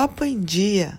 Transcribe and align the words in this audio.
Papo 0.00 0.24
em 0.24 0.40
Dia. 0.40 0.98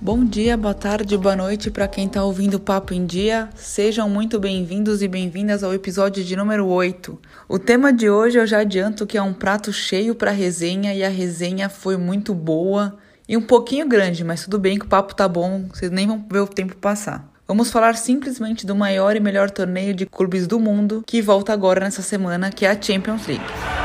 Bom 0.00 0.24
dia, 0.24 0.56
boa 0.56 0.72
tarde, 0.72 1.14
boa 1.18 1.36
noite 1.36 1.70
para 1.70 1.86
quem 1.86 2.06
está 2.06 2.24
ouvindo 2.24 2.54
o 2.54 2.58
Papo 2.58 2.94
em 2.94 3.04
Dia. 3.04 3.50
Sejam 3.54 4.08
muito 4.08 4.40
bem-vindos 4.40 5.02
e 5.02 5.08
bem-vindas 5.08 5.62
ao 5.62 5.74
episódio 5.74 6.24
de 6.24 6.34
número 6.34 6.66
8. 6.66 7.20
O 7.46 7.58
tema 7.58 7.92
de 7.92 8.08
hoje 8.08 8.38
eu 8.38 8.46
já 8.46 8.60
adianto 8.60 9.06
que 9.06 9.18
é 9.18 9.22
um 9.22 9.34
prato 9.34 9.70
cheio 9.70 10.14
para 10.14 10.30
resenha 10.30 10.94
e 10.94 11.04
a 11.04 11.10
resenha 11.10 11.68
foi 11.68 11.98
muito 11.98 12.32
boa 12.32 12.96
e 13.28 13.36
um 13.36 13.42
pouquinho 13.42 13.86
grande, 13.86 14.24
mas 14.24 14.44
tudo 14.44 14.58
bem 14.58 14.78
que 14.78 14.86
o 14.86 14.88
papo 14.88 15.14
tá 15.14 15.28
bom, 15.28 15.68
vocês 15.70 15.90
nem 15.90 16.06
vão 16.06 16.26
ver 16.32 16.40
o 16.40 16.48
tempo 16.48 16.76
passar. 16.76 17.30
Vamos 17.46 17.70
falar 17.70 17.94
simplesmente 17.94 18.64
do 18.64 18.74
maior 18.74 19.14
e 19.14 19.20
melhor 19.20 19.50
torneio 19.50 19.92
de 19.92 20.06
clubes 20.06 20.46
do 20.46 20.58
mundo 20.58 21.04
que 21.06 21.20
volta 21.20 21.52
agora 21.52 21.80
nessa 21.80 22.00
semana, 22.00 22.50
que 22.50 22.64
é 22.64 22.70
a 22.70 22.80
Champions 22.80 23.26
League. 23.26 23.77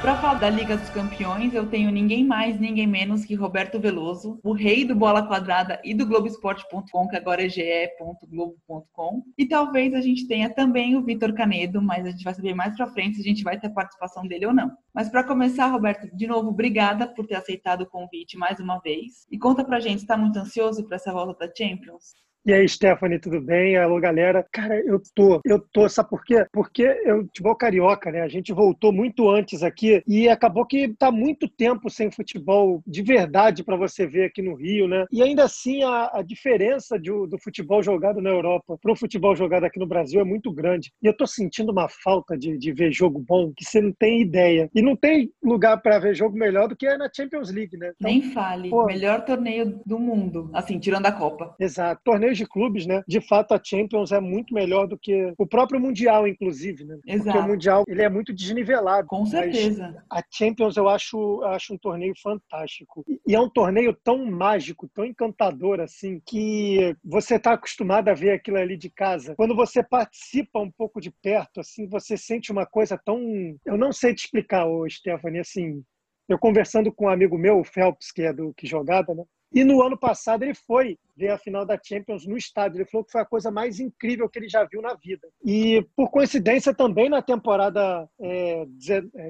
Para 0.00 0.16
falar 0.16 0.40
da 0.40 0.48
Liga 0.48 0.78
dos 0.78 0.88
Campeões, 0.88 1.52
eu 1.52 1.66
tenho 1.66 1.90
ninguém 1.90 2.24
mais, 2.24 2.58
ninguém 2.58 2.86
menos 2.86 3.22
que 3.22 3.34
Roberto 3.34 3.78
Veloso, 3.78 4.40
o 4.42 4.54
rei 4.54 4.82
do 4.82 4.96
Bola 4.96 5.28
Quadrada 5.28 5.78
e 5.84 5.92
do 5.92 6.06
Globoesporte.com, 6.06 7.06
que 7.06 7.16
agora 7.16 7.44
é 7.44 7.48
ge.globo.com. 7.50 9.22
E 9.36 9.46
talvez 9.46 9.92
a 9.92 10.00
gente 10.00 10.26
tenha 10.26 10.48
também 10.48 10.96
o 10.96 11.04
Vitor 11.04 11.34
Canedo, 11.34 11.82
mas 11.82 12.06
a 12.06 12.12
gente 12.12 12.24
vai 12.24 12.32
saber 12.32 12.54
mais 12.54 12.74
para 12.74 12.86
frente 12.86 13.16
se 13.16 13.20
a 13.20 13.24
gente 13.24 13.44
vai 13.44 13.60
ter 13.60 13.68
participação 13.68 14.26
dele 14.26 14.46
ou 14.46 14.54
não. 14.54 14.72
Mas 14.94 15.10
para 15.10 15.22
começar, 15.22 15.66
Roberto, 15.66 16.08
de 16.16 16.26
novo, 16.26 16.48
obrigada 16.48 17.06
por 17.06 17.26
ter 17.26 17.34
aceitado 17.34 17.82
o 17.82 17.86
convite 17.86 18.38
mais 18.38 18.58
uma 18.58 18.78
vez. 18.78 19.26
E 19.30 19.38
conta 19.38 19.62
pra 19.62 19.80
gente, 19.80 19.98
está 19.98 20.16
muito 20.16 20.38
ansioso 20.38 20.82
para 20.86 20.96
essa 20.96 21.12
volta 21.12 21.46
da 21.46 21.52
Champions? 21.54 22.14
E 22.46 22.54
aí, 22.54 22.66
Stephanie, 22.66 23.18
tudo 23.18 23.38
bem? 23.38 23.76
Alô, 23.76 24.00
galera. 24.00 24.42
Cara, 24.50 24.80
eu 24.80 24.98
tô, 25.14 25.42
eu 25.44 25.60
tô, 25.60 25.86
sabe 25.90 26.08
por 26.08 26.24
quê? 26.24 26.46
Porque 26.50 26.82
eu, 27.04 27.24
futebol 27.24 27.54
carioca, 27.54 28.10
né? 28.10 28.22
A 28.22 28.28
gente 28.28 28.50
voltou 28.50 28.90
muito 28.90 29.28
antes 29.28 29.62
aqui 29.62 30.02
e 30.08 30.26
acabou 30.26 30.64
que 30.64 30.88
tá 30.98 31.12
muito 31.12 31.46
tempo 31.46 31.90
sem 31.90 32.10
futebol 32.10 32.82
de 32.86 33.02
verdade 33.02 33.62
para 33.62 33.76
você 33.76 34.06
ver 34.06 34.24
aqui 34.24 34.40
no 34.40 34.54
Rio, 34.54 34.88
né? 34.88 35.04
E 35.12 35.22
ainda 35.22 35.44
assim, 35.44 35.82
a, 35.82 36.10
a 36.14 36.22
diferença 36.22 36.98
de, 36.98 37.10
do 37.10 37.38
futebol 37.38 37.82
jogado 37.82 38.22
na 38.22 38.30
Europa 38.30 38.78
para 38.80 38.92
o 38.92 38.96
futebol 38.96 39.36
jogado 39.36 39.64
aqui 39.64 39.78
no 39.78 39.86
Brasil 39.86 40.18
é 40.18 40.24
muito 40.24 40.50
grande. 40.50 40.90
E 41.02 41.06
eu 41.06 41.14
tô 41.14 41.26
sentindo 41.26 41.70
uma 41.70 41.90
falta 41.90 42.38
de, 42.38 42.56
de 42.56 42.72
ver 42.72 42.90
jogo 42.90 43.18
bom 43.18 43.52
que 43.54 43.66
você 43.66 43.82
não 43.82 43.92
tem 43.92 44.22
ideia. 44.22 44.70
E 44.74 44.80
não 44.80 44.96
tem 44.96 45.30
lugar 45.42 45.76
para 45.82 45.98
ver 45.98 46.14
jogo 46.14 46.38
melhor 46.38 46.68
do 46.68 46.76
que 46.76 46.86
é 46.86 46.96
na 46.96 47.10
Champions 47.14 47.52
League, 47.52 47.76
né? 47.76 47.92
Então, 47.94 48.10
Nem 48.10 48.22
fale. 48.32 48.70
Pô, 48.70 48.86
melhor 48.86 49.26
torneio 49.26 49.78
do 49.84 49.98
mundo, 49.98 50.48
assim, 50.54 50.78
tirando 50.78 51.04
a 51.04 51.12
Copa. 51.12 51.54
Exato. 51.60 52.00
Torneio 52.02 52.29
torneios 52.30 52.38
de 52.38 52.46
clubes, 52.46 52.86
né? 52.86 53.02
De 53.06 53.20
fato, 53.20 53.52
a 53.52 53.60
Champions 53.62 54.12
é 54.12 54.20
muito 54.20 54.54
melhor 54.54 54.86
do 54.86 54.98
que 54.98 55.32
o 55.36 55.46
próprio 55.46 55.80
Mundial, 55.80 56.26
inclusive, 56.26 56.84
né? 56.84 56.98
Exato. 57.06 57.24
Porque 57.24 57.38
o 57.38 57.48
Mundial 57.48 57.84
ele 57.88 58.02
é 58.02 58.08
muito 58.08 58.32
desnivelado. 58.32 59.06
Com 59.06 59.26
certeza. 59.26 60.02
A 60.10 60.22
Champions 60.30 60.76
eu 60.76 60.88
acho, 60.88 61.42
acho 61.44 61.74
um 61.74 61.78
torneio 61.78 62.14
fantástico. 62.22 63.04
E 63.26 63.34
é 63.34 63.40
um 63.40 63.48
torneio 63.48 63.96
tão 64.04 64.24
mágico, 64.26 64.88
tão 64.94 65.04
encantador, 65.04 65.80
assim, 65.80 66.20
que 66.24 66.96
você 67.04 67.36
está 67.36 67.52
acostumado 67.52 68.08
a 68.08 68.14
ver 68.14 68.32
aquilo 68.32 68.58
ali 68.58 68.76
de 68.76 68.90
casa. 68.90 69.34
Quando 69.34 69.54
você 69.54 69.82
participa 69.82 70.60
um 70.60 70.70
pouco 70.70 71.00
de 71.00 71.10
perto, 71.10 71.60
assim, 71.60 71.88
você 71.88 72.16
sente 72.16 72.52
uma 72.52 72.66
coisa 72.66 72.98
tão. 73.04 73.20
Eu 73.64 73.76
não 73.76 73.92
sei 73.92 74.14
te 74.14 74.24
explicar, 74.24 74.66
ô, 74.66 74.88
Stephanie, 74.88 75.40
assim. 75.40 75.82
Eu 76.28 76.38
conversando 76.38 76.92
com 76.92 77.06
um 77.06 77.08
amigo 77.08 77.36
meu, 77.36 77.58
o 77.58 77.64
Phelps, 77.64 78.12
que 78.12 78.22
é 78.22 78.32
do 78.32 78.54
que 78.54 78.64
jogada, 78.64 79.12
né? 79.12 79.24
E 79.52 79.64
no 79.64 79.82
ano 79.82 79.96
passado 79.96 80.42
ele 80.42 80.54
foi 80.54 80.98
ver 81.20 81.28
a 81.28 81.38
final 81.38 81.66
da 81.66 81.78
Champions 81.82 82.26
no 82.26 82.36
estádio. 82.36 82.78
Ele 82.78 82.86
falou 82.86 83.04
que 83.04 83.12
foi 83.12 83.20
a 83.20 83.26
coisa 83.26 83.50
mais 83.50 83.78
incrível 83.78 84.28
que 84.28 84.38
ele 84.38 84.48
já 84.48 84.64
viu 84.64 84.80
na 84.80 84.94
vida. 84.94 85.28
E, 85.44 85.86
por 85.94 86.10
coincidência, 86.10 86.72
também 86.72 87.10
na 87.10 87.20
temporada 87.20 88.08
é, 88.18 88.64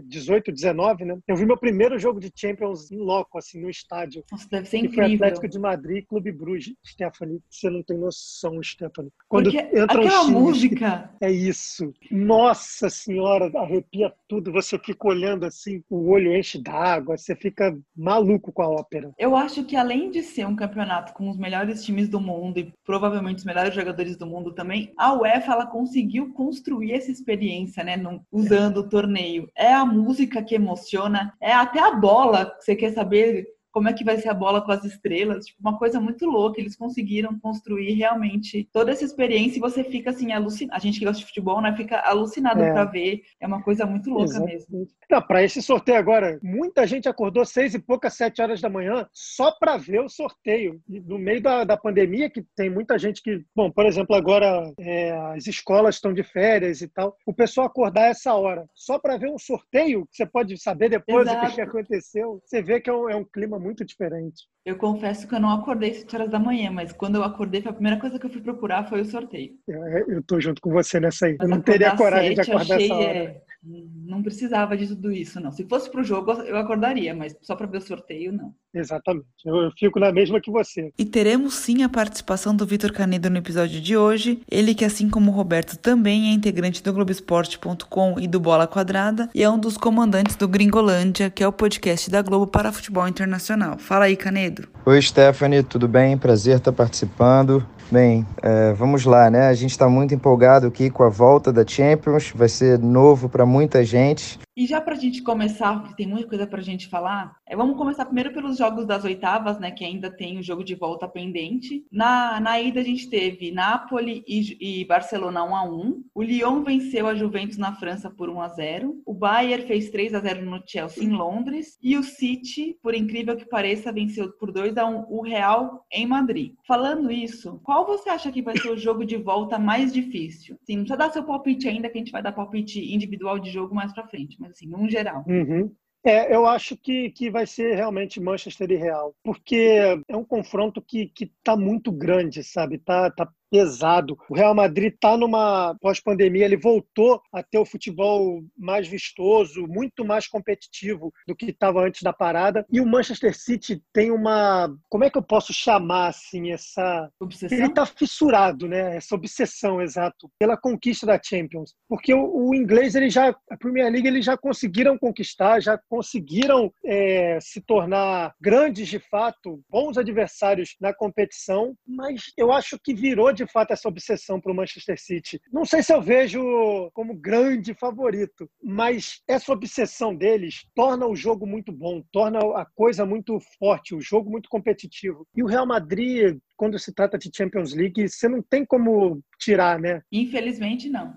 18, 0.05 0.53
19, 0.53 1.03
é, 1.03 1.07
né? 1.07 1.19
Eu 1.27 1.35
vi 1.35 1.45
meu 1.45 1.57
primeiro 1.57 1.99
jogo 1.99 2.21
de 2.21 2.31
Champions 2.35 2.93
em 2.93 2.99
loco, 2.99 3.37
assim, 3.37 3.61
no 3.61 3.69
estádio. 3.69 4.23
Nossa, 4.31 4.49
deve 4.49 4.69
ser 4.69 4.79
incrível. 4.79 5.05
foi 5.05 5.15
Atlético 5.17 5.49
de 5.49 5.59
Madrid 5.59 6.05
Clube 6.07 6.31
Bruges. 6.31 6.75
Stephanie, 6.87 7.41
você 7.51 7.69
não 7.69 7.83
tem 7.83 7.99
noção, 7.99 8.63
Stephanie. 8.63 9.11
Quando 9.29 9.51
Porque 9.51 9.77
entra 9.77 10.01
aquela 10.01 10.25
música... 10.25 11.11
É 11.21 11.31
isso. 11.31 11.93
Nossa 12.11 12.89
Senhora, 12.89 13.51
arrepia 13.59 14.13
tudo. 14.29 14.53
Você 14.53 14.79
fica 14.79 15.09
olhando 15.09 15.45
assim, 15.45 15.83
o 15.91 16.11
olho 16.11 16.37
enche 16.37 16.63
d'água, 16.63 17.17
você 17.17 17.35
fica 17.35 17.77
maluco 17.97 18.53
com 18.53 18.63
a 18.63 18.69
ópera. 18.69 19.13
Eu 19.19 19.35
acho 19.35 19.65
que 19.65 19.75
além 19.75 20.10
de 20.11 20.23
ser 20.23 20.47
um 20.47 20.57
campeonato 20.57 21.13
com 21.13 21.29
os 21.29 21.37
melhores 21.37 21.85
times 21.85 22.09
do 22.09 22.21
mundo 22.21 22.59
e 22.59 22.73
provavelmente 22.85 23.39
os 23.39 23.45
melhores 23.45 23.75
jogadores 23.75 24.17
do 24.17 24.27
mundo 24.27 24.53
também, 24.53 24.93
a 24.97 25.13
UEFA 25.13 25.53
ela 25.53 25.67
conseguiu 25.67 26.33
construir 26.33 26.93
essa 26.93 27.11
experiência, 27.11 27.85
né, 27.85 27.97
no, 27.97 28.25
usando 28.31 28.79
o 28.79 28.89
torneio. 28.89 29.49
É 29.57 29.73
a 29.73 29.87
música 29.87 30.43
que 30.43 30.55
emociona, 30.55 31.33
é 31.41 31.53
até 31.53 31.81
a 31.81 31.93
bola 31.93 32.47
que 32.47 32.65
você 32.65 32.77
quer 32.77 32.93
saber 32.93 33.47
como 33.73 33.89
é 33.89 33.93
que 33.93 34.05
vai 34.05 34.19
ser 34.19 34.29
a 34.29 34.35
bola 34.35 34.61
com 34.61 34.73
as 34.73 34.85
estrelas, 34.85 35.47
tipo, 35.47 35.61
uma 35.61 35.79
coisa 35.79 36.01
muito 36.01 36.27
louca. 36.27 36.61
Eles 36.61 36.77
conseguiram 36.77 37.39
construir 37.39 37.93
realmente 37.93 38.69
toda 38.73 38.91
essa 38.91 39.05
experiência 39.05 39.59
e 39.59 39.61
você 39.61 39.85
fica 39.85 40.11
assim, 40.11 40.33
alucinado. 40.33 40.77
A 40.77 40.81
gente 40.81 40.99
que 40.99 41.05
gosta 41.05 41.21
de 41.21 41.27
futebol, 41.27 41.61
né, 41.61 41.75
fica 41.77 41.99
alucinado 42.01 42.63
é. 42.63 42.73
para 42.73 42.85
ver. 42.85 43.23
É 43.41 43.47
uma 43.47 43.63
coisa 43.63 43.87
muito 43.87 44.11
louca 44.11 44.25
Exatamente. 44.25 44.67
mesmo. 44.71 44.89
Para 45.27 45.43
esse 45.43 45.63
sorteio 45.63 45.99
agora, 45.99 46.39
muita 46.43 46.87
gente 46.87 47.09
acordou 47.09 47.45
seis 47.45 47.75
e 47.75 47.79
poucas, 47.79 48.15
sete 48.15 48.43
horas 48.43 48.61
da 48.61 48.69
manhã 48.69 49.07
só 49.13 49.53
para 49.53 49.77
ver 49.77 50.01
o 50.01 50.09
sorteio. 50.09 50.81
E 50.89 51.01
no 51.01 51.19
meio 51.19 51.43
da, 51.43 51.65
da 51.65 51.77
pandemia, 51.77 52.31
que 52.31 52.45
tem 52.57 52.71
muita 52.71 52.99
gente 52.99 53.23
que, 53.23 53.43
bom, 53.55 53.71
por 53.71 53.87
exemplo, 53.87 54.15
agora 54.17 54.73
é, 54.79 55.13
as 55.35 55.47
escolas 55.47 55.97
estão 55.97 56.13
de 56.13 56.23
férias 56.23 56.81
e 56.81 56.89
tal, 56.89 57.17
o 57.27 57.35
pessoal 57.35 57.67
acordar 57.67 58.09
essa 58.09 58.35
hora 58.35 58.67
só 58.75 58.99
para 58.99 59.17
ver 59.17 59.31
um 59.31 59.39
sorteio, 59.39 60.07
que 60.07 60.17
você 60.17 60.27
pode 60.27 60.57
saber 60.59 60.89
depois 60.89 61.27
Exato. 61.27 61.47
o 61.47 61.55
que 61.55 61.61
aconteceu, 61.61 62.41
você 62.45 62.63
vê 62.63 62.81
que 62.81 62.91
é 62.91 62.93
um, 62.93 63.09
é 63.09 63.17
um 63.17 63.25
clima 63.25 63.59
muito 63.61 63.85
diferente. 63.85 64.45
Eu 64.65 64.77
confesso 64.77 65.29
que 65.29 65.35
eu 65.35 65.41
não 65.41 65.51
acordei 65.51 65.95
7 65.95 66.17
horas 66.17 66.31
da 66.31 66.39
manhã, 66.39 66.71
mas 66.71 66.93
quando 66.93 67.17
eu 67.17 67.25
acordei, 67.25 67.63
a 67.65 67.73
primeira 67.73 68.01
coisa 68.01 68.19
que 68.19 68.27
eu 68.27 68.31
fui 68.31 68.41
procurar 68.41 68.89
foi 68.89 69.01
o 69.03 69.05
sorteio. 69.05 69.53
Eu, 69.69 69.83
eu 70.09 70.23
tô 70.23 70.41
junto 70.41 70.61
com 70.61 70.71
você 70.71 70.99
nessa 70.99 71.27
aí. 71.27 71.37
Mas 71.39 71.49
eu 71.49 71.57
não 71.57 71.63
teria 71.63 71.97
coragem 71.97 72.35
sete, 72.35 72.47
de 72.47 72.51
acordar 72.51 72.75
achei, 72.75 72.87
essa 72.87 72.95
hora. 72.95 73.19
É, 73.19 73.43
não 73.63 74.23
precisava 74.23 74.77
de 74.77 74.87
tudo 74.87 75.13
isso, 75.13 75.39
não. 75.39 75.53
Se 75.53 75.65
fosse 75.65 75.91
pro 75.91 76.03
jogo, 76.03 76.33
eu 76.33 76.57
acordaria, 76.57 77.15
mas 77.15 77.37
só 77.43 77.55
para 77.55 77.67
ver 77.67 77.79
o 77.79 77.83
sorteio, 77.83 78.33
não. 78.33 78.55
Exatamente. 78.73 79.27
Eu 79.45 79.71
fico 79.79 79.99
na 80.01 80.11
mesma 80.13 80.41
que 80.41 80.51
você. 80.51 80.91
E 80.99 81.05
teremos 81.05 81.55
sim 81.55 81.83
a 81.83 81.89
participação 81.89 82.55
do 82.55 82.65
Vitor 82.65 82.93
Canedo 82.93 83.29
no 83.29 83.37
episódio 83.37 83.81
de 83.81 83.97
hoje. 83.97 84.41
Ele 84.51 84.75
que, 84.75 84.85
assim 84.85 85.11
como 85.11 85.31
o 85.31 85.35
Roberto, 85.35 85.77
também 85.77 86.31
é 86.31 86.33
integrante 86.33 86.83
do 86.83 86.93
Globoesporte.com 86.93 88.19
e 88.19 88.27
do 88.27 88.41
Bola 88.41 88.67
Quadrada 88.67 89.29
e 89.35 89.43
é 89.43 89.51
um 89.51 89.59
dos 89.59 89.77
comandantes 89.77 90.37
do 90.37 90.49
Gringolândia, 90.49 91.29
que 91.29 91.43
é 91.43 91.49
o 91.49 91.53
podcast 91.53 92.11
da 92.11 92.23
Globo 92.23 92.47
para 92.47 92.73
futebol 92.73 93.07
internacional. 93.07 93.77
Fala 93.79 94.07
aí, 94.07 94.17
Canedo. 94.17 94.69
Oi, 94.87 95.03
Stephanie, 95.03 95.63
tudo 95.63 95.87
bem? 95.87 96.17
Prazer 96.17 96.59
estar 96.59 96.73
participando. 96.73 97.67
Bem, 97.91 98.25
é, 98.41 98.73
vamos 98.73 99.05
lá, 99.05 99.29
né? 99.29 99.49
A 99.49 99.55
gente 99.55 99.73
está 99.73 99.89
muito 99.89 100.15
empolgado 100.15 100.65
aqui 100.69 100.91
com 100.91 101.03
a 101.03 101.09
volta 101.09 101.53
da 101.53 101.67
Champions, 101.67 102.33
vai 102.33 102.49
ser 102.49 102.79
novo 102.79 103.29
para 103.29 103.45
muita 103.45 103.83
gente. 103.83 104.39
E 104.57 104.67
já 104.67 104.81
para 104.81 104.95
a 104.95 104.99
gente 104.99 105.23
começar, 105.23 105.79
porque 105.81 105.97
tem 105.97 106.07
muita 106.07 106.29
coisa 106.29 106.47
para 106.47 106.61
a 106.61 106.63
gente 106.63 106.89
falar, 106.89 107.37
é, 107.47 107.57
vamos 107.57 107.77
começar 107.77 108.05
primeiro 108.05 108.33
pelos 108.33 108.59
jogos 108.59 108.85
das 108.85 109.05
oitavas, 109.05 109.59
né? 109.61 109.71
Que 109.71 109.85
ainda 109.85 110.11
tem 110.11 110.39
o 110.39 110.43
jogo 110.43 110.65
de 110.65 110.75
volta 110.75 111.07
pendente. 111.07 111.85
Na, 111.91 112.41
na 112.41 112.61
ida 112.61 112.81
a 112.81 112.85
gente 112.85 113.09
teve 113.09 113.53
Napoli 113.53 114.25
e, 114.27 114.81
e 114.81 114.85
Barcelona 114.85 115.45
1 115.45 115.57
a 115.57 115.65
1 115.65 116.05
O 116.15 116.23
Lyon 116.23 116.63
venceu 116.65 117.07
a 117.07 117.15
Juventus 117.15 117.59
na 117.59 117.75
França 117.75 118.11
por 118.11 118.29
1 118.29 118.41
a 118.41 118.49
0 118.49 119.03
O 119.07 119.15
Bayern 119.15 119.67
fez 119.67 119.89
3 119.91 120.15
a 120.15 120.21
0 120.21 120.45
no 120.45 120.63
Chelsea 120.67 121.05
em 121.05 121.11
Londres. 121.11 121.79
E 121.81 121.97
o 121.97 122.03
City, 122.03 122.77
por 122.83 122.95
incrível 122.95 123.37
que 123.37 123.49
pareça, 123.49 123.93
venceu 123.93 124.33
por 124.33 124.51
2 124.51 124.77
a 124.77 124.87
1 124.87 125.07
o 125.09 125.23
Real 125.23 125.87
em 125.93 126.07
Madrid. 126.07 126.55
Falando 126.67 127.11
isso, 127.11 127.61
qual 127.63 127.87
você 127.87 128.09
acha 128.09 128.33
que 128.33 128.43
vai 128.43 128.57
ser 128.57 128.71
o 128.71 128.79
jogo 128.79 129.05
de 129.05 129.17
volta 129.17 129.59
mais 129.59 129.93
difícil? 129.93 130.57
Sim, 130.65 130.77
não 130.77 130.85
precisa 130.85 130.99
dar 130.99 131.13
seu 131.13 131.25
palpite 131.25 131.69
ainda, 131.69 131.89
que 131.89 131.99
a 131.99 132.01
gente 132.01 132.13
vai 132.13 132.23
dar 132.23 132.33
palpite 132.33 132.81
individual 132.93 133.39
de 133.39 133.51
jogo 133.51 133.75
mais 133.75 133.93
para 133.93 134.09
frente. 134.09 134.40
Mas 134.41 134.53
assim, 134.53 134.67
num 134.67 134.89
geral. 134.89 135.23
Uhum. 135.29 135.73
É, 136.03 136.35
eu 136.35 136.47
acho 136.47 136.77
que, 136.79 137.11
que 137.11 137.31
vai 137.31 137.47
ser 137.47 137.75
realmente 137.75 138.19
Manchester 138.19 138.71
e 138.71 138.77
Real, 138.77 139.15
porque 139.23 139.79
é 140.09 140.17
um 140.17 140.25
confronto 140.25 140.81
que 140.81 141.13
está 141.21 141.55
muito 141.55 141.93
grande, 141.93 142.43
sabe? 142.43 142.79
Tá, 142.79 143.11
tá 143.11 143.31
pesado. 143.51 144.17
O 144.29 144.35
Real 144.35 144.55
Madrid 144.55 144.95
está 144.95 145.17
numa 145.17 145.75
pós-pandemia, 145.81 146.45
ele 146.45 146.57
voltou 146.57 147.21
a 147.33 147.43
ter 147.43 147.59
o 147.59 147.67
futebol 147.67 148.43
mais 148.57 148.87
vistoso, 148.87 149.67
muito 149.67 150.05
mais 150.05 150.27
competitivo 150.29 151.13
do 151.27 151.35
que 151.35 151.47
estava 151.47 151.83
antes 151.85 152.03
da 152.03 152.13
parada. 152.13 152.65
E 152.71 152.81
o 152.81 152.87
Manchester 152.87 153.37
City 153.37 153.83
tem 153.93 154.11
uma, 154.11 154.73
como 154.89 155.05
é 155.05 155.11
que 155.11 155.19
eu 155.19 155.23
posso 155.23 155.53
chamar 155.53 156.09
assim 156.09 156.53
essa 156.53 157.11
obsessão? 157.19 157.59
Ele 157.59 157.67
está 157.67 157.85
fissurado, 157.85 158.69
né? 158.69 158.97
Essa 158.97 159.15
obsessão, 159.15 159.83
exato, 159.83 160.31
pela 160.39 160.57
conquista 160.57 161.07
da 161.07 161.21
Champions, 161.23 161.75
porque 161.89 162.15
o, 162.15 162.49
o, 162.49 162.55
inglês 162.55 162.95
ele 162.95 163.11
já, 163.11 163.35
a 163.51 163.57
Premier 163.57 163.91
League 163.91 164.07
eles 164.07 164.25
já 164.25 164.37
conseguiram 164.37 164.97
conquistar, 164.97 165.61
já 165.61 165.79
conseguiram 165.89 166.73
é, 166.85 167.39
se 167.41 167.61
tornar 167.61 168.35
grandes 168.41 168.89
de 168.89 168.99
fato, 168.99 169.61
bons 169.69 169.99
adversários 169.99 170.77
na 170.81 170.95
competição, 170.95 171.75
mas 171.87 172.33
eu 172.37 172.53
acho 172.53 172.79
que 172.83 172.95
virou 172.95 173.33
de 173.33 173.40
fato 173.47 173.73
essa 173.73 173.89
obsessão 173.89 174.41
para 174.41 174.53
o 174.53 174.55
Manchester 174.55 175.01
City. 175.01 175.41
Não 175.53 175.65
sei 175.65 175.83
se 175.83 175.93
eu 175.93 176.01
vejo 176.01 176.91
como 176.93 177.15
grande 177.15 177.75
favorito, 177.75 178.49
mas 178.63 179.23
essa 179.29 179.53
obsessão 179.53 180.15
deles 180.15 180.67
torna 180.75 181.07
o 181.07 181.17
jogo 181.17 181.47
muito 181.47 181.73
bom, 181.73 182.03
torna 182.13 182.39
a 182.57 182.67
coisa 182.75 183.05
muito 183.05 183.39
forte, 183.59 183.95
o 183.95 184.01
jogo 184.01 184.31
muito 184.31 184.49
competitivo. 184.49 185.27
E 185.35 185.43
o 185.43 185.47
Real 185.47 185.67
Madrid, 185.67 186.39
quando 186.57 186.79
se 186.79 186.95
trata 186.95 187.19
de 187.19 187.31
Champions 187.35 187.75
League, 187.75 188.09
você 188.09 188.29
não 188.29 188.43
tem 188.43 188.65
como 188.65 189.23
tirar, 189.39 189.79
né? 189.79 190.03
Infelizmente, 190.13 190.89
não. 190.89 191.15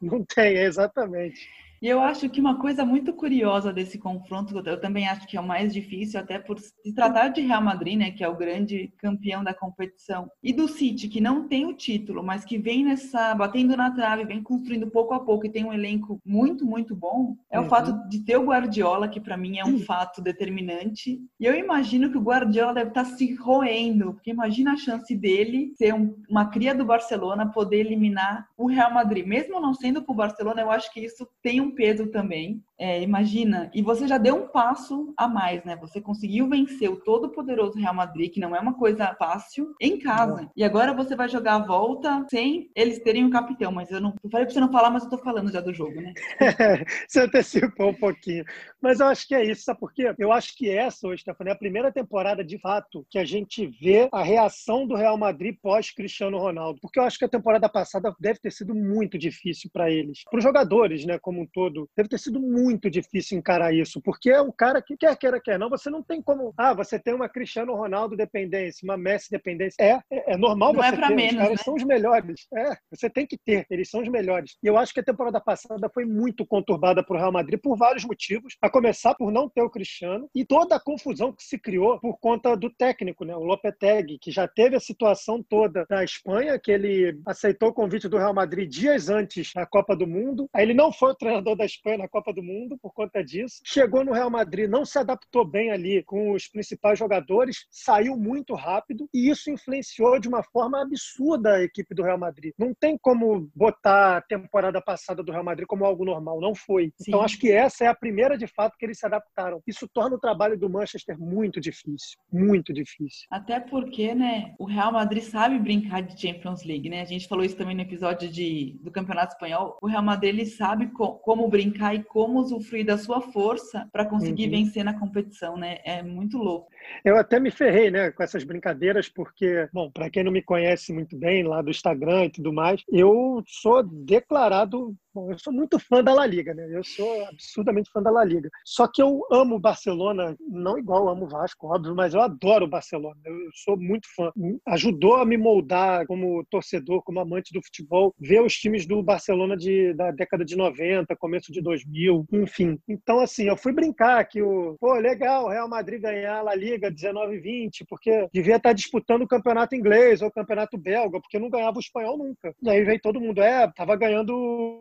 Não 0.00 0.24
tem, 0.24 0.58
exatamente. 0.58 1.48
E 1.80 1.88
eu 1.88 2.00
acho 2.00 2.28
que 2.28 2.40
uma 2.40 2.58
coisa 2.58 2.84
muito 2.84 3.12
curiosa 3.12 3.72
desse 3.72 3.98
confronto, 3.98 4.56
eu 4.66 4.80
também 4.80 5.06
acho 5.06 5.26
que 5.26 5.36
é 5.36 5.40
o 5.40 5.46
mais 5.46 5.72
difícil, 5.72 6.18
até 6.18 6.38
por 6.38 6.58
se 6.58 6.94
tratar 6.94 7.28
de 7.28 7.40
Real 7.42 7.62
Madrid, 7.62 7.98
né, 7.98 8.10
que 8.10 8.24
é 8.24 8.28
o 8.28 8.36
grande 8.36 8.92
campeão 8.98 9.44
da 9.44 9.54
competição, 9.54 10.28
e 10.42 10.52
do 10.52 10.68
City, 10.68 11.08
que 11.08 11.20
não 11.20 11.48
tem 11.48 11.66
o 11.66 11.74
título, 11.74 12.22
mas 12.22 12.44
que 12.44 12.58
vem 12.58 12.84
nessa, 12.84 13.34
batendo 13.34 13.76
na 13.76 13.90
trave, 13.90 14.24
vem 14.24 14.42
construindo 14.42 14.90
pouco 14.90 15.14
a 15.14 15.20
pouco 15.20 15.46
e 15.46 15.50
tem 15.50 15.64
um 15.64 15.72
elenco 15.72 16.20
muito, 16.24 16.64
muito 16.64 16.94
bom, 16.94 17.36
é 17.50 17.58
uhum. 17.58 17.66
o 17.66 17.68
fato 17.68 18.08
de 18.08 18.20
ter 18.20 18.36
o 18.36 18.46
Guardiola, 18.46 19.08
que 19.08 19.20
para 19.20 19.36
mim 19.36 19.58
é 19.58 19.64
um 19.64 19.72
uhum. 19.72 19.78
fato 19.80 20.22
determinante. 20.22 21.20
E 21.38 21.44
eu 21.44 21.54
imagino 21.54 22.10
que 22.10 22.18
o 22.18 22.22
Guardiola 22.22 22.74
deve 22.74 22.90
estar 22.90 23.04
tá 23.04 23.10
se 23.10 23.34
roendo, 23.34 24.14
porque 24.14 24.30
imagina 24.30 24.72
a 24.72 24.76
chance 24.76 25.14
dele 25.16 25.72
ser 25.76 25.94
um, 25.94 26.16
uma 26.28 26.46
cria 26.46 26.74
do 26.74 26.84
Barcelona, 26.84 27.50
poder 27.50 27.80
eliminar 27.80 28.46
o 28.56 28.66
Real 28.66 28.92
Madrid. 28.92 29.26
Mesmo 29.26 29.60
não 29.60 29.74
sendo 29.74 30.02
pro 30.02 30.14
Barcelona, 30.14 30.62
eu 30.62 30.70
acho 30.70 30.92
que 30.92 31.00
isso 31.00 31.28
tem 31.42 31.60
um 31.60 31.65
peso 31.74 32.06
também. 32.08 32.62
É, 32.78 33.02
imagina, 33.02 33.70
e 33.74 33.80
você 33.80 34.06
já 34.06 34.18
deu 34.18 34.36
um 34.36 34.48
passo 34.48 35.14
a 35.16 35.26
mais, 35.26 35.64
né? 35.64 35.76
Você 35.76 36.00
conseguiu 36.00 36.48
vencer 36.48 36.90
o 36.90 36.96
todo-poderoso 36.96 37.78
Real 37.78 37.94
Madrid, 37.94 38.32
que 38.32 38.40
não 38.40 38.54
é 38.54 38.60
uma 38.60 38.74
coisa 38.74 39.14
fácil, 39.18 39.74
em 39.80 39.98
casa. 39.98 40.42
Não. 40.42 40.50
E 40.54 40.62
agora 40.62 40.92
você 40.92 41.16
vai 41.16 41.28
jogar 41.28 41.54
a 41.54 41.66
volta 41.66 42.26
sem 42.28 42.70
eles 42.74 42.98
terem 42.98 43.24
o 43.24 43.28
um 43.28 43.30
capitão. 43.30 43.72
Mas 43.72 43.90
eu 43.90 44.00
não 44.00 44.14
eu 44.22 44.30
falei 44.30 44.44
pra 44.44 44.52
você 44.52 44.60
não 44.60 44.70
falar, 44.70 44.90
mas 44.90 45.04
eu 45.04 45.10
tô 45.10 45.18
falando 45.18 45.50
já 45.50 45.60
do 45.60 45.72
jogo, 45.72 46.00
né? 46.00 46.12
você 47.08 47.20
antecipou 47.20 47.90
um 47.90 47.94
pouquinho. 47.94 48.44
Mas 48.80 49.00
eu 49.00 49.06
acho 49.06 49.26
que 49.26 49.34
é 49.34 49.44
isso, 49.44 49.64
sabe 49.64 49.80
por 49.80 49.92
quê? 49.92 50.14
Eu 50.18 50.30
acho 50.30 50.54
que 50.56 50.68
essa, 50.68 51.08
hoje, 51.08 51.22
Stefano, 51.22 51.50
é 51.50 51.52
a 51.52 51.58
primeira 51.58 51.90
temporada 51.90 52.44
de 52.44 52.58
fato 52.58 53.06
que 53.08 53.18
a 53.18 53.24
gente 53.24 53.66
vê 53.80 54.08
a 54.12 54.22
reação 54.22 54.86
do 54.86 54.94
Real 54.94 55.16
Madrid 55.16 55.56
pós-Cristiano 55.62 56.38
Ronaldo. 56.38 56.78
Porque 56.80 56.98
eu 56.98 57.04
acho 57.04 57.18
que 57.18 57.24
a 57.24 57.28
temporada 57.28 57.68
passada 57.68 58.14
deve 58.20 58.38
ter 58.38 58.52
sido 58.52 58.74
muito 58.74 59.16
difícil 59.16 59.70
para 59.72 59.90
eles. 59.90 60.22
Para 60.30 60.38
os 60.38 60.44
jogadores, 60.44 61.06
né, 61.06 61.18
como 61.18 61.40
um 61.40 61.46
todo. 61.46 61.88
Deve 61.96 62.08
ter 62.08 62.18
sido 62.18 62.38
muito 62.40 62.65
difícil 62.90 63.38
encarar 63.38 63.72
isso, 63.72 64.00
porque 64.00 64.30
é 64.30 64.40
um 64.40 64.52
cara 64.52 64.80
que 64.82 64.96
quer 64.96 65.16
queira, 65.16 65.40
quer 65.40 65.58
não, 65.58 65.68
você 65.68 65.90
não 65.90 66.02
tem 66.02 66.22
como. 66.22 66.52
Ah, 66.56 66.74
você 66.74 66.98
tem 66.98 67.14
uma 67.14 67.28
Cristiano 67.28 67.74
Ronaldo 67.74 68.16
dependência, 68.16 68.84
uma 68.84 68.96
Messi 68.96 69.30
dependência. 69.30 69.76
É, 69.82 70.00
é, 70.10 70.34
é 70.34 70.36
normal 70.36 70.72
não 70.72 70.82
é 70.82 70.90
você 70.90 70.96
é 70.96 71.08
ter. 71.08 71.14
Menos, 71.14 71.32
os 71.32 71.38
caras 71.38 71.50
né? 71.50 71.64
são 71.64 71.74
os 71.74 71.84
melhores. 71.84 72.46
É, 72.54 72.76
você 72.90 73.10
tem 73.10 73.26
que 73.26 73.38
ter, 73.38 73.66
eles 73.70 73.90
são 73.90 74.02
os 74.02 74.08
melhores. 74.08 74.56
E 74.62 74.66
eu 74.66 74.76
acho 74.76 74.92
que 74.92 75.00
a 75.00 75.04
temporada 75.04 75.40
passada 75.40 75.90
foi 75.92 76.04
muito 76.04 76.46
conturbada 76.46 77.04
para 77.04 77.16
o 77.16 77.18
Real 77.18 77.32
Madrid 77.32 77.60
por 77.60 77.76
vários 77.76 78.04
motivos, 78.04 78.56
a 78.60 78.70
começar 78.70 79.14
por 79.14 79.30
não 79.30 79.48
ter 79.48 79.62
o 79.62 79.70
Cristiano 79.70 80.28
e 80.34 80.44
toda 80.44 80.76
a 80.76 80.80
confusão 80.80 81.32
que 81.32 81.42
se 81.42 81.58
criou 81.58 81.98
por 82.00 82.18
conta 82.18 82.56
do 82.56 82.70
técnico, 82.70 83.24
né, 83.24 83.34
o 83.34 83.42
Lopetegui, 83.42 84.18
que 84.18 84.30
já 84.30 84.46
teve 84.46 84.76
a 84.76 84.80
situação 84.80 85.42
toda 85.42 85.86
da 85.88 86.04
Espanha, 86.04 86.58
que 86.58 86.70
ele 86.70 87.20
aceitou 87.26 87.70
o 87.70 87.74
convite 87.74 88.08
do 88.08 88.18
Real 88.18 88.34
Madrid 88.34 88.70
dias 88.70 89.08
antes 89.08 89.52
da 89.54 89.66
Copa 89.66 89.96
do 89.96 90.06
Mundo. 90.06 90.48
Aí 90.54 90.64
ele 90.64 90.74
não 90.74 90.92
foi 90.92 91.10
o 91.10 91.14
treinador 91.14 91.56
da 91.56 91.64
Espanha 91.64 91.98
na 91.98 92.08
Copa 92.08 92.32
do 92.32 92.42
Mundo 92.42 92.55
por 92.80 92.92
conta 92.92 93.22
disso. 93.22 93.60
Chegou 93.64 94.04
no 94.04 94.12
Real 94.12 94.30
Madrid, 94.30 94.68
não 94.68 94.84
se 94.84 94.98
adaptou 94.98 95.44
bem 95.44 95.70
ali 95.70 96.02
com 96.04 96.32
os 96.32 96.48
principais 96.48 96.98
jogadores, 96.98 97.66
saiu 97.70 98.16
muito 98.16 98.54
rápido 98.54 99.08
e 99.12 99.28
isso 99.28 99.50
influenciou 99.50 100.18
de 100.18 100.28
uma 100.28 100.42
forma 100.42 100.80
absurda 100.80 101.54
a 101.54 101.62
equipe 101.62 101.94
do 101.94 102.02
Real 102.02 102.18
Madrid. 102.18 102.52
Não 102.58 102.72
tem 102.74 102.96
como 102.96 103.50
botar 103.54 104.18
a 104.18 104.22
temporada 104.22 104.80
passada 104.80 105.22
do 105.22 105.32
Real 105.32 105.44
Madrid 105.44 105.66
como 105.66 105.84
algo 105.84 106.04
normal, 106.04 106.40
não 106.40 106.54
foi. 106.54 106.92
Sim. 106.96 107.04
Então 107.08 107.22
acho 107.22 107.38
que 107.38 107.50
essa 107.50 107.84
é 107.84 107.88
a 107.88 107.94
primeira 107.94 108.38
de 108.38 108.46
fato 108.46 108.76
que 108.78 108.86
eles 108.86 108.98
se 108.98 109.06
adaptaram. 109.06 109.62
Isso 109.66 109.88
torna 109.88 110.16
o 110.16 110.20
trabalho 110.20 110.58
do 110.58 110.70
Manchester 110.70 111.18
muito 111.18 111.60
difícil, 111.60 112.18
muito 112.32 112.72
difícil. 112.72 113.26
Até 113.30 113.60
porque, 113.60 114.14
né, 114.14 114.54
o 114.58 114.64
Real 114.64 114.92
Madrid 114.92 115.22
sabe 115.22 115.58
brincar 115.58 116.02
de 116.02 116.20
Champions 116.20 116.64
League, 116.64 116.88
né? 116.88 117.02
A 117.02 117.04
gente 117.04 117.28
falou 117.28 117.44
isso 117.44 117.56
também 117.56 117.74
no 117.74 117.82
episódio 117.82 118.28
de, 118.28 118.78
do 118.82 118.90
Campeonato 118.90 119.34
Espanhol. 119.34 119.76
O 119.82 119.86
Real 119.86 120.02
Madrid 120.02 120.34
ele 120.34 120.46
sabe 120.46 120.88
co 120.88 121.16
como 121.16 121.48
brincar 121.48 121.94
e 121.94 122.02
como 122.04 122.45
usufruir 122.46 122.86
da 122.86 122.96
sua 122.96 123.20
força 123.20 123.88
para 123.92 124.06
conseguir 124.06 124.44
uhum. 124.44 124.50
vencer 124.50 124.84
na 124.84 124.98
competição, 124.98 125.56
né? 125.56 125.78
É 125.84 126.02
muito 126.02 126.38
louco. 126.38 126.70
Eu 127.04 127.16
até 127.16 127.38
me 127.38 127.50
ferrei, 127.50 127.90
né, 127.90 128.10
com 128.10 128.22
essas 128.22 128.44
brincadeiras, 128.44 129.08
porque, 129.08 129.68
bom, 129.72 129.90
para 129.90 130.10
quem 130.10 130.24
não 130.24 130.32
me 130.32 130.42
conhece 130.42 130.92
muito 130.92 131.16
bem 131.16 131.42
lá 131.42 131.62
do 131.62 131.70
Instagram 131.70 132.26
e 132.26 132.30
tudo 132.30 132.52
mais, 132.52 132.82
eu 132.90 133.42
sou 133.46 133.82
declarado 133.82 134.96
Bom, 135.16 135.32
eu 135.32 135.38
sou 135.38 135.50
muito 135.50 135.78
fã 135.78 136.04
da 136.04 136.12
La 136.12 136.26
Liga, 136.26 136.52
né? 136.52 136.68
Eu 136.70 136.84
sou 136.84 137.24
absurdamente 137.24 137.90
fã 137.90 138.02
da 138.02 138.10
La 138.10 138.22
Liga. 138.22 138.50
Só 138.62 138.86
que 138.86 139.00
eu 139.00 139.26
amo 139.32 139.56
o 139.56 139.58
Barcelona, 139.58 140.36
não 140.46 140.78
igual 140.78 141.04
eu 141.04 141.08
amo 141.08 141.24
o 141.24 141.28
Vasco, 141.28 141.68
óbvio, 141.74 141.94
mas 141.94 142.12
eu 142.12 142.20
adoro 142.20 142.66
o 142.66 142.68
Barcelona. 142.68 143.18
Eu 143.24 143.34
sou 143.54 143.78
muito 143.78 144.06
fã. 144.14 144.30
Ajudou 144.66 145.14
a 145.14 145.24
me 145.24 145.38
moldar 145.38 146.06
como 146.06 146.44
torcedor, 146.50 147.02
como 147.02 147.18
amante 147.18 147.50
do 147.50 147.62
futebol, 147.64 148.14
ver 148.20 148.42
os 148.42 148.52
times 148.52 148.86
do 148.86 149.02
Barcelona 149.02 149.56
de, 149.56 149.94
da 149.94 150.10
década 150.10 150.44
de 150.44 150.54
90, 150.54 151.16
começo 151.16 151.50
de 151.50 151.62
2000, 151.62 152.26
enfim. 152.34 152.78
Então, 152.86 153.18
assim, 153.18 153.44
eu 153.44 153.56
fui 153.56 153.72
brincar 153.72 154.22
que 154.26 154.42
o, 154.42 154.76
pô, 154.78 154.92
legal, 154.96 155.48
Real 155.48 155.66
Madrid 155.66 155.98
ganhar 155.98 156.40
a 156.40 156.42
La 156.42 156.54
Liga 156.54 156.75
19 156.78 157.38
20, 157.38 157.84
porque 157.88 158.28
devia 158.32 158.56
estar 158.56 158.72
disputando 158.72 159.22
o 159.22 159.28
campeonato 159.28 159.74
inglês 159.74 160.22
ou 160.22 160.28
o 160.28 160.32
campeonato 160.32 160.76
belga, 160.76 161.20
porque 161.20 161.38
não 161.38 161.50
ganhava 161.50 161.76
o 161.76 161.80
espanhol 161.80 162.18
nunca. 162.18 162.54
E 162.62 162.70
aí 162.70 162.84
veio 162.84 163.00
todo 163.00 163.20
mundo, 163.20 163.42
é, 163.42 163.70
tava 163.72 163.96
ganhando 163.96 164.32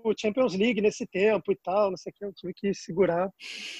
o 0.03 0.13
Champions 0.19 0.55
League 0.55 0.81
nesse 0.81 1.05
tempo 1.07 1.51
e 1.51 1.55
tal, 1.55 1.89
não 1.89 1.97
sei 1.97 2.11
o 2.11 2.15
que, 2.15 2.25
eu 2.25 2.33
tive 2.33 2.53
que 2.53 2.73
segurar, 2.73 3.29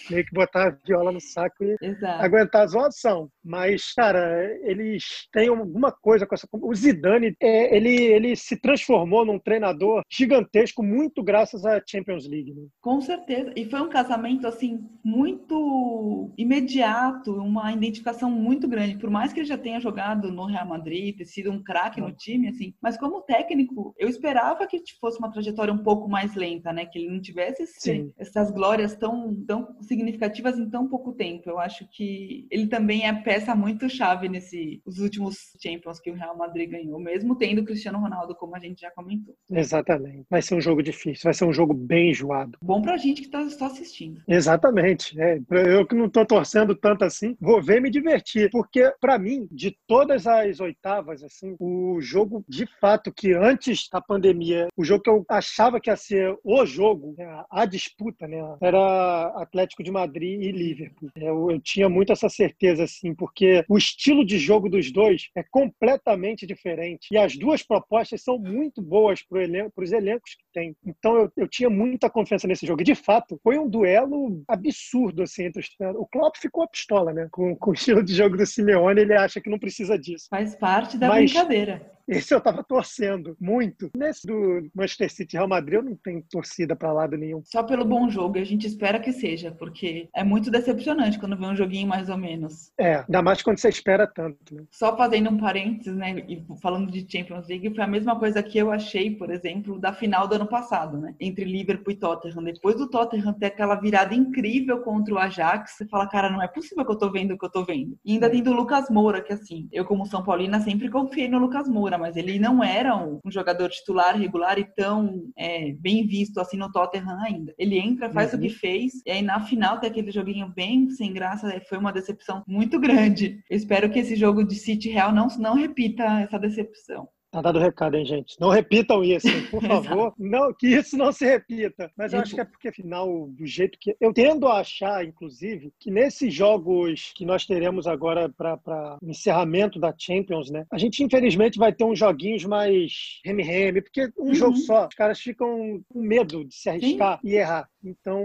meio 0.10 0.26
que 0.26 0.34
botar 0.34 0.68
a 0.68 0.78
viola 0.86 1.12
no 1.12 1.22
saco 1.22 1.64
e 1.64 1.76
Exato. 1.82 2.24
aguentar 2.24 2.64
a 2.64 2.68
zoação. 2.68 3.30
Mas, 3.44 3.94
cara, 3.94 4.46
eles 4.64 5.28
têm 5.32 5.50
alguma 5.50 5.92
coisa 5.92 6.26
com 6.26 6.36
essa. 6.36 6.48
O 6.52 6.74
Zidane, 6.74 7.36
é, 7.40 7.76
ele, 7.76 7.96
ele 7.96 8.36
se 8.36 8.60
transformou 8.60 9.26
num 9.26 9.40
treinador 9.40 10.02
gigantesco, 10.10 10.84
muito 10.84 11.24
graças 11.24 11.66
à 11.66 11.82
Champions 11.86 12.28
League. 12.28 12.54
Né? 12.54 12.68
Com 12.82 13.02
certeza. 13.02 13.52
E 13.56 13.66
foi 13.66 13.82
um 13.82 13.90
casamento, 13.90 14.48
assim, 14.48 14.88
muito 15.04 16.32
imediato, 16.38 17.36
uma 17.36 17.72
identificação 17.72 18.05
muito 18.30 18.68
grande. 18.68 18.98
Por 18.98 19.10
mais 19.10 19.34
que 19.34 19.40
ele 19.40 19.48
já 19.48 19.58
tenha 19.58 19.80
jogado 19.80 20.32
no 20.32 20.46
Real 20.46 20.68
Madrid, 20.68 21.16
ter 21.18 21.26
sido 21.26 21.52
um 21.52 21.64
craque 21.64 22.02
no 22.02 22.12
time, 22.12 22.50
assim, 22.50 22.74
mas 22.82 22.98
como 22.98 23.22
técnico, 23.22 23.94
eu 23.98 24.08
esperava 24.08 24.68
que 24.68 24.82
fosse 25.00 25.18
uma 25.20 25.32
trajetória 25.32 25.74
um 25.74 25.84
pouco 25.84 26.10
mais 26.10 26.36
lenta, 26.36 26.72
né? 26.72 26.86
Que 26.86 27.00
ele 27.00 27.10
não 27.10 27.22
tivesse 27.22 27.64
esse, 27.64 28.12
essas 28.18 28.52
glórias 28.52 28.96
tão, 28.96 29.36
tão 29.48 29.76
significativas 29.82 30.58
em 30.58 30.70
tão 30.70 30.88
pouco 30.88 31.14
tempo. 31.14 31.50
Eu 31.50 31.60
acho 31.60 31.88
que 31.92 32.48
ele 32.50 32.68
também 32.68 33.08
é 33.08 33.14
peça 33.14 33.56
muito 33.56 33.90
chave 33.90 34.30
nesses 34.30 34.80
últimos 35.00 35.38
Champions 35.62 36.00
que 36.00 36.12
o 36.12 36.16
Real 36.16 36.38
Madrid 36.38 36.70
ganhou, 36.70 37.00
mesmo 37.00 37.36
tendo 37.36 37.62
o 37.62 37.66
Cristiano 37.66 38.00
Ronaldo, 38.00 38.36
como 38.36 38.56
a 38.56 38.60
gente 38.60 38.82
já 38.82 38.92
comentou. 38.92 39.36
Exatamente. 39.50 40.26
Vai 40.30 40.42
ser 40.42 40.56
um 40.56 40.62
jogo 40.62 40.82
difícil, 40.82 41.24
vai 41.24 41.34
ser 41.34 41.46
um 41.46 41.54
jogo 41.54 41.74
bem 41.74 42.12
enjoado. 42.12 42.58
Bom 42.62 42.82
pra 42.82 42.98
gente 42.98 43.22
que 43.22 43.30
tá 43.30 43.48
só 43.50 43.66
assistindo. 43.66 44.22
Exatamente. 44.28 45.20
É, 45.20 45.40
eu 45.50 45.86
que 45.86 45.96
não 45.96 46.10
tô 46.10 46.26
torcendo 46.26 46.76
tanto 46.76 47.04
assim, 47.04 47.36
vou 47.40 47.62
ver 47.62 47.82
me 47.86 47.92
divertir. 47.92 48.50
Porque, 48.50 48.92
para 49.00 49.18
mim, 49.20 49.48
de 49.52 49.78
todas 49.88 50.26
as 50.26 50.60
oitavas, 50.60 51.24
assim, 51.24 51.56
o 51.60 52.00
jogo 52.02 52.44
de 52.48 52.66
fato 52.80 53.14
que 53.14 53.34
antes 53.34 53.88
da 53.92 54.02
pandemia, 54.02 54.68
o 54.76 54.84
jogo 54.84 55.04
que 55.04 55.10
eu 55.10 55.26
achava 55.30 55.80
que 55.80 55.90
ia 55.90 55.96
ser 55.96 56.36
o 56.44 56.66
jogo, 56.66 57.14
né, 57.18 57.44
a 57.50 57.66
disputa, 57.66 58.28
né, 58.28 58.38
era 58.62 59.28
Atlético 59.36 59.84
de 59.84 59.92
Madrid 59.92 60.42
e 60.42 60.52
Liverpool. 60.52 61.10
É, 61.16 61.30
eu, 61.30 61.52
eu, 61.52 61.62
tinha 61.62 61.88
muito 61.88 62.12
essa 62.12 62.30
certeza, 62.30 62.84
assim, 62.84 63.14
porque 63.14 63.64
o 63.70 63.78
estilo 63.78 64.26
de 64.26 64.38
jogo 64.38 64.70
dos 64.70 64.92
dois 64.92 65.30
é 65.36 65.44
completamente 65.44 66.46
diferente 66.46 67.08
e 67.12 67.18
as 67.18 67.38
duas 67.38 67.62
propostas 67.62 68.24
são 68.24 68.38
muito 68.40 68.82
boas 68.82 69.22
para 69.22 69.44
elenco, 69.44 69.82
os 69.82 69.92
elencos 69.92 70.36
que 70.36 70.46
tem. 70.54 70.76
Então 70.86 71.18
eu, 71.18 71.32
eu 71.38 71.48
tinha 71.48 71.70
muita 71.70 72.10
confiança 72.10 72.48
nesse 72.48 72.66
jogo. 72.66 72.82
E, 72.82 72.86
de 72.86 72.96
fato, 72.96 73.40
foi 73.44 73.58
um 73.58 73.70
duelo 73.70 74.44
absurdo, 74.48 75.24
assim, 75.24 75.46
entre 75.46 75.62
os 75.62 75.70
O 75.96 76.06
Klopp 76.08 76.38
ficou 76.38 76.64
a 76.64 76.68
pistola, 76.68 77.14
né? 77.14 77.28
Com, 77.32 77.56
com 77.56 77.75
o 77.76 77.78
estilo 77.78 78.02
de 78.02 78.16
jogo 78.16 78.38
do 78.38 78.46
Simeone, 78.46 79.02
ele 79.02 79.14
acha 79.14 79.42
que 79.42 79.50
não 79.50 79.60
precisa 79.60 80.00
disso. 80.00 80.28
Faz 80.30 80.56
parte 80.56 80.98
da 80.98 81.10
Mas, 81.10 81.32
brincadeira. 81.32 81.95
Esse 82.08 82.34
eu 82.34 82.42
tava 82.42 82.64
torcendo 82.64 83.36
muito. 83.40 83.90
Nesse 83.98 84.28
do 84.28 84.70
Manchester 84.74 85.12
City 85.12 85.38
Real 85.38 85.48
Madrid, 85.48 85.76
eu 85.76 85.84
não 85.84 85.96
tenho 85.96 86.24
torcida 86.30 86.76
para 86.76 86.94
lado 86.94 87.18
nenhum. 87.18 87.42
Só 87.46 87.64
pelo 87.64 87.84
bom 87.84 88.10
jogo, 88.10 88.38
a 88.38 88.44
gente 88.44 88.68
espera 88.68 89.00
que 89.00 89.12
seja, 89.12 89.52
porque 89.52 90.08
é 90.14 90.24
muito 90.24 90.52
decepcionante 90.52 91.20
quando 91.20 91.38
vê 91.38 91.46
um 91.46 91.56
joguinho 91.56 91.88
mais 91.88 92.10
ou 92.10 92.18
menos. 92.18 92.72
É, 92.78 92.98
ainda 92.98 93.22
mais 93.22 93.42
quando 93.42 93.58
você 93.58 93.70
espera 93.70 94.06
tanto. 94.06 94.56
Né? 94.56 94.64
Só 94.72 94.96
fazendo 94.96 95.30
um 95.30 95.38
parênteses, 95.38 95.96
né, 95.96 96.24
e 96.28 96.46
falando 96.62 96.92
de 96.92 97.06
Champions 97.10 97.48
League, 97.48 97.74
foi 97.74 97.84
a 97.84 97.88
mesma 97.88 98.18
coisa 98.18 98.44
que 98.44 98.58
eu 98.58 98.72
achei, 98.72 99.12
por 99.12 99.32
exemplo, 99.32 99.80
da 99.80 99.94
final 99.94 100.28
do 100.28 100.36
ano 100.36 100.48
passado, 100.48 100.98
né, 100.98 101.16
entre 101.20 101.46
Liverpool 101.46 101.94
e 101.94 101.96
Tottenham. 101.98 102.44
Depois 102.44 102.76
do 102.76 102.90
Tottenham 102.90 103.34
ter 103.34 103.48
aquela 103.48 103.76
virada 103.76 104.14
incrível 104.14 104.82
contra 104.82 105.14
o 105.14 105.18
Ajax, 105.18 105.72
você 105.72 105.86
fala, 105.88 106.08
cara, 106.08 106.30
não 106.30 106.42
é 106.42 106.48
possível 106.48 106.86
que 106.86 106.92
eu 106.92 106.98
tô 106.98 107.12
vendo 107.12 107.34
o 107.34 107.38
que 107.38 107.46
eu 107.46 107.52
tô 107.52 107.64
vendo. 107.64 107.98
E 108.06 108.14
ainda 108.14 108.28
é. 108.28 108.30
tem 108.30 108.44
do 108.44 108.54
Lucas 108.54 108.90
Moura, 108.90 109.22
que 109.22 109.34
assim, 109.34 109.68
eu 109.72 109.86
como 109.86 110.06
São 110.06 110.24
Paulina 110.24 110.60
sempre 110.60 110.90
confiei 110.90 111.28
no 111.28 111.40
Lucas 111.40 111.68
Moura 111.68 111.95
mas 111.98 112.16
ele 112.16 112.40
não 112.40 112.64
era 112.64 112.96
um, 112.96 113.20
um 113.24 113.32
jogador 113.32 113.70
titular 113.70 114.18
regular 114.18 114.58
e 114.60 114.66
tão 114.76 115.24
é, 115.38 115.74
bem 115.74 116.06
visto 116.06 116.40
assim 116.40 116.58
no 116.58 116.72
Tottenham 116.72 117.20
ainda. 117.22 117.54
Ele 117.58 117.78
entra, 117.78 118.10
faz 118.10 118.34
uhum. 118.34 118.40
o 118.40 118.42
que 118.42 118.50
fez, 118.50 118.94
e 119.06 119.12
aí 119.12 119.22
na 119.22 119.40
final 119.40 119.80
tem 119.80 119.90
aquele 119.90 120.12
joguinho 120.12 120.52
bem 120.56 120.90
sem 120.90 121.14
graça, 121.14 121.62
foi 121.68 121.78
uma 121.78 121.94
decepção 121.94 122.44
muito 122.48 122.80
grande. 122.80 123.40
Eu 123.50 123.58
espero 123.58 123.90
que 123.90 124.00
esse 124.00 124.16
jogo 124.16 124.44
de 124.44 124.56
City 124.56 124.90
Real 124.90 125.12
não, 125.12 125.28
não 125.40 125.56
repita 125.56 126.04
essa 126.22 126.40
decepção. 126.40 127.08
Tá 127.36 127.42
dado 127.42 127.60
o 127.60 127.62
recado, 127.62 127.98
hein, 127.98 128.06
gente? 128.06 128.40
Não 128.40 128.48
repitam 128.48 129.04
isso, 129.04 129.28
por 129.52 129.62
favor. 129.68 130.14
não, 130.18 130.54
que 130.54 130.68
isso 130.68 130.96
não 130.96 131.12
se 131.12 131.26
repita. 131.26 131.92
Mas 131.98 132.14
eu 132.14 132.22
acho 132.22 132.34
que 132.34 132.40
é 132.40 132.46
porque, 132.46 132.70
afinal, 132.70 133.28
do 133.28 133.46
jeito 133.46 133.78
que. 133.78 133.94
Eu 134.00 134.14
tendo 134.14 134.48
a 134.48 134.62
achar, 134.62 135.04
inclusive, 135.04 135.74
que 135.78 135.92
nesses 135.92 136.34
jogos 136.34 137.12
que 137.14 137.26
nós 137.26 137.46
teremos 137.46 137.88
agora 137.88 138.30
para 138.30 138.98
encerramento 139.04 139.78
da 139.78 139.94
Champions, 139.98 140.50
né? 140.50 140.66
A 140.72 140.78
gente, 140.78 141.04
infelizmente, 141.04 141.60
vai 141.60 141.74
ter 141.74 141.84
uns 141.84 142.00
joguinhos 142.00 142.46
mais 142.46 143.20
reme-reme, 143.26 143.82
porque 143.82 144.10
um 144.18 144.28
uhum. 144.28 144.34
jogo 144.34 144.56
só, 144.56 144.88
os 144.88 144.96
caras 144.96 145.20
ficam 145.20 145.82
com 145.90 146.00
medo 146.00 146.46
de 146.46 146.56
se 146.56 146.70
arriscar 146.70 147.20
Sim. 147.20 147.28
e 147.28 147.36
errar. 147.36 147.68
Então, 147.84 148.24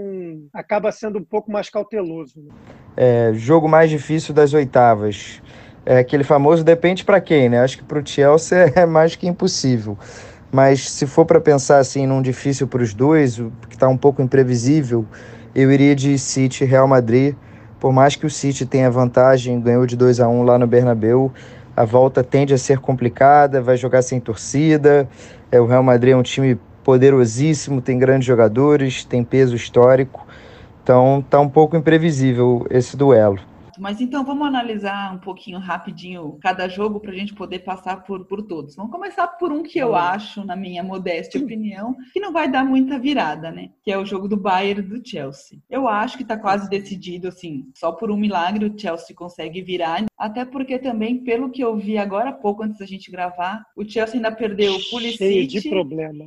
acaba 0.54 0.92
sendo 0.92 1.18
um 1.18 1.24
pouco 1.24 1.50
mais 1.50 1.68
cauteloso. 1.68 2.40
Né? 2.40 2.54
É, 2.96 3.34
jogo 3.34 3.68
mais 3.68 3.90
difícil 3.90 4.32
das 4.32 4.54
oitavas 4.54 5.42
é 5.84 5.98
aquele 5.98 6.24
famoso 6.24 6.62
depende 6.62 7.04
para 7.04 7.20
quem, 7.20 7.48
né? 7.48 7.60
Acho 7.60 7.78
que 7.78 7.84
para 7.84 7.98
o 7.98 8.06
Chelsea 8.06 8.72
é 8.76 8.86
mais 8.86 9.16
que 9.16 9.26
impossível. 9.26 9.96
Mas 10.52 10.90
se 10.90 11.06
for 11.06 11.24
para 11.24 11.40
pensar 11.40 11.78
assim 11.78 12.06
num 12.06 12.20
difícil 12.20 12.66
para 12.66 12.82
os 12.82 12.92
dois, 12.92 13.36
que 13.68 13.74
está 13.74 13.88
um 13.88 13.96
pouco 13.96 14.20
imprevisível, 14.20 15.06
eu 15.54 15.70
iria 15.70 15.94
de 15.94 16.18
City 16.18 16.64
Real 16.64 16.88
Madrid. 16.88 17.34
Por 17.78 17.92
mais 17.92 18.16
que 18.16 18.26
o 18.26 18.30
City 18.30 18.66
tenha 18.66 18.90
vantagem, 18.90 19.60
ganhou 19.60 19.86
de 19.86 19.96
2 19.96 20.20
a 20.20 20.28
1 20.28 20.42
lá 20.42 20.58
no 20.58 20.66
Bernabéu, 20.66 21.32
a 21.76 21.84
volta 21.84 22.22
tende 22.22 22.52
a 22.52 22.58
ser 22.58 22.78
complicada, 22.78 23.62
vai 23.62 23.76
jogar 23.76 24.02
sem 24.02 24.20
torcida. 24.20 25.08
É, 25.50 25.60
o 25.60 25.66
Real 25.66 25.82
Madrid 25.82 26.12
é 26.12 26.16
um 26.16 26.22
time 26.22 26.58
poderosíssimo, 26.84 27.80
tem 27.80 27.98
grandes 27.98 28.26
jogadores, 28.26 29.04
tem 29.04 29.24
peso 29.24 29.54
histórico. 29.54 30.26
Então 30.82 31.24
tá 31.30 31.40
um 31.40 31.48
pouco 31.48 31.76
imprevisível 31.76 32.66
esse 32.68 32.96
duelo. 32.96 33.49
Mas 33.80 34.00
então 34.00 34.24
vamos 34.24 34.46
analisar 34.46 35.14
um 35.14 35.18
pouquinho 35.18 35.58
rapidinho 35.58 36.38
cada 36.40 36.68
jogo 36.68 37.00
para 37.00 37.12
a 37.12 37.14
gente 37.14 37.34
poder 37.34 37.60
passar 37.60 38.04
por, 38.04 38.26
por 38.26 38.42
todos. 38.42 38.76
Vamos 38.76 38.92
começar 38.92 39.26
por 39.26 39.50
um 39.50 39.62
que 39.62 39.78
eu 39.78 39.96
acho, 39.96 40.44
na 40.44 40.54
minha 40.54 40.82
modesta 40.82 41.38
opinião, 41.38 41.96
que 42.12 42.20
não 42.20 42.32
vai 42.32 42.50
dar 42.50 42.64
muita 42.64 42.98
virada, 42.98 43.50
né? 43.50 43.70
Que 43.82 43.90
é 43.90 43.96
o 43.96 44.04
jogo 44.04 44.28
do 44.28 44.36
Bayern 44.36 44.82
do 44.82 45.06
Chelsea. 45.06 45.58
Eu 45.68 45.88
acho 45.88 46.16
que 46.16 46.22
está 46.22 46.36
quase 46.36 46.68
decidido, 46.68 47.28
assim, 47.28 47.70
só 47.74 47.90
por 47.92 48.10
um 48.10 48.16
milagre 48.16 48.66
o 48.66 48.78
Chelsea 48.78 49.16
consegue 49.16 49.62
virar. 49.62 50.04
Até 50.20 50.44
porque 50.44 50.78
também, 50.78 51.24
pelo 51.24 51.50
que 51.50 51.64
eu 51.64 51.74
vi 51.74 51.96
agora 51.96 52.28
há 52.28 52.32
pouco 52.32 52.62
antes 52.62 52.78
da 52.78 52.84
gente 52.84 53.10
gravar, 53.10 53.64
o 53.74 53.82
Chelsea 53.82 54.16
ainda 54.16 54.30
perdeu 54.30 54.74
o 54.74 54.90
Pulisic, 54.90 55.70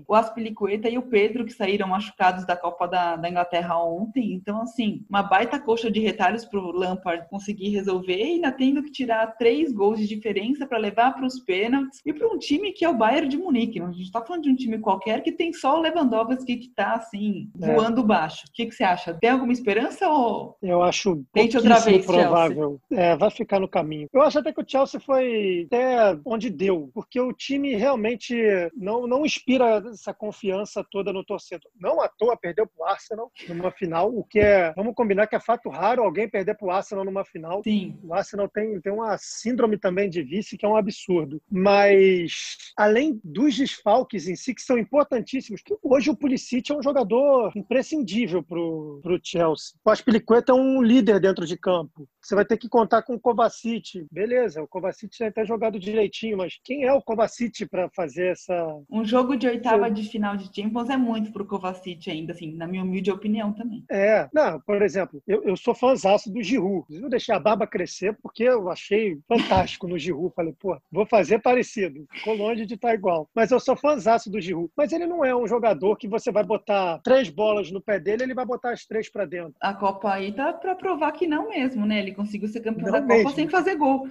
o 0.07 0.15
Aspilicueta 0.15 0.89
e 0.89 0.97
o 0.97 1.03
Pedro, 1.03 1.45
que 1.45 1.53
saíram 1.53 1.87
machucados 1.87 2.43
da 2.43 2.57
Copa 2.57 2.87
da, 2.87 3.15
da 3.15 3.29
Inglaterra 3.29 3.77
ontem. 3.83 4.33
Então, 4.33 4.63
assim, 4.63 5.05
uma 5.07 5.21
baita 5.21 5.59
coxa 5.59 5.91
de 5.91 5.99
retalhos 5.99 6.43
para 6.43 6.59
o 6.59 6.71
Lampard 6.71 7.29
conseguir 7.29 7.69
resolver 7.69 8.17
e 8.17 8.33
ainda 8.33 8.51
tendo 8.51 8.81
que 8.81 8.91
tirar 8.91 9.27
três 9.37 9.71
gols 9.71 9.99
de 9.99 10.07
diferença 10.07 10.65
para 10.65 10.79
levar 10.79 11.13
para 11.13 11.27
os 11.27 11.39
pênaltis 11.39 12.01
e 12.03 12.11
para 12.11 12.27
um 12.27 12.39
time 12.39 12.71
que 12.71 12.83
é 12.83 12.89
o 12.89 12.97
Bayern 12.97 13.29
de 13.29 13.37
Munique. 13.37 13.79
A 13.79 13.91
gente 13.91 14.05
está 14.05 14.21
falando 14.21 14.43
de 14.43 14.49
um 14.49 14.55
time 14.55 14.79
qualquer 14.79 15.21
que 15.21 15.31
tem 15.31 15.53
só 15.53 15.77
o 15.77 15.81
Lewandowski 15.81 16.57
que 16.57 16.67
está 16.67 16.95
assim 16.95 17.51
é. 17.61 17.75
voando 17.75 18.03
baixo. 18.03 18.45
O 18.49 18.51
que, 18.53 18.65
que 18.65 18.73
você 18.73 18.83
acha? 18.83 19.13
Tem 19.13 19.29
alguma 19.29 19.53
esperança 19.53 20.09
ou 20.09 20.57
eu 20.63 20.81
acho 20.81 21.23
tente 21.31 21.57
outra 21.57 21.79
vez 21.79 22.03
provável? 22.03 22.79
É, 22.91 23.15
vai 23.15 23.29
ficar 23.29 23.59
no 23.59 23.67
caminho. 23.67 23.82
Eu 24.13 24.21
acho 24.21 24.39
até 24.39 24.51
que 24.51 24.61
o 24.61 24.65
Chelsea 24.67 24.99
foi 24.99 25.65
até 25.67 26.17
onde 26.25 26.49
deu, 26.49 26.89
porque 26.93 27.19
o 27.19 27.33
time 27.33 27.75
realmente 27.75 28.35
não 28.75 29.07
não 29.07 29.25
inspira 29.25 29.83
essa 29.91 30.13
confiança 30.13 30.85
toda 30.89 31.13
no 31.13 31.23
torcedor. 31.23 31.69
Não 31.79 32.01
à 32.01 32.07
toa 32.07 32.37
perdeu 32.37 32.67
para 32.67 32.85
o 32.85 32.87
Arsenal 32.87 33.31
numa 33.47 33.71
final, 33.71 34.09
o 34.09 34.23
que 34.23 34.39
é 34.39 34.73
vamos 34.75 34.95
combinar 34.95 35.27
que 35.27 35.35
é 35.35 35.39
fato 35.39 35.69
raro 35.69 36.03
alguém 36.03 36.29
perder 36.29 36.55
para 36.55 36.67
o 36.67 36.71
Arsenal 36.71 37.05
numa 37.05 37.25
final. 37.25 37.61
Sim. 37.63 37.97
O 38.03 38.13
Arsenal 38.13 38.47
tem, 38.47 38.79
tem 38.81 38.93
uma 38.93 39.17
síndrome 39.17 39.77
também 39.77 40.09
de 40.09 40.21
vice 40.21 40.57
que 40.57 40.65
é 40.65 40.69
um 40.69 40.75
absurdo. 40.75 41.41
Mas, 41.49 42.57
além 42.77 43.19
dos 43.23 43.55
desfalques 43.55 44.27
em 44.27 44.35
si, 44.35 44.53
que 44.53 44.61
são 44.61 44.77
importantíssimos, 44.77 45.61
que 45.61 45.75
hoje 45.81 46.09
o 46.09 46.15
Pulisic 46.15 46.71
é 46.71 46.75
um 46.75 46.83
jogador 46.83 47.51
imprescindível 47.55 48.43
para 48.43 48.59
o 48.59 49.19
Chelsea. 49.21 49.75
O 49.83 49.89
Aspilicueta 49.89 50.51
é 50.51 50.55
um 50.55 50.81
líder 50.81 51.19
dentro 51.19 51.45
de 51.45 51.57
campo. 51.57 52.07
Você 52.21 52.35
vai 52.35 52.45
ter 52.45 52.57
que 52.57 52.69
contar 52.69 53.01
com 53.03 53.15
o 53.15 53.19
Kovacic. 53.19 53.72
Beleza, 54.11 54.61
o 54.61 54.67
Kovacic 54.67 55.17
já 55.17 55.27
até 55.27 55.45
jogado 55.45 55.79
direitinho, 55.79 56.37
mas 56.37 56.59
quem 56.63 56.83
é 56.83 56.93
o 56.93 57.01
Kovacic 57.01 57.65
para 57.67 57.89
fazer 57.89 58.31
essa... 58.31 58.53
Um 58.89 59.05
jogo 59.05 59.35
de 59.35 59.47
oitava 59.47 59.89
de 59.89 60.03
final 60.03 60.35
de 60.35 60.45
Champions 60.53 60.89
é 60.89 60.97
muito 60.97 61.31
para 61.31 61.43
o 61.43 61.47
Kovacic 61.47 62.09
ainda, 62.09 62.33
assim, 62.33 62.55
na 62.55 62.67
minha 62.67 62.83
humilde 62.83 63.11
opinião 63.11 63.53
também. 63.53 63.83
É. 63.89 64.27
Não, 64.33 64.59
por 64.61 64.81
exemplo, 64.81 65.21
eu, 65.27 65.43
eu 65.43 65.55
sou 65.55 65.73
fãzaço 65.73 66.31
do 66.31 66.41
Giroud. 66.41 66.85
Eu 66.89 67.09
deixei 67.09 67.33
a 67.33 67.39
barba 67.39 67.67
crescer 67.67 68.17
porque 68.21 68.43
eu 68.43 68.69
achei 68.69 69.17
fantástico 69.27 69.87
no 69.87 69.97
Giroud. 69.97 70.33
Falei, 70.35 70.53
pô, 70.59 70.77
vou 70.91 71.05
fazer 71.05 71.39
parecido. 71.39 72.05
Ficou 72.11 72.35
longe 72.35 72.65
de 72.65 72.75
estar 72.75 72.89
tá 72.89 72.93
igual. 72.93 73.29
Mas 73.33 73.51
eu 73.51 73.59
sou 73.59 73.75
fãzaço 73.75 74.29
do 74.29 74.41
Giroud. 74.41 74.69
Mas 74.75 74.91
ele 74.91 75.05
não 75.05 75.23
é 75.23 75.35
um 75.35 75.47
jogador 75.47 75.95
que 75.97 76.07
você 76.07 76.31
vai 76.31 76.43
botar 76.43 76.99
três 77.03 77.29
bolas 77.29 77.71
no 77.71 77.81
pé 77.81 77.99
dele, 77.99 78.23
ele 78.23 78.33
vai 78.33 78.45
botar 78.45 78.71
as 78.71 78.85
três 78.85 79.09
para 79.09 79.25
dentro. 79.25 79.55
A 79.59 79.73
Copa 79.73 80.11
aí 80.11 80.31
tá 80.31 80.53
para 80.53 80.75
provar 80.75 81.11
que 81.11 81.27
não 81.27 81.49
mesmo, 81.49 81.85
né? 81.85 81.99
Ele 81.99 82.13
conseguiu 82.13 82.47
ser 82.47 82.61
campeão 82.61 82.85
não 82.85 82.91
da 82.93 83.01
mesmo. 83.01 83.23
Copa 83.23 83.35
sem 83.35 83.47
fazer 83.47 83.62
gol. 83.75 84.07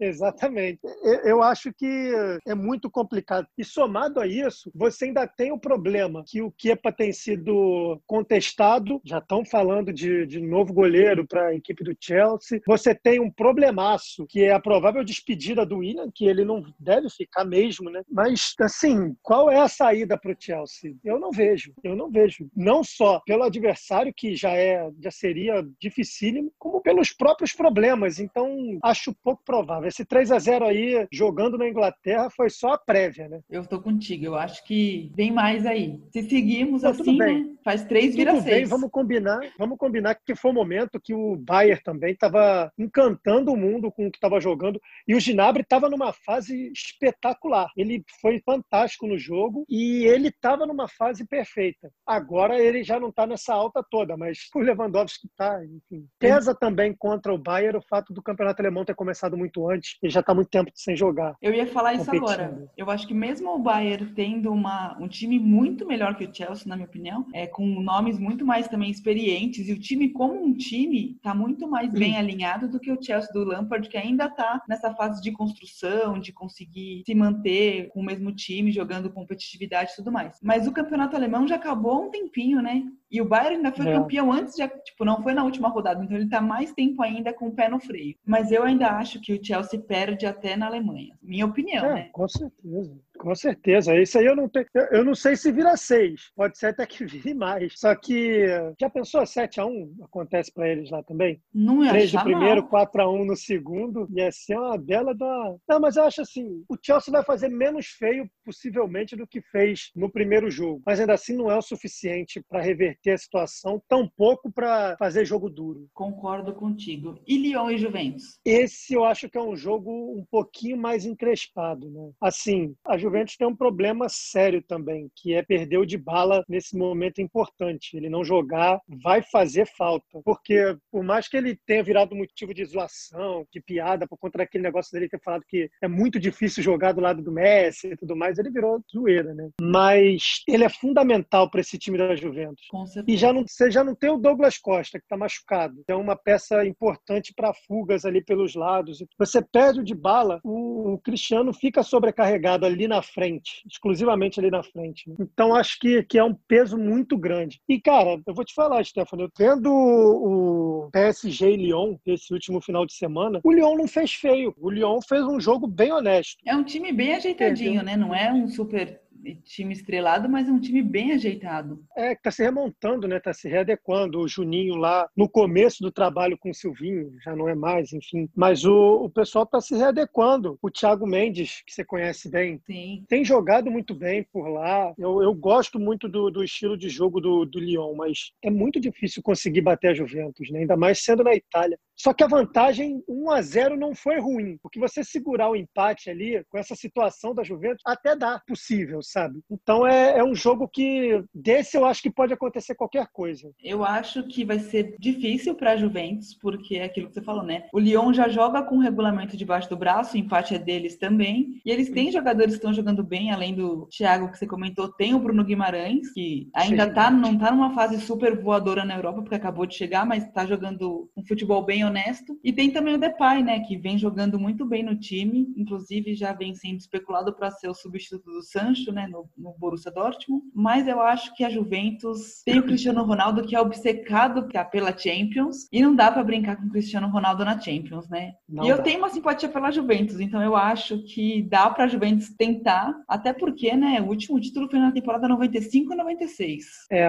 Exatamente. 0.00 0.80
Eu 1.24 1.42
acho 1.42 1.72
que 1.72 2.12
é 2.46 2.54
muito 2.54 2.90
complicado. 2.90 3.46
E 3.56 3.64
somado 3.64 4.20
a 4.20 4.26
isso, 4.26 4.70
você 4.74 5.06
ainda 5.06 5.26
tem 5.26 5.52
o 5.52 5.58
problema 5.58 6.24
que 6.26 6.42
o 6.42 6.50
Kepa 6.50 6.92
tem 6.92 7.12
sido 7.12 8.00
contestado. 8.06 9.00
Já 9.04 9.18
estão 9.18 9.44
falando 9.44 9.92
de, 9.92 10.26
de 10.26 10.40
novo 10.40 10.72
goleiro 10.72 11.26
para 11.26 11.48
a 11.48 11.54
equipe 11.54 11.84
do 11.84 11.96
Chelsea. 11.98 12.60
Você 12.66 12.94
tem 12.94 13.20
um 13.20 13.30
problemaço, 13.30 14.26
que 14.28 14.42
é 14.42 14.52
a 14.52 14.60
provável 14.60 15.04
despedida 15.04 15.64
do 15.64 15.78
William, 15.78 16.10
que 16.12 16.26
ele 16.26 16.44
não 16.44 16.64
deve 16.78 17.08
ficar 17.10 17.44
mesmo, 17.44 17.88
né? 17.88 18.02
Mas, 18.10 18.54
assim, 18.60 19.14
qual 19.22 19.50
é 19.50 19.58
a 19.58 19.68
saída 19.68 20.18
para 20.18 20.32
o 20.32 20.36
Chelsea? 20.38 20.94
Eu 21.04 21.20
não 21.20 21.30
vejo. 21.30 21.72
Eu 21.84 21.94
não 21.94 22.10
vejo. 22.10 22.48
Não 22.56 22.82
só 22.82 23.20
pelo 23.24 23.44
adversário, 23.44 24.12
que 24.14 24.34
já, 24.34 24.50
é, 24.50 24.90
já 25.00 25.10
seria 25.10 25.64
dificílimo, 25.80 26.52
como 26.58 26.80
pelos 26.80 27.12
próprios 27.12 27.52
problemas. 27.52 28.18
Então, 28.18 28.78
acho 28.82 29.14
pouco 29.22 29.42
provável. 29.44 29.88
Esse 29.88 30.04
3 30.04 30.32
a 30.32 30.38
0 30.38 30.66
aí, 30.66 31.06
jogando 31.12 31.56
na 31.56 31.68
Inglaterra, 31.68 32.28
foi 32.30 32.50
só 32.50 32.72
a 32.72 32.78
prévia, 32.78 33.28
né? 33.28 33.40
Eu 33.48 33.66
tô 33.66 33.80
contigo. 33.80 34.24
Eu 34.24 34.34
acho 34.34 34.64
que 34.64 35.10
vem 35.14 35.30
mais 35.30 35.64
aí. 35.66 36.00
Se 36.12 36.22
seguirmos 36.22 36.82
não, 36.82 36.90
assim, 36.90 37.16
né? 37.16 37.52
Faz 37.64 37.84
três, 37.84 38.14
vira 38.14 38.32
tudo 38.32 38.42
seis. 38.42 38.56
Bem, 38.56 38.64
vamos 38.66 38.90
combinar, 38.90 39.40
vamos 39.56 39.78
combinar 39.78 40.16
que 40.16 40.34
foi 40.34 40.50
o 40.50 40.54
um 40.54 40.56
momento 40.56 41.00
que 41.00 41.14
o 41.14 41.36
Bayern 41.36 41.80
também 41.82 42.12
estava 42.12 42.72
encantando 42.78 43.52
o 43.52 43.56
mundo 43.56 43.90
com 43.92 44.06
o 44.06 44.10
que 44.10 44.16
estava 44.16 44.40
jogando 44.40 44.80
e 45.06 45.14
o 45.14 45.20
Ginabri 45.20 45.62
estava 45.62 45.88
numa 45.88 46.12
fase 46.12 46.72
espetacular. 46.72 47.70
Ele 47.76 48.02
foi 48.20 48.40
fantástico 48.44 49.06
no 49.06 49.16
jogo 49.16 49.64
e 49.68 50.04
ele 50.06 50.28
estava 50.28 50.66
numa 50.66 50.88
fase 50.88 51.26
perfeita. 51.26 51.90
Agora 52.06 52.60
ele 52.60 52.82
já 52.82 52.98
não 52.98 53.10
está 53.10 53.26
nessa 53.26 53.54
alta 53.54 53.84
toda, 53.88 54.16
mas 54.16 54.38
o 54.54 54.58
Lewandowski 54.58 55.26
está, 55.26 55.64
enfim. 55.64 56.06
Pesa 56.18 56.54
também 56.54 56.94
contra 56.96 57.32
o 57.32 57.38
Bayern 57.38 57.78
o 57.78 57.82
fato 57.88 58.12
do 58.12 58.22
campeonato 58.22 58.61
alemão 58.62 58.84
ter 58.84 58.94
começado 58.94 59.36
muito 59.36 59.68
antes 59.68 59.98
e 60.02 60.08
já 60.08 60.20
está 60.20 60.34
muito 60.34 60.48
tempo 60.48 60.70
sem 60.74 60.96
jogar. 60.96 61.36
Eu 61.40 61.52
ia 61.52 61.66
falar 61.66 61.94
isso 61.94 62.10
agora. 62.10 62.68
Eu 62.76 62.90
acho 62.90 63.06
que 63.06 63.14
mesmo 63.14 63.50
o 63.54 63.58
Bayern 63.58 64.12
tendo 64.14 64.50
uma, 64.52 64.96
um 65.00 65.08
time 65.08 65.38
muito 65.38 65.86
melhor 65.86 66.16
que 66.16 66.24
o 66.24 66.34
Chelsea, 66.34 66.68
na 66.68 66.76
minha 66.76 66.86
opinião, 66.86 67.26
é, 67.32 67.46
com 67.46 67.66
nomes 67.80 68.18
muito 68.18 68.44
mais 68.44 68.68
também 68.68 68.90
experientes 68.90 69.68
e 69.68 69.72
o 69.72 69.78
time 69.78 70.10
como 70.10 70.42
um 70.42 70.52
time 70.54 71.16
está 71.16 71.34
muito 71.34 71.68
mais 71.68 71.92
bem 71.92 72.16
alinhado 72.16 72.68
do 72.68 72.80
que 72.80 72.90
o 72.90 73.02
Chelsea 73.02 73.32
do 73.32 73.44
Lampard, 73.44 73.88
que 73.88 73.96
ainda 73.96 74.26
está 74.26 74.62
nessa 74.68 74.94
fase 74.94 75.20
de 75.22 75.32
construção, 75.32 76.18
de 76.18 76.32
conseguir 76.32 77.02
se 77.04 77.14
manter 77.14 77.88
com 77.88 78.00
o 78.00 78.04
mesmo 78.04 78.32
time, 78.32 78.72
jogando 78.72 79.12
competitividade 79.12 79.92
e 79.92 79.96
tudo 79.96 80.12
mais. 80.12 80.38
Mas 80.42 80.66
o 80.66 80.72
campeonato 80.72 81.16
alemão 81.16 81.46
já 81.46 81.56
acabou 81.56 81.92
há 81.92 82.00
um 82.00 82.10
tempinho, 82.10 82.60
né? 82.60 82.84
E 83.12 83.20
o 83.20 83.26
Bayern 83.26 83.56
ainda 83.56 83.70
foi 83.70 83.86
é. 83.86 83.92
campeão 83.92 84.32
antes 84.32 84.54
de, 84.54 84.66
tipo, 84.66 85.04
não 85.04 85.22
foi 85.22 85.34
na 85.34 85.44
última 85.44 85.68
rodada, 85.68 86.02
então 86.02 86.16
ele 86.16 86.30
tá 86.30 86.40
mais 86.40 86.72
tempo 86.72 87.02
ainda 87.02 87.30
com 87.30 87.48
o 87.48 87.52
pé 87.52 87.68
no 87.68 87.78
freio. 87.78 88.16
Mas 88.24 88.50
eu 88.50 88.62
ainda 88.62 88.88
acho 88.88 89.20
que 89.20 89.34
o 89.34 89.44
Chelsea 89.44 89.78
perde 89.78 90.24
até 90.24 90.56
na 90.56 90.66
Alemanha. 90.66 91.14
Minha 91.22 91.44
opinião, 91.44 91.84
é, 91.84 91.94
né? 91.94 92.08
Com 92.10 92.26
certeza. 92.26 92.98
Com 93.22 93.36
certeza. 93.36 93.96
Isso 93.96 94.18
aí 94.18 94.26
eu 94.26 94.34
não 94.34 94.48
tenho. 94.48 94.66
Eu 94.90 95.04
não 95.04 95.14
sei 95.14 95.36
se 95.36 95.52
vira 95.52 95.76
seis. 95.76 96.32
Pode 96.34 96.58
ser 96.58 96.66
até 96.66 96.84
que 96.84 97.04
vire 97.06 97.32
mais. 97.32 97.74
Só 97.76 97.94
que 97.94 98.46
já 98.80 98.90
pensou 98.90 99.24
7 99.24 99.60
a 99.60 99.66
1 99.66 99.94
acontece 100.02 100.52
para 100.52 100.68
eles 100.68 100.90
lá 100.90 101.04
também? 101.04 101.40
Não 101.54 101.84
ia 101.84 101.90
3 101.90 102.14
no 102.14 102.22
primeiro, 102.24 102.66
4 102.66 103.00
a 103.00 103.08
1 103.08 103.24
no 103.24 103.36
segundo. 103.36 104.08
Ia 104.10 104.32
ser 104.32 104.58
uma 104.58 104.76
bela 104.76 105.14
da. 105.14 105.54
Não, 105.68 105.78
mas 105.78 105.94
eu 105.94 106.02
acho 106.02 106.22
assim, 106.22 106.64
o 106.68 106.76
Chelsea 106.82 107.12
vai 107.12 107.22
fazer 107.22 107.48
menos 107.48 107.86
feio 107.86 108.28
possivelmente 108.44 109.14
do 109.14 109.26
que 109.26 109.40
fez 109.40 109.92
no 109.94 110.10
primeiro 110.10 110.50
jogo. 110.50 110.82
Mas 110.84 110.98
ainda 110.98 111.12
assim 111.12 111.36
não 111.36 111.48
é 111.48 111.56
o 111.56 111.62
suficiente 111.62 112.44
para 112.48 112.60
reverter 112.60 113.12
a 113.12 113.18
situação, 113.18 113.80
tão 113.88 114.08
pouco 114.16 114.50
para 114.50 114.96
fazer 114.98 115.24
jogo 115.24 115.48
duro. 115.48 115.86
Concordo 115.94 116.52
contigo. 116.54 117.20
E 117.24 117.38
Lyon 117.38 117.70
e 117.70 117.78
Juventus? 117.78 118.40
Esse 118.44 118.94
eu 118.94 119.04
acho 119.04 119.30
que 119.30 119.38
é 119.38 119.42
um 119.42 119.54
jogo 119.54 119.92
um 120.18 120.24
pouquinho 120.28 120.76
mais 120.76 121.06
encrespado, 121.06 121.88
né? 121.88 122.10
Assim, 122.20 122.74
a 122.84 122.98
Juventus 122.98 123.11
tem 123.36 123.46
um 123.46 123.56
problema 123.56 124.08
sério 124.08 124.62
também, 124.62 125.10
que 125.14 125.34
é 125.34 125.42
perder 125.42 125.78
o 125.78 125.86
de 125.86 125.98
bala 125.98 126.44
nesse 126.48 126.76
momento 126.76 127.20
importante. 127.20 127.96
Ele 127.96 128.08
não 128.08 128.24
jogar 128.24 128.80
vai 128.88 129.22
fazer 129.22 129.66
falta, 129.66 130.20
porque 130.24 130.76
por 130.90 131.02
mais 131.04 131.28
que 131.28 131.36
ele 131.36 131.58
tenha 131.66 131.82
virado 131.82 132.16
motivo 132.16 132.54
de 132.54 132.64
zoação, 132.64 133.46
de 133.52 133.60
piada 133.60 134.06
por 134.06 134.18
conta 134.18 134.38
daquele 134.38 134.64
negócio 134.64 134.92
dele 134.92 135.08
ter 135.08 135.20
falado 135.20 135.44
que 135.46 135.70
é 135.80 135.88
muito 135.88 136.18
difícil 136.18 136.62
jogar 136.62 136.92
do 136.92 137.00
lado 137.00 137.22
do 137.22 137.32
Messi 137.32 137.88
e 137.88 137.96
tudo 137.96 138.16
mais, 138.16 138.38
ele 138.38 138.50
virou 138.50 138.82
zoeira, 138.92 139.34
né? 139.34 139.50
Mas 139.60 140.42
ele 140.48 140.64
é 140.64 140.68
fundamental 140.68 141.50
para 141.50 141.60
esse 141.60 141.78
time 141.78 141.98
da 141.98 142.14
Juventus. 142.16 142.66
E 143.06 143.16
já 143.16 143.32
não, 143.32 143.44
você 143.46 143.70
já 143.70 143.84
não 143.84 143.94
tem 143.94 144.10
o 144.10 144.16
Douglas 144.16 144.58
Costa, 144.58 144.98
que 144.98 145.04
está 145.04 145.16
machucado. 145.16 145.82
É 145.88 145.94
uma 145.94 146.16
peça 146.16 146.64
importante 146.64 147.32
para 147.34 147.54
fugas 147.66 148.04
ali 148.04 148.22
pelos 148.22 148.54
lados. 148.54 149.04
Você 149.18 149.42
perde 149.42 149.80
o 149.80 149.84
de 149.84 149.94
bala, 149.94 150.40
o 150.44 150.98
Cristiano 151.04 151.52
fica 151.52 151.82
sobrecarregado 151.82 152.66
ali 152.66 152.86
na 152.92 153.00
frente, 153.00 153.62
exclusivamente 153.66 154.38
ali 154.38 154.50
na 154.50 154.62
frente. 154.62 155.08
Né? 155.08 155.16
Então 155.18 155.54
acho 155.54 155.78
que, 155.80 156.02
que 156.02 156.18
é 156.18 156.24
um 156.24 156.34
peso 156.46 156.76
muito 156.76 157.16
grande. 157.16 157.60
E, 157.66 157.80
cara, 157.80 158.20
eu 158.26 158.34
vou 158.34 158.44
te 158.44 158.54
falar, 158.54 158.84
Stefano, 158.84 159.30
tendo 159.34 159.70
o 159.72 160.90
PSG 160.92 161.52
e 161.52 161.56
Lyon 161.56 161.96
esse 162.04 162.32
último 162.32 162.60
final 162.60 162.84
de 162.84 162.92
semana, 162.92 163.40
o 163.42 163.50
Lyon 163.50 163.76
não 163.76 163.88
fez 163.88 164.12
feio. 164.12 164.54
O 164.58 164.70
Lyon 164.70 165.00
fez 165.00 165.24
um 165.24 165.40
jogo 165.40 165.66
bem 165.66 165.90
honesto. 165.90 166.36
É 166.46 166.54
um 166.54 166.64
time 166.64 166.92
bem 166.92 167.14
ajeitadinho, 167.14 167.82
né? 167.82 167.96
Não 167.96 168.14
é 168.14 168.30
um 168.32 168.46
super 168.46 169.00
time 169.44 169.72
estrelado, 169.72 170.28
mas 170.28 170.48
é 170.48 170.52
um 170.52 170.60
time 170.60 170.82
bem 170.82 171.12
ajeitado. 171.12 171.82
É, 171.96 172.14
que 172.14 172.22
tá 172.22 172.30
se 172.30 172.42
remontando, 172.42 173.06
né? 173.06 173.20
Tá 173.20 173.32
se 173.32 173.48
readequando. 173.48 174.20
O 174.20 174.28
Juninho 174.28 174.76
lá 174.76 175.08
no 175.16 175.28
começo 175.28 175.82
do 175.82 175.90
trabalho 175.90 176.38
com 176.38 176.50
o 176.50 176.54
Silvinho, 176.54 177.12
já 177.22 177.34
não 177.34 177.48
é 177.48 177.54
mais, 177.54 177.92
enfim. 177.92 178.28
Mas 178.34 178.64
o, 178.64 179.04
o 179.04 179.10
pessoal 179.10 179.46
tá 179.46 179.60
se 179.60 179.74
readequando. 179.76 180.58
O 180.62 180.70
Thiago 180.70 181.06
Mendes, 181.06 181.62
que 181.66 181.72
você 181.72 181.84
conhece 181.84 182.28
bem, 182.28 182.60
Sim. 182.66 183.04
tem 183.08 183.24
jogado 183.24 183.70
muito 183.70 183.94
bem 183.94 184.26
por 184.32 184.48
lá. 184.48 184.92
Eu, 184.98 185.22
eu 185.22 185.34
gosto 185.34 185.78
muito 185.78 186.08
do, 186.08 186.30
do 186.30 186.42
estilo 186.42 186.76
de 186.76 186.88
jogo 186.88 187.20
do, 187.20 187.44
do 187.44 187.58
Lyon, 187.58 187.94
mas 187.94 188.32
é 188.42 188.50
muito 188.50 188.80
difícil 188.80 189.22
conseguir 189.22 189.60
bater 189.60 189.88
a 189.88 189.94
Juventus, 189.94 190.50
né? 190.50 190.60
Ainda 190.60 190.76
mais 190.76 191.02
sendo 191.02 191.22
na 191.22 191.34
Itália. 191.34 191.78
Só 191.96 192.12
que 192.12 192.24
a 192.24 192.28
vantagem 192.28 193.02
1 193.08 193.30
a 193.30 193.42
0 193.42 193.76
não 193.76 193.94
foi 193.94 194.18
ruim, 194.18 194.58
porque 194.62 194.80
você 194.80 195.04
segurar 195.04 195.50
o 195.50 195.56
empate 195.56 196.10
ali 196.10 196.44
com 196.48 196.58
essa 196.58 196.74
situação 196.74 197.34
da 197.34 197.44
Juventus 197.44 197.82
até 197.86 198.16
dá 198.16 198.40
possível, 198.46 199.00
sabe? 199.02 199.40
Então 199.50 199.86
é, 199.86 200.18
é 200.18 200.24
um 200.24 200.34
jogo 200.34 200.68
que 200.68 201.22
desse 201.34 201.76
eu 201.76 201.84
acho 201.84 202.02
que 202.02 202.10
pode 202.10 202.32
acontecer 202.32 202.74
qualquer 202.74 203.06
coisa. 203.12 203.50
Eu 203.62 203.84
acho 203.84 204.22
que 204.24 204.44
vai 204.44 204.58
ser 204.58 204.96
difícil 204.98 205.54
para 205.54 205.72
a 205.72 205.76
Juventus, 205.76 206.34
porque 206.34 206.76
é 206.76 206.84
aquilo 206.84 207.08
que 207.08 207.14
você 207.14 207.22
falou, 207.22 207.42
né? 207.42 207.64
O 207.72 207.78
Lyon 207.78 208.12
já 208.12 208.28
joga 208.28 208.62
com 208.62 208.76
o 208.76 208.80
regulamento 208.80 209.36
debaixo 209.36 209.68
do 209.68 209.76
braço, 209.76 210.14
o 210.14 210.18
empate 210.18 210.54
é 210.54 210.58
deles 210.58 210.96
também, 210.96 211.60
e 211.64 211.70
eles 211.70 211.90
têm 211.90 212.10
jogadores 212.10 212.54
que 212.54 212.58
estão 212.58 212.72
jogando 212.72 213.02
bem, 213.02 213.30
além 213.30 213.54
do 213.54 213.86
Thiago 213.86 214.30
que 214.30 214.38
você 214.38 214.46
comentou, 214.46 214.88
tem 214.88 215.14
o 215.14 215.18
Bruno 215.18 215.44
Guimarães, 215.44 216.12
que 216.12 216.48
ainda 216.54 216.92
tá, 216.92 217.10
não 217.10 217.38
tá 217.38 217.50
numa 217.50 217.74
fase 217.74 218.00
super 218.00 218.40
voadora 218.40 218.84
na 218.84 218.96
Europa, 218.96 219.22
porque 219.22 219.34
acabou 219.34 219.66
de 219.66 219.76
chegar, 219.76 220.06
mas 220.06 220.30
tá 220.32 220.46
jogando 220.46 221.08
um 221.16 221.24
futebol 221.24 221.64
bem 221.64 221.81
honesto. 221.84 222.38
E 222.42 222.52
tem 222.52 222.70
também 222.70 222.94
o 222.94 222.98
Depay, 222.98 223.42
né, 223.42 223.60
que 223.60 223.76
vem 223.76 223.98
jogando 223.98 224.38
muito 224.38 224.64
bem 224.64 224.82
no 224.82 224.98
time, 224.98 225.52
inclusive 225.56 226.14
já 226.14 226.32
vem 226.32 226.54
sendo 226.54 226.78
especulado 226.78 227.34
para 227.34 227.50
ser 227.50 227.68
o 227.68 227.74
substituto 227.74 228.30
do 228.30 228.42
Sancho, 228.42 228.92
né, 228.92 229.06
no, 229.06 229.28
no 229.36 229.52
Borussia 229.58 229.90
Dortmund. 229.90 230.44
Mas 230.54 230.86
eu 230.86 231.00
acho 231.00 231.34
que 231.34 231.44
a 231.44 231.50
Juventus 231.50 232.42
tem 232.44 232.58
o 232.58 232.62
Cristiano 232.62 233.04
Ronaldo 233.04 233.46
que 233.46 233.56
é 233.56 233.60
obcecado 233.60 234.48
pela 234.70 234.96
Champions 234.96 235.68
e 235.72 235.82
não 235.82 235.94
dá 235.94 236.10
para 236.10 236.24
brincar 236.24 236.56
com 236.56 236.66
o 236.66 236.70
Cristiano 236.70 237.08
Ronaldo 237.08 237.44
na 237.44 237.58
Champions, 237.58 238.08
né? 238.08 238.32
Não 238.48 238.64
e 238.64 238.68
eu 238.68 238.82
tenho 238.82 238.98
uma 238.98 239.08
simpatia 239.08 239.48
pela 239.48 239.70
Juventus, 239.70 240.20
então 240.20 240.42
eu 240.42 240.56
acho 240.56 241.02
que 241.04 241.42
dá 241.42 241.68
para 241.70 241.84
a 241.84 241.88
Juventus 241.88 242.34
tentar, 242.36 242.94
até 243.08 243.32
porque, 243.32 243.74
né, 243.74 244.00
o 244.00 244.06
último 244.06 244.40
título 244.40 244.68
foi 244.68 244.78
na 244.78 244.92
temporada 244.92 245.28
95 245.28 245.92
e 245.92 245.96
96. 245.96 246.64
É, 246.90 247.06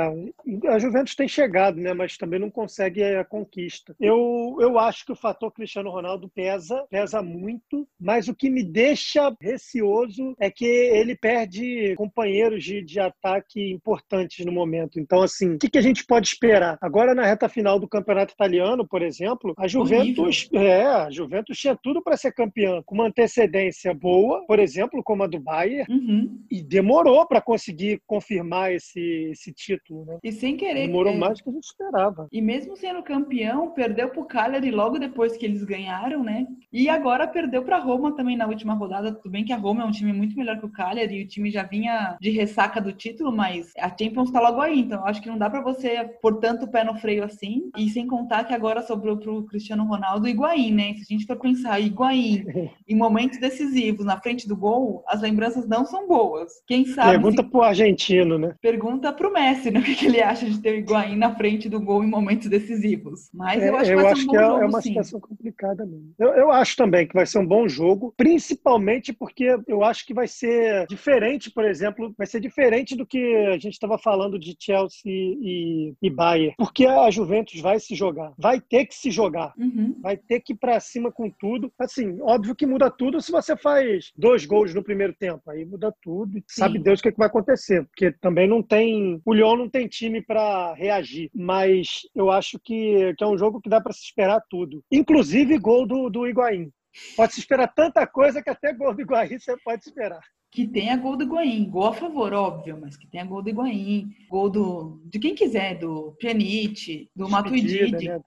a 0.68 0.80
Juventus 0.80 1.16
tem 1.16 1.28
chegado, 1.28 1.80
né, 1.80 1.94
mas 1.94 2.18
também 2.18 2.40
não 2.40 2.50
consegue 2.50 3.04
a 3.04 3.24
conquista. 3.24 3.96
Eu, 4.00 4.58
eu 4.64 4.80
acho 4.80 5.06
que 5.06 5.12
o 5.12 5.16
fator 5.16 5.52
Cristiano 5.52 5.90
Ronaldo 5.90 6.30
pesa, 6.34 6.86
pesa 6.90 7.22
muito, 7.22 7.88
mas 8.00 8.28
o 8.28 8.36
que 8.36 8.50
me 8.50 8.64
deixa 8.64 9.36
receoso 9.42 10.36
é 10.40 10.50
que 10.50 10.66
ele 10.66 11.16
perde 11.16 11.96
companheiros 11.96 12.64
de, 12.64 12.82
de 12.82 13.00
ataque 13.00 13.72
importantes 13.72 14.46
no 14.46 14.52
momento. 14.52 15.00
Então, 15.00 15.22
assim, 15.22 15.56
o 15.56 15.58
que, 15.60 15.70
que 15.70 15.78
a 15.78 15.82
gente 15.82 16.06
pode 16.06 16.28
esperar? 16.28 16.78
Agora, 16.82 17.14
na 17.14 17.26
reta 17.26 17.50
final 17.50 17.80
do 17.80 17.88
campeonato 17.88 18.34
italiano, 18.34 18.88
por 18.88 19.02
exemplo, 19.02 19.54
a 19.58 19.68
Juventus, 19.68 20.50
é, 20.54 20.84
a 20.84 21.12
Juventus 21.12 21.58
tinha 21.58 21.76
tudo 21.76 22.02
para 22.02 22.18
ser 22.18 22.34
campeã, 22.34 22.82
com 22.86 22.96
uma 22.96 23.08
antecedência 23.08 23.94
boa, 23.94 24.46
por 24.48 24.60
exemplo, 24.60 25.02
como 25.04 25.24
a 25.24 25.28
do 25.28 25.40
Bayern, 25.40 25.86
uhum. 25.90 26.44
e 26.50 26.62
demorou 26.62 27.28
para 27.28 27.42
conseguir 27.42 28.02
confirmar 28.06 28.74
esse, 28.74 29.30
esse 29.32 29.54
título. 29.54 30.06
Né? 30.06 30.20
E 30.24 30.32
sem 30.32 30.56
querer. 30.56 30.88
Demorou 30.88 31.14
é... 31.14 31.18
mais 31.18 31.38
do 31.38 31.44
que 31.44 31.50
a 31.50 31.54
gente 31.54 31.64
esperava. 31.64 32.28
E 32.32 32.42
mesmo 32.42 32.76
sendo 32.76 33.04
campeão, 33.04 33.72
perdeu 33.72 34.10
para 34.10 34.22
o 34.22 34.26
Cagliari 34.54 34.72
logo 34.72 35.00
depois 35.00 35.36
que 35.36 35.46
eles 35.46 35.64
ganharam, 35.64 36.24
né? 36.24 36.46
E 36.72 36.90
agora 36.90 37.28
perdeu 37.28 37.64
para 37.64 37.80
Roma 37.80 38.16
também 38.16 38.38
na 38.38 38.48
última 38.48 38.74
rodada. 38.74 39.14
Tudo 39.14 39.32
bem 39.32 39.44
que 39.44 39.54
a 39.54 39.58
Roma 39.58 39.84
é 39.84 39.86
um 39.86 39.92
time 39.92 40.14
muito 40.14 40.36
melhor 40.36 40.60
que 40.60 40.66
o 40.66 40.72
Cagliari 40.72 41.20
e 41.20 41.24
o 41.24 41.28
time 41.28 41.50
já 41.50 41.64
vinha 41.64 42.18
de 42.20 42.30
ressaca 42.30 42.80
do 42.80 42.92
título, 42.92 43.32
mas 43.32 43.72
a 43.80 43.90
Champions 43.90 44.32
tá 44.32 44.40
logo 44.40 44.62
aí. 44.62 44.80
Então 44.80 45.06
acho 45.06 45.22
que 45.22 45.30
não 45.30 45.38
dá 45.38 45.50
para 45.50 45.62
você 45.62 46.04
pôr 46.22 46.40
tanto 46.40 46.68
pé 46.68 46.84
no 46.84 46.96
freio 46.96 47.24
assim. 47.24 47.72
E 47.78 47.90
sem 47.90 48.08
contar 48.08 48.44
que 48.44 48.54
agora 48.54 48.82
sobrou 48.82 49.18
pro 49.18 49.44
Cristiano 49.46 49.86
Ronaldo 49.86 50.26
o 50.26 50.30
Higuaín, 50.30 50.74
né? 50.74 50.94
Se 50.96 51.02
a 51.02 51.18
gente 51.18 51.26
for 51.26 51.38
pensar, 51.38 51.80
Higuaín 51.80 52.46
em 52.88 52.96
momentos 52.96 53.40
decisivos 53.40 54.06
na 54.06 54.20
frente 54.20 54.48
do 54.48 54.56
gol, 54.56 55.04
as 55.08 55.22
lembranças 55.22 55.68
não 55.68 55.86
são 55.86 56.08
boas. 56.08 56.52
Quem 56.68 56.86
sabe. 56.86 57.12
Pergunta 57.12 57.44
se... 57.44 57.50
pro 57.50 57.62
argentino, 57.62 58.38
né? 58.38 58.56
Pergunta 58.62 59.12
pro 59.12 59.34
Messi, 59.34 59.72
né? 59.72 59.80
O 59.80 59.84
que 59.84 60.06
ele 60.06 60.22
acha 60.22 60.46
de 60.46 60.60
ter 60.60 60.74
o 60.74 60.78
Higuaín 60.78 61.16
na 61.16 61.36
frente 61.36 61.70
do 61.70 61.80
gol 61.80 62.04
em 62.04 62.08
momentos 62.08 62.50
decisivos. 62.50 63.30
Mas 63.34 63.62
é, 63.62 63.70
eu 63.70 63.78
acho 63.78 63.90
que 63.90 63.96
vai 63.96 64.16
ser 64.16 64.22
um 64.24 64.26
bom 64.26 64.36
é, 64.36 64.43
jogo, 64.48 64.64
é 64.64 64.66
uma 64.66 64.82
sim. 64.82 64.90
situação 64.90 65.20
complicada 65.20 65.86
mesmo. 65.86 66.14
Eu, 66.20 66.30
eu 66.30 66.52
acho 66.52 66.76
também 66.76 67.08
que 67.08 67.14
vai 67.14 67.26
ser 67.26 67.40
um 67.40 67.46
bom 67.46 67.68
jogo, 67.68 68.14
principalmente 68.18 69.14
porque 69.14 69.58
eu 69.68 69.84
acho 69.84 70.06
que 70.06 70.14
vai 70.14 70.28
ser 70.28 70.86
diferente, 70.88 71.52
por 71.52 71.66
exemplo, 71.66 72.14
vai 72.18 72.28
ser 72.28 72.40
diferente 72.40 72.96
do 72.96 73.06
que 73.06 73.36
a 73.48 73.58
gente 73.58 73.74
estava 73.74 73.98
falando 73.98 74.40
de 74.40 74.56
Chelsea 74.60 75.02
e, 75.06 75.94
e 76.02 76.10
Bayern, 76.10 76.56
porque 76.58 76.86
a 76.86 77.10
Juventus 77.10 77.60
vai 77.60 77.80
se 77.80 77.96
jogar, 77.96 78.34
vai 78.38 78.60
ter 78.60 78.86
que 78.86 78.96
se 78.96 79.12
jogar, 79.12 79.54
uhum. 79.58 79.96
vai 80.02 80.18
ter 80.18 80.40
que 80.40 80.54
ir 80.54 80.58
para 80.58 80.80
cima 80.80 81.12
com 81.12 81.30
tudo. 81.30 81.72
Assim, 81.80 82.18
óbvio 82.22 82.56
que 82.56 82.66
muda 82.66 82.90
tudo 82.90 83.22
se 83.22 83.32
você 83.32 83.56
faz 83.56 84.12
dois 84.16 84.46
gols 84.46 84.74
no 84.74 84.84
primeiro 84.84 85.14
tempo, 85.14 85.50
aí 85.50 85.66
muda 85.66 85.94
tudo. 86.02 86.38
E 86.38 86.44
sabe 86.48 86.80
Deus 86.80 87.00
o 87.00 87.04
que, 87.04 87.10
é 87.10 87.12
que 87.12 87.18
vai 87.18 87.28
acontecer, 87.28 87.86
porque 87.86 88.12
também 88.12 88.48
não 88.48 88.62
tem, 88.62 89.22
o 89.26 89.34
Lyon 89.34 89.58
não 89.58 89.70
tem 89.70 89.88
time 89.88 90.22
para 90.22 90.74
reagir, 90.74 91.30
mas 91.34 92.04
eu 92.16 92.32
acho 92.32 92.60
que, 92.60 93.14
que 93.18 93.24
é 93.24 93.28
um 93.28 93.38
jogo 93.38 93.62
que 93.62 93.70
dá 93.70 93.82
para 93.82 93.94
se 93.94 94.04
esperar 94.04 94.33
tudo, 94.42 94.84
inclusive 94.92 95.58
gol 95.58 95.86
do, 95.86 96.10
do 96.10 96.28
Higuaín. 96.28 96.72
Pode 97.16 97.34
se 97.34 97.40
esperar 97.40 97.68
tanta 97.74 98.06
coisa 98.06 98.42
que 98.42 98.50
até 98.50 98.74
gol 98.74 98.94
do 98.94 99.02
Higuaín 99.02 99.40
você 99.40 99.56
pode 99.64 99.84
esperar. 99.84 100.22
Que 100.52 100.68
tenha 100.68 100.96
gol 100.96 101.18
do 101.18 101.24
Higuaín, 101.24 101.70
gol 101.70 101.88
a 101.88 101.94
favor, 101.94 102.32
óbvio, 102.34 102.78
mas 102.80 102.96
que 102.96 103.08
tenha 103.08 103.26
gol 103.26 103.42
do 103.42 103.50
Higuaín, 103.50 104.10
gol 104.30 104.50
do, 104.50 105.02
de 105.06 105.18
quem 105.18 105.34
quiser, 105.34 105.80
do 105.80 106.16
Pjanic, 106.20 107.10
do 107.16 107.28
Matuidi, 107.28 107.92
né? 107.92 108.22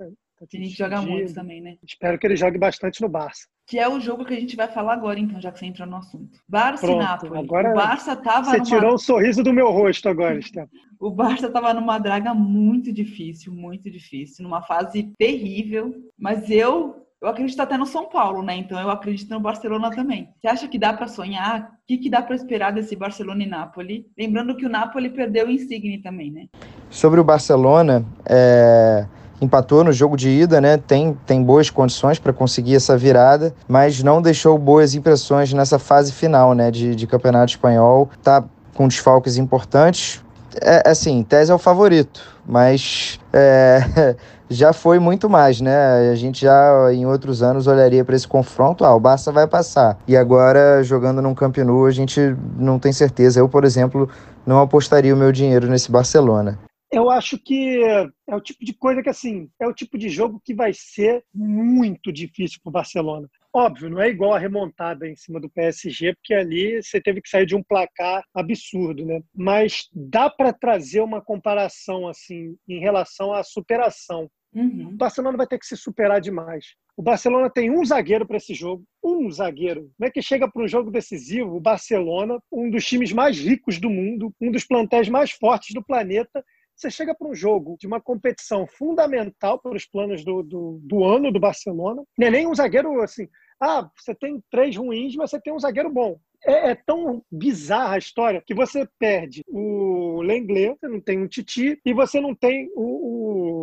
Que 0.47 0.57
a 0.57 0.61
gente 0.61 0.77
joga 0.77 1.03
muito 1.03 1.35
também, 1.35 1.61
né? 1.61 1.77
Espero 1.83 2.19
que 2.19 2.27
ele 2.27 2.37
jogue 2.37 2.59
bastante 2.59 3.01
no 3.01 3.09
Barça. 3.09 3.47
Que 3.67 3.79
é 3.79 3.89
o 3.89 3.99
jogo 3.99 4.25
que 4.25 4.35
a 4.35 4.39
gente 4.39 4.55
vai 4.55 4.69
falar 4.69 4.95
agora, 4.95 5.19
então, 5.19 5.41
já 5.41 5.51
que 5.51 5.59
você 5.59 5.67
entrou 5.67 5.89
no 5.89 5.97
assunto. 5.97 6.39
Barça 6.49 6.87
Pronto, 6.87 7.01
e 7.01 7.05
Nápoles. 7.05 7.45
Agora 7.45 7.71
o 7.71 7.75
Barça 7.75 8.17
tava 8.17 8.51
Você 8.51 8.59
numa... 8.59 8.65
tirou 8.65 8.95
um 8.95 8.99
sorriso 8.99 9.43
do 9.43 9.53
meu 9.53 9.71
rosto 9.71 10.09
agora, 10.09 10.41
Stefano. 10.41 10.71
O 11.01 11.11
Barça 11.11 11.51
tava 11.51 11.75
numa 11.75 11.99
draga 11.99 12.33
muito 12.33 12.93
difícil, 12.93 13.53
muito 13.53 13.91
difícil, 13.91 14.45
numa 14.45 14.63
fase 14.63 15.13
terrível. 15.19 15.95
Mas 16.19 16.49
eu 16.49 17.07
eu 17.21 17.29
acredito 17.29 17.61
até 17.61 17.79
no 17.79 17.87
São 17.87 18.09
Paulo, 18.09 18.43
né? 18.43 18.57
Então 18.57 18.79
eu 18.79 18.91
acredito 18.91 19.31
no 19.31 19.41
Barcelona 19.41 19.91
também. 19.91 20.29
Você 20.39 20.49
acha 20.49 20.69
que 20.69 20.79
dá 20.79 20.93
para 20.93 21.09
sonhar? 21.09 21.63
O 21.63 21.87
que, 21.87 21.97
que 21.97 22.11
dá 22.11 22.21
para 22.23 22.37
esperar 22.37 22.73
desse 22.73 22.95
Barcelona 22.95 23.43
e 23.43 23.47
Napoli? 23.47 24.07
Lembrando 24.19 24.55
que 24.55 24.67
o 24.67 24.69
Napoli 24.69 25.09
perdeu 25.09 25.47
o 25.47 25.51
Insigne 25.51 26.03
também, 26.03 26.31
né? 26.31 26.47
Sobre 26.91 27.19
o 27.19 27.25
Barcelona, 27.25 28.05
é... 28.29 29.07
empatou 29.41 29.85
no 29.85 29.93
jogo 29.93 30.17
de 30.17 30.29
ida, 30.29 30.61
né? 30.61 30.77
Tem, 30.77 31.17
tem 31.27 31.43
boas 31.43 31.71
condições 31.71 32.19
para 32.19 32.33
conseguir 32.33 32.77
essa 32.77 32.97
virada, 32.97 33.55
mas 33.69 34.03
não 34.03 34.23
deixou 34.23 34.59
boas 34.59 34.95
impressões 34.95 35.53
nessa 35.53 35.79
fase 35.79 36.13
final, 36.13 36.55
né? 36.55 36.71
De, 36.71 36.95
de 36.95 37.07
campeonato 37.07 37.53
espanhol. 37.53 38.09
Tá 38.23 38.45
com 38.75 38.87
desfalques 38.87 39.37
importantes. 39.39 40.23
É, 40.61 40.89
assim, 40.89 41.23
tese 41.23 41.51
é 41.51 41.55
o 41.55 41.59
favorito, 41.59 42.23
mas 42.47 43.21
é, 43.33 44.15
já 44.49 44.73
foi 44.73 44.99
muito 44.99 45.29
mais, 45.29 45.61
né? 45.61 46.11
A 46.11 46.15
gente 46.15 46.43
já 46.43 46.93
em 46.93 47.05
outros 47.05 47.43
anos 47.43 47.67
olharia 47.67 48.05
para 48.05 48.17
esse 48.17 48.27
confronto, 48.27 48.85
ah, 48.85 48.95
o 48.95 49.01
Barça 49.01 49.33
vai 49.33 49.47
passar. 49.47 49.99
E 50.07 50.17
agora, 50.17 50.83
jogando 50.83 51.21
num 51.21 51.35
Camp 51.35 51.59
Nou, 51.59 51.87
a 51.87 51.91
gente 51.91 52.35
não 52.57 52.79
tem 52.79 52.93
certeza. 52.93 53.41
Eu, 53.41 53.49
por 53.49 53.65
exemplo, 53.65 54.09
não 54.47 54.61
apostaria 54.61 55.15
o 55.15 55.17
meu 55.17 55.33
dinheiro 55.33 55.69
nesse 55.69 55.91
Barcelona. 55.91 56.59
Eu 56.97 57.11
acho 57.11 57.39
que 57.39 57.83
é 58.27 58.35
o 58.35 58.41
tipo 58.41 58.65
de 58.65 58.73
coisa 58.73 59.03
que, 59.03 59.11
assim, 59.11 59.51
é 59.61 59.67
o 59.69 59.75
tipo 59.75 59.99
de 59.99 60.09
jogo 60.09 60.41
que 60.43 60.55
vai 60.55 60.73
ser 60.73 61.23
muito 61.35 62.11
difícil 62.11 62.59
para 62.63 62.71
o 62.71 62.73
Barcelona. 62.73 63.29
Óbvio, 63.55 63.91
não 63.91 64.01
é 64.01 64.09
igual 64.09 64.33
a 64.33 64.39
remontada 64.39 65.07
em 65.07 65.15
cima 65.15 65.39
do 65.39 65.51
PSG, 65.51 66.15
porque 66.15 66.33
ali 66.33 66.83
você 66.83 66.99
teve 66.99 67.21
que 67.21 67.29
sair 67.29 67.45
de 67.45 67.55
um 67.55 67.63
placar 67.63 68.25
absurdo, 68.35 69.05
né? 69.05 69.21
Mas 69.35 69.91
dá 69.93 70.31
para 70.31 70.55
trazer 70.55 71.03
uma 71.03 71.21
comparação, 71.21 72.09
assim, 72.09 72.57
em 72.67 72.81
relação 72.81 73.31
à 73.31 73.43
superação. 73.43 74.31
Uhum. 74.55 74.89
O 74.89 74.97
Barcelona 74.97 75.37
vai 75.37 75.47
ter 75.47 75.59
que 75.59 75.67
se 75.67 75.77
superar 75.77 76.19
demais. 76.19 76.77
O 76.97 77.03
Barcelona 77.03 77.51
tem 77.51 77.71
um 77.71 77.85
zagueiro 77.85 78.27
para 78.27 78.39
esse 78.39 78.55
jogo, 78.55 78.83
um 79.05 79.31
zagueiro. 79.31 79.91
Como 79.99 80.09
é 80.09 80.11
que 80.11 80.23
chega 80.23 80.51
para 80.51 80.63
um 80.63 80.69
jogo 80.69 80.91
decisivo? 80.91 81.55
O 81.55 81.61
Barcelona, 81.61 82.39
um 82.51 82.71
dos 82.71 82.87
times 82.87 83.13
mais 83.13 83.39
ricos 83.39 83.79
do 83.79 83.91
mundo, 83.91 84.33
um 84.41 84.51
dos 84.51 84.65
plantéis 84.65 85.11
mais 85.11 85.31
fortes 85.31 85.75
do 85.75 85.85
planeta, 85.85 86.43
você 86.77 86.91
chega 86.91 87.15
para 87.15 87.27
um 87.27 87.35
jogo 87.35 87.77
de 87.81 87.87
uma 87.87 88.01
competição 88.01 88.67
fundamental 88.67 89.59
para 89.59 89.75
os 89.75 89.87
planos 89.87 90.25
do, 90.25 90.43
do, 90.43 90.79
do 90.83 91.05
ano 91.05 91.33
do 91.33 91.41
Barcelona. 91.41 92.03
Não 92.19 92.27
é 92.27 92.31
nem 92.31 92.47
um 92.47 92.55
zagueiro 92.55 93.01
assim. 93.03 93.27
Ah, 93.61 93.89
você 93.97 94.15
tem 94.15 94.43
três 94.51 94.77
ruins, 94.77 95.17
mas 95.17 95.31
você 95.31 95.41
tem 95.41 95.53
um 95.53 95.59
zagueiro 95.59 95.91
bom. 95.91 96.19
É, 96.45 96.71
é, 96.71 96.75
tão 96.75 97.23
bizarra 97.33 97.95
a 97.95 97.99
história 97.99 98.43
que 98.47 98.55
você 98.55 98.87
perde 98.99 99.43
o 99.49 100.21
Lenglet, 100.23 100.77
você 100.79 100.89
não 100.89 101.01
tem 101.01 101.19
um 101.19 101.27
Titi, 101.27 101.81
e 101.85 101.95
você 101.95 102.21
não 102.21 102.35
tem 102.35 102.71
o, 102.75 102.83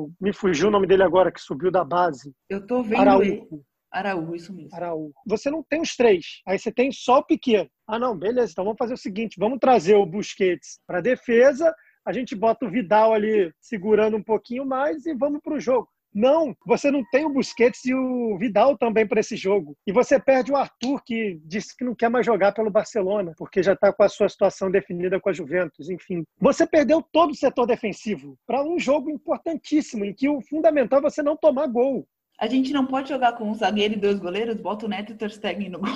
o, 0.06 0.12
Me 0.20 0.34
fugiu 0.34 0.68
o 0.68 0.72
nome 0.72 0.88
dele 0.88 1.04
agora, 1.04 1.32
que 1.32 1.40
subiu 1.40 1.72
da 1.72 1.84
base. 1.84 2.34
Eu 2.50 2.66
tô 2.66 2.82
vendo 2.82 3.02
Araújo. 3.02 3.64
Araújo, 3.92 4.36
isso 4.36 4.54
mesmo. 4.54 4.76
Araújo. 4.76 5.14
Você 5.28 5.52
não 5.52 5.64
tem 5.64 5.80
os 5.80 5.96
três. 5.96 6.42
Aí 6.48 6.58
você 6.58 6.72
tem 6.72 6.92
só 6.92 7.20
o 7.20 7.24
Piquet. 7.24 7.70
Ah, 7.88 8.00
não, 8.00 8.18
beleza. 8.18 8.52
Então 8.52 8.66
vamos 8.66 8.80
fazer 8.80 8.96
o 8.96 8.98
seguinte: 8.98 9.36
vamos 9.38 9.60
trazer 9.60 9.96
o 9.96 10.06
Busquets 10.06 10.80
para 10.88 11.00
defesa 11.00 11.74
a 12.06 12.12
gente 12.12 12.36
bota 12.36 12.66
o 12.66 12.70
Vidal 12.70 13.14
ali 13.14 13.54
segurando 13.60 14.18
um 14.18 14.24
pouquinho 14.24 14.66
mais 14.66 15.06
e 15.06 15.14
vamos 15.14 15.42
para 15.42 15.56
o 15.56 15.60
jogo. 15.60 15.90
Não, 16.14 16.56
você 16.64 16.92
não 16.92 17.04
tem 17.10 17.26
o 17.26 17.30
Busquets 17.30 17.84
e 17.86 17.94
o 17.94 18.38
Vidal 18.38 18.78
também 18.78 19.08
para 19.08 19.20
esse 19.20 19.36
jogo. 19.36 19.76
E 19.88 19.92
você 19.92 20.20
perde 20.20 20.52
o 20.52 20.56
Arthur, 20.56 21.02
que 21.04 21.42
disse 21.44 21.76
que 21.76 21.84
não 21.84 21.96
quer 21.96 22.08
mais 22.08 22.24
jogar 22.24 22.52
pelo 22.52 22.70
Barcelona, 22.70 23.34
porque 23.36 23.64
já 23.64 23.74
está 23.74 23.92
com 23.92 24.04
a 24.04 24.10
sua 24.10 24.30
situação 24.30 24.70
definida 24.70 25.20
com 25.20 25.30
a 25.30 25.34
Juventus. 25.34 25.90
Enfim, 25.90 26.24
você 26.40 26.68
perdeu 26.68 27.02
todo 27.02 27.32
o 27.32 27.36
setor 27.36 27.66
defensivo 27.66 28.38
para 28.46 28.64
um 28.64 28.78
jogo 28.78 29.10
importantíssimo, 29.10 30.06
em 30.06 30.14
que 30.14 30.30
o 30.30 30.40
fundamental 30.42 31.00
é 31.00 31.02
você 31.02 31.24
não 31.24 31.36
tomar 31.36 31.66
gol. 31.66 32.08
A 32.40 32.48
gente 32.48 32.72
não 32.72 32.86
pode 32.86 33.10
jogar 33.10 33.34
com 33.34 33.50
um 33.50 33.56
zagueiro 33.56 33.96
e 33.96 34.00
dois 34.00 34.20
goleiros, 34.20 34.56
bota 34.58 34.86
o 34.86 34.90
Neto 34.90 35.14
e 35.14 35.16
o 35.16 35.18
Ter 35.18 35.32
Stegen 35.32 35.70
no 35.70 35.80
gol. 35.80 35.90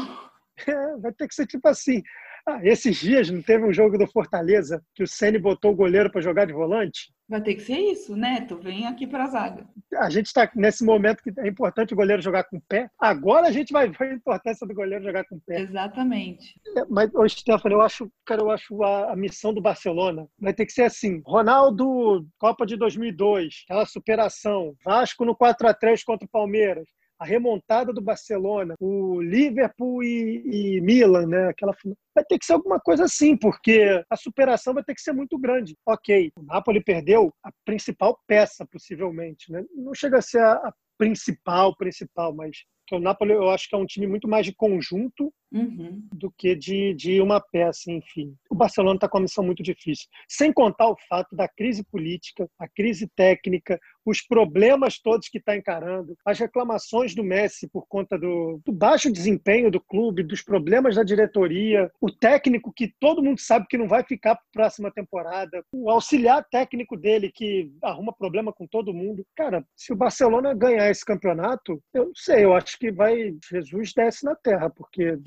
Vai 1.02 1.12
ter 1.14 1.28
que 1.28 1.36
ser 1.36 1.46
tipo 1.46 1.68
assim. 1.68 2.02
Ah, 2.48 2.62
esses 2.64 2.96
dias 2.96 3.30
não 3.30 3.42
teve 3.42 3.66
um 3.66 3.74
jogo 3.74 3.98
do 3.98 4.08
Fortaleza 4.08 4.82
que 4.96 5.04
o 5.04 5.08
Ceni 5.08 5.38
botou 5.38 5.74
o 5.74 5.76
goleiro 5.76 6.10
para 6.10 6.22
jogar 6.22 6.46
de 6.46 6.54
volante? 6.54 7.12
Vai 7.28 7.42
ter 7.42 7.56
que 7.56 7.62
ser 7.62 7.78
isso, 7.78 8.16
né? 8.16 8.40
Tu 8.48 8.56
vem 8.56 8.88
aqui 8.88 9.06
para 9.06 9.26
a 9.26 9.28
zaga. 9.28 9.68
A 9.96 10.10
gente 10.10 10.28
está 10.28 10.50
nesse 10.56 10.86
momento 10.86 11.22
que 11.22 11.34
é 11.42 11.46
importante 11.46 11.94
o 11.94 11.98
goleiro 11.98 12.22
jogar 12.22 12.46
com 12.46 12.56
o 12.56 12.62
pé. 12.62 12.90
Agora 12.98 13.48
a 13.50 13.52
gente 13.52 13.74
vai 13.74 13.90
ver 13.90 14.12
a 14.12 14.14
importância 14.14 14.66
do 14.66 14.74
goleiro 14.74 15.04
jogar 15.04 15.26
com 15.26 15.36
o 15.36 15.42
pé. 15.46 15.60
Exatamente. 15.60 16.58
É, 16.78 16.86
mas, 16.90 17.14
ô, 17.14 17.28
Stefano, 17.28 17.76
eu 17.76 17.82
acho, 17.82 18.10
cara, 18.26 18.42
eu 18.42 18.50
acho 18.50 18.82
a, 18.82 19.12
a, 19.12 19.16
missão 19.18 19.54
do 19.54 19.62
Barcelona 19.62 20.26
vai 20.40 20.54
ter 20.54 20.66
que 20.66 20.72
ser 20.72 20.84
assim: 20.84 21.22
Ronaldo, 21.26 22.26
Copa 22.40 22.66
de 22.66 22.78
2002, 22.78 23.66
aquela 23.66 23.86
superação. 23.86 24.74
Vasco 24.86 25.26
no 25.26 25.36
4 25.36 25.68
a 25.68 25.74
3 25.74 26.02
contra 26.06 26.26
o 26.26 26.32
Palmeiras 26.32 26.88
a 27.20 27.26
remontada 27.26 27.92
do 27.92 28.02
Barcelona, 28.02 28.76
o 28.80 29.22
Liverpool 29.22 30.04
e, 30.04 30.78
e, 30.78 30.82
Milan, 30.82 31.28
né? 31.28 31.48
Aquela 31.48 31.76
vai 32.14 32.24
ter 32.24 32.38
que 32.40 32.46
ser 32.46 32.54
alguma 32.54 32.80
coisa 32.80 33.06
assim, 33.06 33.36
porque 33.36 34.04
a 34.10 34.16
superação 34.16 34.74
vai 34.74 34.84
ter 34.84 34.96
que 34.96 35.02
ser 35.02 35.14
muito 35.14 35.38
grande. 35.38 35.76
Ok, 35.86 36.32
o 36.38 36.44
Napoli 36.44 36.84
perdeu 36.84 37.32
a 37.44 37.52
principal 37.66 38.20
peça, 38.28 38.66
possivelmente, 38.72 39.52
né? 39.52 39.64
Não 39.76 39.94
chega 39.94 40.18
a 40.18 40.22
ser 40.22 40.42
a, 40.42 40.54
a 40.54 40.74
principal, 40.98 41.76
principal, 41.76 42.34
mas 42.34 42.58
o 42.92 43.00
Napoli 43.00 43.34
eu 43.34 43.50
acho 43.50 43.68
que 43.70 43.76
é 43.76 43.78
um 43.78 43.86
time 43.86 44.08
muito 44.08 44.28
mais 44.28 44.46
de 44.46 44.56
conjunto 44.56 45.32
uhum. 45.52 46.02
do 46.14 46.32
que 46.32 46.56
de, 46.56 46.94
de 46.94 47.22
uma 47.22 47.40
peça, 47.40 47.92
enfim. 47.92 48.36
O 48.50 48.56
Barcelona 48.56 48.96
está 48.96 49.08
com 49.08 49.18
uma 49.18 49.24
missão 49.24 49.44
muito 49.44 49.64
difícil. 49.64 50.08
Sem 50.28 50.52
contar 50.52 50.90
o 50.90 50.98
fato 51.08 51.36
da 51.36 51.48
crise 51.48 51.84
política, 51.84 52.50
a 52.60 52.68
crise 52.68 53.08
técnica, 53.16 53.80
os 54.06 54.22
problemas 54.22 55.00
todos 55.00 55.28
que 55.28 55.38
está 55.38 55.56
encarando, 55.56 56.16
as 56.26 56.40
reclamações 56.40 57.14
do 57.14 57.24
Messi 57.24 57.68
por 57.68 57.86
conta 57.88 58.18
do, 58.18 58.62
do, 58.66 58.72
baixo 58.72 59.12
desempenho 59.12 59.70
do 59.70 59.82
clube, 59.82 60.24
dos 60.24 60.42
problemas 60.42 60.96
da 60.96 61.04
diretoria, 61.04 61.92
o 62.00 62.10
técnico 62.10 62.72
que 62.74 62.94
todo 63.00 63.24
mundo 63.24 63.40
sabe 63.40 63.68
que 63.70 63.78
não 63.78 63.88
vai 63.88 64.04
ficar 64.04 64.36
para 64.36 64.44
a 64.44 64.68
próxima 64.68 64.92
temporada, 64.92 65.64
o 65.72 65.90
auxiliar 65.90 66.46
técnico 66.50 66.96
dele 66.96 67.32
que 67.34 67.70
arruma 67.84 68.14
problema 68.14 68.54
com 68.54 68.66
todo 68.66 68.94
mundo. 68.94 69.26
Cara, 69.36 69.66
se 69.76 69.92
o 69.92 69.96
Barcelona 69.96 70.54
ganhar 70.54 70.90
esse 70.90 71.04
campeonato, 71.04 71.82
eu 71.94 72.06
não 72.06 72.16
sei, 72.16 72.46
eu 72.46 72.54
acho 72.54 72.78
que 72.80 72.92
vai. 72.92 73.36
Jesus 73.50 73.94
desce 73.94 74.26
na 74.26 74.36
terra, 74.36 74.70
porque 74.70 75.18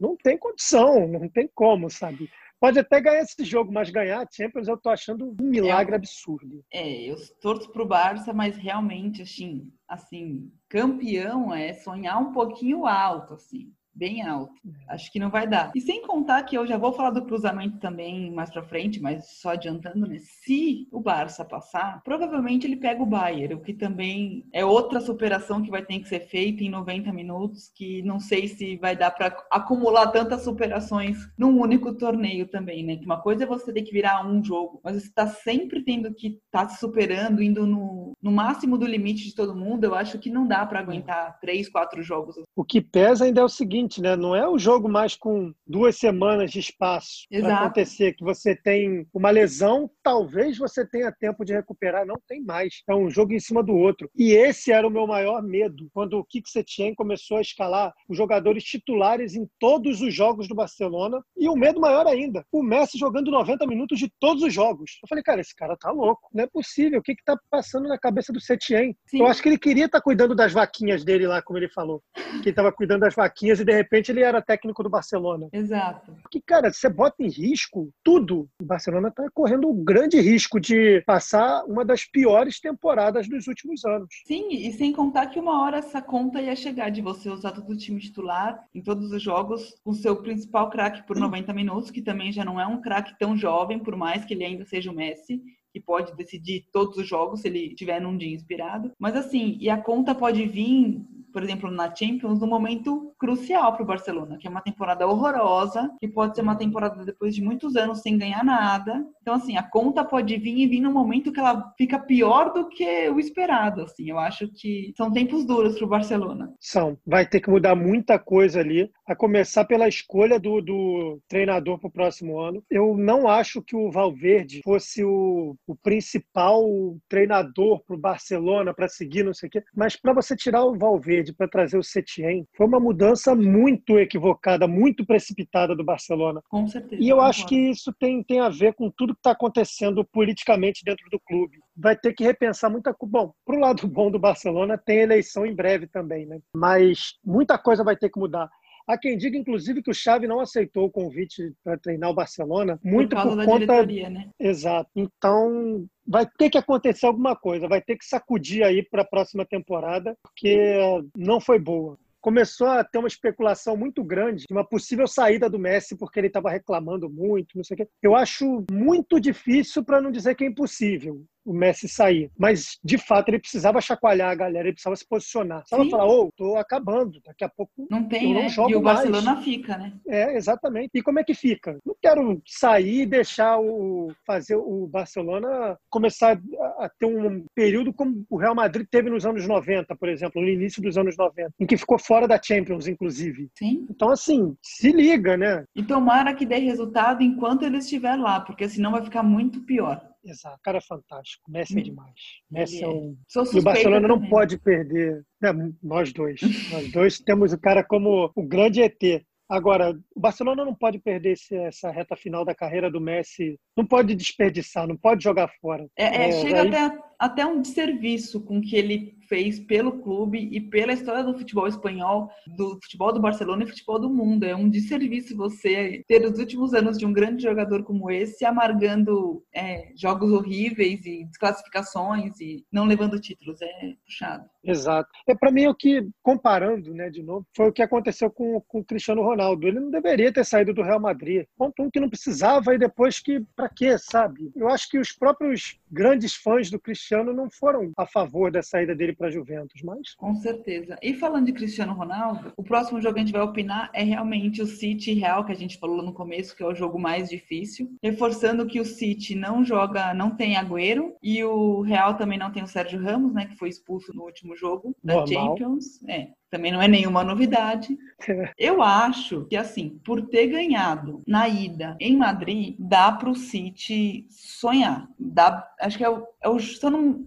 não 0.00 0.16
tem 0.16 0.38
condição, 0.38 1.06
não 1.08 1.28
tem 1.28 1.48
como, 1.54 1.90
sabe? 1.90 2.30
Pode 2.60 2.78
até 2.78 3.00
ganhar 3.00 3.22
esse 3.22 3.42
jogo, 3.42 3.72
mas 3.72 3.88
ganhar 3.88 4.20
a 4.20 4.28
Champions 4.30 4.68
eu 4.68 4.76
tô 4.76 4.90
achando 4.90 5.34
um 5.40 5.44
milagre 5.44 5.94
é, 5.94 5.96
absurdo. 5.96 6.62
É, 6.70 7.02
eu 7.04 7.16
torço 7.40 7.72
pro 7.72 7.86
Barça, 7.86 8.34
mas 8.34 8.54
realmente, 8.56 9.22
assim, 9.22 9.72
assim, 9.88 10.52
campeão 10.68 11.54
é 11.54 11.72
sonhar 11.72 12.20
um 12.20 12.32
pouquinho 12.32 12.86
alto, 12.86 13.32
assim 13.32 13.72
bem 14.00 14.22
alto. 14.22 14.54
É. 14.66 14.94
Acho 14.94 15.12
que 15.12 15.18
não 15.18 15.30
vai 15.30 15.46
dar. 15.46 15.72
E 15.74 15.80
sem 15.80 16.02
contar 16.06 16.42
que 16.44 16.56
eu 16.56 16.66
já 16.66 16.78
vou 16.78 16.92
falar 16.92 17.10
do 17.10 17.24
cruzamento 17.24 17.78
também 17.78 18.30
mais 18.30 18.50
para 18.50 18.62
frente, 18.62 19.00
mas 19.00 19.38
só 19.40 19.50
adiantando, 19.50 20.06
né? 20.06 20.16
Se 20.18 20.88
o 20.90 20.99
Barça 21.10 21.44
passar, 21.44 22.00
provavelmente 22.04 22.66
ele 22.66 22.76
pega 22.76 23.02
o 23.02 23.06
Bayern, 23.06 23.54
o 23.54 23.60
que 23.60 23.74
também 23.74 24.46
é 24.52 24.64
outra 24.64 25.00
superação 25.00 25.62
que 25.62 25.70
vai 25.70 25.84
ter 25.84 25.98
que 25.98 26.08
ser 26.08 26.20
feita 26.20 26.62
em 26.62 26.70
90 26.70 27.12
minutos, 27.12 27.70
que 27.74 28.00
não 28.02 28.20
sei 28.20 28.46
se 28.46 28.76
vai 28.76 28.96
dar 28.96 29.10
para 29.10 29.36
acumular 29.50 30.06
tantas 30.08 30.44
superações 30.44 31.18
num 31.36 31.60
único 31.60 31.94
torneio 31.94 32.46
também, 32.46 32.84
né? 32.84 32.96
Que 32.96 33.04
uma 33.04 33.20
coisa 33.20 33.44
é 33.44 33.46
você 33.46 33.72
ter 33.72 33.82
que 33.82 33.92
virar 33.92 34.26
um 34.26 34.42
jogo, 34.44 34.80
mas 34.84 34.94
você 34.94 35.08
está 35.08 35.26
sempre 35.26 35.82
tendo 35.82 36.14
que 36.14 36.38
estar 36.46 36.66
tá 36.66 36.68
se 36.68 36.78
superando, 36.78 37.42
indo 37.42 37.66
no, 37.66 38.12
no 38.22 38.30
máximo 38.30 38.78
do 38.78 38.86
limite 38.86 39.24
de 39.24 39.34
todo 39.34 39.56
mundo. 39.56 39.84
Eu 39.84 39.94
acho 39.94 40.18
que 40.18 40.30
não 40.30 40.46
dá 40.46 40.64
para 40.64 40.80
aguentar 40.80 41.38
três, 41.40 41.68
quatro 41.68 42.02
jogos. 42.02 42.36
O 42.54 42.64
que 42.64 42.80
pesa 42.80 43.24
ainda 43.24 43.40
é 43.40 43.44
o 43.44 43.48
seguinte 43.48 44.00
né? 44.00 44.16
Não 44.16 44.34
é 44.34 44.48
o 44.48 44.58
jogo 44.58 44.88
mais 44.88 45.16
com 45.16 45.52
duas 45.66 45.96
semanas 45.96 46.50
de 46.50 46.60
espaço 46.60 47.26
para 47.30 47.60
acontecer, 47.60 48.14
que 48.14 48.24
você 48.24 48.54
tem 48.54 49.06
uma 49.12 49.30
lesão, 49.30 49.90
talvez 50.02 50.58
você 50.58 50.86
tenha 50.86 50.99
tempo 51.12 51.44
de 51.44 51.52
recuperar, 51.52 52.04
não 52.04 52.16
tem 52.26 52.42
mais. 52.42 52.82
É 52.88 52.94
um 52.94 53.08
jogo 53.10 53.32
em 53.32 53.40
cima 53.40 53.62
do 53.62 53.74
outro. 53.74 54.10
E 54.16 54.32
esse 54.32 54.72
era 54.72 54.86
o 54.86 54.90
meu 54.90 55.06
maior 55.06 55.42
medo 55.42 55.88
quando 55.92 56.18
o 56.18 56.24
Kik 56.24 56.50
Setien 56.50 56.94
começou 56.94 57.36
a 57.36 57.40
escalar 57.40 57.94
os 58.08 58.16
jogadores 58.16 58.64
titulares 58.64 59.34
em 59.34 59.48
todos 59.58 60.00
os 60.00 60.14
jogos 60.14 60.48
do 60.48 60.54
Barcelona. 60.54 61.22
E 61.36 61.48
o 61.48 61.54
medo 61.54 61.80
maior 61.80 62.06
ainda, 62.06 62.44
o 62.52 62.62
Messi 62.62 62.98
jogando 62.98 63.30
90 63.30 63.66
minutos 63.66 63.98
de 63.98 64.10
todos 64.18 64.42
os 64.42 64.52
jogos. 64.52 64.98
Eu 65.02 65.08
falei, 65.08 65.22
cara, 65.22 65.40
esse 65.40 65.54
cara 65.54 65.76
tá 65.76 65.90
louco. 65.90 66.28
Não 66.32 66.44
é 66.44 66.46
possível. 66.46 67.00
O 67.00 67.02
que 67.02 67.14
que 67.14 67.24
tá 67.24 67.38
passando 67.50 67.88
na 67.88 67.98
cabeça 67.98 68.32
do 68.32 68.40
Setien? 68.40 68.96
Eu 69.12 69.26
acho 69.26 69.42
que 69.42 69.48
ele 69.48 69.58
queria 69.58 69.86
estar 69.86 69.98
tá 69.98 70.04
cuidando 70.04 70.34
das 70.34 70.52
vaquinhas 70.52 71.04
dele 71.04 71.26
lá, 71.26 71.42
como 71.42 71.58
ele 71.58 71.68
falou. 71.68 72.02
Que 72.42 72.48
ele 72.48 72.56
tava 72.56 72.72
cuidando 72.72 73.00
das 73.00 73.14
vaquinhas 73.14 73.60
e 73.60 73.64
de 73.64 73.72
repente 73.72 74.10
ele 74.10 74.22
era 74.22 74.42
técnico 74.42 74.82
do 74.82 74.90
Barcelona. 74.90 75.48
Exato. 75.52 76.12
Porque, 76.22 76.40
cara, 76.40 76.72
você 76.72 76.88
bota 76.88 77.22
em 77.22 77.28
risco 77.28 77.90
tudo. 78.02 78.48
O 78.60 78.64
Barcelona 78.64 79.08
está 79.08 79.26
correndo 79.32 79.68
um 79.68 79.84
grande 79.84 80.20
risco 80.20 80.60
de 80.60 80.79
passar 81.06 81.64
uma 81.64 81.84
das 81.84 82.04
piores 82.04 82.60
temporadas 82.60 83.28
dos 83.28 83.46
últimos 83.46 83.84
anos. 83.84 84.08
Sim, 84.26 84.48
e 84.50 84.72
sem 84.72 84.92
contar 84.92 85.26
que 85.26 85.38
uma 85.38 85.62
hora 85.62 85.78
essa 85.78 86.02
conta 86.02 86.40
ia 86.40 86.56
chegar 86.56 86.90
de 86.90 87.00
você 87.00 87.28
usar 87.28 87.52
todo 87.52 87.70
o 87.70 87.76
time 87.76 88.00
titular 88.00 88.64
em 88.74 88.82
todos 88.82 89.10
os 89.12 89.22
jogos, 89.22 89.74
com 89.84 89.92
seu 89.92 90.16
principal 90.22 90.70
craque 90.70 91.06
por 91.06 91.16
90 91.16 91.52
minutos, 91.52 91.90
que 91.90 92.02
também 92.02 92.32
já 92.32 92.44
não 92.44 92.60
é 92.60 92.66
um 92.66 92.80
craque 92.80 93.18
tão 93.18 93.36
jovem, 93.36 93.78
por 93.78 93.96
mais 93.96 94.24
que 94.24 94.34
ele 94.34 94.44
ainda 94.44 94.64
seja 94.64 94.90
o 94.90 94.94
Messi 94.94 95.40
que 95.72 95.80
pode 95.80 96.14
decidir 96.16 96.66
todos 96.72 96.96
os 96.96 97.06
jogos 97.06 97.40
se 97.40 97.48
ele 97.48 97.74
tiver 97.74 98.00
num 98.00 98.16
dia 98.16 98.34
inspirado. 98.34 98.92
Mas 98.98 99.16
assim, 99.16 99.56
e 99.60 99.70
a 99.70 99.80
conta 99.80 100.14
pode 100.14 100.44
vir 100.46 101.00
por 101.32 101.42
exemplo, 101.42 101.70
na 101.70 101.94
Champions, 101.94 102.40
num 102.40 102.46
momento 102.46 103.14
crucial 103.18 103.72
para 103.74 103.82
o 103.82 103.86
Barcelona, 103.86 104.36
que 104.38 104.46
é 104.46 104.50
uma 104.50 104.60
temporada 104.60 105.06
horrorosa, 105.06 105.90
que 106.00 106.08
pode 106.08 106.34
ser 106.34 106.42
uma 106.42 106.56
temporada 106.56 107.04
depois 107.04 107.34
de 107.34 107.42
muitos 107.42 107.76
anos 107.76 108.00
sem 108.00 108.18
ganhar 108.18 108.44
nada. 108.44 109.04
Então, 109.20 109.34
assim, 109.34 109.56
a 109.56 109.62
conta 109.62 110.04
pode 110.04 110.36
vir 110.36 110.58
e 110.58 110.66
vir 110.66 110.80
num 110.80 110.92
momento 110.92 111.32
que 111.32 111.40
ela 111.40 111.72
fica 111.76 111.98
pior 111.98 112.52
do 112.52 112.68
que 112.68 113.08
o 113.10 113.18
esperado. 113.18 113.82
Assim, 113.82 114.08
eu 114.10 114.18
acho 114.18 114.48
que 114.48 114.92
são 114.96 115.12
tempos 115.12 115.44
duros 115.44 115.76
para 115.76 115.84
o 115.84 115.88
Barcelona. 115.88 116.52
São. 116.58 116.98
Vai 117.06 117.26
ter 117.26 117.40
que 117.40 117.50
mudar 117.50 117.74
muita 117.74 118.18
coisa 118.18 118.60
ali, 118.60 118.90
a 119.06 119.14
começar 119.14 119.64
pela 119.64 119.88
escolha 119.88 120.38
do, 120.38 120.60
do 120.60 121.20
treinador 121.28 121.78
para 121.78 121.88
o 121.88 121.92
próximo 121.92 122.38
ano. 122.38 122.62
Eu 122.70 122.96
não 122.96 123.28
acho 123.28 123.62
que 123.62 123.76
o 123.76 123.90
Valverde 123.90 124.60
fosse 124.62 125.04
o, 125.04 125.56
o 125.66 125.76
principal 125.76 126.64
treinador 127.08 127.82
para 127.84 127.96
o 127.96 128.00
Barcelona 128.00 128.74
para 128.74 128.88
seguir, 128.88 129.24
não 129.24 129.34
sei 129.34 129.48
o 129.48 129.52
quê, 129.52 129.62
mas 129.74 129.96
para 129.96 130.14
você 130.14 130.36
tirar 130.36 130.64
o 130.64 130.76
Valverde 130.76 131.19
para 131.34 131.48
trazer 131.48 131.78
o 131.78 131.82
Setien, 131.82 132.46
foi 132.56 132.66
uma 132.66 132.80
mudança 132.80 133.34
muito 133.34 133.98
equivocada, 133.98 134.66
muito 134.66 135.04
precipitada 135.04 135.74
do 135.74 135.84
Barcelona. 135.84 136.42
Com 136.48 136.66
certeza. 136.66 137.02
E 137.02 137.08
eu 137.08 137.20
acho 137.20 137.46
que 137.46 137.56
isso 137.56 137.92
tem, 137.98 138.22
tem 138.22 138.40
a 138.40 138.48
ver 138.48 138.74
com 138.74 138.90
tudo 138.90 139.14
que 139.14 139.20
está 139.20 139.32
acontecendo 139.32 140.04
politicamente 140.04 140.82
dentro 140.84 141.08
do 141.10 141.20
clube. 141.20 141.58
Vai 141.76 141.96
ter 141.96 142.12
que 142.12 142.24
repensar 142.24 142.70
muita 142.70 142.92
coisa. 142.94 143.10
Bom, 143.10 143.32
para 143.44 143.56
o 143.56 143.60
lado 143.60 143.88
bom 143.88 144.10
do 144.10 144.18
Barcelona, 144.18 144.78
tem 144.78 144.98
eleição 144.98 145.46
em 145.46 145.54
breve 145.54 145.86
também, 145.86 146.26
né? 146.26 146.38
Mas 146.54 147.14
muita 147.24 147.58
coisa 147.58 147.84
vai 147.84 147.96
ter 147.96 148.10
que 148.10 148.18
mudar. 148.18 148.48
Há 148.90 148.98
quem 148.98 149.16
diga, 149.16 149.38
inclusive, 149.38 149.82
que 149.82 149.90
o 149.90 149.94
Xavi 149.94 150.26
não 150.26 150.40
aceitou 150.40 150.86
o 150.86 150.90
convite 150.90 151.52
para 151.62 151.78
treinar 151.78 152.10
o 152.10 152.14
Barcelona, 152.14 152.78
muito 152.82 153.14
por, 153.14 153.22
por 153.22 153.44
conta. 153.44 153.58
Diretoria, 153.58 154.10
né? 154.10 154.30
Exato. 154.38 154.90
Então, 154.96 155.86
vai 156.10 156.26
ter 156.26 156.50
que 156.50 156.58
acontecer 156.58 157.06
alguma 157.06 157.36
coisa, 157.36 157.68
vai 157.68 157.80
ter 157.80 157.96
que 157.96 158.04
sacudir 158.04 158.64
aí 158.64 158.82
para 158.82 159.02
a 159.02 159.06
próxima 159.06 159.46
temporada, 159.46 160.16
porque 160.24 160.76
não 161.16 161.40
foi 161.40 161.58
boa 161.58 161.96
começou 162.20 162.66
a 162.66 162.84
ter 162.84 162.98
uma 162.98 163.08
especulação 163.08 163.76
muito 163.76 164.04
grande 164.04 164.44
de 164.46 164.52
uma 164.52 164.64
possível 164.64 165.08
saída 165.08 165.48
do 165.48 165.58
Messi 165.58 165.96
porque 165.96 166.20
ele 166.20 166.26
estava 166.26 166.50
reclamando 166.50 167.08
muito, 167.08 167.56
não 167.56 167.64
sei 167.64 167.74
o 167.74 167.78
quê. 167.78 167.88
Eu 168.02 168.14
acho 168.14 168.64
muito 168.70 169.18
difícil, 169.18 169.84
para 169.84 170.00
não 170.00 170.10
dizer 170.10 170.34
que 170.34 170.44
é 170.44 170.46
impossível 170.46 171.24
o 171.50 171.54
Messi 171.54 171.88
sair. 171.88 172.30
Mas, 172.38 172.78
de 172.82 172.96
fato, 172.96 173.28
ele 173.28 173.40
precisava 173.40 173.80
chacoalhar 173.80 174.30
a 174.30 174.34
galera, 174.34 174.68
ele 174.68 174.74
precisava 174.74 174.94
se 174.94 175.06
posicionar. 175.06 175.60
Precisava 175.60 175.90
falar, 175.90 176.06
ô, 176.06 176.26
oh, 176.26 176.32
tô 176.36 176.56
acabando, 176.56 177.20
daqui 177.26 177.42
a 177.42 177.48
pouco 177.48 177.86
não 177.90 178.04
tem, 178.04 178.32
né? 178.32 178.42
Não 178.42 178.48
jogo 178.48 178.70
e 178.70 178.76
o 178.76 178.80
Barcelona 178.80 179.32
mais. 179.32 179.44
fica, 179.44 179.76
né? 179.76 179.92
É, 180.06 180.36
exatamente. 180.36 180.90
E 180.94 181.02
como 181.02 181.18
é 181.18 181.24
que 181.24 181.34
fica? 181.34 181.76
Não 181.84 181.96
quero 182.00 182.40
sair 182.46 183.02
e 183.02 183.06
deixar 183.06 183.58
o 183.58 184.12
fazer 184.24 184.54
o 184.54 184.86
Barcelona 184.86 185.76
começar 185.88 186.40
a 186.78 186.88
ter 186.88 187.06
um 187.06 187.44
período 187.54 187.92
como 187.92 188.24
o 188.30 188.36
Real 188.36 188.54
Madrid 188.54 188.86
teve 188.88 189.10
nos 189.10 189.26
anos 189.26 189.46
90, 189.46 189.96
por 189.96 190.08
exemplo, 190.08 190.40
no 190.40 190.48
início 190.48 190.80
dos 190.80 190.96
anos 190.96 191.16
90, 191.16 191.52
em 191.58 191.66
que 191.66 191.76
ficou 191.76 191.98
fora 191.98 192.28
da 192.28 192.40
Champions, 192.40 192.86
inclusive. 192.86 193.48
Sim. 193.58 193.86
Então, 193.90 194.10
assim, 194.10 194.54
se 194.62 194.92
liga, 194.92 195.36
né? 195.36 195.64
E 195.74 195.82
tomara 195.82 196.34
que 196.34 196.46
dê 196.46 196.58
resultado 196.58 197.22
enquanto 197.22 197.64
ele 197.64 197.78
estiver 197.78 198.16
lá, 198.16 198.40
porque 198.40 198.68
senão 198.68 198.92
vai 198.92 199.02
ficar 199.02 199.22
muito 199.22 199.60
pior. 199.62 200.10
Exato, 200.24 200.56
o 200.56 200.62
cara 200.62 200.78
é 200.78 200.82
fantástico. 200.82 201.50
Messi 201.50 201.78
é 201.78 201.82
demais. 201.82 202.14
Messi 202.50 202.80
é, 202.80 202.84
é 202.84 202.88
um. 202.88 203.16
E 203.54 203.58
o 203.58 203.62
Barcelona 203.62 204.06
não 204.06 204.16
também. 204.16 204.30
pode 204.30 204.58
perder. 204.58 205.22
É, 205.42 205.48
nós 205.82 206.12
dois. 206.12 206.40
nós 206.70 206.92
dois 206.92 207.18
temos 207.18 207.52
o 207.52 207.58
cara 207.60 207.82
como 207.82 208.30
o 208.34 208.42
grande 208.46 208.82
ET. 208.82 209.24
Agora, 209.48 209.98
o 210.14 210.20
Barcelona 210.20 210.64
não 210.64 210.74
pode 210.74 211.00
perder 211.00 211.32
esse, 211.32 211.56
essa 211.56 211.90
reta 211.90 212.14
final 212.14 212.44
da 212.44 212.54
carreira 212.54 212.88
do 212.88 213.00
Messi, 213.00 213.58
não 213.76 213.84
pode 213.84 214.14
desperdiçar, 214.14 214.86
não 214.86 214.96
pode 214.96 215.24
jogar 215.24 215.48
fora. 215.60 215.88
É, 215.96 216.04
é, 216.04 216.28
É, 216.28 216.32
chega 216.32 216.62
aí- 216.62 216.68
até, 216.68 216.98
até 217.18 217.46
um 217.46 217.60
desserviço 217.60 218.40
com 218.44 218.60
que 218.60 218.76
ele 218.76 219.16
fez 219.30 219.60
pelo 219.60 220.02
clube 220.02 220.48
e 220.50 220.60
pela 220.60 220.92
história 220.92 221.22
do 221.22 221.38
futebol 221.38 221.68
espanhol, 221.68 222.28
do 222.56 222.78
futebol 222.82 223.12
do 223.12 223.20
Barcelona 223.20 223.62
e 223.62 223.68
futebol 223.68 224.00
do 224.00 224.10
mundo. 224.10 224.44
É 224.44 224.56
um 224.56 224.68
desserviço 224.68 225.36
você 225.36 226.04
ter 226.08 226.26
os 226.26 226.38
últimos 226.38 226.74
anos 226.74 226.98
de 226.98 227.06
um 227.06 227.12
grande 227.12 227.44
jogador 227.44 227.84
como 227.84 228.10
esse 228.10 228.44
amargando 228.44 229.42
é, 229.54 229.92
jogos 229.96 230.32
horríveis 230.32 231.06
e 231.06 231.24
desclassificações 231.26 232.40
e 232.40 232.66
não 232.72 232.84
levando 232.84 233.20
títulos. 233.20 233.62
É 233.62 233.94
puxado. 234.04 234.44
Exato. 234.64 235.08
É 235.26 235.34
para 235.34 235.52
mim 235.52 235.68
o 235.68 235.74
que 235.74 236.06
comparando, 236.22 236.92
né, 236.92 237.08
de 237.08 237.22
novo, 237.22 237.46
foi 237.56 237.68
o 237.68 237.72
que 237.72 237.82
aconteceu 237.82 238.30
com, 238.30 238.60
com 238.62 238.80
o 238.80 238.84
Cristiano 238.84 239.22
Ronaldo. 239.22 239.66
Ele 239.66 239.80
não 239.80 239.90
deveria 239.90 240.32
ter 240.32 240.44
saído 240.44 240.74
do 240.74 240.82
Real 240.82 241.00
Madrid. 241.00 241.46
Ponto 241.56 241.82
um 241.82 241.90
que 241.90 242.00
não 242.00 242.10
precisava 242.10 242.74
e 242.74 242.78
depois 242.78 243.20
que 243.20 243.40
para 243.54 243.68
quê, 243.68 243.96
sabe? 243.96 244.50
Eu 244.56 244.68
acho 244.68 244.88
que 244.90 244.98
os 244.98 245.12
próprios 245.12 245.78
grandes 245.90 246.34
fãs 246.34 246.68
do 246.68 246.80
Cristiano 246.80 247.32
não 247.32 247.48
foram 247.48 247.92
a 247.96 248.06
favor 248.06 248.50
da 248.50 248.62
saída 248.62 248.94
dele 248.94 249.14
para 249.20 249.28
a 249.28 249.30
Juventus, 249.30 249.82
mas 249.82 250.14
Com 250.14 250.34
certeza. 250.34 250.96
E 251.02 251.12
falando 251.12 251.44
de 251.44 251.52
Cristiano 251.52 251.92
Ronaldo, 251.92 252.54
o 252.56 252.62
próximo 252.62 253.02
jogo 253.02 253.14
que 253.14 253.20
a 253.20 253.24
gente 253.24 253.34
vai 253.34 253.42
opinar 253.42 253.90
é 253.92 254.02
realmente 254.02 254.62
o 254.62 254.66
City 254.66 255.12
Real, 255.12 255.44
que 255.44 255.52
a 255.52 255.56
gente 255.56 255.78
falou 255.78 256.02
no 256.02 256.14
começo, 256.14 256.56
que 256.56 256.62
é 256.62 256.66
o 256.66 256.74
jogo 256.74 256.98
mais 256.98 257.28
difícil. 257.28 257.94
Reforçando 258.02 258.66
que 258.66 258.80
o 258.80 258.84
City 258.84 259.34
não 259.34 259.62
joga, 259.62 260.14
não 260.14 260.34
tem 260.34 260.56
Agüero, 260.56 261.14
e 261.22 261.44
o 261.44 261.82
Real 261.82 262.14
também 262.14 262.38
não 262.38 262.50
tem 262.50 262.62
o 262.62 262.66
Sérgio 262.66 262.98
Ramos, 262.98 263.34
né, 263.34 263.44
que 263.44 263.58
foi 263.58 263.68
expulso 263.68 264.10
no 264.14 264.22
último 264.22 264.56
jogo 264.56 264.96
da 265.04 265.16
Normal. 265.16 265.58
Champions. 265.58 266.02
É, 266.08 266.28
também 266.50 266.72
não 266.72 266.80
é 266.80 266.88
nenhuma 266.88 267.22
novidade. 267.22 267.96
Eu 268.58 268.82
acho 268.82 269.44
que, 269.44 269.56
assim, 269.56 270.00
por 270.04 270.22
ter 270.28 270.48
ganhado 270.48 271.22
na 271.26 271.46
ida 271.46 271.96
em 272.00 272.16
Madrid, 272.16 272.74
dá 272.78 273.12
para 273.12 273.30
o 273.30 273.36
City 273.36 274.26
sonhar. 274.30 275.08
Dá, 275.18 275.68
acho 275.78 275.98
que 275.98 276.04
é 276.04 276.10
o, 276.10 276.26
é 276.42 276.48
o 276.48 276.58
se 276.58 276.84
eu 276.84 276.90
não, 276.90 277.02
não 277.02 277.24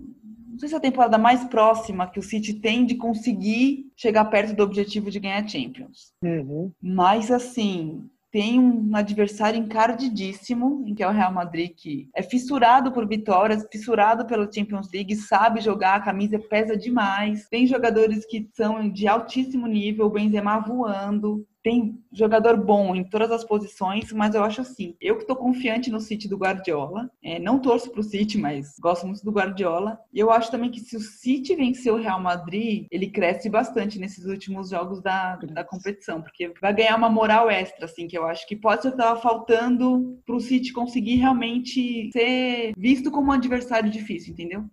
sei 0.63 0.69
se 0.69 0.75
é 0.75 0.77
a 0.77 0.81
temporada 0.81 1.17
mais 1.17 1.43
próxima 1.45 2.07
que 2.07 2.19
o 2.19 2.23
City 2.23 2.53
tem 2.53 2.85
de 2.85 2.95
conseguir 2.95 3.91
chegar 3.95 4.25
perto 4.25 4.55
do 4.55 4.63
objetivo 4.63 5.11
de 5.11 5.19
ganhar 5.19 5.47
Champions. 5.47 6.13
Uhum. 6.23 6.71
Mas, 6.81 7.29
assim, 7.29 8.09
tem 8.33 8.59
um 8.59 8.95
adversário 8.95 9.59
encardidíssimo, 9.59 10.83
em 10.87 10.95
que 10.95 11.03
é 11.03 11.07
o 11.07 11.11
Real 11.11 11.31
Madrid, 11.31 11.71
que 11.75 12.09
é 12.15 12.23
fissurado 12.23 12.91
por 12.91 13.07
vitórias, 13.07 13.67
fissurado 13.71 14.25
pela 14.25 14.51
Champions 14.51 14.89
League, 14.91 15.15
sabe 15.15 15.61
jogar, 15.61 15.97
a 15.97 16.01
camisa 16.01 16.39
pesa 16.39 16.75
demais. 16.75 17.47
Tem 17.47 17.67
jogadores 17.67 18.25
que 18.25 18.49
são 18.53 18.89
de 18.89 19.07
altíssimo 19.07 19.67
nível, 19.67 20.07
o 20.07 20.09
Benzema 20.09 20.57
voando. 20.57 21.45
Tem 21.63 21.97
jogador 22.11 22.57
bom 22.57 22.93
em 22.93 23.03
todas 23.03 23.31
as 23.31 23.43
posições, 23.43 24.11
mas 24.11 24.35
eu 24.35 24.43
acho 24.43 24.61
assim, 24.61 24.95
eu 24.99 25.17
que 25.17 25.25
tô 25.25 25.35
confiante 25.35 25.89
no 25.89 25.99
City 25.99 26.27
do 26.27 26.37
Guardiola, 26.37 27.09
é, 27.23 27.39
não 27.39 27.59
torço 27.59 27.89
pro 27.89 28.03
City, 28.03 28.37
mas 28.37 28.77
gosto 28.79 29.07
muito 29.07 29.23
do 29.23 29.31
Guardiola. 29.31 29.97
E 30.13 30.19
eu 30.19 30.29
acho 30.29 30.51
também 30.51 30.69
que 30.69 30.81
se 30.81 30.97
o 30.97 30.99
City 30.99 31.55
vencer 31.55 31.93
o 31.93 31.97
Real 31.97 32.19
Madrid, 32.19 32.85
ele 32.91 33.09
cresce 33.09 33.49
bastante 33.49 33.97
nesses 33.97 34.25
últimos 34.25 34.69
jogos 34.69 35.01
da, 35.01 35.37
da 35.37 35.63
competição, 35.63 36.21
porque 36.21 36.53
vai 36.61 36.73
ganhar 36.73 36.97
uma 36.97 37.09
moral 37.09 37.49
extra, 37.49 37.85
assim, 37.85 38.07
que 38.07 38.17
eu 38.17 38.25
acho 38.25 38.45
que 38.47 38.55
pode 38.55 38.81
ser 38.81 38.91
que 38.91 38.97
tava 38.97 39.19
faltando 39.19 40.21
pro 40.25 40.39
City 40.39 40.73
conseguir 40.73 41.15
realmente 41.15 42.11
ser 42.11 42.73
visto 42.77 43.09
como 43.09 43.29
um 43.29 43.33
adversário 43.33 43.89
difícil, 43.89 44.33
entendeu? 44.33 44.65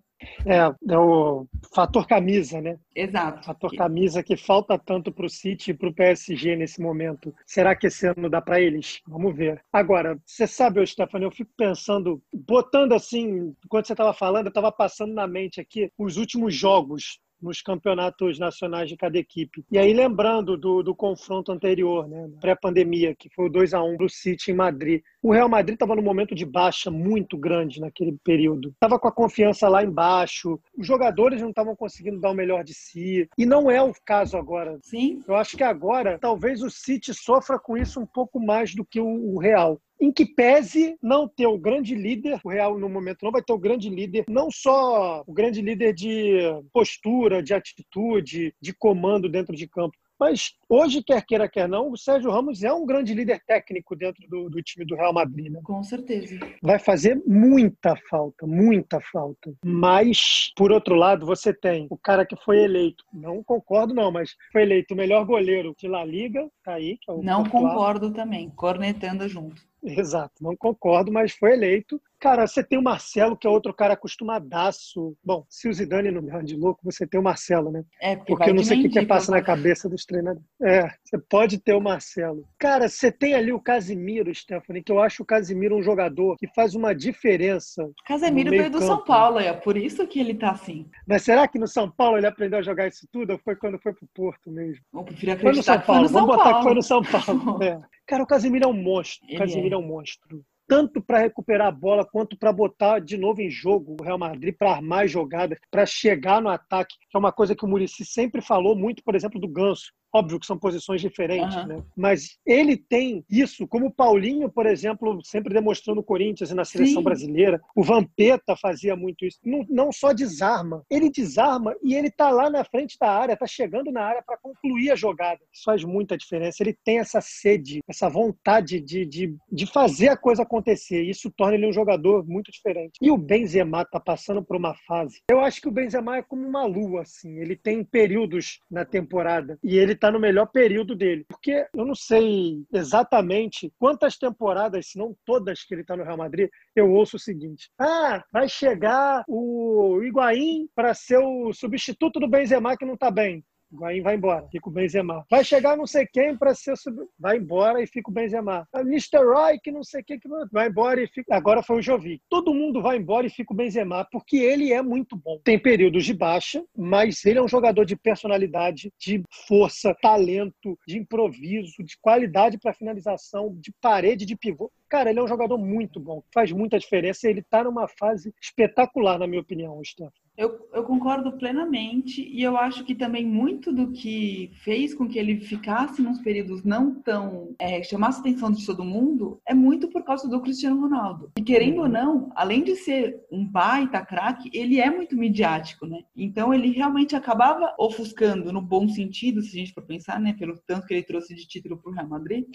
É, 0.47 0.93
é 0.93 0.99
o 0.99 1.47
fator 1.75 2.07
camisa, 2.07 2.61
né? 2.61 2.79
Exato. 2.95 3.45
Fator 3.45 3.75
camisa 3.75 4.23
que 4.23 4.37
falta 4.37 4.79
tanto 4.79 5.13
para 5.13 5.27
o 5.27 5.31
City 5.31 5.71
e 5.71 5.75
para 5.75 5.89
o 5.89 5.95
PSG 5.95 6.57
nesse 6.57 6.81
momento. 6.81 7.35
Será 7.47 7.75
que 7.75 7.87
esse 7.87 8.07
ano 8.07 8.29
dá 8.29 8.41
para 8.41 8.61
eles? 8.61 9.01
Vamos 9.07 9.35
ver. 9.35 9.63
Agora, 9.73 10.19
você 10.25 10.47
sabe, 10.47 10.85
Stefano, 10.87 11.25
eu 11.27 11.31
fico 11.31 11.51
pensando, 11.57 12.23
botando 12.33 12.93
assim, 12.93 13.55
enquanto 13.65 13.87
você 13.87 13.93
estava 13.93 14.13
falando, 14.13 14.47
eu 14.47 14.51
estava 14.51 14.71
passando 14.71 15.15
na 15.15 15.27
mente 15.27 15.61
aqui 15.61 15.91
os 15.99 16.17
últimos 16.17 16.55
jogos 16.55 17.21
nos 17.41 17.63
campeonatos 17.63 18.39
nacionais 18.39 18.89
de 18.89 18.97
cada 18.97 19.19
equipe. 19.19 19.65
E 19.71 19.79
aí, 19.79 19.93
lembrando 19.93 20.57
do, 20.57 20.83
do 20.83 20.95
confronto 20.95 21.53
anterior, 21.53 22.09
né, 22.09 22.29
pré-pandemia, 22.41 23.15
que 23.15 23.29
foi 23.31 23.47
o 23.47 23.51
2 23.51 23.75
a 23.75 23.83
1 23.83 23.97
do 23.97 24.09
City 24.09 24.51
em 24.51 24.55
Madrid. 24.55 25.03
O 25.23 25.33
Real 25.33 25.49
Madrid 25.49 25.75
estava 25.75 25.95
num 25.95 26.03
momento 26.03 26.35
de 26.35 26.45
baixa 26.45 26.91
muito 26.91 27.37
grande 27.37 27.81
naquele 27.81 28.17
período. 28.25 28.71
Estava 28.71 28.99
com 28.99 29.09
a 29.09 29.13
confiança 29.13 29.69
lá 29.69 29.83
embaixo, 29.83 30.59
os 30.77 30.87
jogadores 30.87 31.41
não 31.41 31.51
estavam 31.51 31.77
conseguindo 31.77 32.21
dar 32.21 32.31
o 32.31 32.35
melhor 32.35 32.65
de 32.65 32.75
si. 32.75 33.29
E 33.37 33.47
não 33.47 33.71
é 33.71 33.83
o 33.83 33.93
caso 34.05 34.37
agora. 34.37 34.79
Sim, 34.83 35.23
Eu 35.27 35.37
acho 35.37 35.57
que 35.57 35.63
agora 35.63 36.19
talvez 36.19 36.63
o 36.63 36.71
City 36.71 37.13
sofra 37.15 37.59
com 37.59 37.77
isso 37.77 38.01
um 38.01 38.07
pouco 38.07 38.41
mais 38.41 38.75
do 38.75 38.85
que 38.85 39.01
o, 39.01 39.35
o 39.35 39.39
Real. 39.39 39.81
Em 40.01 40.11
que 40.11 40.25
pese 40.25 40.97
não 41.03 41.29
ter 41.29 41.47
o 41.47 41.59
grande 41.59 41.95
líder, 41.95 42.41
o 42.43 42.49
Real 42.49 42.79
no 42.79 42.89
momento 42.89 43.23
não 43.23 43.33
vai 43.33 43.43
ter 43.43 43.53
o 43.53 43.59
grande 43.59 43.91
líder, 43.91 44.25
não 44.29 44.51
só 44.51 45.23
o 45.27 45.33
grande 45.33 45.61
líder 45.61 45.93
de 45.93 46.39
postura, 46.73 47.43
de 47.43 47.53
atitude, 47.53 48.55
de 48.61 48.73
comando 48.73 49.29
dentro 49.29 49.55
de 49.55 49.69
campo, 49.69 49.97
mas 50.21 50.53
hoje, 50.69 51.03
quer 51.03 51.25
queira, 51.25 51.49
quer 51.49 51.67
não, 51.67 51.91
o 51.91 51.97
Sérgio 51.97 52.31
Ramos 52.31 52.63
é 52.63 52.71
um 52.71 52.85
grande 52.85 53.15
líder 53.15 53.41
técnico 53.47 53.97
dentro 53.97 54.23
do, 54.29 54.51
do 54.51 54.63
time 54.63 54.85
do 54.85 54.95
Real 54.95 55.15
Madrid. 55.15 55.51
Né? 55.51 55.61
com 55.65 55.83
certeza. 55.83 56.39
vai 56.63 56.79
fazer 56.79 57.19
muita 57.27 57.97
falta, 58.11 58.47
muita 58.47 59.01
falta. 59.01 59.51
Mas, 59.65 60.53
por 60.55 60.71
outro 60.73 60.95
lado, 60.95 61.25
você 61.25 61.55
tem 61.55 61.87
o 61.89 61.97
cara 61.97 62.27
que 62.27 62.37
foi 62.45 62.59
eleito, 62.59 63.03
não 63.11 63.43
concordo 63.43 63.95
não, 63.95 64.13
mas 64.13 64.37
foi 64.53 64.61
eleito 64.61 64.93
o 64.93 64.97
melhor 64.97 65.25
goleiro 65.25 65.75
de 65.79 65.89
La 65.89 66.05
Liga, 66.05 66.47
tá 66.63 66.75
aí, 66.75 66.99
que 66.99 67.11
é 67.11 67.15
o 67.15 67.23
Não 67.23 67.43
concordo 67.45 68.13
também, 68.13 68.51
cornetando 68.51 69.27
junto. 69.27 69.70
Exato, 69.83 70.35
não 70.43 70.57
concordo, 70.57 71.13
mas 71.13 71.33
foi 71.33 71.53
eleito. 71.53 72.01
Cara, 72.21 72.47
você 72.47 72.63
tem 72.63 72.79
o 72.79 72.83
Marcelo, 72.83 73.35
que 73.35 73.47
é 73.47 73.51
outro 73.51 73.73
cara 73.73 73.95
acostumadaço. 73.95 75.17
Bom, 75.25 75.47
se 75.49 75.69
o 75.69 75.73
Zidane 75.73 76.11
não 76.11 76.21
me 76.21 76.31
de 76.45 76.55
louco, 76.55 76.83
você 76.85 77.07
tem 77.07 77.19
o 77.19 77.23
Marcelo, 77.23 77.71
né? 77.71 77.83
É, 77.99 78.15
porque, 78.15 78.33
porque 78.33 78.51
eu 78.51 78.55
não 78.55 78.63
sei 78.63 78.79
o 78.79 78.83
que, 78.83 78.89
que 78.91 79.07
passa 79.07 79.33
na 79.33 79.41
cabeça 79.41 79.89
dos 79.89 80.05
treinadores. 80.05 80.47
É, 80.63 80.83
você 81.03 81.19
pode 81.19 81.59
ter 81.59 81.73
o 81.73 81.81
Marcelo. 81.81 82.45
Cara, 82.59 82.89
você 82.91 83.11
tem 83.11 83.35
ali 83.35 83.53
o 83.53 83.61
Casimiro, 83.61 84.35
Stephanie, 84.35 84.83
que 84.83 84.93
eu 84.93 85.01
acho 85.01 85.23
o 85.23 85.27
Casimiro 85.27 85.75
um 85.75 85.83
jogador 85.83 86.37
que 86.37 86.47
faz 86.49 86.75
uma 86.75 86.95
diferença. 86.95 87.91
Casimiro 88.07 88.51
veio 88.51 88.71
do 88.71 88.83
São 88.83 89.03
Paulo, 89.03 89.39
é 89.39 89.53
por 89.55 89.79
isso 89.79 90.07
que 90.07 90.21
ele 90.21 90.35
tá 90.35 90.51
assim. 90.51 90.87
Mas 91.09 91.23
será 91.23 91.49
que 91.49 91.59
no 91.59 91.67
São 91.67 91.91
Paulo 91.91 92.19
ele 92.19 92.27
aprendeu 92.27 92.59
a 92.59 92.63
jogar 92.63 92.87
isso 92.87 93.09
tudo 93.11 93.33
ou 93.33 93.39
foi 93.39 93.57
quando 93.57 93.79
foi 93.79 93.95
pro 93.95 94.07
Porto 94.15 94.51
mesmo? 94.51 94.85
Eu 94.93 95.05
prefiro 95.05 95.41
foi 95.41 95.53
no 95.53 95.63
São 95.63 95.81
Paulo. 95.81 95.87
Foi 95.87 96.03
no 96.03 96.09
São 96.09 96.21
Vamos 96.21 96.37
Paulo. 96.37 96.45
botar 96.45 96.59
que 96.59 96.65
foi 96.65 96.75
no 96.75 96.83
São 96.83 97.03
Paulo. 97.03 97.63
é. 97.65 97.81
Cara, 98.11 98.25
o 98.25 98.27
Casimiro 98.27 98.65
é 98.65 98.69
um 98.69 98.73
monstro. 98.73 99.25
O 99.33 99.39
Casimiro 99.39 99.77
é. 99.77 99.79
é 99.79 99.79
um 99.79 99.87
monstro 99.87 100.45
tanto 100.67 101.03
para 101.03 101.19
recuperar 101.19 101.67
a 101.67 101.73
bola 101.73 102.05
quanto 102.05 102.39
para 102.39 102.53
botar 102.53 103.01
de 103.01 103.17
novo 103.17 103.41
em 103.41 103.51
jogo 103.51 103.97
o 103.99 104.05
Real 104.05 104.17
Madrid, 104.17 104.55
para 104.57 104.71
armar 104.71 105.09
jogadas, 105.09 105.59
para 105.69 105.85
chegar 105.85 106.41
no 106.41 106.49
ataque, 106.49 106.95
que 106.97 107.17
é 107.17 107.19
uma 107.19 107.33
coisa 107.33 107.57
que 107.57 107.65
o 107.65 107.69
Murici 107.69 108.05
sempre 108.05 108.41
falou 108.41 108.77
muito, 108.77 109.03
por 109.03 109.17
exemplo, 109.17 109.41
do 109.41 109.49
Ganso. 109.49 109.93
Óbvio 110.13 110.41
que 110.41 110.47
são 110.47 110.59
posições 110.59 111.01
diferentes, 111.01 111.57
uhum. 111.57 111.67
né? 111.67 111.83
Mas 111.97 112.39
ele 112.45 112.77
tem 112.77 113.25
isso, 113.31 113.67
como 113.67 113.87
o 113.87 113.93
Paulinho, 113.93 114.51
por 114.51 114.67
exemplo, 114.67 115.21
sempre 115.25 115.55
demonstrou 115.55 115.95
no 115.95 116.03
Corinthians 116.03 116.51
e 116.51 116.55
na 116.55 116.65
seleção 116.65 117.01
Sim. 117.01 117.05
brasileira. 117.05 117.61
O 117.77 117.83
Vampeta 117.83 118.57
fazia 118.57 118.97
muito 118.97 119.25
isso. 119.25 119.39
Não, 119.45 119.65
não, 119.69 119.93
só 119.93 120.13
desarma, 120.13 120.85
ele 120.91 121.11
desarma 121.11 121.75
e 121.83 121.95
ele 121.95 122.11
tá 122.11 122.31
lá 122.31 122.51
na 122.51 122.65
frente 122.65 122.97
da 123.01 123.11
área, 123.11 123.37
tá 123.37 123.47
chegando 123.47 123.93
na 123.93 124.03
área 124.03 124.23
para 124.23 124.39
concluir 124.39 124.91
a 124.91 124.97
jogada. 124.97 125.41
Isso 125.53 125.65
faz 125.65 125.85
muita 125.85 126.17
diferença. 126.17 126.63
Ele 126.63 126.77
tem 126.85 126.99
essa 126.99 127.21
sede, 127.21 127.81
essa 127.89 128.09
vontade 128.09 128.81
de, 128.81 129.07
de, 129.07 129.37
de 129.51 129.67
fazer 129.67 130.09
a 130.09 130.17
coisa 130.17 130.43
acontecer. 130.43 131.03
Isso 131.03 131.31
torna 131.37 131.55
ele 131.55 131.67
um 131.67 131.73
jogador 131.73 132.27
muito 132.27 132.51
diferente. 132.51 132.93
E 133.01 133.11
o 133.11 133.17
Benzema 133.17 133.85
tá 133.85 134.01
passando 134.01 134.43
por 134.43 134.57
uma 134.57 134.75
fase. 134.87 135.21
Eu 135.31 135.41
acho 135.41 135.61
que 135.61 135.69
o 135.69 135.73
Benzema 135.73 136.17
é 136.17 136.23
como 136.23 136.47
uma 136.47 136.65
lua, 136.65 137.03
assim. 137.03 137.39
Ele 137.39 137.57
tem 137.57 137.85
períodos 137.85 138.61
na 138.71 138.85
temporada 138.85 139.59
e 139.63 139.77
ele 139.77 139.95
está 140.01 140.11
no 140.11 140.19
melhor 140.19 140.47
período 140.47 140.97
dele. 140.97 141.25
Porque 141.29 141.67
eu 141.75 141.85
não 141.85 141.95
sei 141.95 142.65
exatamente 142.73 143.73
quantas 143.79 144.17
temporadas, 144.17 144.89
se 144.89 144.99
não 144.99 145.15
todas 145.25 145.63
que 145.63 145.75
ele 145.75 145.83
está 145.83 145.97
no 145.97 146.03
Real 146.03 146.17
Madrid, 146.17 146.49
eu 146.75 146.91
ouço 146.91 147.17
o 147.17 147.21
seguinte: 147.21 147.71
ah, 147.79 148.25
vai 148.33 148.49
chegar 148.49 149.23
o 149.29 150.03
Higuaín 150.03 150.69
para 150.75 150.95
ser 150.95 151.19
o 151.19 151.53
substituto 151.53 152.19
do 152.19 152.29
Benzema 152.29 152.77
que 152.77 152.85
não 152.85 152.95
está 152.95 153.11
bem. 153.11 153.45
Higuaín 153.73 154.03
vai 154.03 154.17
embora, 154.17 154.49
fica 154.51 154.69
o 154.69 154.73
Benzema. 154.73 155.25
Vai 155.31 155.45
chegar 155.45 155.77
não 155.77 155.87
sei 155.87 156.07
quem 156.07 156.37
para 156.37 156.55
ser 156.55 156.77
sub... 156.77 156.97
vai 157.19 157.39
embora 157.39 157.83
e 157.83 157.87
fica 157.87 158.11
o 158.11 158.13
Benzema. 158.13 158.67
Mr. 158.75 159.19
Roy 159.19 159.59
que 159.61 159.71
não 159.71 159.83
sei 159.83 160.03
quem 160.03 160.19
que 160.19 160.29
vai 160.53 160.69
embora 160.69 161.03
e 161.03 161.07
fica. 161.07 161.35
Agora 161.35 161.63
foi 161.63 161.79
o 161.79 161.83
Jovi. 161.83 162.21
Todo 162.29 162.55
mundo 162.55 162.83
vai 162.83 162.97
embora 162.97 163.27
e 163.27 163.31
fica 163.31 163.53
o 163.53 163.57
Benzema 163.57 164.07
porque 164.11 164.37
ele 164.37 164.73
é 164.73 164.83
muito 164.83 165.17
bom. 165.17 165.41
Tem 165.45 165.59
períodos 165.59 166.05
de 166.05 166.15
baixa, 166.15 166.65
mas 166.77 167.25
ele 167.25 167.39
é 167.39 167.43
um 167.43 167.49
jogador 167.49 167.85
de 167.85 167.97
personalidade, 167.97 168.93
de 168.99 169.23
força, 169.47 169.95
talento, 170.01 170.79
de 170.87 170.99
improviso, 170.99 171.85
de 171.85 171.97
qualidade 172.01 172.59
para 172.59 172.75
finalização, 172.75 173.57
de 173.61 173.73
parede, 173.81 174.27
de 174.27 174.37
pivô. 174.37 174.71
Cara, 174.91 175.09
ele 175.09 175.21
é 175.21 175.23
um 175.23 175.29
jogador 175.29 175.57
muito 175.57 176.01
bom, 176.01 176.21
faz 176.35 176.51
muita 176.51 176.77
diferença. 176.77 177.31
Ele 177.31 177.41
está 177.41 177.63
numa 177.63 177.87
fase 177.87 178.35
espetacular, 178.43 179.21
na 179.21 179.27
minha 179.27 179.41
opinião, 179.41 179.81
Stefano. 179.85 180.13
Eu, 180.37 180.69
eu, 180.73 180.85
concordo 180.85 181.33
plenamente 181.33 182.27
e 182.27 182.43
eu 182.43 182.57
acho 182.57 182.83
que 182.85 182.95
também 182.95 183.27
muito 183.27 183.71
do 183.71 183.93
que 183.93 184.51
fez 184.65 184.95
com 184.95 185.07
que 185.07 185.19
ele 185.19 185.39
ficasse 185.39 186.01
nos 186.01 186.19
períodos 186.21 186.65
não 186.65 186.95
tão 186.95 187.55
é, 187.59 187.83
chamasse 187.83 188.19
a 188.19 188.21
atenção 188.23 188.51
de 188.51 188.65
todo 188.65 188.83
mundo 188.83 189.39
é 189.47 189.53
muito 189.53 189.89
por 189.89 190.03
causa 190.03 190.27
do 190.27 190.41
Cristiano 190.41 190.81
Ronaldo. 190.81 191.31
E 191.37 191.43
querendo 191.43 191.83
ou 191.83 191.89
não, 191.91 192.33
além 192.35 192.65
de 192.65 192.75
ser 192.75 193.21
um 193.31 193.47
baita 193.47 194.03
craque, 194.05 194.51
ele 194.55 194.81
é 194.81 194.89
muito 194.89 195.15
midiático, 195.15 195.85
né? 195.85 196.05
Então 196.17 196.55
ele 196.55 196.71
realmente 196.71 197.15
acabava 197.15 197.75
ofuscando 197.79 198.51
no 198.51 198.63
bom 198.63 198.89
sentido, 198.89 199.43
se 199.43 199.55
a 199.55 199.61
gente 199.61 199.75
for 199.75 199.85
pensar, 199.85 200.19
né, 200.19 200.33
pelo 200.33 200.59
tanto 200.67 200.87
que 200.87 200.95
ele 200.95 201.03
trouxe 201.03 201.35
de 201.35 201.47
título 201.47 201.77
para 201.77 201.91
o 201.91 201.95
Real 201.95 202.09
Madrid, 202.09 202.47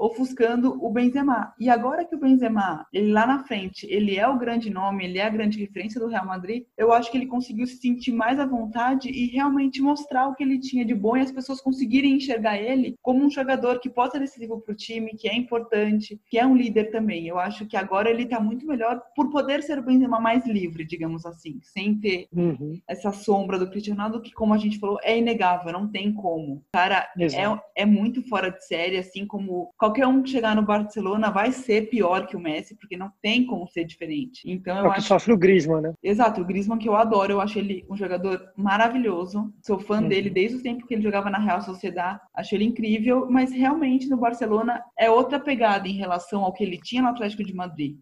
ofuscando 0.00 0.82
o 0.82 0.90
Benzema. 0.90 1.54
E 1.60 1.68
agora 1.68 2.04
que 2.04 2.14
o 2.14 2.18
Benzema, 2.18 2.86
ele 2.92 3.12
lá 3.12 3.26
na 3.26 3.44
frente, 3.44 3.86
ele 3.88 4.16
é 4.16 4.26
o 4.26 4.38
grande 4.38 4.70
nome, 4.70 5.04
ele 5.04 5.18
é 5.18 5.24
a 5.24 5.30
grande 5.30 5.58
referência 5.58 6.00
do 6.00 6.06
Real 6.06 6.26
Madrid, 6.26 6.64
eu 6.76 6.92
acho 6.92 7.10
que 7.10 7.18
ele 7.18 7.26
conseguiu 7.26 7.66
se 7.66 7.76
sentir 7.76 8.12
mais 8.12 8.40
à 8.40 8.46
vontade 8.46 9.10
e 9.10 9.26
realmente 9.26 9.82
mostrar 9.82 10.28
o 10.28 10.34
que 10.34 10.42
ele 10.42 10.58
tinha 10.58 10.84
de 10.84 10.94
bom 10.94 11.16
e 11.16 11.20
as 11.20 11.30
pessoas 11.30 11.60
conseguirem 11.60 12.14
enxergar 12.14 12.56
ele 12.58 12.96
como 13.02 13.24
um 13.24 13.30
jogador 13.30 13.78
que 13.80 13.90
pode 13.90 14.12
ser 14.12 14.20
decisivo 14.20 14.60
para 14.60 14.72
o 14.72 14.76
time, 14.76 15.16
que 15.16 15.28
é 15.28 15.36
importante, 15.36 16.18
que 16.28 16.38
é 16.38 16.46
um 16.46 16.56
líder 16.56 16.90
também. 16.90 17.26
Eu 17.26 17.38
acho 17.38 17.66
que 17.66 17.76
agora 17.76 18.08
ele 18.08 18.22
está 18.22 18.40
muito 18.40 18.66
melhor 18.66 19.02
por 19.14 19.30
poder 19.30 19.62
ser 19.62 19.78
o 19.78 19.82
Benzema 19.82 20.18
mais 20.18 20.46
livre, 20.46 20.84
digamos 20.84 21.26
assim, 21.26 21.58
sem 21.62 21.98
ter 21.98 22.26
uhum. 22.32 22.80
essa 22.88 23.12
sombra 23.12 23.58
do 23.58 23.68
Cristiano 23.68 24.00
Ronaldo, 24.00 24.22
que, 24.22 24.32
como 24.32 24.54
a 24.54 24.58
gente 24.58 24.78
falou, 24.78 24.98
é 25.02 25.18
inegável, 25.18 25.72
não 25.72 25.88
tem 25.88 26.12
como. 26.12 26.64
Cara 26.72 27.08
é, 27.18 27.82
é 27.82 27.84
muito 27.84 28.22
fora 28.28 28.50
de 28.50 28.64
série, 28.64 28.96
assim 28.96 29.26
como 29.26 29.72
qualquer 29.90 30.06
um 30.06 30.22
que 30.22 30.30
chegar 30.30 30.54
no 30.54 30.62
Barcelona 30.62 31.30
vai 31.30 31.50
ser 31.50 31.88
pior 31.90 32.26
que 32.26 32.36
o 32.36 32.40
Messi, 32.40 32.76
porque 32.76 32.96
não 32.96 33.12
tem 33.20 33.44
como 33.44 33.66
ser 33.66 33.84
diferente. 33.84 34.42
Então 34.46 34.78
eu 34.78 34.86
é 34.86 34.88
acho. 34.88 34.96
que 34.96 35.02
sofre 35.02 35.32
o 35.32 35.38
Griezmann, 35.38 35.82
né? 35.82 35.94
Exato, 36.02 36.40
o 36.40 36.44
Griezmann 36.44 36.78
que 36.78 36.88
eu 36.88 36.94
adoro 36.94 37.32
eu 37.32 37.40
acho 37.40 37.58
ele 37.58 37.84
um 37.90 37.96
jogador 37.96 38.40
maravilhoso. 38.56 39.52
Sou 39.62 39.78
fã 39.78 40.00
uhum. 40.00 40.08
dele 40.08 40.30
desde 40.30 40.56
o 40.56 40.62
tempo 40.62 40.86
que 40.86 40.94
ele 40.94 41.02
jogava 41.02 41.28
na 41.28 41.38
Real 41.38 41.60
Sociedade. 41.60 42.20
Acho 42.34 42.54
ele 42.54 42.64
incrível, 42.64 43.28
mas 43.28 43.52
realmente 43.52 44.08
no 44.08 44.16
Barcelona 44.16 44.82
é 44.98 45.10
outra 45.10 45.40
pegada 45.40 45.88
em 45.88 45.96
relação 45.96 46.44
ao 46.44 46.52
que 46.52 46.62
ele 46.62 46.78
tinha 46.78 47.02
no 47.02 47.08
Atlético 47.08 47.44
de 47.44 47.54
Madrid. 47.54 47.96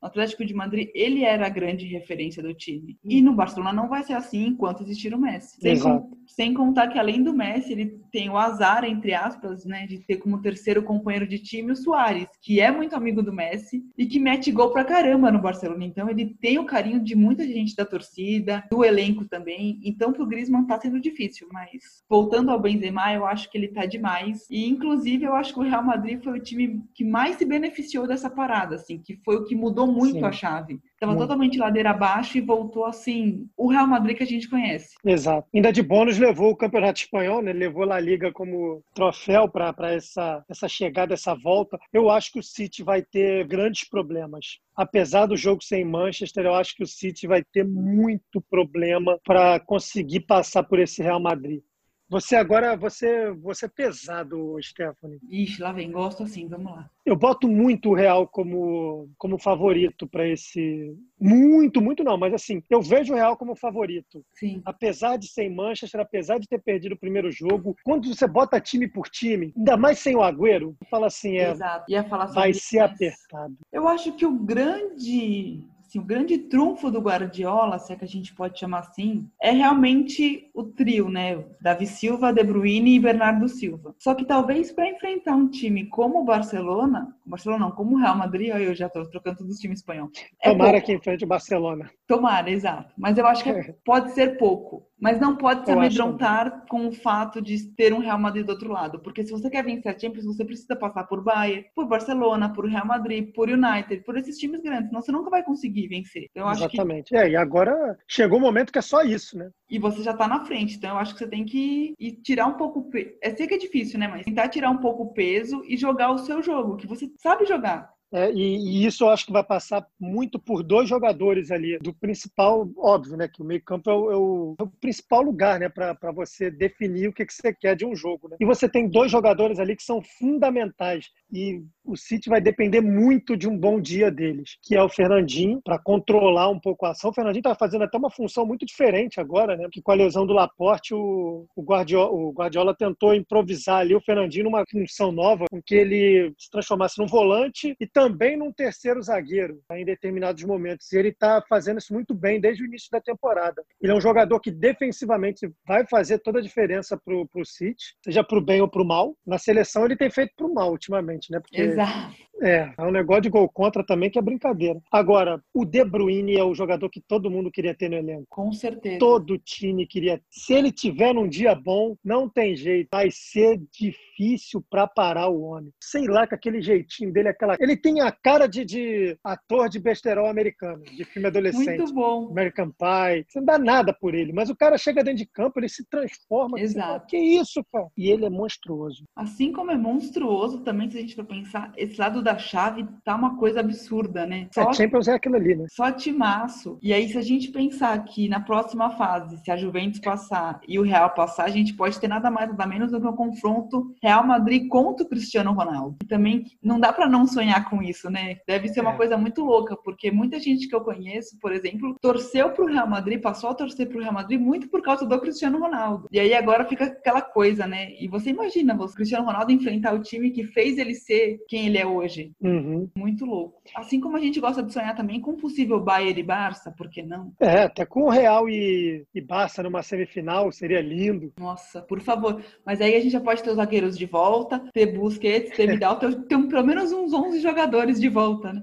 No 0.00 0.08
Atlético 0.08 0.44
de 0.44 0.52
Madrid, 0.52 0.90
ele 0.94 1.24
era 1.24 1.46
a 1.46 1.48
grande 1.48 1.86
referência 1.86 2.42
do 2.42 2.52
time. 2.52 2.98
E 3.02 3.22
no 3.22 3.34
Barcelona 3.34 3.72
não 3.72 3.88
vai 3.88 4.02
ser 4.02 4.12
assim 4.12 4.48
enquanto 4.48 4.82
existir 4.82 5.14
o 5.14 5.18
Messi. 5.18 5.58
Com, 5.80 6.10
sem, 6.26 6.54
contar 6.54 6.88
que, 6.88 6.98
além 6.98 7.22
do 7.22 7.32
Messi, 7.32 7.72
ele 7.72 8.00
tem 8.10 8.28
o 8.30 8.36
azar, 8.36 8.84
entre 8.84 9.14
aspas, 9.14 9.64
né, 9.64 9.86
de 9.86 9.98
ter 9.98 10.16
como 10.16 10.40
terceiro 10.40 10.82
companheiro 10.82 11.26
de 11.26 11.38
time 11.38 11.72
o 11.72 11.76
Soares, 11.76 12.28
que 12.40 12.60
é 12.60 12.70
muito 12.70 12.94
amigo 12.94 13.22
do 13.22 13.32
Messi 13.32 13.82
e 13.96 14.06
que 14.06 14.18
mete 14.18 14.52
gol 14.52 14.70
pra 14.70 14.84
caramba 14.84 15.30
no 15.30 15.40
Barcelona. 15.40 15.84
Então, 15.84 16.08
ele 16.08 16.36
tem 16.40 16.58
o 16.58 16.64
carinho 16.64 17.00
de 17.00 17.14
muita 17.14 17.44
gente 17.44 17.74
da 17.74 17.84
torcida, 17.84 18.64
do 18.70 18.84
elenco 18.84 19.24
também. 19.24 19.80
Então, 19.84 20.12
pro 20.12 20.26
Griezmann 20.26 20.66
tá 20.66 20.80
sendo 20.80 21.00
difícil, 21.00 21.48
mas 21.52 22.02
voltando 22.08 22.50
ao 22.50 22.60
Benzema, 22.60 23.12
eu 23.12 23.26
acho 23.26 23.50
que 23.50 23.58
ele 23.58 23.68
tá 23.68 23.86
demais. 23.86 24.46
E, 24.50 24.68
inclusive, 24.68 25.24
eu 25.24 25.34
acho 25.34 25.52
que 25.52 25.60
o 25.60 25.64
Real 25.64 25.82
Madrid 25.82 26.22
foi 26.22 26.38
o 26.38 26.42
time 26.42 26.82
que 26.94 27.04
mais 27.04 27.36
se 27.36 27.44
beneficiou 27.44 28.06
dessa 28.06 28.30
parada, 28.30 28.76
assim, 28.76 28.98
que 28.98 29.16
foi 29.24 29.36
o 29.36 29.44
que 29.44 29.54
mudou 29.54 29.86
muito 29.86 30.18
Sim. 30.18 30.24
a 30.24 30.32
chave. 30.32 30.80
Estava 30.94 31.16
totalmente 31.16 31.58
ladeira 31.58 31.90
abaixo 31.90 32.38
e 32.38 32.40
voltou 32.40 32.86
assim, 32.86 33.46
o 33.56 33.68
Real 33.68 33.86
Madrid 33.86 34.16
que 34.16 34.22
a 34.22 34.26
gente 34.26 34.48
conhece. 34.48 34.94
Exato. 35.04 35.46
Ainda 35.52 35.72
de 35.72 35.82
bônus 35.82 36.18
levou 36.18 36.50
o 36.50 36.56
Campeonato 36.56 37.00
Espanhol, 37.00 37.42
né? 37.42 37.52
Levou 37.52 37.90
a 37.90 38.00
Liga 38.00 38.32
como 38.32 38.82
troféu 38.94 39.48
para 39.48 39.92
essa, 39.92 40.44
essa 40.48 40.68
chegada, 40.68 41.12
essa 41.12 41.34
volta. 41.34 41.78
Eu 41.92 42.08
acho 42.08 42.32
que 42.32 42.38
o 42.38 42.42
City 42.42 42.82
vai 42.82 43.02
ter 43.02 43.46
grandes 43.46 43.88
problemas. 43.88 44.58
Apesar 44.76 45.26
do 45.26 45.36
jogo 45.36 45.62
sem 45.62 45.84
Manchester, 45.84 46.46
eu 46.46 46.54
acho 46.54 46.74
que 46.76 46.82
o 46.82 46.86
City 46.86 47.26
vai 47.26 47.42
ter 47.42 47.64
muito 47.64 48.40
problema 48.48 49.18
para 49.24 49.60
conseguir 49.60 50.20
passar 50.20 50.62
por 50.62 50.78
esse 50.78 51.02
Real 51.02 51.20
Madrid. 51.20 51.60
Você 52.08 52.36
agora, 52.36 52.76
você, 52.76 53.32
você 53.32 53.66
é 53.66 53.68
pesado, 53.68 54.56
Stephanie. 54.62 55.18
Ixi, 55.28 55.60
lá 55.62 55.72
vem, 55.72 55.90
gosto 55.90 56.22
assim, 56.22 56.46
vamos 56.48 56.72
lá. 56.72 56.90
Eu 57.04 57.16
boto 57.16 57.48
muito 57.48 57.90
o 57.90 57.94
Real 57.94 58.26
como, 58.28 59.08
como 59.18 59.38
favorito 59.38 60.06
para 60.06 60.28
esse. 60.28 60.94
Muito, 61.20 61.80
muito 61.80 62.04
não, 62.04 62.16
mas 62.16 62.34
assim, 62.34 62.62
eu 62.70 62.80
vejo 62.82 63.12
o 63.12 63.16
Real 63.16 63.36
como 63.36 63.56
favorito. 63.56 64.24
Sim. 64.34 64.62
Apesar 64.64 65.16
de 65.16 65.28
ser 65.28 65.44
em 65.44 65.54
Manchester, 65.54 66.00
apesar 66.00 66.38
de 66.38 66.46
ter 66.46 66.60
perdido 66.62 66.94
o 66.94 66.98
primeiro 66.98 67.30
jogo, 67.30 67.74
quando 67.84 68.14
você 68.14 68.26
bota 68.26 68.60
time 68.60 68.86
por 68.86 69.08
time, 69.08 69.52
ainda 69.56 69.76
mais 69.76 69.98
sem 69.98 70.14
o 70.14 70.22
Agüero, 70.22 70.76
fala 70.90 71.06
assim, 71.06 71.38
é. 71.38 71.50
Exato. 71.50 71.90
Ia 71.90 72.04
falar 72.04 72.26
vai 72.26 72.52
ser 72.52 72.80
apertado. 72.80 73.56
Eu 73.72 73.88
acho 73.88 74.12
que 74.12 74.26
o 74.26 74.32
grande 74.32 75.64
assim, 75.94 75.98
o 75.98 76.04
grande 76.04 76.38
trunfo 76.38 76.90
do 76.90 77.00
Guardiola, 77.00 77.78
se 77.78 77.92
é 77.92 77.96
que 77.96 78.04
a 78.04 78.08
gente 78.08 78.34
pode 78.34 78.58
chamar 78.58 78.80
assim, 78.80 79.28
é 79.40 79.50
realmente 79.50 80.50
o 80.52 80.64
trio, 80.64 81.08
né? 81.08 81.44
Davi 81.60 81.86
Silva, 81.86 82.32
De 82.32 82.42
Bruyne 82.42 82.96
e 82.96 83.00
Bernardo 83.00 83.48
Silva. 83.48 83.94
Só 83.98 84.14
que 84.14 84.24
talvez 84.24 84.72
para 84.72 84.88
enfrentar 84.88 85.34
um 85.34 85.48
time 85.48 85.86
como 85.86 86.20
o 86.20 86.24
Barcelona, 86.24 87.14
Barcelona 87.24 87.66
não, 87.66 87.70
como 87.70 87.94
o 87.94 87.98
Real 87.98 88.16
Madrid, 88.16 88.48
eu 88.48 88.74
já 88.74 88.86
estou 88.86 89.08
trocando 89.08 89.38
todos 89.38 89.54
os 89.54 89.60
times 89.60 89.78
espanhol. 89.78 90.10
É 90.42 90.50
Tomara 90.50 90.72
pouco. 90.72 90.86
que 90.86 90.92
enfrente 90.92 91.24
o 91.24 91.28
Barcelona. 91.28 91.90
Tomara, 92.06 92.50
exato. 92.50 92.92
Mas 92.98 93.16
eu 93.16 93.26
acho 93.26 93.42
que 93.42 93.50
é, 93.50 93.74
pode 93.84 94.10
ser 94.12 94.36
pouco. 94.36 94.86
Mas 95.00 95.20
não 95.20 95.36
pode 95.36 95.64
se 95.64 95.72
eu 95.72 95.78
amedrontar 95.78 96.46
acho... 96.46 96.66
com 96.68 96.86
o 96.88 96.92
fato 96.92 97.42
de 97.42 97.68
ter 97.74 97.92
um 97.92 97.98
Real 97.98 98.18
Madrid 98.18 98.46
do 98.46 98.52
outro 98.52 98.70
lado. 98.70 99.00
Porque 99.00 99.24
se 99.24 99.32
você 99.32 99.50
quer 99.50 99.64
vencer 99.64 99.94
a 99.94 99.98
Champions, 99.98 100.24
você 100.24 100.44
precisa 100.44 100.76
passar 100.76 101.04
por 101.04 101.22
Bayern, 101.22 101.66
por 101.74 101.86
Barcelona, 101.86 102.52
por 102.52 102.66
Real 102.66 102.86
Madrid, 102.86 103.32
por 103.34 103.48
United, 103.48 104.02
por 104.04 104.16
esses 104.16 104.38
times 104.38 104.60
grandes. 104.62 104.88
Senão 104.88 105.02
você 105.02 105.12
nunca 105.12 105.30
vai 105.30 105.42
conseguir 105.42 105.88
vencer. 105.88 106.28
Então, 106.30 106.50
Exatamente. 106.50 107.08
Que... 107.08 107.16
É, 107.16 107.30
e 107.30 107.36
agora 107.36 107.98
chegou 108.08 108.38
o 108.38 108.42
momento 108.42 108.72
que 108.72 108.78
é 108.78 108.82
só 108.82 109.02
isso, 109.02 109.36
né? 109.36 109.50
E 109.68 109.78
você 109.78 110.02
já 110.02 110.14
tá 110.14 110.28
na 110.28 110.44
frente. 110.44 110.76
Então 110.76 110.90
eu 110.90 110.98
acho 110.98 111.12
que 111.12 111.18
você 111.18 111.28
tem 111.28 111.44
que 111.44 111.94
ir 111.98 112.12
tirar 112.22 112.46
um 112.46 112.54
pouco. 112.54 112.88
É 113.22 113.34
sei 113.34 113.46
que 113.46 113.54
é 113.54 113.58
difícil, 113.58 113.98
né? 113.98 114.08
Mas 114.08 114.24
tentar 114.24 114.48
tirar 114.48 114.70
um 114.70 114.78
pouco 114.78 115.04
o 115.04 115.12
peso 115.12 115.62
e 115.66 115.76
jogar 115.76 116.10
o 116.12 116.18
seu 116.18 116.42
jogo, 116.42 116.76
que 116.76 116.86
você 116.86 117.10
sabe 117.20 117.44
jogar. 117.44 117.92
É, 118.12 118.30
e, 118.32 118.56
e, 118.56 118.86
isso 118.86 119.04
eu 119.04 119.10
acho 119.10 119.26
que 119.26 119.32
vai 119.32 119.42
passar 119.42 119.84
muito 119.98 120.38
por 120.38 120.62
dois 120.62 120.88
jogadores 120.88 121.50
ali, 121.50 121.78
do 121.78 121.92
principal, 121.92 122.68
óbvio, 122.76 123.16
né? 123.16 123.26
Que 123.26 123.42
o 123.42 123.44
meio-campo 123.44 123.90
é, 123.90 123.92
é, 123.92 123.96
o, 123.96 124.54
é 124.58 124.62
o, 124.62 124.66
principal 124.80 125.22
lugar, 125.22 125.58
né? 125.58 125.68
Para 125.68 126.12
você 126.12 126.50
definir 126.50 127.08
o 127.08 127.12
que, 127.12 127.26
que 127.26 127.34
você 127.34 127.52
quer 127.52 127.74
de 127.74 127.84
um 127.84 127.96
jogo. 127.96 128.28
Né? 128.28 128.36
E 128.40 128.44
você 128.44 128.68
tem 128.68 128.88
dois 128.88 129.10
jogadores 129.10 129.58
ali 129.58 129.74
que 129.74 129.82
são 129.82 130.00
fundamentais. 130.00 131.10
E 131.34 131.64
o 131.84 131.96
City 131.96 132.30
vai 132.30 132.40
depender 132.40 132.80
muito 132.80 133.36
de 133.36 133.48
um 133.48 133.58
bom 133.58 133.80
dia 133.80 134.10
deles, 134.10 134.56
que 134.62 134.76
é 134.76 134.82
o 134.82 134.88
Fernandinho, 134.88 135.60
para 135.62 135.78
controlar 135.78 136.48
um 136.48 136.58
pouco 136.58 136.86
a 136.86 136.90
ação. 136.90 137.10
O 137.10 137.12
Fernandinho 137.12 137.40
está 137.40 137.54
fazendo 137.54 137.82
até 137.82 137.98
uma 137.98 138.10
função 138.10 138.46
muito 138.46 138.64
diferente 138.64 139.20
agora, 139.20 139.56
né? 139.56 139.68
Que 139.70 139.82
com 139.82 139.90
a 139.90 139.96
lesão 139.96 140.24
do 140.24 140.32
Laporte, 140.32 140.94
o, 140.94 141.46
o, 141.54 141.62
Guardiola, 141.62 142.10
o 142.10 142.32
Guardiola 142.32 142.74
tentou 142.74 143.14
improvisar 143.14 143.80
ali 143.80 143.94
o 143.94 144.00
Fernandinho 144.00 144.44
numa 144.44 144.64
função 144.70 145.10
nova, 145.12 145.46
com 145.50 145.60
que 145.60 145.74
ele 145.74 146.32
se 146.38 146.48
transformasse 146.50 146.98
num 146.98 147.06
volante 147.06 147.76
e 147.78 147.86
também 147.86 148.36
num 148.36 148.52
terceiro 148.52 149.02
zagueiro 149.02 149.60
né, 149.68 149.80
em 149.80 149.84
determinados 149.84 150.42
momentos. 150.44 150.90
E 150.92 150.96
ele 150.96 151.08
está 151.08 151.42
fazendo 151.48 151.78
isso 151.78 151.92
muito 151.92 152.14
bem 152.14 152.40
desde 152.40 152.62
o 152.62 152.66
início 152.66 152.88
da 152.92 153.00
temporada. 153.00 153.62
Ele 153.82 153.92
é 153.92 153.94
um 153.94 154.00
jogador 154.00 154.38
que 154.40 154.50
defensivamente 154.50 155.50
vai 155.66 155.84
fazer 155.86 156.18
toda 156.20 156.38
a 156.38 156.42
diferença 156.42 156.96
para 156.96 157.14
o 157.14 157.44
City, 157.44 157.94
seja 158.02 158.22
para 158.22 158.38
o 158.38 158.44
bem 158.44 158.60
ou 158.60 158.68
para 158.68 158.82
o 158.82 158.86
mal. 158.86 159.16
Na 159.26 159.38
seleção 159.38 159.84
ele 159.84 159.96
tem 159.96 160.10
feito 160.10 160.32
para 160.36 160.46
o 160.46 160.54
mal 160.54 160.70
ultimamente, 160.70 161.23
né? 161.30 161.40
Porque 161.40 161.60
Exato. 161.60 162.14
É, 162.42 162.72
é 162.76 162.82
um 162.82 162.90
negócio 162.90 163.22
de 163.22 163.28
gol 163.28 163.48
contra 163.48 163.84
também 163.84 164.10
que 164.10 164.18
é 164.18 164.22
brincadeira. 164.22 164.80
Agora, 164.90 165.42
o 165.52 165.64
De 165.64 165.84
Bruyne 165.84 166.36
é 166.36 166.44
o 166.44 166.54
jogador 166.54 166.88
que 166.90 167.00
todo 167.00 167.30
mundo 167.30 167.50
queria 167.50 167.74
ter 167.74 167.88
no 167.88 167.96
elenco. 167.96 168.26
Com 168.28 168.52
certeza. 168.52 168.98
Todo 168.98 169.38
time 169.38 169.86
queria. 169.86 170.20
Se 170.30 170.52
ele 170.52 170.72
tiver 170.72 171.14
num 171.14 171.28
dia 171.28 171.54
bom, 171.54 171.96
não 172.04 172.28
tem 172.28 172.56
jeito. 172.56 172.88
Vai 172.92 173.08
ser 173.10 173.60
difícil 173.70 174.64
para 174.68 174.86
parar 174.86 175.28
o 175.28 175.42
homem. 175.42 175.72
Sei 175.80 176.06
lá, 176.06 176.26
com 176.26 176.34
aquele 176.34 176.60
jeitinho 176.60 177.12
dele, 177.12 177.28
aquela. 177.28 177.56
Ele 177.60 177.76
tem 177.76 178.00
a 178.00 178.10
cara 178.10 178.46
de, 178.46 178.64
de 178.64 179.16
ator 179.22 179.68
de 179.68 179.78
besterol 179.78 180.26
americano, 180.26 180.82
de 180.82 181.04
filme 181.04 181.28
adolescente. 181.28 181.78
Muito 181.78 181.94
bom. 181.94 182.28
American 182.30 182.70
Pie. 182.70 183.24
Você 183.28 183.38
não 183.38 183.46
dá 183.46 183.58
nada 183.58 183.92
por 183.92 184.14
ele, 184.14 184.32
mas 184.32 184.50
o 184.50 184.56
cara 184.56 184.76
chega 184.76 185.04
dentro 185.04 185.18
de 185.18 185.26
campo, 185.26 185.60
ele 185.60 185.68
se 185.68 185.84
transforma. 185.88 186.58
Exato. 186.58 187.06
que 187.06 187.16
isso, 187.16 187.64
cara? 187.72 187.86
E 187.96 188.10
ele 188.10 188.24
é 188.24 188.30
monstruoso. 188.30 189.04
Assim 189.14 189.52
como 189.52 189.70
é 189.70 189.76
monstruoso 189.76 190.60
também, 190.60 190.90
se 190.90 190.98
a 190.98 191.00
gente 191.00 191.14
for 191.14 191.24
pensar, 191.24 191.72
esse 191.76 191.98
lado 191.98 192.22
da 192.24 192.38
chave 192.38 192.86
tá 193.04 193.14
uma 193.14 193.36
coisa 193.36 193.60
absurda, 193.60 194.26
né? 194.26 194.48
Só, 194.52 194.68
a 194.68 194.72
Champions 194.72 195.08
é 195.08 195.14
aquilo 195.14 195.36
ali, 195.36 195.54
né? 195.54 195.66
Só 195.70 195.92
timaço. 195.92 196.78
E 196.82 196.92
aí, 196.92 197.08
se 197.08 197.18
a 197.18 197.22
gente 197.22 197.50
pensar 197.50 198.02
que 198.04 198.28
na 198.28 198.40
próxima 198.40 198.90
fase, 198.90 199.38
se 199.38 199.50
a 199.50 199.56
Juventus 199.56 200.00
passar 200.00 200.60
e 200.66 200.78
o 200.78 200.82
Real 200.82 201.10
passar, 201.10 201.44
a 201.44 201.50
gente 201.50 201.74
pode 201.74 202.00
ter 202.00 202.08
nada 202.08 202.30
mais, 202.30 202.48
nada 202.48 202.66
menos 202.66 202.90
do 202.90 203.00
que 203.00 203.06
um 203.06 203.14
confronto 203.14 203.94
Real 204.02 204.26
Madrid 204.26 204.68
contra 204.68 205.04
o 205.04 205.08
Cristiano 205.08 205.52
Ronaldo. 205.52 205.96
E 206.02 206.06
também 206.06 206.44
não 206.62 206.80
dá 206.80 206.92
para 206.92 207.08
não 207.08 207.26
sonhar 207.26 207.68
com 207.68 207.82
isso, 207.82 208.10
né? 208.10 208.38
Deve 208.46 208.68
ser 208.68 208.80
uma 208.80 208.92
é. 208.92 208.96
coisa 208.96 209.16
muito 209.16 209.44
louca, 209.44 209.76
porque 209.76 210.10
muita 210.10 210.40
gente 210.40 210.68
que 210.68 210.74
eu 210.74 210.80
conheço, 210.80 211.38
por 211.38 211.52
exemplo, 211.52 211.96
torceu 212.00 212.50
pro 212.50 212.66
Real 212.66 212.88
Madrid, 212.88 213.20
passou 213.20 213.50
a 213.50 213.54
torcer 213.54 213.88
pro 213.88 214.00
Real 214.00 214.12
Madrid 214.12 214.40
muito 214.40 214.68
por 214.68 214.82
causa 214.82 215.06
do 215.06 215.20
Cristiano 215.20 215.58
Ronaldo. 215.58 216.08
E 216.10 216.18
aí 216.18 216.34
agora 216.34 216.64
fica 216.64 216.84
aquela 216.84 217.22
coisa, 217.22 217.66
né? 217.66 217.92
E 218.00 218.08
você 218.08 218.30
imagina, 218.30 218.74
o 218.74 218.88
Cristiano 218.92 219.26
Ronaldo 219.26 219.52
enfrentar 219.52 219.94
o 219.94 220.02
time 220.02 220.30
que 220.30 220.44
fez 220.44 220.78
ele 220.78 220.94
ser 220.94 221.38
quem 221.48 221.66
ele 221.66 221.78
é 221.78 221.86
hoje. 221.86 222.13
Uhum. 222.40 222.88
Muito 222.96 223.24
louco. 223.24 223.60
Assim 223.74 224.00
como 224.00 224.16
a 224.16 224.20
gente 224.20 224.40
gosta 224.40 224.62
de 224.62 224.72
sonhar 224.72 224.94
também 224.94 225.20
com 225.20 225.32
um 225.32 225.36
possível 225.36 225.80
Bayern 225.80 226.20
e 226.20 226.22
Barça, 226.22 226.70
por 226.70 226.88
que 226.88 227.02
não? 227.02 227.32
É, 227.40 227.62
até 227.62 227.84
com 227.84 228.04
o 228.04 228.10
Real 228.10 228.48
e, 228.48 229.04
e 229.14 229.20
Barça 229.20 229.62
numa 229.62 229.82
semifinal 229.82 230.50
seria 230.52 230.80
lindo. 230.80 231.32
Nossa, 231.38 231.82
por 231.82 232.00
favor. 232.00 232.42
Mas 232.64 232.80
aí 232.80 232.94
a 232.94 233.00
gente 233.00 233.12
já 233.12 233.20
pode 233.20 233.42
ter 233.42 233.50
os 233.50 233.56
zagueiros 233.56 233.96
de 233.96 234.06
volta, 234.06 234.58
ter 234.72 234.86
Busquets, 234.86 235.56
ter 235.56 235.66
Vidal, 235.66 235.98
ter, 235.98 236.14
ter 236.24 236.38
pelo 236.48 236.66
menos 236.66 236.92
uns 236.92 237.12
11 237.12 237.40
jogadores 237.40 238.00
de 238.00 238.08
volta, 238.08 238.52
né? 238.52 238.62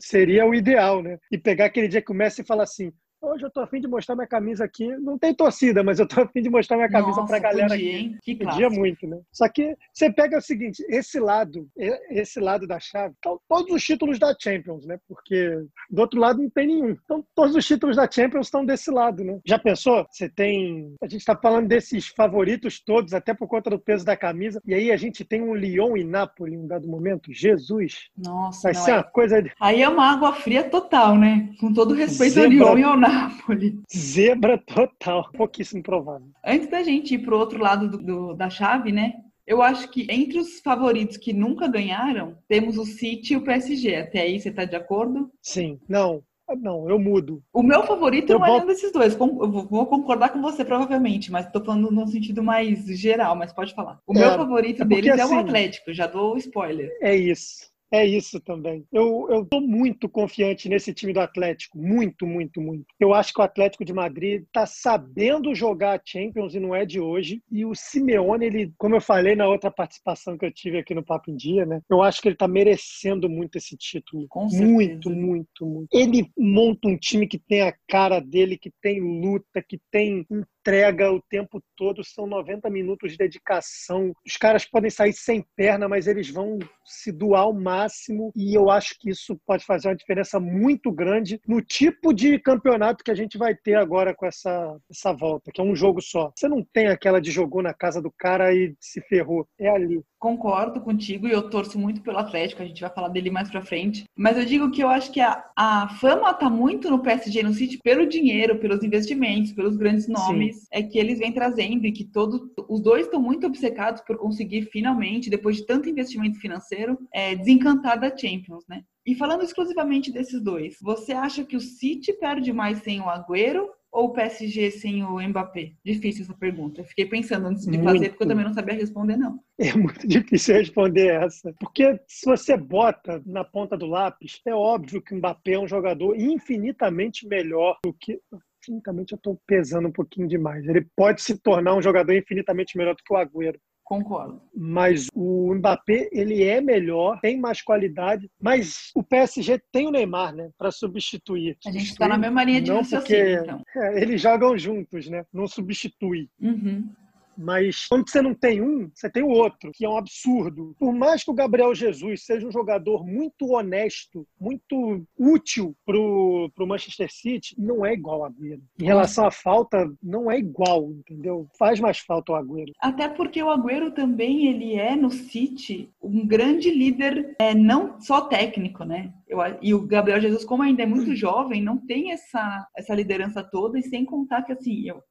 Seria 0.00 0.46
o 0.46 0.54
ideal, 0.54 1.02
né? 1.02 1.18
E 1.30 1.38
pegar 1.38 1.66
aquele 1.66 1.88
dia 1.88 2.02
que 2.02 2.12
o 2.12 2.14
Messi 2.14 2.44
fala 2.44 2.62
assim, 2.62 2.92
Hoje 3.20 3.44
eu 3.44 3.50
tô 3.50 3.60
afim 3.60 3.80
de 3.80 3.88
mostrar 3.88 4.14
minha 4.14 4.26
camisa 4.26 4.64
aqui. 4.64 4.86
Não 4.98 5.18
tem 5.18 5.34
torcida, 5.34 5.82
mas 5.82 5.98
eu 5.98 6.06
tô 6.06 6.20
afim 6.20 6.42
de 6.42 6.50
mostrar 6.50 6.76
minha 6.76 6.88
camisa 6.88 7.20
Nossa, 7.20 7.26
pra 7.26 7.38
galera 7.38 7.68
podia, 7.68 7.96
aqui. 7.96 8.18
Que 8.22 8.36
podia 8.36 8.70
muito, 8.70 9.06
né? 9.06 9.18
Só 9.32 9.48
que 9.48 9.76
você 9.92 10.12
pega 10.12 10.38
o 10.38 10.42
seguinte, 10.42 10.84
esse 10.88 11.18
lado, 11.18 11.68
esse 12.10 12.38
lado 12.40 12.66
da 12.66 12.78
chave, 12.78 13.14
estão 13.14 13.40
todos 13.48 13.74
os 13.74 13.82
títulos 13.82 14.18
da 14.18 14.34
Champions, 14.38 14.86
né? 14.86 14.98
Porque 15.08 15.64
do 15.90 16.00
outro 16.00 16.20
lado 16.20 16.42
não 16.42 16.50
tem 16.50 16.66
nenhum. 16.66 16.90
Então 16.90 17.24
todos 17.34 17.54
os 17.56 17.66
títulos 17.66 17.96
da 17.96 18.08
Champions 18.10 18.46
estão 18.46 18.64
desse 18.64 18.90
lado, 18.90 19.24
né? 19.24 19.38
Já 19.46 19.58
pensou? 19.58 20.06
Você 20.10 20.28
tem, 20.28 20.94
a 21.02 21.08
gente 21.08 21.24
tá 21.24 21.36
falando 21.36 21.68
desses 21.68 22.08
favoritos 22.08 22.80
todos, 22.80 23.14
até 23.14 23.32
por 23.32 23.48
conta 23.48 23.70
do 23.70 23.78
peso 23.78 24.04
da 24.04 24.16
camisa. 24.16 24.60
E 24.66 24.74
aí 24.74 24.92
a 24.92 24.96
gente 24.96 25.24
tem 25.24 25.42
um 25.42 25.54
Lyon 25.54 25.96
e 25.96 26.04
Nápoles 26.04 26.54
em 26.54 26.58
um 26.58 26.66
dado 26.66 26.86
momento. 26.86 27.32
Jesus. 27.32 28.08
Nossa, 28.16 28.68
vai 28.68 28.72
não, 28.74 28.80
ser 28.82 28.92
uma 28.92 29.02
coisa 29.04 29.36
Aí 29.60 29.82
é 29.82 29.88
uma 29.88 30.12
água 30.12 30.32
fria 30.32 30.64
total, 30.64 31.16
né? 31.16 31.50
Com 31.60 31.72
todo 31.72 31.94
respeito 31.94 32.34
Zebra... 32.34 32.68
ao 32.68 32.74
Lyon 32.74 33.00
e 33.00 33.04
ao. 33.04 33.05
Napoli. 33.08 33.80
Zebra 33.94 34.58
total, 34.58 35.30
pouquíssimo 35.32 35.82
provável. 35.82 36.28
Antes 36.44 36.68
da 36.68 36.82
gente 36.82 37.14
ir 37.14 37.18
pro 37.18 37.38
outro 37.38 37.58
lado 37.58 37.88
do, 37.88 37.98
do, 37.98 38.34
da 38.34 38.50
chave, 38.50 38.92
né? 38.92 39.14
Eu 39.46 39.62
acho 39.62 39.88
que 39.90 40.06
entre 40.10 40.38
os 40.38 40.60
favoritos 40.60 41.16
que 41.16 41.32
nunca 41.32 41.68
ganharam, 41.68 42.36
temos 42.48 42.76
o 42.78 42.84
City 42.84 43.34
e 43.34 43.36
o 43.36 43.44
PSG. 43.44 43.94
Até 43.94 44.22
aí 44.22 44.40
você 44.40 44.48
está 44.48 44.64
de 44.64 44.74
acordo? 44.74 45.30
Sim. 45.40 45.78
Não, 45.88 46.22
não, 46.54 46.88
eu 46.88 46.98
mudo. 46.98 47.42
O 47.52 47.62
meu 47.62 47.84
favorito 47.84 48.32
eu 48.32 48.38
não 48.38 48.46
é 48.46 48.50
nenhum 48.50 48.66
desses 48.66 48.92
dois. 48.92 49.14
Eu 49.14 49.50
vou 49.50 49.86
concordar 49.86 50.30
com 50.30 50.40
você, 50.40 50.64
provavelmente, 50.64 51.30
mas 51.30 51.46
estou 51.46 51.64
falando 51.64 51.90
num 51.90 52.06
sentido 52.06 52.42
mais 52.42 52.84
geral, 52.86 53.34
mas 53.34 53.52
pode 53.52 53.74
falar. 53.74 54.00
O 54.06 54.16
é, 54.16 54.20
meu 54.20 54.30
favorito 54.32 54.82
é 54.82 54.84
deles 54.84 55.18
é 55.18 55.22
o 55.22 55.26
assim, 55.26 55.38
Atlético, 55.38 55.92
já 55.92 56.06
dou 56.06 56.36
spoiler. 56.36 56.90
É 57.00 57.14
isso. 57.14 57.70
É 57.92 58.04
isso 58.04 58.40
também. 58.40 58.84
Eu, 58.92 59.28
eu 59.30 59.44
tô 59.44 59.60
muito 59.60 60.08
confiante 60.08 60.68
nesse 60.68 60.92
time 60.92 61.12
do 61.12 61.20
Atlético. 61.20 61.78
Muito, 61.78 62.26
muito, 62.26 62.60
muito. 62.60 62.84
Eu 62.98 63.14
acho 63.14 63.32
que 63.32 63.40
o 63.40 63.44
Atlético 63.44 63.84
de 63.84 63.92
Madrid 63.92 64.44
tá 64.52 64.66
sabendo 64.66 65.54
jogar 65.54 65.98
a 65.98 66.02
Champions 66.04 66.54
e 66.54 66.60
não 66.60 66.74
é 66.74 66.84
de 66.84 67.00
hoje. 67.00 67.40
E 67.50 67.64
o 67.64 67.74
Simeone, 67.74 68.46
ele, 68.46 68.72
como 68.76 68.96
eu 68.96 69.00
falei 69.00 69.36
na 69.36 69.46
outra 69.48 69.70
participação 69.70 70.36
que 70.36 70.44
eu 70.44 70.52
tive 70.52 70.78
aqui 70.78 70.94
no 70.94 71.04
Papo 71.04 71.30
em 71.30 71.36
Dia, 71.36 71.64
né? 71.64 71.80
Eu 71.88 72.02
acho 72.02 72.20
que 72.20 72.28
ele 72.28 72.36
tá 72.36 72.48
merecendo 72.48 73.28
muito 73.28 73.56
esse 73.56 73.76
título. 73.76 74.26
Com 74.28 74.46
muito, 74.46 75.08
muito, 75.08 75.64
muito. 75.64 75.88
Ele 75.92 76.28
monta 76.36 76.88
um 76.88 76.96
time 76.96 77.26
que 77.26 77.38
tem 77.38 77.62
a 77.62 77.74
cara 77.88 78.20
dele, 78.20 78.58
que 78.58 78.72
tem 78.82 79.00
luta, 79.00 79.62
que 79.62 79.80
tem 79.90 80.26
entrega 80.66 81.12
o 81.12 81.22
tempo 81.22 81.62
todo, 81.76 82.02
são 82.02 82.26
90 82.26 82.68
minutos 82.68 83.12
de 83.12 83.18
dedicação. 83.18 84.12
Os 84.26 84.36
caras 84.36 84.64
podem 84.64 84.90
sair 84.90 85.12
sem 85.12 85.44
perna, 85.54 85.88
mas 85.88 86.08
eles 86.08 86.28
vão 86.28 86.58
se 86.84 87.12
doar 87.12 87.42
ao 87.42 87.52
máximo 87.52 88.32
e 88.34 88.56
eu 88.56 88.68
acho 88.68 88.96
que 88.98 89.10
isso 89.10 89.38
pode 89.46 89.64
fazer 89.64 89.88
uma 89.88 89.96
diferença 89.96 90.40
muito 90.40 90.90
grande 90.90 91.40
no 91.46 91.62
tipo 91.62 92.12
de 92.12 92.38
campeonato 92.40 93.04
que 93.04 93.10
a 93.12 93.14
gente 93.14 93.38
vai 93.38 93.54
ter 93.54 93.74
agora 93.74 94.14
com 94.14 94.26
essa, 94.26 94.76
essa 94.90 95.12
volta, 95.12 95.52
que 95.52 95.60
é 95.60 95.64
um 95.64 95.76
jogo 95.76 96.00
só. 96.00 96.32
Você 96.34 96.48
não 96.48 96.64
tem 96.72 96.88
aquela 96.88 97.20
de 97.20 97.30
jogou 97.30 97.62
na 97.62 97.72
casa 97.72 98.02
do 98.02 98.10
cara 98.10 98.52
e 98.52 98.74
se 98.80 99.00
ferrou. 99.02 99.46
É 99.58 99.68
ali. 99.68 100.02
Concordo 100.18 100.80
contigo 100.80 101.28
e 101.28 101.32
eu 101.32 101.48
torço 101.48 101.78
muito 101.78 102.00
pelo 102.02 102.18
Atlético, 102.18 102.62
a 102.62 102.66
gente 102.66 102.80
vai 102.80 102.90
falar 102.90 103.08
dele 103.08 103.30
mais 103.30 103.50
pra 103.50 103.62
frente. 103.62 104.04
Mas 104.16 104.36
eu 104.36 104.44
digo 104.44 104.70
que 104.72 104.82
eu 104.82 104.88
acho 104.88 105.12
que 105.12 105.20
a, 105.20 105.44
a 105.56 105.88
fama 106.00 106.34
tá 106.34 106.50
muito 106.50 106.90
no 106.90 107.02
PSG 107.02 107.42
no 107.42 107.52
City 107.52 107.78
pelo 107.78 108.06
dinheiro, 108.06 108.58
pelos 108.58 108.82
investimentos, 108.82 109.52
pelos 109.52 109.76
grandes 109.76 110.08
nomes. 110.08 110.55
Sim 110.55 110.55
é 110.72 110.82
que 110.82 110.98
eles 110.98 111.18
vêm 111.18 111.32
trazendo 111.32 111.86
e 111.86 111.92
que 111.92 112.04
todos 112.04 112.40
os 112.68 112.80
dois 112.80 113.06
estão 113.06 113.20
muito 113.20 113.46
obcecados 113.46 114.02
por 114.02 114.16
conseguir 114.16 114.62
finalmente, 114.62 115.30
depois 115.30 115.56
de 115.56 115.66
tanto 115.66 115.88
investimento 115.88 116.38
financeiro, 116.38 116.98
é, 117.12 117.34
desencantar 117.34 117.98
da 117.98 118.14
Champions, 118.16 118.64
né? 118.68 118.82
E 119.06 119.14
falando 119.14 119.44
exclusivamente 119.44 120.10
desses 120.10 120.42
dois, 120.42 120.76
você 120.82 121.12
acha 121.12 121.44
que 121.44 121.56
o 121.56 121.60
City 121.60 122.12
perde 122.12 122.52
mais 122.52 122.78
sem 122.78 123.00
o 123.00 123.08
Agüero 123.08 123.70
ou 123.92 124.06
o 124.06 124.12
PSG 124.12 124.72
sem 124.72 125.04
o 125.04 125.20
Mbappé? 125.20 125.72
Difícil 125.84 126.24
essa 126.24 126.34
pergunta. 126.34 126.80
Eu 126.80 126.84
fiquei 126.84 127.06
pensando 127.06 127.46
antes 127.46 127.64
de 127.64 127.78
muito. 127.78 127.84
fazer, 127.84 128.08
porque 128.10 128.24
eu 128.24 128.28
também 128.28 128.44
não 128.44 128.52
sabia 128.52 128.74
responder, 128.74 129.16
não. 129.16 129.38
É 129.58 129.72
muito 129.74 130.06
difícil 130.08 130.56
responder 130.56 131.22
essa. 131.22 131.54
Porque 131.60 131.98
se 132.08 132.26
você 132.26 132.56
bota 132.56 133.22
na 133.24 133.44
ponta 133.44 133.76
do 133.76 133.86
lápis, 133.86 134.40
é 134.44 134.52
óbvio 134.52 135.00
que 135.00 135.14
o 135.14 135.18
Mbappé 135.18 135.52
é 135.52 135.60
um 135.60 135.68
jogador 135.68 136.14
infinitamente 136.18 137.26
melhor 137.28 137.78
do 137.84 137.94
que 137.94 138.20
infinitamente 138.66 139.12
eu 139.12 139.16
estou 139.16 139.40
pesando 139.46 139.88
um 139.88 139.92
pouquinho 139.92 140.26
demais. 140.28 140.66
Ele 140.66 140.86
pode 140.96 141.22
se 141.22 141.38
tornar 141.38 141.74
um 141.74 141.82
jogador 141.82 142.12
infinitamente 142.14 142.76
melhor 142.76 142.94
do 142.94 143.02
que 143.02 143.12
o 143.12 143.16
Agüero. 143.16 143.58
Concordo. 143.84 144.42
Mas 144.52 145.06
o 145.14 145.54
Mbappé, 145.54 146.08
ele 146.10 146.42
é 146.42 146.60
melhor, 146.60 147.20
tem 147.20 147.38
mais 147.38 147.62
qualidade, 147.62 148.28
mas 148.40 148.90
o 148.96 149.02
PSG 149.02 149.62
tem 149.70 149.86
o 149.86 149.92
Neymar, 149.92 150.34
né, 150.34 150.50
para 150.58 150.72
substituir. 150.72 151.56
A 151.64 151.70
gente 151.70 151.92
está 151.92 152.08
na 152.08 152.18
mesma 152.18 152.42
linha 152.42 152.60
de 152.60 152.72
não 152.72 152.84
porque, 152.84 153.34
então. 153.34 153.62
É, 153.76 154.02
eles 154.02 154.20
jogam 154.20 154.58
juntos, 154.58 155.08
né? 155.08 155.24
Não 155.32 155.46
substitui. 155.46 156.28
Uhum. 156.40 156.90
Mas 157.36 157.86
quando 157.88 158.08
você 158.08 158.22
não 158.22 158.34
tem 158.34 158.60
um, 158.62 158.90
você 158.94 159.10
tem 159.10 159.22
o 159.22 159.28
outro, 159.28 159.70
que 159.72 159.84
é 159.84 159.88
um 159.88 159.96
absurdo. 159.96 160.74
Por 160.78 160.92
mais 160.94 161.24
que 161.24 161.30
o 161.30 161.34
Gabriel 161.34 161.74
Jesus 161.74 162.24
seja 162.24 162.46
um 162.46 162.52
jogador 162.52 163.04
muito 163.04 163.52
honesto, 163.52 164.26
muito 164.40 165.06
útil 165.18 165.76
pro, 165.84 166.50
pro 166.54 166.66
Manchester 166.66 167.08
City, 167.12 167.54
não 167.58 167.84
é 167.84 167.92
igual 167.92 168.24
ao 168.24 168.26
Agüero. 168.26 168.62
Em 168.80 168.84
relação 168.84 169.26
à 169.26 169.30
falta, 169.30 169.90
não 170.02 170.30
é 170.30 170.38
igual, 170.38 170.90
entendeu? 170.90 171.46
Faz 171.58 171.80
mais 171.80 171.98
falta 171.98 172.32
o 172.32 172.36
Agüero. 172.36 172.72
Até 172.80 173.08
porque 173.08 173.42
o 173.42 173.50
Agüero 173.50 173.90
também, 173.90 174.46
ele 174.46 174.74
é 174.74 174.94
no 174.96 175.10
City 175.10 175.90
um 176.02 176.26
grande 176.26 176.70
líder, 176.70 177.34
é, 177.38 177.54
não 177.54 178.00
só 178.00 178.22
técnico, 178.22 178.84
né? 178.84 179.12
Eu, 179.28 179.38
e 179.60 179.74
o 179.74 179.86
Gabriel 179.86 180.20
Jesus, 180.20 180.44
como 180.44 180.62
ainda 180.62 180.82
é 180.82 180.86
muito 180.86 181.14
jovem, 181.14 181.62
não 181.62 181.76
tem 181.76 182.12
essa, 182.12 182.66
essa 182.76 182.94
liderança 182.94 183.42
toda, 183.42 183.78
e 183.78 183.82
sem 183.82 184.04
contar 184.04 184.42
que, 184.42 184.52
assim, 184.52 184.88
eu, 184.88 185.02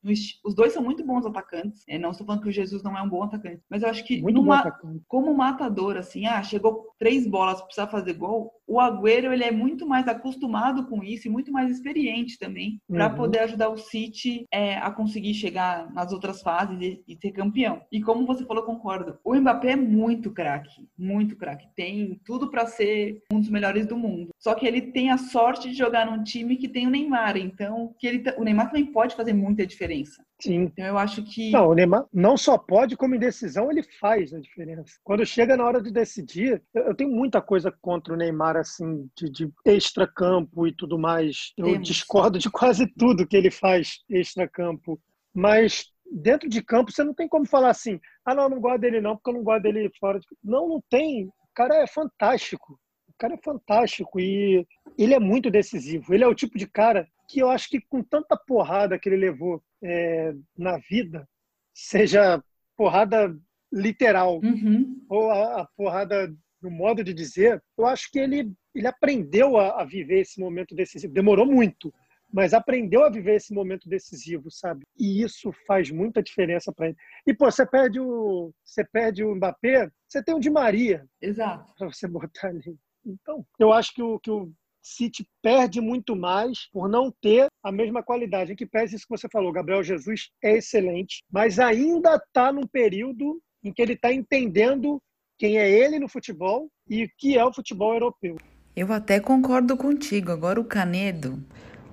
os 0.43 0.55
dois 0.55 0.72
são 0.74 0.82
muito 0.82 1.05
bons 1.05 1.26
atacantes. 1.26 1.84
É, 1.88 1.99
não 1.99 2.11
estou 2.11 2.26
falando 2.26 2.41
que 2.41 2.49
o 2.49 2.51
Jesus 2.51 2.82
não 2.82 2.97
é 2.97 3.01
um 3.01 3.09
bom 3.09 3.24
atacante, 3.24 3.61
mas 3.70 3.84
eu 3.84 3.89
acho 3.89 4.05
que 4.05 4.22
numa, 4.22 4.72
como 5.07 5.34
matador, 5.34 5.97
assim, 5.97 6.26
ah, 6.26 6.41
chegou 6.41 6.93
três 6.97 7.28
bolas, 7.28 7.61
precisa 7.61 7.88
fazer 7.88 8.13
gol, 8.13 8.51
o 8.68 8.80
Agüero 8.80 9.32
ele 9.32 9.43
é 9.43 9.51
muito 9.51 9.88
mais 9.88 10.07
acostumado 10.07 10.88
com 10.88 11.03
isso 11.03 11.28
e 11.28 11.32
muito 11.32 11.51
mais 11.51 11.72
experiente 11.72 12.38
também 12.39 12.82
para 12.88 13.09
uhum. 13.09 13.16
poder 13.16 13.39
ajudar 13.39 13.70
o 13.70 13.78
City 13.78 14.45
é, 14.51 14.78
a 14.78 14.91
conseguir 14.91 15.34
chegar 15.34 15.91
nas 15.93 16.11
outras 16.11 16.41
fases 16.41 16.78
e, 16.82 17.03
e, 17.07 17.16
ser 17.16 17.32
campeão. 17.32 17.82
E 17.91 18.01
como 18.01 18.26
você 18.26 18.45
falou, 18.45 18.63
concordo. 18.63 19.18
O 19.24 19.36
Mbappé 19.36 19.72
é 19.72 19.76
muito 19.76 20.32
craque, 20.32 20.88
muito 20.97 21.36
craque. 21.36 21.68
Tem 21.76 22.20
tudo 22.26 22.49
para 22.49 22.66
ser 22.66 23.22
um 23.32 23.39
dos 23.39 23.49
melhores 23.49 23.86
do 23.86 23.97
mundo. 23.97 24.30
Só 24.39 24.55
que 24.55 24.66
ele 24.66 24.82
tem 24.82 25.11
a 25.11 25.18
sorte 25.18 25.70
de 25.70 25.76
jogar 25.76 26.05
num 26.05 26.24
time 26.24 26.57
que 26.57 26.68
tem 26.68 26.88
o 26.88 26.89
Neymar, 26.89 27.38
então 27.38 27.93
que 27.99 28.07
ele, 28.07 28.24
o 28.38 28.43
Neymar 28.43 28.68
também 28.68 28.86
pode 28.86 29.16
fazer 29.16 29.34
muita 29.34 29.66
diferença. 29.66 30.24
Sim. 30.40 30.64
Então 30.64 30.86
eu 30.86 30.98
acho 30.98 31.24
que. 31.24 31.52
Não, 31.52 31.70
o 31.70 31.74
Neymar 31.74 32.06
não 32.12 32.36
só 32.36 32.58
pode, 32.58 32.98
como 32.98 33.16
em 33.16 33.20
decisão 33.20 33.72
ele 33.72 33.84
faz 33.84 34.34
a 34.34 34.40
diferença. 34.40 35.00
Quando 35.04 35.26
chega 35.26 35.56
na 35.56 35.66
hora 35.66 35.82
de 35.82 35.92
decidir, 35.92 36.62
eu 36.74 36.94
tenho 36.94 37.10
muita 37.10 37.42
coisa 37.42 37.72
contra 37.82 38.14
o 38.14 38.18
Neymar, 38.18 38.58
assim, 38.58 39.10
de, 39.16 39.30
de 39.30 39.54
extra-campo 39.66 40.68
e 40.68 40.76
tudo 40.76 41.00
mais. 41.00 41.54
Eu 41.58 41.66
Temos. 41.66 41.88
discordo 41.88 42.38
de 42.38 42.50
quase 42.50 42.86
tudo 42.98 43.28
que 43.28 43.38
ele 43.38 43.50
faz 43.50 44.00
extra-campo. 44.10 45.00
Mas 45.34 45.86
dentro 46.12 46.50
de 46.50 46.62
campo 46.62 46.92
você 46.92 47.04
não 47.04 47.14
tem 47.14 47.28
como 47.28 47.46
falar 47.46 47.70
assim: 47.70 48.00
ah, 48.26 48.36
não, 48.36 48.50
não 48.50 48.60
gosto 48.60 48.82
dele 48.82 49.00
não, 49.00 49.16
porque 49.16 49.30
eu 49.30 49.36
não 49.36 49.44
gosto 49.44 49.64
dele 49.64 49.90
fora 50.00 50.20
de 50.20 50.28
Não, 50.44 50.68
não 50.68 50.84
tem. 50.90 51.28
O 51.28 51.34
cara 51.54 51.76
é 51.78 51.88
fantástico. 51.88 52.78
O 53.08 53.14
cara 53.18 53.36
é 53.36 53.38
fantástico 53.38 54.20
e 54.20 54.68
ele 54.98 55.14
é 55.14 55.20
muito 55.20 55.50
decisivo. 55.50 56.14
Ele 56.14 56.26
é 56.26 56.28
o 56.28 56.36
tipo 56.36 56.58
de 56.58 56.68
cara 56.68 57.08
que 57.28 57.40
eu 57.40 57.50
acho 57.50 57.70
que 57.70 57.82
com 57.82 58.04
tanta 58.04 58.38
porrada 58.38 58.98
que 58.98 59.10
ele 59.10 59.18
levou 59.18 59.64
é, 59.82 60.34
na 60.58 60.78
vida, 60.78 61.28
seja 61.74 62.44
porrada 62.78 63.36
literal 63.72 64.40
uhum. 64.44 65.06
ou 65.10 65.32
a, 65.32 65.62
a, 65.62 65.68
porrada 65.76 66.34
no 66.62 66.72
modo 66.72 67.04
de 67.04 67.14
dizer, 67.14 67.62
eu 67.78 67.86
acho 67.86 68.10
que 68.12 68.18
ele, 68.18 68.52
ele 68.74 68.88
aprendeu 68.88 69.58
a, 69.58 69.82
a 69.82 69.86
viver 69.86 70.22
esse 70.22 70.40
momento 70.40 70.74
decisivo. 70.74 71.14
Demorou 71.14 71.46
muito, 71.46 71.94
mas 72.32 72.54
aprendeu 72.54 73.04
a 73.04 73.10
viver 73.10 73.36
esse 73.36 73.54
momento 73.54 73.88
decisivo, 73.88 74.50
sabe? 74.50 74.84
E 74.98 75.22
isso 75.22 75.52
faz 75.68 75.92
muita 75.92 76.24
diferença 76.24 76.72
para 76.74 76.88
ele. 76.88 76.98
E 77.28 77.34
pô, 77.34 77.52
você 77.52 77.66
perde 77.66 78.00
o 78.00 78.52
você 78.64 78.84
perde 78.84 79.24
o 79.24 79.36
Mbappé, 79.36 79.92
você 80.08 80.24
tem 80.24 80.34
o 80.34 80.40
Di 80.40 80.50
Maria. 80.50 81.06
Exato. 81.22 81.74
Para 81.78 81.88
você 81.92 82.08
botar 82.08 82.48
ali. 82.48 82.76
Então, 83.06 83.46
eu 83.60 83.72
acho 83.72 83.94
que 83.94 84.02
o 84.02 84.20
que 84.20 84.32
o 84.32 84.52
City 84.86 85.28
perde 85.42 85.82
muito 85.82 86.16
mais 86.16 86.70
por 86.72 86.88
não 86.88 87.12
ter 87.20 87.48
a 87.64 87.72
mesma 87.72 88.04
qualidade. 88.04 88.54
Em 88.54 88.56
que 88.56 88.68
pese 88.68 88.96
isso 88.96 89.08
que 89.08 89.18
você 89.18 89.28
falou, 89.28 89.52
Gabriel 89.52 89.84
Jesus 89.84 90.30
é 90.44 90.58
excelente, 90.58 91.24
mas 91.32 91.58
ainda 91.58 92.16
está 92.16 92.54
num 92.54 92.68
período 92.68 93.42
em 93.64 93.74
que 93.74 93.82
ele 93.82 93.94
está 93.94 94.14
entendendo 94.14 95.02
quem 95.40 95.58
é 95.58 95.68
ele 95.68 95.98
no 95.98 96.08
futebol 96.08 96.70
e 96.88 97.04
o 97.04 97.10
que 97.18 97.36
é 97.36 97.44
o 97.44 97.52
futebol 97.52 97.94
europeu. 97.94 98.36
Eu 98.76 98.94
até 98.94 99.20
concordo 99.20 99.76
contigo. 99.76 100.32
Agora 100.32 100.60
o 100.60 100.66
Canedo. 100.66 101.40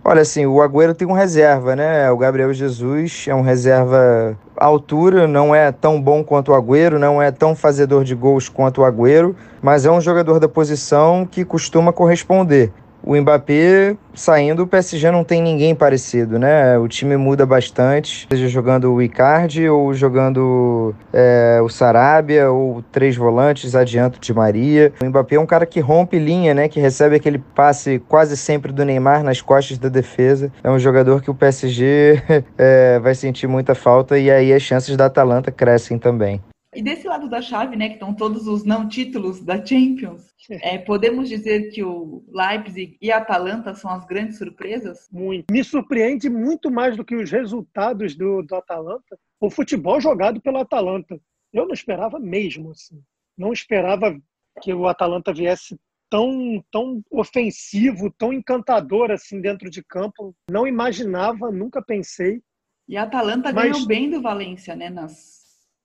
Olha, 0.04 0.22
assim, 0.22 0.44
o 0.44 0.60
Agüero 0.60 0.94
tem 0.94 1.06
um 1.06 1.12
reserva, 1.12 1.76
né? 1.76 2.10
O 2.10 2.18
Gabriel 2.18 2.52
Jesus 2.52 3.26
é 3.28 3.34
um 3.34 3.40
reserva 3.40 4.36
à 4.56 4.66
altura, 4.66 5.28
não 5.28 5.54
é 5.54 5.70
tão 5.70 6.02
bom 6.02 6.24
quanto 6.24 6.50
o 6.50 6.54
Agüero, 6.54 6.98
não 6.98 7.22
é 7.22 7.30
tão 7.30 7.54
fazedor 7.54 8.02
de 8.02 8.14
gols 8.14 8.48
quanto 8.48 8.80
o 8.80 8.84
Agüero, 8.84 9.36
mas 9.62 9.86
é 9.86 9.90
um 9.92 10.00
jogador 10.00 10.40
da 10.40 10.48
posição 10.48 11.24
que 11.24 11.44
costuma 11.44 11.92
corresponder 11.92 12.72
o 13.02 13.16
Mbappé 13.16 13.96
saindo, 14.14 14.62
o 14.62 14.66
PSG 14.66 15.10
não 15.10 15.24
tem 15.24 15.42
ninguém 15.42 15.74
parecido, 15.74 16.38
né? 16.38 16.78
O 16.78 16.86
time 16.86 17.16
muda 17.16 17.44
bastante, 17.44 18.26
seja 18.30 18.48
jogando 18.48 18.92
o 18.92 19.02
Icardi 19.02 19.68
ou 19.68 19.92
jogando 19.94 20.94
é, 21.12 21.60
o 21.62 21.68
Sarabia 21.68 22.50
ou 22.50 22.82
três 22.92 23.16
volantes 23.16 23.74
adianto 23.74 24.20
de 24.20 24.32
Maria. 24.32 24.92
O 25.02 25.06
Mbappé 25.06 25.36
é 25.36 25.40
um 25.40 25.46
cara 25.46 25.66
que 25.66 25.80
rompe 25.80 26.18
linha, 26.18 26.54
né? 26.54 26.68
Que 26.68 26.80
recebe 26.80 27.16
aquele 27.16 27.38
passe 27.38 27.98
quase 28.08 28.36
sempre 28.36 28.72
do 28.72 28.84
Neymar 28.84 29.22
nas 29.22 29.40
costas 29.40 29.78
da 29.78 29.88
defesa. 29.88 30.52
É 30.62 30.70
um 30.70 30.78
jogador 30.78 31.22
que 31.22 31.30
o 31.30 31.34
PSG 31.34 32.22
é, 32.56 32.98
vai 32.98 33.14
sentir 33.14 33.46
muita 33.46 33.74
falta 33.74 34.18
e 34.18 34.30
aí 34.30 34.52
as 34.52 34.62
chances 34.62 34.96
da 34.96 35.06
Atalanta 35.06 35.50
crescem 35.50 35.98
também. 35.98 36.40
E 36.74 36.82
desse 36.82 37.06
lado 37.06 37.28
da 37.28 37.42
chave, 37.42 37.76
né, 37.76 37.88
que 37.88 37.94
estão 37.94 38.14
todos 38.14 38.46
os 38.46 38.64
não 38.64 38.88
títulos 38.88 39.44
da 39.44 39.64
Champions, 39.64 40.32
é, 40.50 40.78
podemos 40.78 41.28
dizer 41.28 41.70
que 41.70 41.82
o 41.82 42.24
Leipzig 42.28 42.96
e 43.00 43.12
a 43.12 43.18
Atalanta 43.18 43.74
são 43.74 43.90
as 43.90 44.06
grandes 44.06 44.38
surpresas? 44.38 45.06
Muito. 45.12 45.52
Me 45.52 45.62
surpreende 45.62 46.30
muito 46.30 46.70
mais 46.70 46.96
do 46.96 47.04
que 47.04 47.14
os 47.14 47.30
resultados 47.30 48.16
do, 48.16 48.42
do 48.42 48.54
Atalanta, 48.54 49.18
o 49.38 49.50
futebol 49.50 50.00
jogado 50.00 50.40
pelo 50.40 50.58
Atalanta. 50.58 51.20
Eu 51.52 51.66
não 51.66 51.74
esperava 51.74 52.18
mesmo, 52.18 52.70
assim. 52.70 53.02
Não 53.36 53.52
esperava 53.52 54.18
que 54.62 54.72
o 54.72 54.86
Atalanta 54.86 55.32
viesse 55.32 55.78
tão, 56.08 56.64
tão 56.70 57.02
ofensivo, 57.10 58.10
tão 58.10 58.32
encantador 58.32 59.10
assim 59.10 59.40
dentro 59.40 59.68
de 59.68 59.82
campo. 59.82 60.34
Não 60.50 60.66
imaginava, 60.66 61.50
nunca 61.50 61.82
pensei. 61.82 62.42
E 62.88 62.96
a 62.96 63.02
Atalanta 63.02 63.52
Mas... 63.52 63.72
ganhou 63.72 63.86
bem 63.86 64.10
do 64.10 64.22
Valência, 64.22 64.74
né, 64.74 64.88
nas 64.88 65.41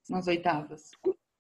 nas 0.10 0.28
oitavas. 0.28 0.92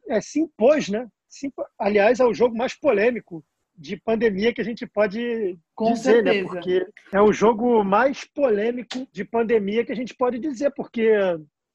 É, 0.07 0.21
se 0.21 0.39
impôs, 0.39 0.89
né? 0.89 1.07
Se 1.27 1.51
Aliás, 1.77 2.19
é 2.19 2.25
o 2.25 2.33
jogo 2.33 2.55
mais 2.55 2.73
polêmico 2.73 3.43
de 3.77 3.95
pandemia 3.95 4.53
que 4.53 4.61
a 4.61 4.63
gente 4.63 4.87
pode 4.87 5.57
Com 5.75 5.93
dizer, 5.93 6.23
né? 6.23 6.33
certeza. 6.33 6.53
né? 6.53 6.61
Porque 6.61 6.87
é 7.13 7.21
o 7.21 7.31
jogo 7.31 7.83
mais 7.83 8.23
polêmico 8.23 9.07
de 9.11 9.23
pandemia 9.23 9.85
que 9.85 9.91
a 9.91 9.95
gente 9.95 10.15
pode 10.15 10.39
dizer, 10.39 10.71
porque 10.75 11.11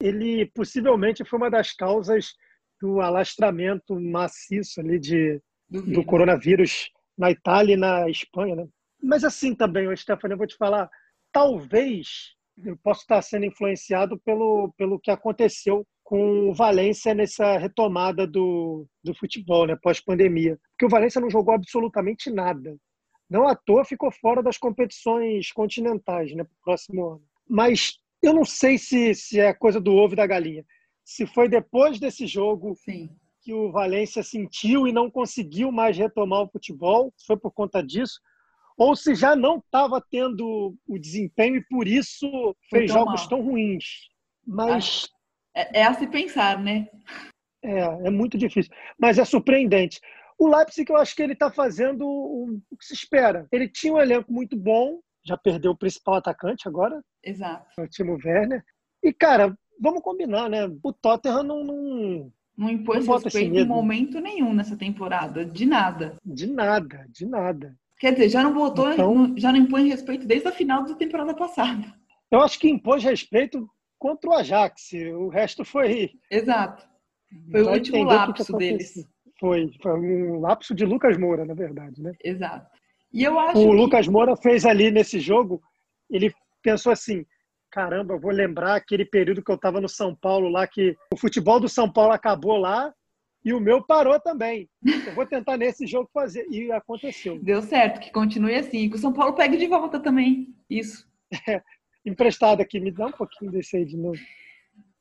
ele 0.00 0.46
possivelmente 0.46 1.24
foi 1.24 1.38
uma 1.38 1.50
das 1.50 1.72
causas 1.72 2.34
do 2.80 3.00
alastramento 3.00 3.98
maciço 4.00 4.80
ali 4.80 4.98
de, 4.98 5.40
do, 5.70 5.82
do 5.82 6.04
coronavírus 6.04 6.90
na 7.16 7.30
Itália 7.30 7.74
e 7.74 7.76
na 7.76 8.10
Espanha, 8.10 8.56
né? 8.56 8.66
Mas 9.00 9.22
assim 9.22 9.54
também, 9.54 9.94
Stephanie, 9.96 10.34
eu 10.34 10.38
vou 10.38 10.46
te 10.46 10.56
falar, 10.56 10.90
talvez 11.32 12.34
eu 12.64 12.76
possa 12.76 13.02
estar 13.02 13.22
sendo 13.22 13.46
influenciado 13.46 14.18
pelo, 14.18 14.72
pelo 14.76 14.98
que 14.98 15.10
aconteceu 15.10 15.86
com 16.12 16.50
o 16.50 16.52
Valência 16.52 17.14
nessa 17.14 17.56
retomada 17.56 18.26
do, 18.26 18.86
do 19.02 19.14
futebol, 19.14 19.66
né, 19.66 19.78
pós-pandemia. 19.82 20.60
Porque 20.72 20.84
o 20.84 20.88
Valência 20.90 21.18
não 21.18 21.30
jogou 21.30 21.54
absolutamente 21.54 22.30
nada. 22.30 22.76
Não 23.30 23.48
à 23.48 23.56
toa 23.56 23.82
ficou 23.82 24.12
fora 24.12 24.42
das 24.42 24.58
competições 24.58 25.50
continentais 25.52 26.34
né, 26.34 26.44
para 26.44 26.52
o 26.52 26.64
próximo 26.64 27.12
ano. 27.12 27.22
Mas 27.48 27.94
eu 28.22 28.34
não 28.34 28.44
sei 28.44 28.76
se, 28.76 29.14
se 29.14 29.40
é 29.40 29.54
coisa 29.54 29.80
do 29.80 29.94
ovo 29.94 30.12
e 30.12 30.16
da 30.16 30.26
galinha. 30.26 30.66
Se 31.02 31.24
foi 31.24 31.48
depois 31.48 31.98
desse 31.98 32.26
jogo 32.26 32.76
Sim. 32.76 33.08
que 33.40 33.54
o 33.54 33.72
Valência 33.72 34.22
sentiu 34.22 34.86
e 34.86 34.92
não 34.92 35.10
conseguiu 35.10 35.72
mais 35.72 35.96
retomar 35.96 36.42
o 36.42 36.50
futebol, 36.50 37.10
se 37.16 37.24
foi 37.24 37.38
por 37.38 37.52
conta 37.52 37.82
disso, 37.82 38.20
ou 38.76 38.94
se 38.94 39.14
já 39.14 39.34
não 39.34 39.56
estava 39.56 39.98
tendo 39.98 40.76
o 40.86 40.98
desempenho 40.98 41.56
e 41.56 41.64
por 41.70 41.88
isso 41.88 42.54
fez 42.68 42.92
jogos 42.92 43.22
mal. 43.22 43.28
tão 43.30 43.40
ruins. 43.40 44.10
Mas 44.46 45.08
é, 45.54 45.80
é 45.80 45.84
a 45.84 45.94
se 45.94 46.06
pensar, 46.06 46.58
né? 46.62 46.88
É, 47.62 47.80
é 48.06 48.10
muito 48.10 48.36
difícil. 48.36 48.72
Mas 48.98 49.18
é 49.18 49.24
surpreendente. 49.24 50.00
O 50.38 50.48
Leipzig, 50.48 50.90
eu 50.90 50.96
acho 50.96 51.14
que 51.14 51.22
ele 51.22 51.34
está 51.34 51.50
fazendo 51.50 52.04
o 52.04 52.76
que 52.78 52.84
se 52.84 52.94
espera. 52.94 53.46
Ele 53.52 53.68
tinha 53.68 53.92
um 53.92 54.00
elenco 54.00 54.32
muito 54.32 54.56
bom, 54.56 54.98
já 55.24 55.36
perdeu 55.36 55.70
o 55.70 55.76
principal 55.76 56.16
atacante 56.16 56.66
agora. 56.66 57.02
Exato. 57.22 57.64
O 57.78 57.86
Timo 57.86 58.18
Werner. 58.24 58.64
E, 59.02 59.12
cara, 59.12 59.56
vamos 59.80 60.02
combinar, 60.02 60.48
né? 60.48 60.68
O 60.82 60.92
Tottenham 60.92 61.42
não. 61.42 61.64
Não, 61.64 62.32
não 62.56 62.70
impôs 62.70 63.06
não 63.06 63.18
respeito 63.18 63.56
em 63.56 63.66
momento 63.66 64.20
nenhum 64.20 64.52
nessa 64.52 64.76
temporada. 64.76 65.44
De 65.44 65.64
nada. 65.64 66.16
De 66.24 66.46
nada, 66.46 67.06
de 67.08 67.26
nada. 67.26 67.76
Quer 67.98 68.12
dizer, 68.14 68.30
já 68.30 68.42
não 68.42 68.52
botou, 68.52 68.92
então, 68.92 69.32
já 69.38 69.52
não 69.52 69.60
impõe 69.60 69.88
respeito 69.88 70.26
desde 70.26 70.48
a 70.48 70.52
final 70.52 70.84
da 70.84 70.94
temporada 70.96 71.34
passada. 71.34 71.94
Eu 72.32 72.40
acho 72.40 72.58
que 72.58 72.68
impôs 72.68 73.04
respeito 73.04 73.70
contra 74.02 74.30
o 74.30 74.32
Ajax. 74.34 74.90
O 75.14 75.28
resto 75.28 75.64
foi. 75.64 76.10
Exato. 76.28 76.84
Foi 77.52 77.62
o 77.62 77.70
último 77.70 78.02
lapso 78.02 78.52
deles. 78.56 79.08
Foi, 79.38 79.70
foi 79.80 79.92
um 79.92 80.40
lapso 80.40 80.74
de 80.74 80.84
Lucas 80.84 81.16
Moura, 81.16 81.44
na 81.44 81.54
verdade, 81.54 82.02
né? 82.02 82.12
Exato. 82.22 82.68
E 83.12 83.22
eu 83.22 83.38
acho 83.38 83.60
o 83.60 83.70
que... 83.70 83.76
Lucas 83.76 84.08
Moura 84.08 84.36
fez 84.36 84.66
ali 84.66 84.90
nesse 84.90 85.20
jogo, 85.20 85.62
ele 86.10 86.34
pensou 86.62 86.90
assim: 86.90 87.24
caramba, 87.70 88.14
eu 88.14 88.20
vou 88.20 88.32
lembrar 88.32 88.74
aquele 88.74 89.04
período 89.04 89.42
que 89.42 89.50
eu 89.52 89.54
estava 89.54 89.80
no 89.80 89.88
São 89.88 90.16
Paulo 90.16 90.48
lá, 90.48 90.66
que 90.66 90.96
o 91.12 91.16
futebol 91.16 91.60
do 91.60 91.68
São 91.68 91.90
Paulo 91.90 92.12
acabou 92.12 92.56
lá 92.56 92.92
e 93.44 93.52
o 93.52 93.60
meu 93.60 93.84
parou 93.84 94.18
também. 94.18 94.68
Eu 94.84 95.14
vou 95.14 95.26
tentar 95.26 95.56
nesse 95.56 95.86
jogo 95.86 96.10
fazer. 96.12 96.44
E 96.50 96.72
aconteceu. 96.72 97.38
Deu 97.40 97.62
certo, 97.62 98.00
que 98.00 98.10
continue 98.10 98.56
assim. 98.56 98.88
Que 98.88 98.96
o 98.96 98.98
São 98.98 99.12
Paulo 99.12 99.34
pegue 99.34 99.56
de 99.56 99.66
volta 99.68 100.00
também. 100.00 100.54
Isso. 100.68 101.08
É, 101.48 101.62
emprestado 102.04 102.60
aqui, 102.60 102.80
me 102.80 102.90
dá 102.90 103.06
um 103.06 103.12
pouquinho 103.12 103.50
desse 103.50 103.76
aí 103.76 103.84
de 103.84 103.96
novo. 103.96 104.20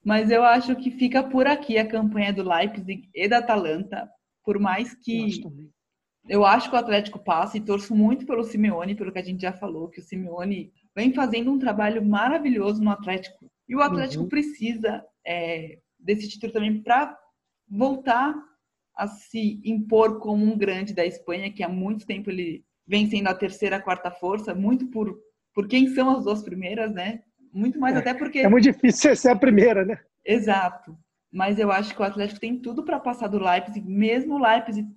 Mas 0.04 0.32
eu 0.32 0.44
acho 0.44 0.76
que 0.76 0.92
fica 0.92 1.24
por 1.24 1.46
aqui 1.48 1.78
a 1.78 1.88
campanha 1.88 2.34
do 2.34 2.48
Leipzig 2.48 3.10
e 3.14 3.28
da 3.28 3.38
Atalanta. 3.38 4.10
Por 4.44 4.60
mais 4.60 4.96
que 4.96 5.42
eu 6.28 6.46
acho 6.46 6.70
que 6.70 6.76
o 6.76 6.80
Atlético 6.80 7.20
passa 7.20 7.58
e 7.58 7.62
torço 7.62 7.96
muito 7.96 8.26
pelo 8.26 8.44
Simeone, 8.44 8.96
pelo 8.96 9.12
que 9.12 9.20
a 9.20 9.24
gente 9.24 9.42
já 9.42 9.54
falou, 9.54 9.90
que 9.90 10.00
o 10.00 10.04
Simeone 10.04 10.72
vem 10.96 11.14
fazendo 11.14 11.52
um 11.52 11.60
trabalho 11.60 12.04
maravilhoso 12.04 12.84
no 12.84 12.92
Atlético. 12.92 13.52
E 13.68 13.76
o 13.76 13.82
Atlético 13.82 14.24
uhum. 14.24 14.30
precisa 14.30 15.04
é, 15.26 15.80
desse 16.00 16.28
título 16.28 16.52
também 16.52 16.82
para 16.82 17.18
voltar 17.70 18.36
a 18.96 19.08
se 19.08 19.62
impor 19.64 20.20
como 20.20 20.44
um 20.46 20.58
grande 20.58 20.94
da 20.94 21.06
Espanha, 21.06 21.52
que 21.52 21.64
há 21.64 21.70
muito 21.70 22.06
tempo 22.06 22.30
ele 22.30 22.64
vem 22.86 23.10
sendo 23.10 23.28
a 23.28 23.36
terceira, 23.36 23.82
quarta 23.82 24.12
força, 24.12 24.54
muito 24.54 24.88
por, 24.88 25.18
por 25.54 25.68
quem 25.68 25.88
são 25.94 26.10
as 26.10 26.24
duas 26.24 26.42
primeiras, 26.44 26.94
né? 26.94 27.22
Muito 27.54 27.80
mais 27.80 27.96
é, 27.96 28.00
até 28.00 28.14
porque. 28.14 28.40
É 28.40 28.50
muito 28.50 28.64
difícil 28.64 29.14
ser 29.16 29.30
a 29.30 29.36
primeira, 29.36 29.84
né? 29.84 30.00
Exato. 30.26 30.98
Mas 31.32 31.60
eu 31.60 31.72
acho 31.72 31.96
que 31.96 32.02
o 32.02 32.06
Atlético 32.06 32.40
tem 32.40 32.60
tudo 32.60 32.84
para 32.84 33.00
passar 33.00 33.28
do 33.28 33.40
Leipzig, 33.40 33.88
mesmo 33.88 34.36
o 34.36 34.42
Leipzig 34.42 34.88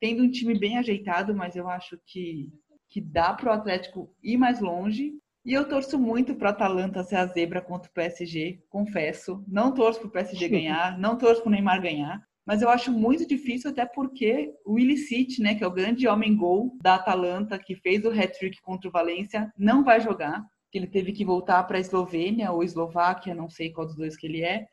tendo 0.00 0.22
um 0.22 0.30
time 0.30 0.58
bem 0.58 0.78
ajeitado, 0.78 1.34
mas 1.34 1.56
eu 1.56 1.68
acho 1.68 1.98
que, 2.06 2.48
que 2.88 3.00
dá 3.00 3.34
para 3.34 3.50
o 3.50 3.52
Atlético 3.52 4.14
ir 4.22 4.36
mais 4.36 4.60
longe. 4.60 5.12
E 5.44 5.52
eu 5.52 5.68
torço 5.68 5.98
muito 5.98 6.34
para 6.34 6.48
o 6.48 6.50
Atalanta 6.50 7.02
ser 7.02 7.16
a 7.16 7.26
zebra 7.26 7.60
contra 7.60 7.90
o 7.90 7.94
PSG, 7.94 8.62
confesso. 8.68 9.44
Não 9.48 9.72
torço 9.72 10.00
para 10.00 10.08
o 10.08 10.12
PSG 10.12 10.48
ganhar, 10.48 10.98
não 10.98 11.16
torço 11.16 11.42
para 11.42 11.48
o 11.48 11.52
Neymar 11.52 11.80
ganhar. 11.80 12.22
Mas 12.46 12.62
eu 12.62 12.68
acho 12.68 12.90
muito 12.90 13.26
difícil, 13.26 13.70
até 13.70 13.84
porque 13.86 14.52
o 14.64 14.78
Illicit, 14.78 15.40
né, 15.40 15.54
que 15.54 15.62
é 15.62 15.66
o 15.66 15.72
grande 15.72 16.08
homem-gol 16.08 16.76
da 16.82 16.96
Atalanta, 16.96 17.58
que 17.58 17.76
fez 17.76 18.04
o 18.04 18.10
hat-trick 18.10 18.60
contra 18.62 18.88
o 18.88 18.92
Valência, 18.92 19.52
não 19.56 19.84
vai 19.84 20.00
jogar. 20.00 20.44
Ele 20.72 20.86
teve 20.86 21.12
que 21.12 21.24
voltar 21.24 21.62
para 21.64 21.76
a 21.76 21.80
Eslovênia 21.80 22.52
ou 22.52 22.62
Eslováquia, 22.62 23.34
não 23.34 23.48
sei 23.48 23.72
qual 23.72 23.86
dos 23.86 23.96
dois 23.96 24.16
que 24.16 24.26
ele 24.26 24.42
é, 24.42 24.66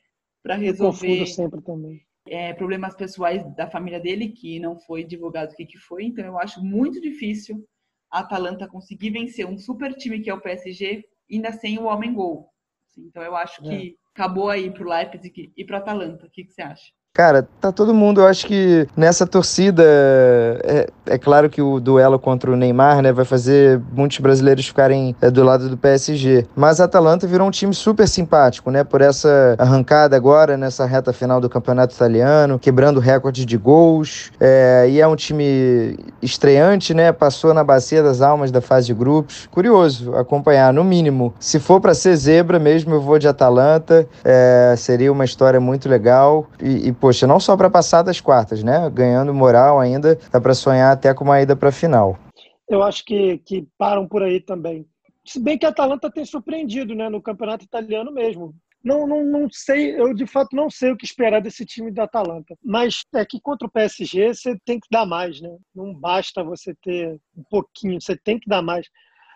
para 0.44 0.56
resolver 0.56 1.26
sempre 1.26 1.62
também. 1.62 2.02
É, 2.28 2.54
problemas 2.54 2.96
pessoais 2.96 3.44
da 3.56 3.70
família 3.70 4.00
dele, 4.00 4.30
que 4.30 4.60
não 4.60 4.78
foi 4.78 5.04
divulgado 5.04 5.54
o 5.54 5.56
que, 5.56 5.66
que 5.66 5.78
foi. 5.78 6.06
Então 6.06 6.26
eu 6.26 6.38
acho 6.38 6.64
muito 6.64 7.02
difícil 7.02 7.66
a 8.12 8.20
Atalanta 8.20 8.68
conseguir 8.68 9.12
vencer 9.12 9.46
um 9.46 9.58
super 9.58 9.94
time 9.94 10.20
que 10.20 10.30
é 10.30 10.34
o 10.34 10.42
PSG, 10.42 11.04
ainda 11.32 11.52
sem 11.52 11.78
o 11.78 11.86
homem 11.86 12.14
gol. 12.14 12.50
Então 12.98 13.22
eu 13.24 13.36
acho 13.36 13.64
é. 13.66 13.70
que 13.70 13.98
acabou 14.14 14.50
aí 14.50 14.72
pro 14.72 14.90
Leipzig 14.90 15.52
e 15.56 15.66
pro 15.66 15.78
Atalanta. 15.78 16.26
O 16.26 16.30
que, 16.30 16.44
que 16.44 16.54
você 16.54 16.62
acha? 16.62 16.92
Cara, 17.18 17.48
tá 17.60 17.72
todo 17.72 17.96
mundo, 17.96 18.22
eu 18.22 18.28
acho 18.28 18.46
que 18.46 18.88
nessa 18.96 19.26
torcida, 19.26 19.84
é, 19.84 20.88
é, 21.08 21.18
claro 21.18 21.50
que 21.50 21.60
o 21.60 21.80
duelo 21.80 22.20
contra 22.20 22.52
o 22.52 22.56
Neymar, 22.56 23.02
né, 23.02 23.12
vai 23.12 23.26
fazer 23.26 23.82
muitos 23.92 24.20
brasileiros 24.20 24.68
ficarem 24.68 25.16
é, 25.20 25.32
do 25.32 25.44
lado 25.44 25.68
do 25.68 25.76
PSG. 25.76 26.46
Mas 26.56 26.80
a 26.80 26.84
Atalanta 26.84 27.26
virou 27.26 27.48
um 27.48 27.50
time 27.50 27.74
super 27.74 28.08
simpático, 28.08 28.70
né, 28.70 28.84
por 28.84 29.02
essa 29.02 29.56
arrancada 29.58 30.16
agora, 30.16 30.56
nessa 30.58 30.86
reta 30.86 31.12
final 31.12 31.42
do 31.42 31.50
campeonato 31.50 31.96
italiano, 31.96 32.60
quebrando 32.60 33.00
recorde 33.00 33.48
de 33.48 33.58
gols. 33.58 34.32
É, 34.40 34.86
e 34.88 35.02
é 35.02 35.08
um 35.08 35.16
time 35.16 35.98
estreante, 36.22 36.94
né, 36.94 37.12
passou 37.12 37.52
na 37.52 37.64
bacia 37.64 38.04
das 38.04 38.22
almas 38.22 38.52
da 38.52 38.62
fase 38.62 38.86
de 38.86 38.94
grupos. 38.94 39.48
Curioso 39.50 40.16
acompanhar, 40.16 40.72
no 40.72 40.84
mínimo. 40.84 41.34
Se 41.40 41.60
for 41.60 41.82
para 41.82 41.96
ser 41.96 42.16
zebra 42.16 42.60
mesmo, 42.60 42.94
eu 42.94 43.02
vou 43.02 43.18
de 43.18 43.28
Atalanta. 43.28 44.08
É, 44.24 44.76
seria 44.78 45.12
uma 45.12 45.26
história 45.26 45.60
muito 45.60 45.90
legal. 45.90 46.46
E, 46.62 46.90
e 46.90 47.07
poxa, 47.08 47.26
não 47.26 47.40
só 47.40 47.56
para 47.56 47.70
passar 47.70 48.02
das 48.02 48.20
quartas, 48.20 48.62
né? 48.62 48.90
Ganhando 48.90 49.34
moral 49.34 49.80
ainda, 49.80 50.20
dá 50.30 50.42
para 50.42 50.54
sonhar 50.54 50.92
até 50.92 51.14
com 51.14 51.24
uma 51.24 51.42
ida 51.42 51.56
para 51.56 51.70
a 51.70 51.72
final. 51.72 52.20
Eu 52.68 52.84
acho 52.84 53.06
que, 53.06 53.38
que 53.46 53.66
param 53.78 54.06
por 54.06 54.22
aí 54.22 54.42
também. 54.42 54.86
Se 55.26 55.40
bem 55.40 55.58
que 55.58 55.66
a 55.66 55.70
Atalanta 55.70 56.12
tem 56.12 56.26
surpreendido, 56.26 56.94
né? 56.94 57.08
No 57.08 57.22
campeonato 57.22 57.64
italiano 57.64 58.12
mesmo. 58.12 58.54
Não, 58.84 59.08
não, 59.08 59.24
não 59.24 59.48
sei, 59.50 59.98
eu 59.98 60.14
de 60.14 60.28
fato 60.28 60.54
não 60.54 60.70
sei 60.70 60.92
o 60.92 60.98
que 60.98 61.06
esperar 61.06 61.42
desse 61.42 61.66
time 61.66 61.92
da 61.92 62.04
Atalanta. 62.04 62.58
Mas 62.62 63.06
é 63.16 63.26
que 63.26 63.40
contra 63.40 63.66
o 63.66 63.72
PSG 63.72 64.34
você 64.34 64.58
tem 64.66 64.78
que 64.78 64.88
dar 64.92 65.06
mais, 65.06 65.40
né? 65.40 65.56
Não 65.74 65.94
basta 65.94 66.44
você 66.44 66.76
ter 66.84 67.18
um 67.38 67.44
pouquinho, 67.50 68.02
você 68.02 68.18
tem 68.18 68.38
que 68.38 68.50
dar 68.50 68.62
mais. 68.62 68.86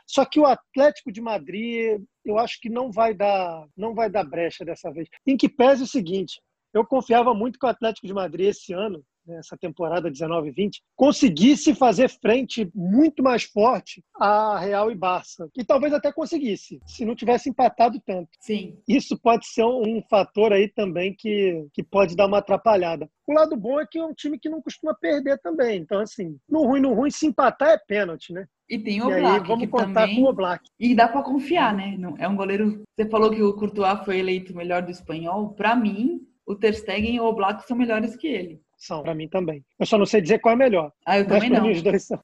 Só 0.05 0.26
que 0.26 0.41
o 0.41 0.45
Atlético 0.45 1.09
de 1.09 1.22
Madrid, 1.22 2.01
eu 2.26 2.38
acho 2.38 2.59
que 2.59 2.69
não 2.69 2.91
vai 2.91 3.13
dar, 3.13 3.65
não 3.78 3.93
vai 3.93 4.09
dar 4.09 4.26
brecha 4.26 4.65
dessa 4.65 4.91
vez. 4.91 5.07
Em 5.26 5.38
que 5.38 5.47
pese 5.47 5.84
o 5.84 5.88
seguinte, 5.88 6.41
eu 6.74 6.86
confiava 6.86 7.34
muito 7.34 7.59
que 7.59 7.65
o 7.65 7.69
Atlético 7.69 8.07
de 8.07 8.13
Madrid 8.13 8.47
esse 8.47 8.74
ano, 8.74 9.03
nessa 9.26 9.57
temporada 9.57 10.09
19-20, 10.09 10.80
conseguisse 10.95 11.76
fazer 11.76 12.09
frente 12.09 12.69
muito 12.74 13.22
mais 13.22 13.43
forte 13.43 14.03
a 14.15 14.57
Real 14.57 14.91
e 14.91 14.95
Barça. 14.95 15.47
E 15.55 15.63
talvez 15.63 15.93
até 15.93 16.11
conseguisse, 16.11 16.80
se 16.86 17.05
não 17.05 17.15
tivesse 17.15 17.49
empatado 17.49 18.01
tanto. 18.05 18.30
Sim. 18.39 18.78
Isso 18.88 19.19
pode 19.19 19.47
ser 19.47 19.63
um 19.63 20.01
fator 20.09 20.53
aí 20.53 20.67
também 20.67 21.13
que, 21.17 21.67
que 21.74 21.84
pode 21.84 22.15
dar 22.15 22.28
uma 22.28 22.39
atrapalhada. 22.39 23.09
O 23.28 23.34
lado 23.34 23.55
bom 23.55 23.80
é 23.80 23.86
que 23.89 23.99
é 23.99 24.03
um 24.03 24.13
time 24.13 24.39
que 24.39 24.49
não 24.49 24.61
costuma 24.61 24.93
perder 24.93 25.39
também. 25.39 25.80
Então, 25.80 25.99
assim, 25.99 26.38
no 26.49 26.65
ruim, 26.65 26.82
no 26.82 26.93
ruim, 26.93 27.11
se 27.11 27.28
empatar 27.28 27.69
é 27.69 27.78
pênalti, 27.78 28.34
né? 28.34 28.45
E 28.69 28.80
tem 28.80 29.01
o 29.01 29.11
e 29.11 29.19
Black, 29.19 29.41
aí, 29.41 29.47
vamos 29.47 29.69
contar 29.69 30.07
também... 30.07 30.15
com 30.15 30.30
o 30.30 30.34
Black. 30.34 30.63
E 30.80 30.95
dá 30.95 31.07
para 31.07 31.24
confiar, 31.24 31.76
né? 31.76 31.97
É 32.17 32.28
um 32.28 32.36
goleiro. 32.36 32.84
Você 32.95 33.09
falou 33.09 33.30
que 33.30 33.41
o 33.41 33.53
Courtois 33.53 34.03
foi 34.05 34.19
eleito 34.19 34.53
o 34.53 34.55
melhor 34.55 34.82
do 34.82 34.91
espanhol. 34.91 35.53
Para 35.53 35.76
mim, 35.76 36.22
o 36.52 36.56
Ter 36.56 36.74
Stegen 36.74 37.16
e 37.16 37.20
o 37.20 37.26
Oblak 37.26 37.66
são 37.66 37.78
melhores 37.78 38.16
que 38.16 38.28
ele. 38.28 38.62
São, 38.78 39.04
para 39.04 39.14
mim 39.14 39.28
também. 39.28 39.64
Eu 39.80 39.86
só 39.86 39.97
não 39.97 40.06
sei 40.06 40.22
dizer 40.22 40.39
qual 40.39 40.54
é 40.54 40.58
melhor. 40.58 40.91
Ah, 41.06 41.20
eu 41.20 41.28
também 41.28 41.49
não. 41.49 41.68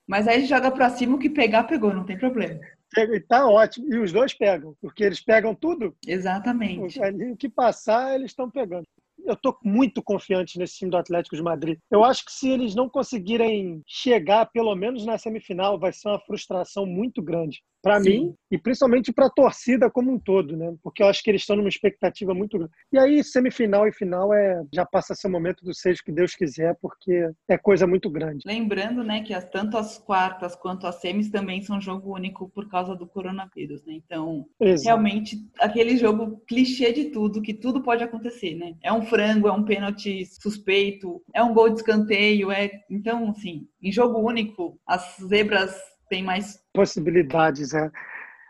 Mas 0.07 0.28
aí 0.28 0.45
joga 0.45 0.71
para 0.71 0.89
cima, 0.89 1.15
o 1.15 1.19
que 1.19 1.30
pegar, 1.30 1.63
pegou, 1.65 1.93
não 1.93 2.03
tem 2.03 2.17
problema. 2.17 2.59
E 2.97 3.19
tá 3.19 3.47
ótimo. 3.47 3.93
E 3.93 3.99
os 3.99 4.11
dois 4.11 4.34
pegam, 4.34 4.75
porque 4.82 5.03
eles 5.03 5.21
pegam 5.21 5.53
tudo. 5.53 5.95
Exatamente. 6.07 6.99
O 7.32 7.38
que 7.38 7.47
passar, 7.49 8.15
eles 8.15 8.32
estão 8.32 8.49
pegando 8.49 8.86
eu 9.28 9.34
estou 9.34 9.57
muito 9.61 10.01
confiante 10.01 10.57
nesse 10.57 10.78
time 10.78 10.89
do 10.89 10.97
Atlético 10.97 11.36
de 11.36 11.41
Madrid. 11.41 11.78
Eu 11.91 12.03
acho 12.05 12.23
que 12.23 12.32
se 12.32 12.49
eles 12.49 12.73
não 12.73 12.88
conseguirem 12.88 13.82
chegar 13.86 14.45
pelo 14.45 14.73
menos 14.73 15.05
na 15.05 15.17
semifinal, 15.17 15.78
vai 15.78 15.91
ser 15.91 16.07
uma 16.07 16.19
frustração 16.19 16.86
muito 16.86 17.21
grande 17.21 17.61
para 17.82 17.99
mim 17.99 18.34
e 18.51 18.57
principalmente 18.57 19.11
para 19.11 19.28
a 19.28 19.30
torcida 19.30 19.89
como 19.89 20.11
um 20.11 20.19
todo, 20.19 20.55
né? 20.55 20.73
Porque 20.82 21.03
eu 21.03 21.07
acho 21.07 21.21
que 21.23 21.30
eles 21.30 21.41
estão 21.41 21.55
numa 21.55 21.69
expectativa 21.69 22.34
muito 22.34 22.57
grande. 22.57 22.73
E 22.91 22.97
aí 22.97 23.23
semifinal 23.23 23.88
e 23.88 23.91
final 23.91 24.34
é 24.34 24.63
já 24.73 24.86
passa 24.86 25.13
a 25.13 25.15
ser 25.15 25.28
o 25.28 25.32
momento 25.32 25.63
do 25.63 25.73
seja 25.73 26.01
o 26.01 26.05
que 26.05 26.11
Deus 26.11 26.34
quiser, 26.34 26.75
porque 26.82 27.30
é 27.47 27.57
coisa 27.57 27.86
muito 27.86 28.09
grande. 28.09 28.43
Lembrando, 28.45 29.03
né, 29.03 29.21
que 29.21 29.34
as, 29.34 29.49
tanto 29.49 29.78
as 29.78 29.97
quartas 29.97 30.55
quanto 30.55 30.88
as 30.88 30.95
semis 30.95 31.30
também 31.30 31.61
são 31.61 31.80
jogo 31.80 32.13
único 32.13 32.49
por 32.49 32.69
causa 32.69 32.95
do 32.95 33.07
coronavírus, 33.07 33.84
né? 33.86 33.93
Então, 33.93 34.45
Exato. 34.59 34.86
realmente 34.86 35.38
aquele 35.59 35.97
jogo 35.97 36.41
clichê 36.47 36.91
de 36.93 37.05
tudo, 37.05 37.41
que 37.41 37.53
tudo 37.53 37.82
pode 37.82 38.03
acontecer, 38.03 38.55
né? 38.55 38.75
É 38.82 38.91
um 38.91 39.03
frango, 39.03 39.47
é 39.47 39.51
um 39.51 39.63
pênalti 39.63 40.25
suspeito, 40.25 41.21
é 41.34 41.43
um 41.43 41.53
gol 41.53 41.69
de 41.69 41.75
escanteio, 41.75 42.51
é 42.51 42.71
então, 42.89 43.30
assim, 43.30 43.67
em 43.82 43.91
jogo 43.91 44.19
único, 44.19 44.80
as 44.86 45.17
zebras 45.21 45.75
tem 46.10 46.24
mais 46.24 46.62
possibilidades. 46.74 47.74
É. 47.74 47.89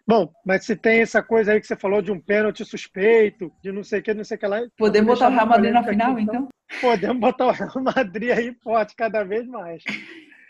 Bom, 0.07 0.31
mas 0.45 0.65
se 0.65 0.75
tem 0.75 1.01
essa 1.01 1.21
coisa 1.21 1.51
aí 1.51 1.59
que 1.59 1.67
você 1.67 1.75
falou 1.75 2.01
de 2.01 2.11
um 2.11 2.19
pênalti 2.19 2.63
suspeito, 2.63 3.51
de 3.61 3.71
não 3.71 3.83
sei 3.83 3.99
o 3.99 4.03
que, 4.03 4.13
não 4.13 4.23
sei 4.23 4.37
o 4.37 4.39
que 4.39 4.47
lá. 4.47 4.61
Podemos 4.77 5.13
botar 5.13 5.29
o 5.29 5.33
Real 5.33 5.47
Madrid 5.47 5.73
na 5.73 5.83
final, 5.83 6.13
aqui, 6.13 6.21
então? 6.21 6.35
então? 6.35 6.79
Podemos 6.79 7.19
botar 7.19 7.47
o 7.47 7.51
Real 7.51 7.83
Madrid 7.83 8.29
aí 8.31 8.55
forte 8.63 8.95
cada 8.95 9.23
vez 9.23 9.45
mais. 9.45 9.83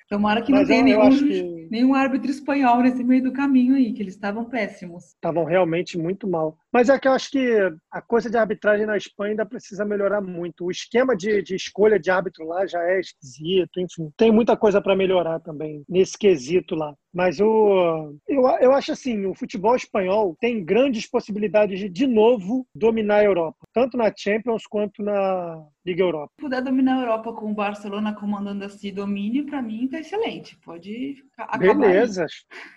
Tomara 0.10 0.42
que 0.42 0.54
não 0.54 0.66
tenha 0.66 0.84
nenhum, 0.84 1.10
que... 1.10 1.68
nenhum 1.70 1.94
árbitro 1.94 2.32
espanhol 2.32 2.82
nesse 2.82 3.04
meio 3.04 3.24
do 3.24 3.34
caminho 3.34 3.76
aí, 3.76 3.92
que 3.92 4.02
eles 4.02 4.14
estavam 4.14 4.46
péssimos. 4.46 5.08
Estavam 5.08 5.44
realmente 5.44 5.98
muito 5.98 6.28
mal. 6.28 6.58
Mas 6.72 6.90
é 6.90 7.00
que 7.00 7.08
eu 7.08 7.14
acho 7.14 7.32
que 7.32 7.58
a 7.92 8.02
coisa 8.02 8.30
de 8.30 8.38
arbitragem 8.38 8.86
na 8.86 8.98
Espanha 8.98 9.32
ainda 9.32 9.46
precisa 9.46 9.86
melhorar 9.86 10.22
muito. 10.22 10.66
O 10.66 10.72
esquema 10.72 11.16
de, 11.16 11.42
de 11.42 11.56
escolha 11.56 12.00
de 12.00 12.12
árbitro 12.12 12.46
lá 12.46 12.66
já 12.66 12.82
é 12.84 13.00
esquisito, 13.00 13.80
enfim. 13.80 14.12
Tem 14.18 14.32
muita 14.32 14.58
coisa 14.58 14.82
para 14.82 14.96
melhorar 14.96 15.40
também 15.40 15.84
nesse 15.88 16.18
quesito 16.18 16.76
lá. 16.76 16.94
Mas 17.18 17.40
o, 17.40 18.14
eu, 18.28 18.48
eu 18.60 18.72
acho 18.74 18.92
assim, 18.92 19.26
o 19.26 19.34
futebol 19.34 19.76
espanhol 19.76 20.38
tem 20.40 20.64
grandes 20.64 21.10
possibilidades 21.10 21.80
de, 21.80 21.90
de 21.90 22.06
novo, 22.06 22.68
dominar 22.76 23.18
a 23.18 23.24
Europa. 23.24 23.58
Tanto 23.74 23.98
na 23.98 24.14
Champions 24.16 24.68
quanto 24.68 25.02
na 25.02 25.66
Liga 25.84 26.04
Europa. 26.04 26.32
Se 26.36 26.44
puder 26.44 26.62
dominar 26.62 26.98
a 26.98 27.02
Europa 27.02 27.34
com 27.34 27.50
o 27.50 27.56
Barcelona 27.56 28.14
comandando 28.14 28.66
esse 28.66 28.92
domínio, 28.92 29.48
para 29.48 29.64
mim 29.64 29.88
tá 29.88 30.00
excelente. 30.00 30.60
Pode 30.60 31.16
acabar. 31.36 31.74
Beleza, 31.74 32.28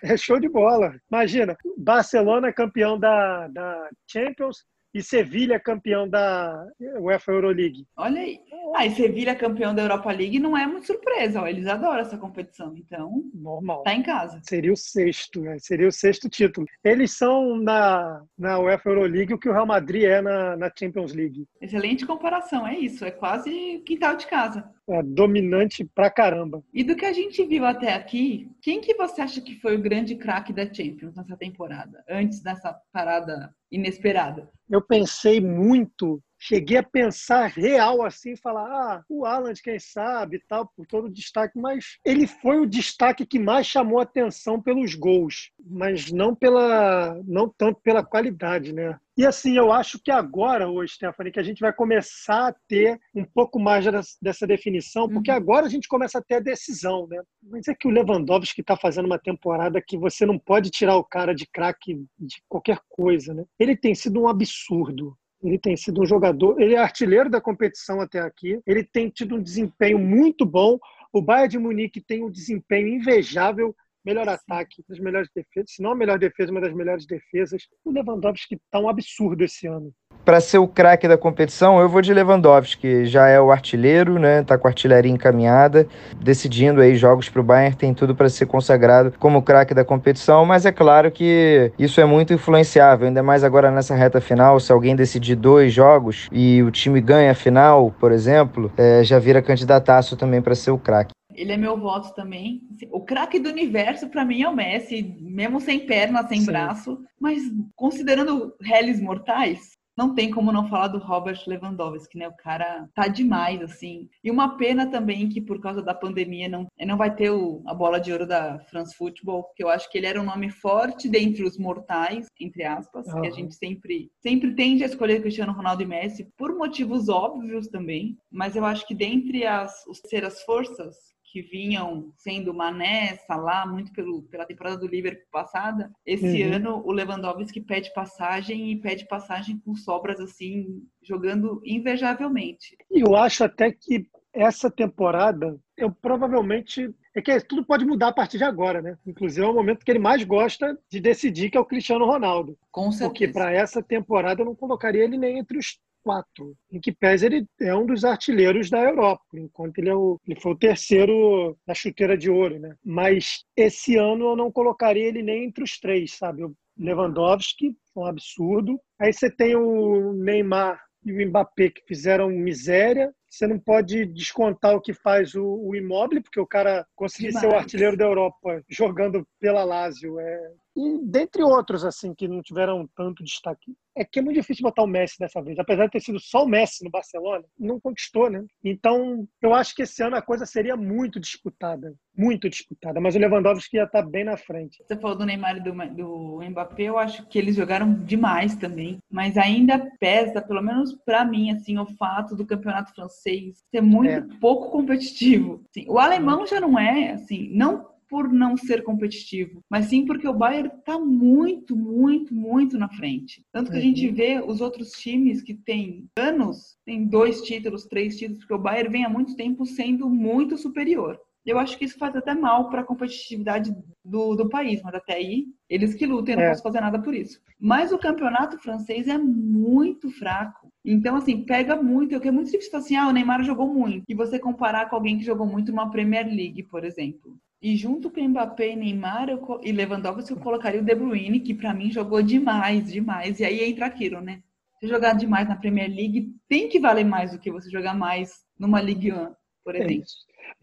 aí. 0.03 0.11
é 0.11 0.17
show 0.17 0.39
de 0.39 0.49
bola. 0.49 0.95
Imagina, 1.11 1.55
Barcelona 1.77 2.51
campeão 2.51 2.97
da, 2.97 3.47
da 3.49 3.89
Champions, 4.07 4.57
E 4.93 5.01
Sevilha 5.01 5.57
campeão 5.59 6.07
da 6.07 6.65
UEFA 6.99 7.31
Euroleague. 7.31 7.85
Olha 7.95 8.19
aí. 8.21 8.39
Ah, 8.75 8.85
e 8.85 8.91
Sevilha 8.91 9.35
campeão 9.35 9.73
da 9.73 9.83
Europa 9.83 10.11
League 10.11 10.39
não 10.39 10.57
é 10.57 10.65
muito 10.67 10.87
surpresa, 10.87 11.41
ó. 11.41 11.47
eles 11.47 11.67
adoram 11.67 11.99
essa 11.99 12.17
competição, 12.17 12.73
então 12.75 13.23
normal. 13.33 13.83
Tá 13.83 13.93
em 13.93 14.03
casa. 14.03 14.41
Seria 14.43 14.71
o 14.71 14.77
sexto, 14.77 15.41
né? 15.41 15.57
Seria 15.59 15.87
o 15.87 15.91
sexto 15.91 16.29
título. 16.29 16.67
Eles 16.83 17.11
são 17.17 17.57
na, 17.57 18.21
na 18.37 18.59
UEFA 18.59 18.89
Euroleague 18.89 19.33
o 19.33 19.39
que 19.39 19.49
o 19.49 19.53
Real 19.53 19.65
Madrid 19.65 20.03
é 20.03 20.21
na, 20.21 20.57
na 20.57 20.71
Champions 20.77 21.13
League. 21.13 21.45
Excelente 21.61 22.05
comparação, 22.05 22.67
é 22.67 22.77
isso, 22.77 23.05
é 23.05 23.11
quase 23.11 23.81
quintal 23.85 24.15
de 24.15 24.27
casa. 24.27 24.69
É 24.91 25.01
dominante 25.01 25.85
pra 25.85 26.09
caramba. 26.09 26.63
E 26.73 26.83
do 26.83 26.95
que 26.95 27.05
a 27.05 27.13
gente 27.13 27.45
viu 27.45 27.65
até 27.65 27.93
aqui, 27.93 28.51
quem 28.61 28.81
que 28.81 28.93
você 28.93 29.21
acha 29.21 29.39
que 29.39 29.55
foi 29.55 29.75
o 29.75 29.81
grande 29.81 30.15
craque 30.15 30.51
da 30.51 30.65
Champions 30.65 31.15
nessa 31.15 31.37
temporada, 31.37 32.03
antes 32.09 32.41
dessa 32.41 32.77
parada 32.91 33.55
inesperada? 33.71 34.49
Eu 34.69 34.81
pensei 34.81 35.39
muito 35.39 36.21
cheguei 36.41 36.77
a 36.77 36.83
pensar 36.83 37.47
real 37.51 38.03
assim, 38.03 38.35
falar, 38.35 38.65
ah, 38.65 39.03
o 39.07 39.25
Alan, 39.25 39.53
quem 39.63 39.77
sabe, 39.77 40.43
tal, 40.49 40.67
por 40.75 40.87
todo 40.87 41.05
o 41.05 41.13
destaque, 41.13 41.57
mas 41.59 41.99
ele 42.03 42.25
foi 42.25 42.59
o 42.59 42.65
destaque 42.65 43.25
que 43.25 43.37
mais 43.37 43.67
chamou 43.67 43.99
atenção 43.99 44.59
pelos 44.59 44.95
gols, 44.95 45.51
mas 45.63 46.11
não 46.11 46.33
pela, 46.33 47.21
não 47.27 47.47
tanto 47.47 47.79
pela 47.81 48.03
qualidade, 48.03 48.73
né? 48.73 48.99
E 49.21 49.25
assim, 49.27 49.55
eu 49.55 49.71
acho 49.71 49.99
que 50.03 50.09
agora, 50.09 50.67
hoje, 50.67 50.93
Stephanie, 50.93 51.31
que 51.31 51.39
a 51.39 51.43
gente 51.43 51.59
vai 51.59 51.71
começar 51.71 52.47
a 52.47 52.55
ter 52.67 52.99
um 53.13 53.23
pouco 53.23 53.59
mais 53.59 53.85
dessa 54.19 54.47
definição, 54.47 55.07
porque 55.07 55.29
uhum. 55.29 55.37
agora 55.37 55.67
a 55.67 55.69
gente 55.69 55.87
começa 55.87 56.17
a 56.17 56.23
ter 56.23 56.37
a 56.37 56.39
decisão, 56.39 57.05
né? 57.05 57.21
Mas 57.43 57.67
é 57.67 57.75
que 57.75 57.87
o 57.87 57.91
Lewandowski 57.91 58.61
está 58.61 58.75
fazendo 58.75 59.05
uma 59.05 59.19
temporada 59.19 59.79
que 59.79 59.95
você 59.95 60.25
não 60.25 60.39
pode 60.39 60.71
tirar 60.71 60.95
o 60.95 61.03
cara 61.03 61.35
de 61.35 61.45
craque 61.45 62.03
de 62.17 62.41
qualquer 62.49 62.79
coisa, 62.89 63.31
né? 63.31 63.45
Ele 63.59 63.77
tem 63.77 63.93
sido 63.93 64.19
um 64.19 64.27
absurdo. 64.27 65.15
Ele 65.43 65.59
tem 65.59 65.77
sido 65.77 66.01
um 66.01 66.05
jogador, 66.05 66.59
ele 66.59 66.73
é 66.73 66.79
artilheiro 66.79 67.29
da 67.29 67.39
competição 67.39 68.01
até 68.01 68.21
aqui. 68.21 68.59
Ele 68.65 68.83
tem 68.83 69.07
tido 69.07 69.35
um 69.35 69.41
desempenho 69.41 69.99
muito 69.99 70.47
bom. 70.47 70.79
O 71.13 71.21
Bayern 71.21 71.49
de 71.49 71.59
Munique 71.59 72.01
tem 72.01 72.23
um 72.23 72.31
desempenho 72.31 72.87
invejável, 72.87 73.75
melhor 74.05 74.27
ataque, 74.27 74.83
das 74.87 74.99
melhores 74.99 75.29
defesas, 75.33 75.71
se 75.73 75.81
não 75.81 75.91
a 75.91 75.95
melhor 75.95 76.17
defesa, 76.17 76.51
uma 76.51 76.61
das 76.61 76.73
melhores 76.73 77.05
defesas. 77.05 77.63
O 77.85 77.91
Lewandowski 77.91 78.55
está 78.55 78.79
um 78.79 78.89
absurdo 78.89 79.43
esse 79.43 79.67
ano 79.67 79.93
para 80.23 80.39
ser 80.39 80.59
o 80.59 80.67
craque 80.67 81.07
da 81.07 81.17
competição, 81.17 81.79
eu 81.79 81.89
vou 81.89 82.01
de 82.01 82.13
Lewandowski, 82.13 83.05
já 83.05 83.27
é 83.27 83.39
o 83.39 83.51
artilheiro, 83.51 84.19
né? 84.19 84.43
Tá 84.43 84.57
com 84.57 84.67
a 84.67 84.69
artilharia 84.69 85.11
encaminhada, 85.11 85.87
decidindo 86.21 86.81
aí 86.81 86.95
jogos 86.95 87.29
para 87.29 87.41
o 87.41 87.43
Bayern, 87.43 87.75
tem 87.75 87.93
tudo 87.93 88.15
para 88.15 88.29
ser 88.29 88.45
consagrado 88.45 89.13
como 89.19 89.41
craque 89.41 89.73
da 89.73 89.83
competição, 89.83 90.45
mas 90.45 90.65
é 90.65 90.71
claro 90.71 91.11
que 91.11 91.71
isso 91.77 91.99
é 91.99 92.05
muito 92.05 92.33
influenciável, 92.33 93.07
ainda 93.07 93.23
mais 93.23 93.43
agora 93.43 93.71
nessa 93.71 93.95
reta 93.95 94.21
final, 94.21 94.59
se 94.59 94.71
alguém 94.71 94.95
decidir 94.95 95.35
dois 95.35 95.73
jogos 95.73 96.27
e 96.31 96.61
o 96.63 96.71
time 96.71 97.01
ganha 97.01 97.31
a 97.31 97.35
final, 97.35 97.93
por 97.99 98.11
exemplo, 98.11 98.71
é, 98.77 99.03
já 99.03 99.17
vira 99.17 99.41
candidataço 99.41 100.15
também 100.15 100.41
para 100.41 100.55
ser 100.55 100.71
o 100.71 100.77
craque. 100.77 101.11
Ele 101.35 101.51
é 101.51 101.57
meu 101.57 101.77
voto 101.77 102.13
também. 102.13 102.61
O 102.91 103.01
craque 103.01 103.39
do 103.39 103.49
universo, 103.49 104.09
para 104.09 104.25
mim, 104.25 104.41
é 104.41 104.49
o 104.49 104.55
Messi, 104.55 105.15
mesmo 105.19 105.59
sem 105.59 105.85
perna, 105.85 106.27
sem 106.27 106.41
Sim. 106.41 106.45
braço. 106.45 107.03
Mas 107.19 107.43
considerando 107.75 108.55
réis 108.61 109.01
mortais, 109.01 109.77
não 109.97 110.15
tem 110.15 110.31
como 110.31 110.51
não 110.51 110.67
falar 110.67 110.87
do 110.87 110.97
Robert 110.97 111.39
Lewandowski, 111.45 112.17
né? 112.17 112.27
O 112.27 112.35
cara 112.35 112.89
tá 112.95 113.07
demais, 113.07 113.61
assim. 113.61 114.09
E 114.23 114.31
uma 114.31 114.57
pena 114.57 114.89
também 114.89 115.27
que 115.27 115.41
por 115.41 115.59
causa 115.59 115.81
da 115.81 115.93
pandemia 115.93 116.47
não, 116.47 116.67
não 116.79 116.97
vai 116.97 117.13
ter 117.13 117.29
o, 117.29 117.61
a 117.67 117.73
bola 117.73 117.99
de 117.99 118.11
ouro 118.11 118.25
da 118.25 118.59
France 118.69 118.95
Football, 118.95 119.43
porque 119.43 119.63
eu 119.63 119.69
acho 119.69 119.89
que 119.91 119.97
ele 119.97 120.07
era 120.07 120.21
um 120.21 120.25
nome 120.25 120.49
forte 120.49 121.09
dentre 121.09 121.43
os 121.43 121.57
mortais, 121.57 122.25
entre 122.39 122.63
aspas, 122.63 123.05
uhum. 123.07 123.21
que 123.21 123.27
a 123.27 123.31
gente 123.31 123.53
sempre, 123.53 124.11
sempre 124.21 124.55
tende 124.55 124.83
a 124.83 124.87
escolher 124.87 125.21
Cristiano 125.21 125.53
Ronaldo 125.53 125.83
e 125.83 125.85
Messi 125.85 126.27
por 126.37 126.55
motivos 126.55 127.09
óbvios 127.09 127.67
também. 127.67 128.17
Mas 128.31 128.55
eu 128.55 128.65
acho 128.65 128.87
que 128.87 128.95
dentre 128.95 129.45
as, 129.45 129.85
as 129.87 129.99
terceiras 129.99 130.41
forças, 130.43 130.95
que 131.31 131.41
vinham 131.41 132.11
sendo 132.17 132.53
Mané, 132.53 133.15
Salah, 133.25 133.65
muito 133.65 133.93
pelo, 133.93 134.23
pela 134.23 134.45
temporada 134.45 134.77
do 134.77 134.87
Liverpool 134.87 135.27
passada, 135.31 135.89
esse 136.05 136.43
uhum. 136.43 136.53
ano 136.53 136.81
o 136.85 136.91
Lewandowski 136.91 137.61
pede 137.61 137.93
passagem 137.93 138.71
e 138.71 138.75
pede 138.75 139.07
passagem 139.07 139.57
com 139.59 139.73
sobras 139.73 140.19
assim, 140.19 140.83
jogando 141.01 141.61
invejavelmente. 141.65 142.75
E 142.91 142.99
eu 142.99 143.15
acho 143.15 143.45
até 143.45 143.71
que 143.71 144.05
essa 144.33 144.69
temporada, 144.69 145.57
eu 145.77 145.91
provavelmente 145.91 146.93
é 147.13 147.21
que 147.21 147.39
tudo 147.41 147.65
pode 147.65 147.85
mudar 147.85 148.07
a 148.07 148.13
partir 148.13 148.37
de 148.37 148.45
agora, 148.45 148.81
né? 148.81 148.97
Inclusive 149.05 149.45
é 149.45 149.49
o 149.49 149.53
momento 149.53 149.83
que 149.83 149.91
ele 149.91 149.99
mais 149.99 150.23
gosta 150.23 150.77
de 150.89 150.99
decidir, 150.99 151.49
que 151.49 151.57
é 151.57 151.59
o 151.59 151.65
Cristiano 151.65 152.05
Ronaldo. 152.05 152.57
Com 152.71 152.89
certeza. 152.89 153.09
Porque 153.09 153.27
para 153.27 153.51
essa 153.51 153.83
temporada 153.83 154.41
eu 154.41 154.45
não 154.45 154.55
colocaria 154.55 155.03
ele 155.03 155.17
nem 155.17 155.39
entre 155.39 155.57
os 155.57 155.77
quatro. 156.03 156.55
Em 156.71 156.79
que 156.79 156.91
pese 156.91 157.25
ele 157.25 157.45
é 157.59 157.75
um 157.75 157.85
dos 157.85 158.03
artilheiros 158.03 158.69
da 158.69 158.79
Europa, 158.79 159.23
enquanto 159.33 159.79
ele, 159.79 159.89
é 159.89 159.95
o, 159.95 160.19
ele 160.27 160.39
foi 160.39 160.51
o 160.53 160.57
terceiro 160.57 161.57
da 161.65 161.73
chuteira 161.73 162.17
de 162.17 162.29
ouro, 162.29 162.59
né? 162.59 162.75
Mas 162.83 163.43
esse 163.55 163.95
ano 163.95 164.29
eu 164.29 164.35
não 164.35 164.51
colocaria 164.51 165.07
ele 165.07 165.21
nem 165.21 165.45
entre 165.45 165.63
os 165.63 165.79
três, 165.79 166.17
sabe? 166.17 166.43
O 166.43 166.55
Lewandowski, 166.77 167.75
um 167.95 168.05
absurdo. 168.05 168.79
Aí 168.99 169.13
você 169.13 169.29
tem 169.29 169.55
o 169.55 170.13
Neymar 170.13 170.81
e 171.05 171.11
o 171.11 171.27
Mbappé 171.27 171.69
que 171.69 171.81
fizeram 171.87 172.29
miséria. 172.29 173.13
Você 173.29 173.47
não 173.47 173.57
pode 173.57 174.05
descontar 174.05 174.75
o 174.75 174.81
que 174.81 174.93
faz 174.93 175.35
o, 175.35 175.45
o 175.45 175.75
Immobile, 175.75 176.21
porque 176.21 176.39
o 176.39 176.47
cara 176.47 176.85
conseguiu 176.95 177.31
ser 177.33 177.47
o 177.47 177.55
artilheiro 177.55 177.95
da 177.95 178.05
Europa 178.05 178.61
jogando 178.69 179.25
pela 179.39 179.63
Lazio. 179.63 180.19
É, 180.19 180.51
e 180.75 180.99
dentre 181.03 181.43
outros, 181.43 181.83
assim, 181.83 182.13
que 182.13 182.27
não 182.27 182.41
tiveram 182.41 182.87
tanto 182.95 183.23
destaque. 183.23 183.73
É 183.93 184.05
que 184.05 184.19
é 184.19 184.21
muito 184.21 184.37
difícil 184.39 184.63
botar 184.63 184.83
o 184.83 184.87
Messi 184.87 185.19
dessa 185.19 185.41
vez. 185.41 185.59
Apesar 185.59 185.85
de 185.85 185.91
ter 185.91 185.99
sido 185.99 186.17
só 186.17 186.45
o 186.45 186.47
Messi 186.47 186.83
no 186.83 186.89
Barcelona, 186.89 187.43
não 187.59 187.77
conquistou, 187.77 188.29
né? 188.29 188.41
Então, 188.63 189.27
eu 189.41 189.53
acho 189.53 189.75
que 189.75 189.81
esse 189.81 190.01
ano 190.01 190.15
a 190.15 190.21
coisa 190.21 190.45
seria 190.45 190.77
muito 190.77 191.19
disputada. 191.19 191.93
Muito 192.17 192.49
disputada. 192.49 193.01
Mas 193.01 193.15
o 193.15 193.19
Lewandowski 193.19 193.75
ia 193.75 193.83
estar 193.83 194.03
bem 194.03 194.23
na 194.23 194.37
frente. 194.37 194.81
Você 194.87 194.95
falou 194.95 195.17
do 195.17 195.25
Neymar 195.25 195.57
e 195.57 195.59
do, 195.59 195.73
do 195.73 196.39
Mbappé, 196.41 196.83
eu 196.83 196.97
acho 196.97 197.27
que 197.27 197.37
eles 197.37 197.57
jogaram 197.57 197.93
demais 197.93 198.55
também. 198.55 198.99
Mas 199.09 199.37
ainda 199.37 199.91
pesa, 199.99 200.41
pelo 200.41 200.61
menos 200.61 200.93
para 201.05 201.25
mim, 201.25 201.51
assim, 201.51 201.77
o 201.77 201.85
fato 201.97 202.33
do 202.33 202.45
campeonato 202.45 202.93
francês 202.93 203.61
ser 203.69 203.81
muito 203.81 204.09
é. 204.09 204.39
pouco 204.39 204.71
competitivo. 204.71 205.65
Assim, 205.69 205.85
o 205.89 205.99
alemão 205.99 206.47
já 206.47 206.61
não 206.61 206.79
é, 206.79 207.11
assim, 207.11 207.49
não 207.53 207.90
por 208.11 208.29
não 208.29 208.57
ser 208.57 208.83
competitivo, 208.83 209.63
mas 209.69 209.85
sim 209.85 210.05
porque 210.05 210.27
o 210.27 210.33
Bayern 210.33 210.69
está 210.77 210.99
muito, 210.99 211.77
muito, 211.77 212.35
muito 212.35 212.77
na 212.77 212.89
frente. 212.89 213.41
Tanto 213.53 213.71
que 213.71 213.77
a 213.77 213.81
gente 213.81 214.05
uhum. 214.05 214.13
vê 214.13 214.43
os 214.45 214.59
outros 214.59 214.91
times 214.91 215.41
que 215.41 215.53
têm 215.53 216.09
anos, 216.17 216.77
tem 216.85 217.05
dois 217.05 217.41
títulos, 217.41 217.85
três 217.85 218.17
títulos, 218.17 218.39
porque 218.39 218.53
o 218.53 218.59
Bayern 218.59 218.91
vem 218.91 219.05
há 219.05 219.09
muito 219.09 219.33
tempo 219.37 219.65
sendo 219.65 220.09
muito 220.09 220.57
superior. 220.57 221.17
Eu 221.45 221.57
acho 221.57 221.77
que 221.77 221.85
isso 221.85 221.97
faz 221.97 222.13
até 222.13 222.35
mal 222.35 222.69
para 222.69 222.81
a 222.81 222.83
competitividade 222.83 223.73
do, 224.03 224.35
do 224.35 224.49
país, 224.49 224.81
mas 224.83 224.93
até 224.93 225.13
aí 225.13 225.45
eles 225.69 225.93
que 225.93 226.05
lutem, 226.05 226.33
eu 226.33 226.39
não 226.39 226.45
é. 226.47 226.49
posso 226.49 226.63
fazer 226.63 226.81
nada 226.81 227.01
por 227.01 227.15
isso. 227.15 227.39
Mas 227.57 227.93
o 227.93 227.97
campeonato 227.97 228.59
francês 228.59 229.07
é 229.07 229.17
muito 229.17 230.11
fraco. 230.11 230.69
Então, 230.83 231.15
assim, 231.15 231.45
pega 231.45 231.81
muito. 231.81 232.15
O 232.17 232.19
que 232.19 232.27
é 232.27 232.31
muito 232.31 232.51
difícil 232.51 232.77
assim, 232.77 232.97
ah, 232.97 233.07
o 233.07 233.11
Neymar 233.11 233.41
jogou 233.43 233.73
muito. 233.73 234.03
E 234.09 234.13
você 234.13 234.37
comparar 234.37 234.89
com 234.89 234.97
alguém 234.97 235.17
que 235.17 235.23
jogou 235.23 235.47
muito 235.47 235.71
numa 235.71 235.89
Premier 235.89 236.27
League, 236.27 236.63
por 236.63 236.83
exemplo. 236.83 237.39
E 237.61 237.75
junto 237.75 238.09
com 238.09 238.27
Mbappé 238.27 238.71
e 238.71 238.75
Neymar 238.75 239.29
eu, 239.29 239.59
e 239.61 239.71
Lewandowski, 239.71 240.31
eu 240.31 240.39
colocaria 240.39 240.81
o 240.81 240.83
De 240.83 240.95
Bruyne, 240.95 241.39
que 241.39 241.53
para 241.53 241.73
mim 241.73 241.91
jogou 241.91 242.21
demais, 242.21 242.91
demais. 242.91 243.39
E 243.39 243.45
aí 243.45 243.63
entra 243.63 243.85
aquilo, 243.85 244.19
né? 244.19 244.41
Se 244.79 244.87
jogar 244.87 245.13
demais 245.13 245.47
na 245.47 245.55
Premier 245.55 245.87
League, 245.87 246.33
tem 246.49 246.67
que 246.67 246.79
valer 246.79 247.05
mais 247.05 247.31
do 247.31 247.39
que 247.39 247.51
você 247.51 247.69
jogar 247.69 247.93
mais 247.93 248.39
numa 248.57 248.81
Ligue 248.81 249.13
1, 249.13 249.31
por 249.63 249.75
exemplo. 249.75 250.03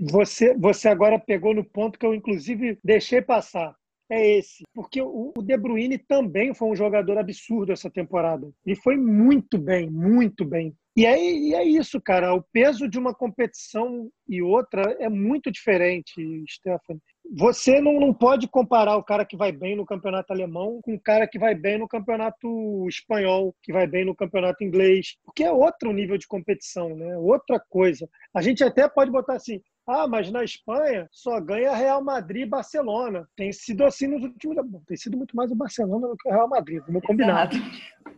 É 0.01 0.05
você, 0.11 0.55
você 0.57 0.89
agora 0.89 1.21
pegou 1.21 1.55
no 1.55 1.65
ponto 1.65 1.97
que 1.99 2.05
eu, 2.05 2.15
inclusive, 2.15 2.79
deixei 2.83 3.23
passar. 3.23 3.75
É 4.11 4.39
esse. 4.39 4.65
Porque 4.75 5.03
o, 5.03 5.33
De 5.37 5.57
Bruyne 5.57 5.99
também 5.99 6.55
foi 6.55 6.69
um 6.69 6.75
jogador 6.75 7.19
absurdo 7.19 7.73
essa 7.73 7.91
temporada. 7.91 8.51
Ele 8.65 8.75
foi 8.75 8.97
muito 8.97 9.59
bem, 9.59 9.89
muito 9.91 10.45
bem. 10.45 10.75
E 10.99 11.07
é, 11.07 11.17
e 11.17 11.55
é 11.55 11.63
isso, 11.63 12.01
cara. 12.01 12.35
O 12.35 12.43
peso 12.43 12.89
de 12.89 12.99
uma 12.99 13.15
competição 13.15 14.11
e 14.29 14.43
outra 14.43 14.97
é 14.99 15.09
muito 15.09 15.49
diferente, 15.49 16.13
Stefan. 16.51 16.99
Você 17.37 17.81
não, 17.81 18.01
não 18.01 18.13
pode 18.13 18.49
comparar 18.49 18.97
o 18.97 19.05
cara 19.05 19.25
que 19.25 19.37
vai 19.37 19.53
bem 19.53 19.77
no 19.77 19.87
campeonato 19.87 20.33
alemão 20.33 20.81
com 20.83 20.97
o 20.97 21.01
cara 21.01 21.29
que 21.29 21.39
vai 21.39 21.55
bem 21.55 21.79
no 21.79 21.87
campeonato 21.87 22.85
espanhol, 22.89 23.55
que 23.63 23.73
vai 23.73 23.87
bem 23.87 24.05
no 24.05 24.17
campeonato 24.17 24.65
inglês, 24.65 25.17
porque 25.25 25.45
é 25.45 25.53
outro 25.53 25.93
nível 25.93 26.19
de 26.19 26.27
competição, 26.27 26.97
né? 26.97 27.17
Outra 27.17 27.61
coisa. 27.71 28.09
A 28.35 28.43
gente 28.43 28.65
até 28.65 28.89
pode 28.89 29.13
botar 29.13 29.35
assim: 29.35 29.61
ah, 29.87 30.09
mas 30.09 30.33
na 30.33 30.43
Espanha 30.43 31.09
só 31.13 31.41
ganha 31.41 31.77
Real 31.77 32.03
Madrid 32.03 32.43
e 32.43 32.51
Barcelona. 32.51 33.25
Tem 33.37 33.53
sido 33.53 33.85
assim 33.85 34.09
nos 34.09 34.25
últimos. 34.25 34.57
Bom, 34.67 34.83
tem 34.85 34.97
sido 34.97 35.17
muito 35.17 35.37
mais 35.37 35.49
o 35.53 35.55
Barcelona 35.55 36.09
do 36.09 36.17
que 36.17 36.29
o 36.29 36.33
Real 36.33 36.49
Madrid, 36.49 36.83
vamos 36.85 37.07
combinar. 37.07 37.49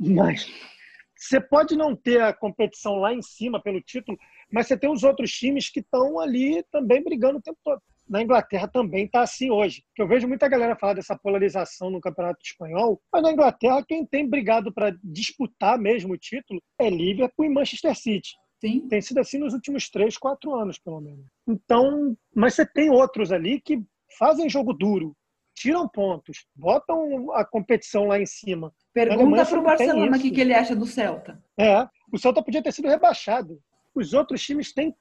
Mas 0.00 0.50
você 1.20 1.38
pode 1.38 1.76
não 1.76 1.94
ter 1.94 2.22
a 2.22 2.32
competição 2.32 2.94
lá 2.94 3.12
em 3.12 3.20
cima 3.20 3.62
pelo 3.62 3.80
título, 3.82 4.18
mas 4.50 4.66
você 4.66 4.76
tem 4.76 4.90
os 4.90 5.04
outros 5.04 5.30
times 5.30 5.68
que 5.68 5.80
estão 5.80 6.18
ali 6.18 6.64
também 6.72 7.04
brigando 7.04 7.38
o 7.38 7.42
tempo 7.42 7.58
todo. 7.62 7.82
na 8.08 8.22
Inglaterra 8.22 8.66
também 8.66 9.04
está 9.04 9.20
assim 9.20 9.50
hoje. 9.50 9.84
Que 9.94 10.02
eu 10.02 10.08
vejo 10.08 10.26
muita 10.26 10.48
galera 10.48 10.74
falar 10.74 10.94
dessa 10.94 11.16
polarização 11.16 11.90
no 11.90 12.00
Campeonato 12.00 12.40
Espanhol, 12.42 13.00
mas 13.12 13.22
na 13.22 13.32
Inglaterra 13.32 13.84
quem 13.86 14.04
tem 14.04 14.26
brigado 14.26 14.72
para 14.72 14.96
disputar 15.04 15.78
mesmo 15.78 16.14
o 16.14 16.18
título 16.18 16.60
é 16.78 16.88
Liverpool 16.88 17.44
e 17.44 17.50
Manchester 17.50 17.94
City. 17.94 18.30
Sim. 18.58 18.88
Tem 18.88 19.00
sido 19.00 19.20
assim 19.20 19.38
nos 19.38 19.54
últimos 19.54 19.88
três, 19.90 20.16
quatro 20.16 20.54
anos, 20.54 20.78
pelo 20.78 21.00
menos. 21.00 21.24
Então, 21.46 22.16
mas 22.34 22.54
você 22.54 22.66
tem 22.66 22.90
outros 22.90 23.30
ali 23.30 23.60
que 23.60 23.82
fazem 24.18 24.50
jogo 24.50 24.72
duro, 24.72 25.14
tiram 25.60 25.86
pontos, 25.86 26.46
botam 26.56 27.32
a 27.32 27.44
competição 27.44 28.06
lá 28.06 28.18
em 28.18 28.24
cima. 28.24 28.72
Pergunta 28.94 29.44
para 29.44 29.58
o 29.58 29.62
Barcelona 29.62 30.16
o 30.16 30.20
que, 30.20 30.30
que 30.30 30.40
ele 30.40 30.54
acha 30.54 30.74
do 30.74 30.86
Celta. 30.86 31.38
É, 31.58 31.86
o 32.10 32.18
Celta 32.18 32.42
podia 32.42 32.62
ter 32.62 32.72
sido 32.72 32.88
rebaixado. 32.88 33.60
Os 33.94 34.14
outros 34.14 34.42
times 34.42 34.72
têm 34.72 34.94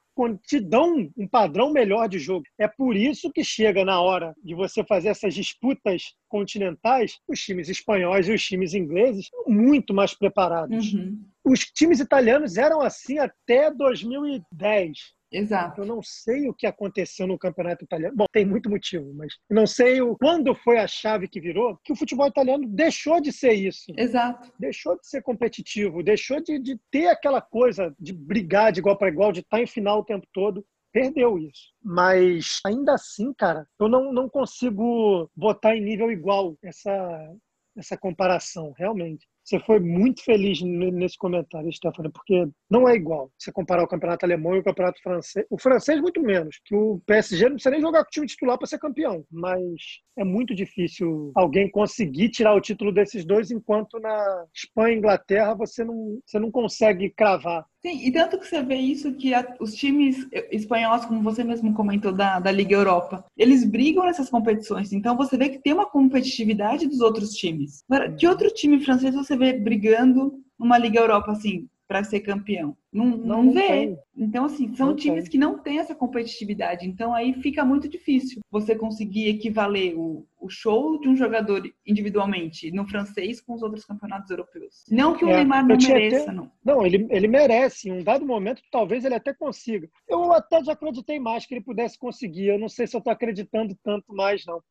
te 0.46 0.60
dão 0.60 1.10
um 1.18 1.26
padrão 1.26 1.72
melhor 1.72 2.10
de 2.10 2.20
jogo. 2.20 2.44
É 2.58 2.68
por 2.68 2.94
isso 2.94 3.32
que 3.32 3.42
chega 3.42 3.86
na 3.86 4.02
hora 4.02 4.36
de 4.44 4.54
você 4.54 4.84
fazer 4.84 5.08
essas 5.08 5.34
disputas 5.34 6.14
continentais, 6.28 7.18
os 7.26 7.40
times 7.40 7.70
espanhóis 7.70 8.28
e 8.28 8.34
os 8.34 8.44
times 8.44 8.74
ingleses 8.74 9.30
muito 9.48 9.94
mais 9.94 10.14
preparados. 10.14 10.94
Uhum. 10.94 11.24
Os 11.46 11.62
times 11.62 12.02
italianos 12.02 12.58
eram 12.58 12.82
assim 12.82 13.18
até 13.18 13.72
2010. 13.72 14.98
Exato. 15.32 15.82
Eu 15.82 15.86
não 15.86 16.02
sei 16.02 16.50
o 16.50 16.54
que 16.54 16.66
aconteceu 16.66 17.28
no 17.28 17.38
campeonato 17.38 17.84
italiano. 17.84 18.16
Bom, 18.16 18.26
tem 18.32 18.46
muito 18.46 18.70
motivo, 18.70 19.14
mas 19.14 19.34
não 19.50 19.68
sei 19.68 20.02
o, 20.02 20.18
quando 20.18 20.56
foi 20.56 20.78
a 20.78 20.88
chave 20.88 21.28
que 21.28 21.40
virou 21.40 21.78
que 21.84 21.94
o 21.94 21.96
futebol 21.96 22.28
italiano 22.28 22.68
deixou 22.68 23.22
de 23.22 23.32
ser 23.32 23.54
isso. 23.54 23.92
Exato. 23.98 24.52
Deixou 24.60 24.98
de 24.98 25.08
ser 25.08 25.22
competitivo, 25.22 26.04
deixou 26.04 26.42
de, 26.42 26.60
de 26.60 26.80
ter 26.92 27.08
aquela 27.08 27.42
coisa 27.42 27.94
de 28.00 28.14
brigar 28.14 28.72
de 28.72 28.80
igual 28.80 28.98
para 28.98 29.10
igual, 29.10 29.32
de 29.32 29.42
estar 29.42 29.62
em 29.62 29.68
final 29.68 30.00
o 30.00 30.06
tempo 30.06 30.28
todo 30.34 30.66
perdeu 30.92 31.38
isso. 31.38 31.72
Mas 31.84 32.60
ainda 32.66 32.94
assim, 32.94 33.34
cara, 33.34 33.68
eu 33.80 33.88
não, 33.88 34.12
não 34.12 34.30
consigo 34.30 35.30
botar 35.36 35.76
em 35.76 35.84
nível 35.84 36.12
igual 36.12 36.58
essa, 36.64 37.36
essa 37.78 37.98
comparação, 37.98 38.74
realmente. 38.78 39.28
Você 39.50 39.60
foi 39.62 39.80
muito 39.80 40.24
feliz 40.24 40.62
nesse 40.62 41.18
comentário, 41.18 41.74
Stefano, 41.74 42.12
porque 42.12 42.48
não 42.70 42.88
é 42.88 42.94
igual 42.94 43.32
você 43.36 43.52
comparar 43.52 43.82
o 43.82 43.88
campeonato 43.88 44.24
alemão 44.24 44.56
e 44.56 44.60
o 44.60 44.64
campeonato 44.64 45.02
francês. 45.02 45.44
O 45.50 45.58
francês, 45.58 46.00
muito 46.00 46.22
menos, 46.22 46.62
que 46.64 46.76
o 46.76 47.02
PSG 47.08 47.46
não 47.46 47.54
precisa 47.54 47.72
nem 47.72 47.82
jogar 47.82 48.04
com 48.04 48.10
o 48.10 48.12
time 48.12 48.28
titular 48.28 48.60
para 48.60 48.68
ser 48.68 48.78
campeão. 48.78 49.26
Mas 49.32 50.02
é 50.16 50.24
muito 50.24 50.54
difícil 50.54 51.32
alguém 51.34 51.68
conseguir 51.72 52.30
tirar 52.30 52.54
o 52.54 52.62
título 52.62 52.92
desses 52.92 53.26
dois, 53.26 53.50
enquanto 53.50 54.00
na 54.00 54.46
Espanha 54.54 54.94
e 54.94 54.98
Inglaterra 55.00 55.56
você 55.56 55.84
não, 55.84 56.20
você 56.24 56.38
não 56.38 56.52
consegue 56.52 57.10
cravar 57.10 57.66
Sim, 57.82 58.06
e 58.06 58.12
tanto 58.12 58.38
que 58.38 58.46
você 58.46 58.62
vê 58.62 58.76
isso 58.76 59.14
que 59.14 59.34
a, 59.34 59.56
os 59.60 59.74
times 59.74 60.28
espanhóis, 60.52 61.06
como 61.06 61.24
você 61.24 61.46
mesmo 61.46 61.74
comentou, 61.74 62.12
da, 62.12 62.38
da 62.40 62.52
Liga 62.52 62.76
Europa, 62.76 63.24
eles 63.38 63.64
brigam 63.64 64.04
nessas 64.04 64.30
competições. 64.30 64.92
Então 64.92 65.16
você 65.16 65.38
vê 65.38 65.48
que 65.50 65.60
tem 65.60 65.72
uma 65.72 65.90
competitividade 65.90 66.88
dos 66.88 67.00
outros 67.00 67.32
times. 67.32 67.84
Agora, 67.90 68.14
que 68.14 68.28
outro 68.28 68.50
time 68.54 68.84
francês 68.84 69.16
você 69.16 69.38
vê 69.38 69.54
brigando 69.54 70.34
numa 70.60 70.78
Liga 70.78 71.00
Europa 71.00 71.32
assim? 71.32 71.70
Para 71.90 72.04
ser 72.04 72.20
campeão. 72.20 72.78
Não, 72.94 73.06
não, 73.06 73.44
não 73.44 73.52
vê. 73.52 73.68
Tem. 73.68 74.00
Então, 74.16 74.46
assim, 74.46 74.76
são 74.76 74.90
não 74.90 74.96
times 74.96 75.24
tem. 75.24 75.32
que 75.32 75.38
não 75.40 75.58
têm 75.58 75.80
essa 75.80 75.96
competitividade. 75.96 76.88
Então, 76.88 77.16
aí 77.16 77.34
fica 77.42 77.66
muito 77.66 77.90
difícil 77.90 78.42
você 78.52 78.76
conseguir 78.76 79.28
equivaler 79.28 79.98
o, 79.98 80.24
o 80.40 80.48
show 80.50 81.00
de 81.00 81.10
um 81.10 81.16
jogador 81.16 81.64
individualmente 81.88 82.72
no 82.72 82.88
francês 82.88 83.42
com 83.42 83.56
os 83.56 83.64
outros 83.64 83.86
campeonatos 83.86 84.30
europeus. 84.30 84.86
Não 84.88 85.18
que 85.18 85.26
o 85.26 85.30
é, 85.30 85.38
Neymar 85.38 85.66
não 85.66 85.78
mereça, 85.78 86.26
até... 86.26 86.32
não. 86.32 86.52
Não, 86.64 86.86
ele, 86.86 87.08
ele 87.10 87.28
merece. 87.28 87.90
Em 87.90 87.94
um 87.94 88.04
dado 88.04 88.24
momento, 88.24 88.62
talvez 88.72 89.04
ele 89.04 89.16
até 89.16 89.34
consiga. 89.34 89.90
Eu 90.08 90.32
até 90.32 90.64
já 90.64 90.74
acreditei 90.74 91.20
mais 91.20 91.48
que 91.48 91.56
ele 91.56 91.64
pudesse 91.64 91.98
conseguir. 91.98 92.50
Eu 92.50 92.60
não 92.60 92.70
sei 92.70 92.86
se 92.86 92.96
eu 92.96 93.00
estou 93.00 93.12
acreditando 93.12 93.76
tanto 93.84 94.14
mais, 94.14 94.46
não 94.46 94.62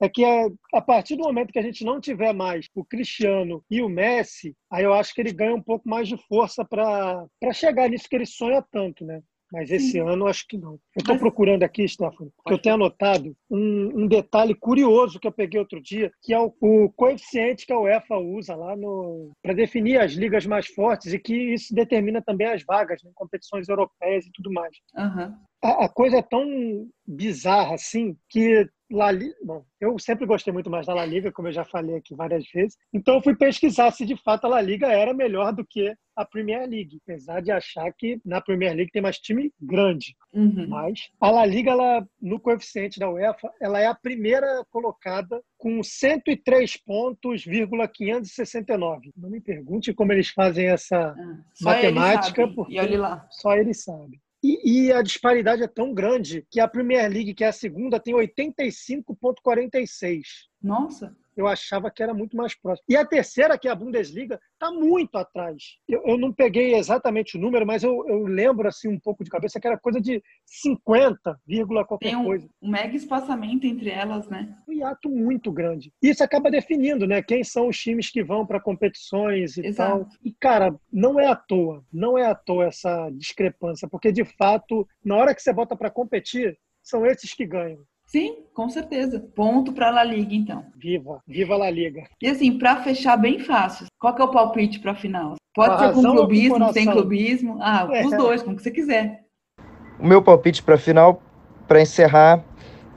é 0.00 0.08
que 0.08 0.24
a, 0.24 0.48
a, 0.74 0.82
partir 0.82 1.16
do 1.16 1.24
momento 1.24 1.52
que 1.52 1.58
a 1.58 1.62
gente 1.62 1.84
não 1.84 2.00
tiver 2.00 2.32
mais 2.32 2.68
o 2.74 2.84
Cristiano 2.84 3.64
e 3.70 3.80
o 3.80 3.88
Messi, 3.88 4.54
aí 4.70 4.84
eu 4.84 4.92
acho 4.92 5.14
que 5.14 5.20
ele 5.20 5.32
ganha 5.32 5.54
um 5.54 5.62
pouco 5.62 5.88
mais 5.88 6.08
de 6.08 6.16
força 6.28 6.64
para 6.64 7.26
chegar 7.52 7.88
nisso 7.88 8.08
que 8.08 8.16
ele 8.16 8.26
sonha 8.26 8.62
tanto, 8.70 9.04
né? 9.04 9.22
Mas 9.52 9.70
esse 9.70 9.92
Sim. 9.92 10.00
ano 10.00 10.26
acho 10.26 10.46
que 10.48 10.58
não. 10.58 10.72
Eu 10.72 10.80
estou 10.98 11.14
Mas... 11.14 11.20
procurando 11.20 11.62
aqui, 11.62 11.86
Stefano, 11.86 12.32
porque 12.36 12.52
eu 12.52 12.58
tenho 12.58 12.74
anotado 12.74 13.36
um, 13.48 14.02
um, 14.02 14.06
detalhe 14.08 14.54
curioso 14.54 15.20
que 15.20 15.26
eu 15.26 15.32
peguei 15.32 15.60
outro 15.60 15.80
dia, 15.80 16.10
que 16.22 16.34
é 16.34 16.38
o, 16.38 16.52
o 16.60 16.90
coeficiente 16.92 17.64
que 17.64 17.72
a 17.72 17.78
UEFA 17.78 18.16
usa 18.16 18.56
lá 18.56 18.74
para 19.42 19.54
definir 19.54 20.00
as 20.00 20.12
ligas 20.12 20.44
mais 20.46 20.66
fortes 20.66 21.12
e 21.12 21.18
que 21.18 21.34
isso 21.54 21.74
determina 21.74 22.20
também 22.20 22.48
as 22.48 22.64
vagas 22.64 23.02
em 23.02 23.06
né, 23.06 23.12
competições 23.14 23.68
europeias 23.68 24.26
e 24.26 24.32
tudo 24.32 24.52
mais. 24.52 24.76
Uhum. 24.96 25.34
A, 25.62 25.84
a 25.84 25.88
coisa 25.88 26.18
é 26.18 26.22
tão 26.22 26.44
bizarra 27.06 27.74
assim 27.74 28.16
que 28.28 28.68
La 28.90 29.10
Liga, 29.10 29.34
bom, 29.42 29.64
eu 29.80 29.98
sempre 29.98 30.26
gostei 30.26 30.52
muito 30.52 30.70
mais 30.70 30.86
da 30.86 30.94
La 30.94 31.04
Liga, 31.04 31.32
como 31.32 31.48
eu 31.48 31.52
já 31.52 31.64
falei 31.64 31.96
aqui 31.96 32.14
várias 32.14 32.44
vezes. 32.52 32.76
Então 32.92 33.16
eu 33.16 33.22
fui 33.22 33.34
pesquisar 33.34 33.90
se 33.90 34.04
de 34.04 34.16
fato 34.16 34.44
a 34.44 34.48
La 34.48 34.60
Liga 34.60 34.86
era 34.86 35.12
melhor 35.12 35.52
do 35.52 35.66
que 35.66 35.92
a 36.14 36.24
Premier 36.24 36.66
League, 36.68 36.98
apesar 37.02 37.42
de 37.42 37.50
achar 37.50 37.92
que 37.92 38.18
na 38.24 38.40
Premier 38.40 38.74
League 38.74 38.90
tem 38.90 39.02
mais 39.02 39.18
time 39.18 39.52
grande. 39.60 40.16
Uhum. 40.32 40.66
Mas 40.68 41.10
a 41.20 41.30
La 41.30 41.44
Liga, 41.44 41.72
ela, 41.72 42.06
no 42.22 42.40
coeficiente 42.40 42.98
da 42.98 43.10
UEFA, 43.10 43.50
ela 43.60 43.80
é 43.80 43.86
a 43.86 43.94
primeira 43.94 44.64
colocada 44.70 45.42
com 45.58 45.82
103 45.82 46.76
pontos, 46.78 47.44
569. 47.44 49.12
Não 49.16 49.28
me 49.28 49.40
pergunte 49.40 49.92
como 49.92 50.12
eles 50.12 50.30
fazem 50.30 50.68
essa 50.68 50.96
ah, 50.96 51.38
matemática, 51.60 52.48
porque 52.48 52.76
só 53.30 53.54
eles 53.54 53.82
sabem. 53.82 54.20
E, 54.42 54.86
e, 54.86 54.92
a 54.92 55.02
disparidade 55.02 55.62
é 55.62 55.68
tão 55.68 55.94
grande 55.94 56.46
que 56.50 56.60
a 56.60 56.68
Premier 56.68 57.10
League, 57.10 57.32
que 57.34 57.44
é 57.44 57.48
a 57.48 57.52
segunda, 57.52 57.98
tem 57.98 58.14
85,46. 58.14 60.20
Nossa! 60.62 61.16
Eu 61.36 61.46
achava 61.46 61.90
que 61.90 62.02
era 62.02 62.14
muito 62.14 62.36
mais 62.36 62.54
próximo. 62.54 62.84
E 62.88 62.96
a 62.96 63.04
terceira, 63.04 63.58
que 63.58 63.68
é 63.68 63.70
a 63.70 63.74
Bundesliga, 63.74 64.40
está 64.54 64.72
muito 64.72 65.16
atrás. 65.16 65.76
Eu, 65.88 66.02
eu, 66.06 66.18
não 66.18 66.32
peguei 66.32 66.74
exatamente 66.74 67.36
o 67.36 67.40
número, 67.40 67.66
mas 67.66 67.82
eu, 67.82 68.04
eu, 68.08 68.24
lembro 68.24 68.66
assim 68.66 68.88
um 68.88 68.98
pouco 68.98 69.22
de 69.22 69.30
cabeça 69.30 69.60
que 69.60 69.66
era 69.66 69.78
coisa 69.78 70.00
de 70.00 70.22
50, 70.46 71.38
qualquer 71.86 72.08
Tem 72.08 72.16
um, 72.16 72.24
coisa. 72.24 72.48
um 72.62 72.70
mega 72.70 72.96
espaçamento 72.96 73.66
entre 73.66 73.90
elas, 73.90 74.28
né? 74.28 74.56
Um 74.66 74.72
hiato 74.72 75.08
muito 75.08 75.52
grande. 75.52 75.92
Isso 76.02 76.24
acaba 76.24 76.50
definindo, 76.50 77.06
né? 77.06 77.22
Quem 77.22 77.44
são 77.44 77.68
os 77.68 77.78
times 77.78 78.10
que 78.10 78.24
vão 78.24 78.46
para 78.46 78.60
competições 78.60 79.56
e 79.56 79.66
Exato. 79.66 80.04
tal. 80.04 80.08
E, 80.24 80.32
cara, 80.32 80.74
não 80.92 81.20
é 81.20 81.26
à 81.26 81.36
toa. 81.36 81.84
Não 81.92 82.16
é 82.16 82.26
à 82.26 82.34
toa 82.34 82.66
essa 82.66 83.10
discrepância, 83.10 83.88
porque 83.88 84.10
de 84.10 84.24
fato, 84.24 84.88
na 85.04 85.16
hora 85.16 85.34
que 85.34 85.42
você 85.42 85.52
bota 85.52 85.76
para 85.76 85.90
competir, 85.90 86.58
são 86.82 87.04
esses 87.04 87.34
que 87.34 87.44
ganham. 87.44 87.84
Sim, 88.06 88.44
com 88.54 88.68
certeza. 88.68 89.20
Ponto 89.34 89.72
para 89.72 89.88
a 89.88 89.90
La 89.90 90.04
Liga, 90.04 90.34
então. 90.34 90.64
Viva, 90.76 91.20
viva 91.26 91.54
a 91.54 91.58
La 91.58 91.70
Liga. 91.70 92.04
E 92.22 92.28
assim, 92.28 92.56
para 92.56 92.82
fechar 92.82 93.16
bem 93.16 93.40
fácil, 93.40 93.86
qual 93.98 94.14
que 94.14 94.22
é 94.22 94.24
o 94.24 94.30
palpite 94.30 94.78
para 94.78 94.92
a 94.92 94.96
final? 94.96 95.34
Pode 95.54 95.78
ser 95.78 95.92
com 95.92 96.02
clubismo, 96.02 96.72
sem 96.72 96.86
clubismo? 96.86 97.58
Ah, 97.60 97.88
é. 97.90 98.06
os 98.06 98.16
dois, 98.16 98.42
como 98.42 98.56
que 98.56 98.62
você 98.62 98.70
quiser. 98.70 99.24
O 99.98 100.06
meu 100.06 100.22
palpite 100.22 100.62
para 100.62 100.76
a 100.76 100.78
final, 100.78 101.20
para 101.66 101.80
encerrar, 101.80 102.44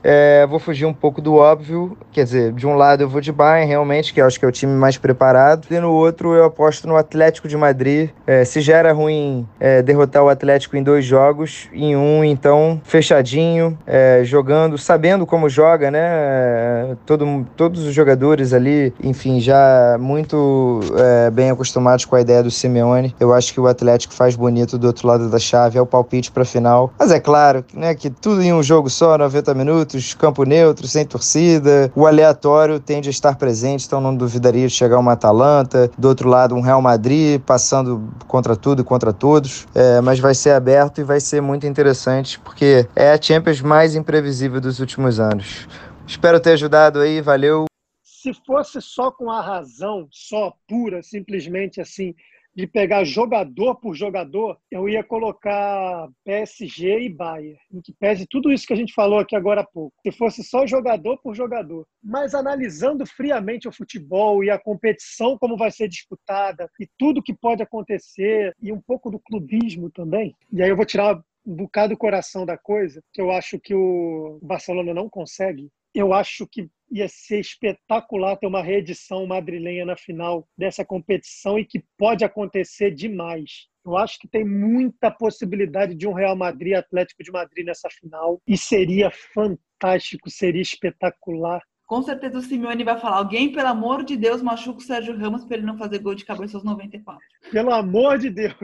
é, 0.02 0.46
vou 0.46 0.58
fugir 0.58 0.86
um 0.86 0.92
pouco 0.92 1.20
do 1.20 1.34
óbvio, 1.34 1.96
quer 2.12 2.24
dizer, 2.24 2.52
de 2.52 2.66
um 2.66 2.74
lado 2.74 3.02
eu 3.02 3.08
vou 3.08 3.20
de 3.20 3.32
Bayern, 3.32 3.68
realmente, 3.68 4.12
que 4.12 4.20
eu 4.20 4.26
acho 4.26 4.38
que 4.38 4.44
é 4.44 4.48
o 4.48 4.52
time 4.52 4.72
mais 4.72 4.96
preparado, 4.96 5.66
e 5.70 5.78
no 5.78 5.92
outro 5.92 6.34
eu 6.34 6.44
aposto 6.44 6.86
no 6.86 6.96
Atlético 6.96 7.48
de 7.48 7.56
Madrid. 7.56 8.10
É, 8.26 8.44
se 8.44 8.60
já 8.60 8.76
era 8.76 8.92
ruim 8.92 9.46
é, 9.58 9.82
derrotar 9.82 10.22
o 10.22 10.28
Atlético 10.28 10.76
em 10.76 10.82
dois 10.82 11.04
jogos, 11.04 11.68
em 11.72 11.96
um, 11.96 12.24
então, 12.24 12.80
fechadinho, 12.84 13.78
é, 13.86 14.22
jogando, 14.24 14.78
sabendo 14.78 15.26
como 15.26 15.48
joga, 15.48 15.90
né? 15.90 16.96
Todo, 17.04 17.46
todos 17.56 17.84
os 17.84 17.94
jogadores 17.94 18.52
ali, 18.52 18.92
enfim, 19.02 19.40
já 19.40 19.96
muito 19.98 20.80
é, 20.96 21.30
bem 21.30 21.50
acostumados 21.50 22.04
com 22.04 22.16
a 22.16 22.20
ideia 22.20 22.42
do 22.42 22.50
Simeone. 22.50 23.14
Eu 23.18 23.32
acho 23.32 23.52
que 23.52 23.60
o 23.60 23.66
Atlético 23.66 24.14
faz 24.14 24.36
bonito 24.36 24.78
do 24.78 24.86
outro 24.86 25.06
lado 25.06 25.28
da 25.28 25.38
chave, 25.38 25.78
é 25.78 25.80
o 25.80 25.86
palpite 25.86 26.30
para 26.30 26.44
final. 26.44 26.92
Mas 26.98 27.10
é 27.10 27.20
claro 27.20 27.64
né, 27.74 27.94
que 27.94 28.10
tudo 28.10 28.42
em 28.42 28.52
um 28.52 28.62
jogo 28.62 28.88
só, 28.88 29.16
90 29.16 29.54
minutos 29.54 29.89
campo 30.16 30.44
neutro, 30.44 30.86
sem 30.86 31.04
torcida. 31.04 31.90
O 31.94 32.06
aleatório 32.06 32.78
tende 32.80 33.08
a 33.08 33.10
estar 33.10 33.36
presente, 33.36 33.86
então 33.86 34.00
não 34.00 34.14
duvidaria 34.14 34.66
de 34.66 34.74
chegar 34.74 34.98
uma 34.98 35.12
Atalanta. 35.12 35.90
Do 35.98 36.08
outro 36.08 36.28
lado, 36.28 36.54
um 36.54 36.60
Real 36.60 36.82
Madrid 36.82 37.40
passando 37.40 38.08
contra 38.26 38.56
tudo 38.56 38.82
e 38.82 38.84
contra 38.84 39.12
todos. 39.12 39.66
É, 39.74 40.00
mas 40.00 40.18
vai 40.18 40.34
ser 40.34 40.50
aberto 40.50 41.00
e 41.00 41.04
vai 41.04 41.20
ser 41.20 41.40
muito 41.40 41.66
interessante, 41.66 42.38
porque 42.40 42.86
é 42.94 43.12
a 43.12 43.20
Champions 43.20 43.60
mais 43.60 43.94
imprevisível 43.94 44.60
dos 44.60 44.80
últimos 44.80 45.20
anos. 45.20 45.68
Espero 46.06 46.40
ter 46.40 46.52
ajudado 46.52 47.00
aí, 47.00 47.20
valeu. 47.20 47.66
Se 48.02 48.34
fosse 48.46 48.82
só 48.82 49.10
com 49.10 49.30
a 49.30 49.40
razão, 49.40 50.06
só 50.10 50.52
pura, 50.68 51.02
simplesmente 51.02 51.80
assim, 51.80 52.14
de 52.54 52.66
pegar 52.66 53.04
jogador 53.04 53.76
por 53.76 53.94
jogador, 53.94 54.58
eu 54.70 54.88
ia 54.88 55.02
colocar 55.02 56.08
PSG 56.24 57.00
e 57.00 57.08
Bayern, 57.08 57.58
em 57.72 57.80
que 57.80 57.92
pese 57.92 58.26
tudo 58.26 58.52
isso 58.52 58.66
que 58.66 58.72
a 58.72 58.76
gente 58.76 58.92
falou 58.92 59.18
aqui 59.18 59.36
agora 59.36 59.60
há 59.60 59.66
pouco. 59.66 59.96
Se 60.02 60.12
fosse 60.12 60.42
só 60.42 60.66
jogador 60.66 61.18
por 61.22 61.34
jogador. 61.34 61.86
Mas 62.02 62.34
analisando 62.34 63.06
friamente 63.06 63.68
o 63.68 63.72
futebol 63.72 64.42
e 64.42 64.50
a 64.50 64.58
competição, 64.58 65.38
como 65.38 65.56
vai 65.56 65.70
ser 65.70 65.88
disputada, 65.88 66.68
e 66.80 66.88
tudo 66.98 67.22
que 67.22 67.34
pode 67.34 67.62
acontecer, 67.62 68.54
e 68.60 68.72
um 68.72 68.80
pouco 68.80 69.10
do 69.10 69.18
clubismo 69.18 69.90
também, 69.90 70.34
e 70.52 70.62
aí 70.62 70.68
eu 70.68 70.76
vou 70.76 70.86
tirar 70.86 71.22
um 71.46 71.54
bocado 71.54 71.94
o 71.94 71.98
coração 71.98 72.44
da 72.44 72.56
coisa, 72.56 73.02
que 73.12 73.20
eu 73.20 73.30
acho 73.30 73.58
que 73.58 73.74
o 73.74 74.38
Barcelona 74.42 74.92
não 74.92 75.08
consegue. 75.08 75.70
Eu 75.94 76.12
acho 76.12 76.46
que 76.46 76.68
ia 76.90 77.08
ser 77.08 77.40
espetacular 77.40 78.36
ter 78.36 78.46
uma 78.46 78.62
reedição 78.62 79.26
madrilenha 79.26 79.84
na 79.84 79.96
final 79.96 80.46
dessa 80.58 80.84
competição 80.84 81.58
e 81.58 81.64
que 81.64 81.82
pode 81.96 82.24
acontecer 82.24 82.90
demais. 82.90 83.68
Eu 83.84 83.96
acho 83.96 84.18
que 84.18 84.28
tem 84.28 84.44
muita 84.44 85.10
possibilidade 85.10 85.94
de 85.94 86.06
um 86.06 86.12
Real 86.12 86.36
Madrid 86.36 86.74
Atlético 86.74 87.22
de 87.22 87.30
Madrid 87.30 87.64
nessa 87.64 87.88
final 87.88 88.40
e 88.46 88.56
seria 88.56 89.10
fantástico, 89.10 90.28
seria 90.28 90.60
espetacular. 90.60 91.62
Com 91.86 92.02
certeza 92.02 92.38
o 92.38 92.42
Simeone 92.42 92.84
vai 92.84 92.98
falar: 93.00 93.16
alguém, 93.16 93.50
pelo 93.50 93.66
amor 93.68 94.04
de 94.04 94.16
Deus, 94.16 94.42
machuca 94.42 94.78
o 94.78 94.82
Sérgio 94.82 95.16
Ramos 95.16 95.44
para 95.44 95.56
ele 95.56 95.66
não 95.66 95.76
fazer 95.76 95.98
gol 95.98 96.14
de 96.14 96.24
cabeça 96.24 96.56
aos 96.56 96.64
94. 96.64 97.20
Pelo 97.50 97.72
amor 97.72 98.18
de 98.18 98.30
Deus, 98.30 98.54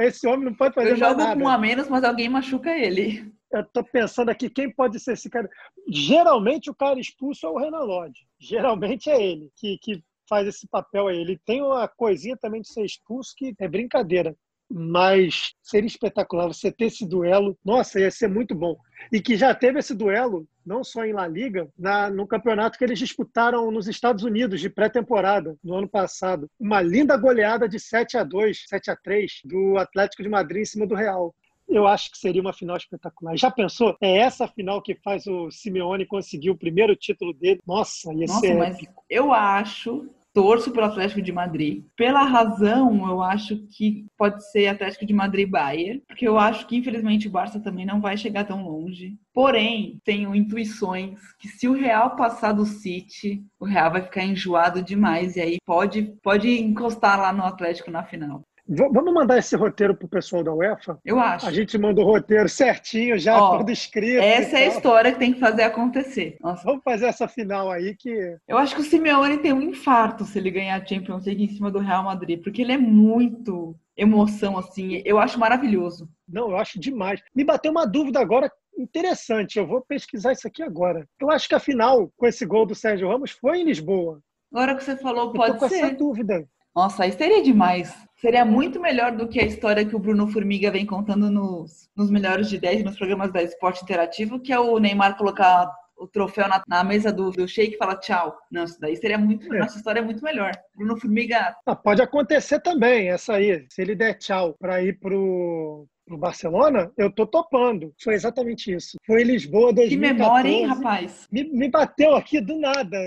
esse 0.00 0.26
homem 0.26 0.46
não 0.46 0.54
pode 0.54 0.74
fazer 0.74 0.92
Eu 0.92 0.96
jogo 0.96 1.16
nada. 1.18 1.34
com 1.36 1.44
um 1.46 1.48
a 1.48 1.58
menos, 1.58 1.88
mas 1.88 2.04
alguém 2.04 2.28
machuca 2.28 2.70
ele. 2.70 3.30
Eu 3.50 3.64
tô 3.64 3.82
pensando 3.82 4.30
aqui 4.30 4.50
quem 4.50 4.70
pode 4.70 5.00
ser 5.00 5.12
esse 5.12 5.30
cara. 5.30 5.48
Geralmente 5.88 6.70
o 6.70 6.74
cara 6.74 7.00
expulso 7.00 7.46
é 7.46 7.48
o 7.48 7.58
Renan 7.58 7.84
Lodge. 7.84 8.26
Geralmente 8.38 9.08
é 9.08 9.22
ele 9.22 9.50
que, 9.56 9.78
que 9.78 10.02
faz 10.28 10.46
esse 10.46 10.68
papel 10.68 11.08
aí. 11.08 11.18
Ele 11.18 11.40
tem 11.46 11.62
uma 11.62 11.88
coisinha 11.88 12.36
também 12.36 12.60
de 12.60 12.68
ser 12.68 12.84
expulso 12.84 13.34
que 13.36 13.54
é 13.58 13.66
brincadeira. 13.66 14.36
Mas 14.70 15.54
seria 15.62 15.86
espetacular 15.86 16.46
você 16.46 16.70
ter 16.70 16.86
esse 16.86 17.08
duelo. 17.08 17.58
Nossa, 17.64 17.98
ia 17.98 18.10
ser 18.10 18.28
muito 18.28 18.54
bom. 18.54 18.76
E 19.10 19.18
que 19.18 19.34
já 19.34 19.54
teve 19.54 19.78
esse 19.78 19.94
duelo, 19.94 20.46
não 20.66 20.84
só 20.84 21.06
em 21.06 21.14
La 21.14 21.26
Liga, 21.26 21.66
na, 21.78 22.10
no 22.10 22.26
campeonato 22.26 22.76
que 22.76 22.84
eles 22.84 22.98
disputaram 22.98 23.70
nos 23.70 23.88
Estados 23.88 24.24
Unidos, 24.24 24.60
de 24.60 24.68
pré-temporada, 24.68 25.56
no 25.64 25.74
ano 25.74 25.88
passado. 25.88 26.50
Uma 26.60 26.82
linda 26.82 27.16
goleada 27.16 27.66
de 27.66 27.80
7 27.80 28.18
a 28.18 28.24
2 28.24 28.66
7 28.68 28.90
a 28.90 28.96
3 28.96 29.40
do 29.46 29.78
Atlético 29.78 30.22
de 30.22 30.28
Madrid 30.28 30.60
em 30.60 30.66
cima 30.66 30.86
do 30.86 30.94
Real 30.94 31.34
eu 31.68 31.86
acho 31.86 32.10
que 32.10 32.18
seria 32.18 32.40
uma 32.40 32.52
final 32.52 32.76
espetacular. 32.76 33.36
Já 33.36 33.50
pensou? 33.50 33.96
É 34.00 34.18
essa 34.18 34.48
final 34.48 34.80
que 34.82 34.94
faz 34.94 35.26
o 35.26 35.50
Simeone 35.50 36.06
conseguir 36.06 36.50
o 36.50 36.56
primeiro 36.58 36.96
título 36.96 37.32
dele? 37.32 37.60
Nossa, 37.66 38.12
ia 38.12 38.26
Nossa, 38.26 38.40
ser 38.40 38.54
mas 38.54 38.76
épico. 38.76 39.04
eu 39.08 39.32
acho, 39.32 40.08
torço 40.32 40.70
pelo 40.70 40.86
Atlético 40.86 41.20
de 41.20 41.32
Madrid. 41.32 41.84
Pela 41.96 42.22
razão, 42.22 43.08
eu 43.08 43.22
acho 43.22 43.56
que 43.66 44.06
pode 44.16 44.48
ser 44.50 44.68
Atlético 44.68 45.04
de 45.04 45.12
Madrid 45.12 45.48
Bayern, 45.48 46.00
porque 46.06 46.26
eu 46.26 46.38
acho 46.38 46.66
que 46.66 46.76
infelizmente 46.76 47.26
o 47.28 47.30
Barça 47.30 47.60
também 47.60 47.84
não 47.84 48.00
vai 48.00 48.16
chegar 48.16 48.44
tão 48.44 48.64
longe. 48.64 49.16
Porém, 49.34 49.98
tenho 50.04 50.34
intuições 50.34 51.20
que 51.38 51.48
se 51.48 51.68
o 51.68 51.72
Real 51.72 52.16
passar 52.16 52.52
do 52.52 52.64
City, 52.64 53.42
o 53.58 53.64
Real 53.64 53.90
vai 53.90 54.02
ficar 54.02 54.24
enjoado 54.24 54.82
demais 54.82 55.36
e 55.36 55.40
aí 55.40 55.58
pode 55.64 56.02
pode 56.22 56.48
encostar 56.48 57.18
lá 57.20 57.32
no 57.32 57.44
Atlético 57.44 57.90
na 57.90 58.02
final. 58.02 58.42
Vamos 58.68 59.14
mandar 59.14 59.38
esse 59.38 59.56
roteiro 59.56 59.94
pro 59.94 60.06
pessoal 60.06 60.44
da 60.44 60.52
UEFA? 60.52 60.98
Eu 61.02 61.18
acho. 61.18 61.46
A 61.46 61.50
gente 61.52 61.78
manda 61.78 62.02
o 62.02 62.04
roteiro 62.04 62.48
certinho, 62.50 63.18
já 63.18 63.40
Ó, 63.42 63.56
tudo 63.58 63.70
escrito. 63.72 64.22
Essa 64.22 64.58
é 64.58 64.64
a 64.64 64.66
história 64.68 65.12
que 65.12 65.18
tem 65.18 65.32
que 65.32 65.40
fazer 65.40 65.62
acontecer. 65.62 66.36
Nossa, 66.42 66.64
Vamos 66.64 66.82
fazer 66.84 67.06
essa 67.06 67.26
final 67.26 67.70
aí 67.70 67.96
que 67.96 68.36
eu 68.46 68.58
acho 68.58 68.74
que 68.74 68.82
o 68.82 68.84
Simeone 68.84 69.38
tem 69.38 69.54
um 69.54 69.62
infarto 69.62 70.24
se 70.24 70.38
ele 70.38 70.50
ganhar 70.50 70.76
a 70.76 70.84
Champions 70.84 71.24
League 71.24 71.42
em 71.44 71.48
cima 71.48 71.70
do 71.70 71.78
Real 71.78 72.02
Madrid, 72.04 72.42
porque 72.42 72.60
ele 72.60 72.72
é 72.72 72.78
muito 72.78 73.74
emoção 73.96 74.58
assim. 74.58 75.00
Eu 75.04 75.18
acho 75.18 75.38
maravilhoso. 75.40 76.06
Não, 76.28 76.50
eu 76.50 76.58
acho 76.58 76.78
demais. 76.78 77.22
Me 77.34 77.44
bateu 77.44 77.70
uma 77.70 77.86
dúvida 77.86 78.20
agora 78.20 78.52
interessante. 78.78 79.58
Eu 79.58 79.66
vou 79.66 79.80
pesquisar 79.80 80.32
isso 80.32 80.46
aqui 80.46 80.62
agora. 80.62 81.08
Eu 81.18 81.30
acho 81.30 81.48
que 81.48 81.54
a 81.54 81.58
final, 81.60 82.12
com 82.16 82.26
esse 82.26 82.44
gol 82.44 82.66
do 82.66 82.74
Sérgio 82.74 83.08
Ramos, 83.08 83.30
foi 83.30 83.60
em 83.60 83.64
Lisboa. 83.64 84.20
Agora 84.52 84.74
que 84.76 84.84
você 84.84 84.96
falou, 84.96 85.24
Eu 85.26 85.32
tô 85.32 85.38
pode 85.38 85.58
com 85.58 85.66
essa 85.66 85.74
ser. 85.74 85.96
dúvida. 85.96 86.46
Nossa, 86.78 87.02
aí 87.02 87.10
seria 87.10 87.42
demais. 87.42 87.92
Seria 88.20 88.44
muito 88.44 88.80
melhor 88.80 89.10
do 89.10 89.26
que 89.26 89.40
a 89.40 89.44
história 89.44 89.84
que 89.84 89.96
o 89.96 89.98
Bruno 89.98 90.28
Formiga 90.28 90.70
vem 90.70 90.86
contando 90.86 91.28
nos, 91.28 91.90
nos 91.96 92.08
Melhores 92.08 92.48
de 92.48 92.56
10, 92.56 92.84
nos 92.84 92.96
programas 92.96 93.32
da 93.32 93.42
Esporte 93.42 93.82
Interativo, 93.82 94.38
que 94.38 94.52
é 94.52 94.60
o 94.60 94.78
Neymar 94.78 95.16
colocar 95.16 95.68
o 95.96 96.06
troféu 96.06 96.46
na, 96.46 96.62
na 96.68 96.84
mesa 96.84 97.12
do, 97.12 97.32
do 97.32 97.48
Sheik 97.48 97.74
e 97.74 97.76
falar 97.76 97.96
tchau. 97.96 98.38
Não, 98.48 98.62
isso 98.62 98.78
daí 98.80 98.94
seria 98.94 99.18
muito. 99.18 99.52
É. 99.52 99.58
Nossa 99.58 99.76
história 99.76 99.98
é 99.98 100.04
muito 100.04 100.22
melhor. 100.22 100.52
Bruno 100.72 100.96
Formiga. 100.96 101.56
Ah, 101.66 101.74
pode 101.74 102.00
acontecer 102.00 102.60
também, 102.60 103.10
essa 103.10 103.32
aí. 103.32 103.66
Se 103.68 103.82
ele 103.82 103.96
der 103.96 104.14
tchau 104.14 104.54
para 104.56 104.80
ir 104.80 105.00
pro, 105.00 105.84
pro 106.08 106.18
Barcelona, 106.18 106.90
eu 106.96 107.10
tô 107.12 107.26
topando. 107.26 107.92
Foi 108.02 108.14
exatamente 108.14 108.72
isso. 108.74 108.96
Foi 109.06 109.22
Lisboa 109.22 109.68
Que 109.68 109.74
2014. 109.76 110.14
memória, 110.18 110.48
hein, 110.48 110.64
rapaz? 110.66 111.28
Me, 111.30 111.44
me 111.44 111.68
bateu 111.68 112.16
aqui 112.16 112.40
do 112.40 112.58
nada. 112.58 112.98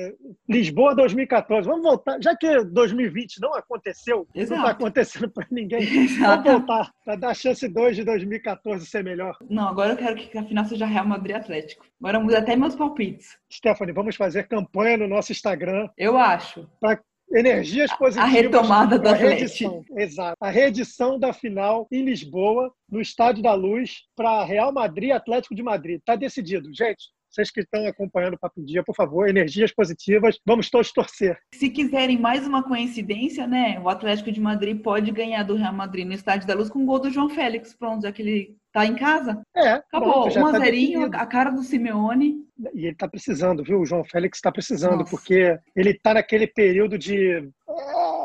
Lisboa 0.47 0.95
2014. 0.95 1.67
Vamos 1.67 1.83
voltar. 1.83 2.17
Já 2.21 2.35
que 2.35 2.63
2020 2.65 3.41
não 3.41 3.53
aconteceu, 3.55 4.27
não 4.33 4.41
Exato. 4.41 4.61
está 4.61 4.71
acontecendo 4.71 5.29
para 5.29 5.47
ninguém. 5.51 5.81
Vamos 5.91 6.11
Exato. 6.11 6.49
voltar 6.49 6.91
para 7.03 7.15
dar 7.15 7.33
chance 7.33 7.67
2 7.67 7.95
de 7.97 8.03
2014 8.03 8.85
ser 8.85 9.03
melhor. 9.03 9.35
Não, 9.49 9.67
agora 9.67 9.93
eu 9.93 9.97
quero 9.97 10.15
que 10.15 10.37
a 10.37 10.43
final 10.43 10.65
seja 10.65 10.85
Real 10.85 11.05
Madrid 11.05 11.35
Atlético. 11.35 11.85
Agora 11.99 12.19
muda 12.19 12.39
até 12.39 12.55
meus 12.55 12.75
palpites. 12.75 13.37
Stephanie, 13.51 13.93
vamos 13.93 14.15
fazer 14.15 14.47
campanha 14.47 14.97
no 14.97 15.07
nosso 15.07 15.31
Instagram 15.31 15.89
Eu 15.97 16.17
acho. 16.17 16.67
Energias 17.33 17.91
positivas. 17.97 18.31
retomada 18.31 18.97
do 18.97 19.03
pra 19.03 19.11
Atlético. 19.11 19.39
reedição. 19.39 19.85
Exato. 19.97 20.37
A 20.39 20.49
reedição 20.49 21.19
da 21.19 21.33
final 21.33 21.87
em 21.91 22.03
Lisboa, 22.03 22.73
no 22.89 23.01
Estádio 23.01 23.43
da 23.43 23.53
Luz, 23.53 24.01
para 24.15 24.43
Real 24.43 24.71
Madrid 24.71 25.09
e 25.09 25.11
Atlético 25.11 25.55
de 25.55 25.63
Madrid. 25.63 25.99
Está 25.99 26.15
decidido. 26.15 26.73
Gente, 26.73 27.09
vocês 27.31 27.49
que 27.49 27.61
estão 27.61 27.87
acompanhando 27.87 28.33
o 28.33 28.39
Papo 28.39 28.61
Dia, 28.61 28.83
por 28.83 28.93
favor, 28.93 29.27
energias 29.27 29.73
positivas. 29.73 30.37
Vamos 30.45 30.69
todos 30.69 30.91
torcer. 30.91 31.37
Se 31.55 31.69
quiserem 31.69 32.19
mais 32.19 32.45
uma 32.45 32.61
coincidência, 32.61 33.47
né? 33.47 33.79
O 33.79 33.87
Atlético 33.87 34.31
de 34.31 34.41
Madrid 34.41 34.81
pode 34.81 35.11
ganhar 35.11 35.43
do 35.43 35.55
Real 35.55 35.73
Madrid 35.73 36.05
no 36.05 36.13
Estádio 36.13 36.45
da 36.45 36.53
Luz 36.53 36.69
com 36.69 36.83
o 36.83 36.85
gol 36.85 36.99
do 36.99 37.09
João 37.09 37.29
Félix. 37.29 37.73
Pronto, 37.73 38.03
já 38.03 38.11
que 38.11 38.21
ele 38.21 38.57
tá 38.71 38.85
em 38.85 38.95
casa. 38.95 39.41
É, 39.55 39.69
Acabou. 39.73 40.11
pronto, 40.13 40.29
já 40.31 40.41
1 40.41 40.45
a 40.47 40.51
tá 40.51 40.59
0 40.59 40.71
definido. 40.71 41.17
a 41.17 41.25
cara 41.25 41.49
do 41.49 41.63
Simeone. 41.63 42.45
E 42.73 42.79
ele 42.85 42.91
está 42.91 43.07
precisando, 43.07 43.63
viu? 43.63 43.79
O 43.81 43.85
João 43.85 44.03
Félix 44.03 44.37
está 44.37 44.51
precisando, 44.51 44.99
Nossa. 44.99 45.09
porque 45.11 45.59
ele 45.75 45.91
está 45.91 46.13
naquele 46.13 46.47
período 46.47 46.97
de. 46.97 47.49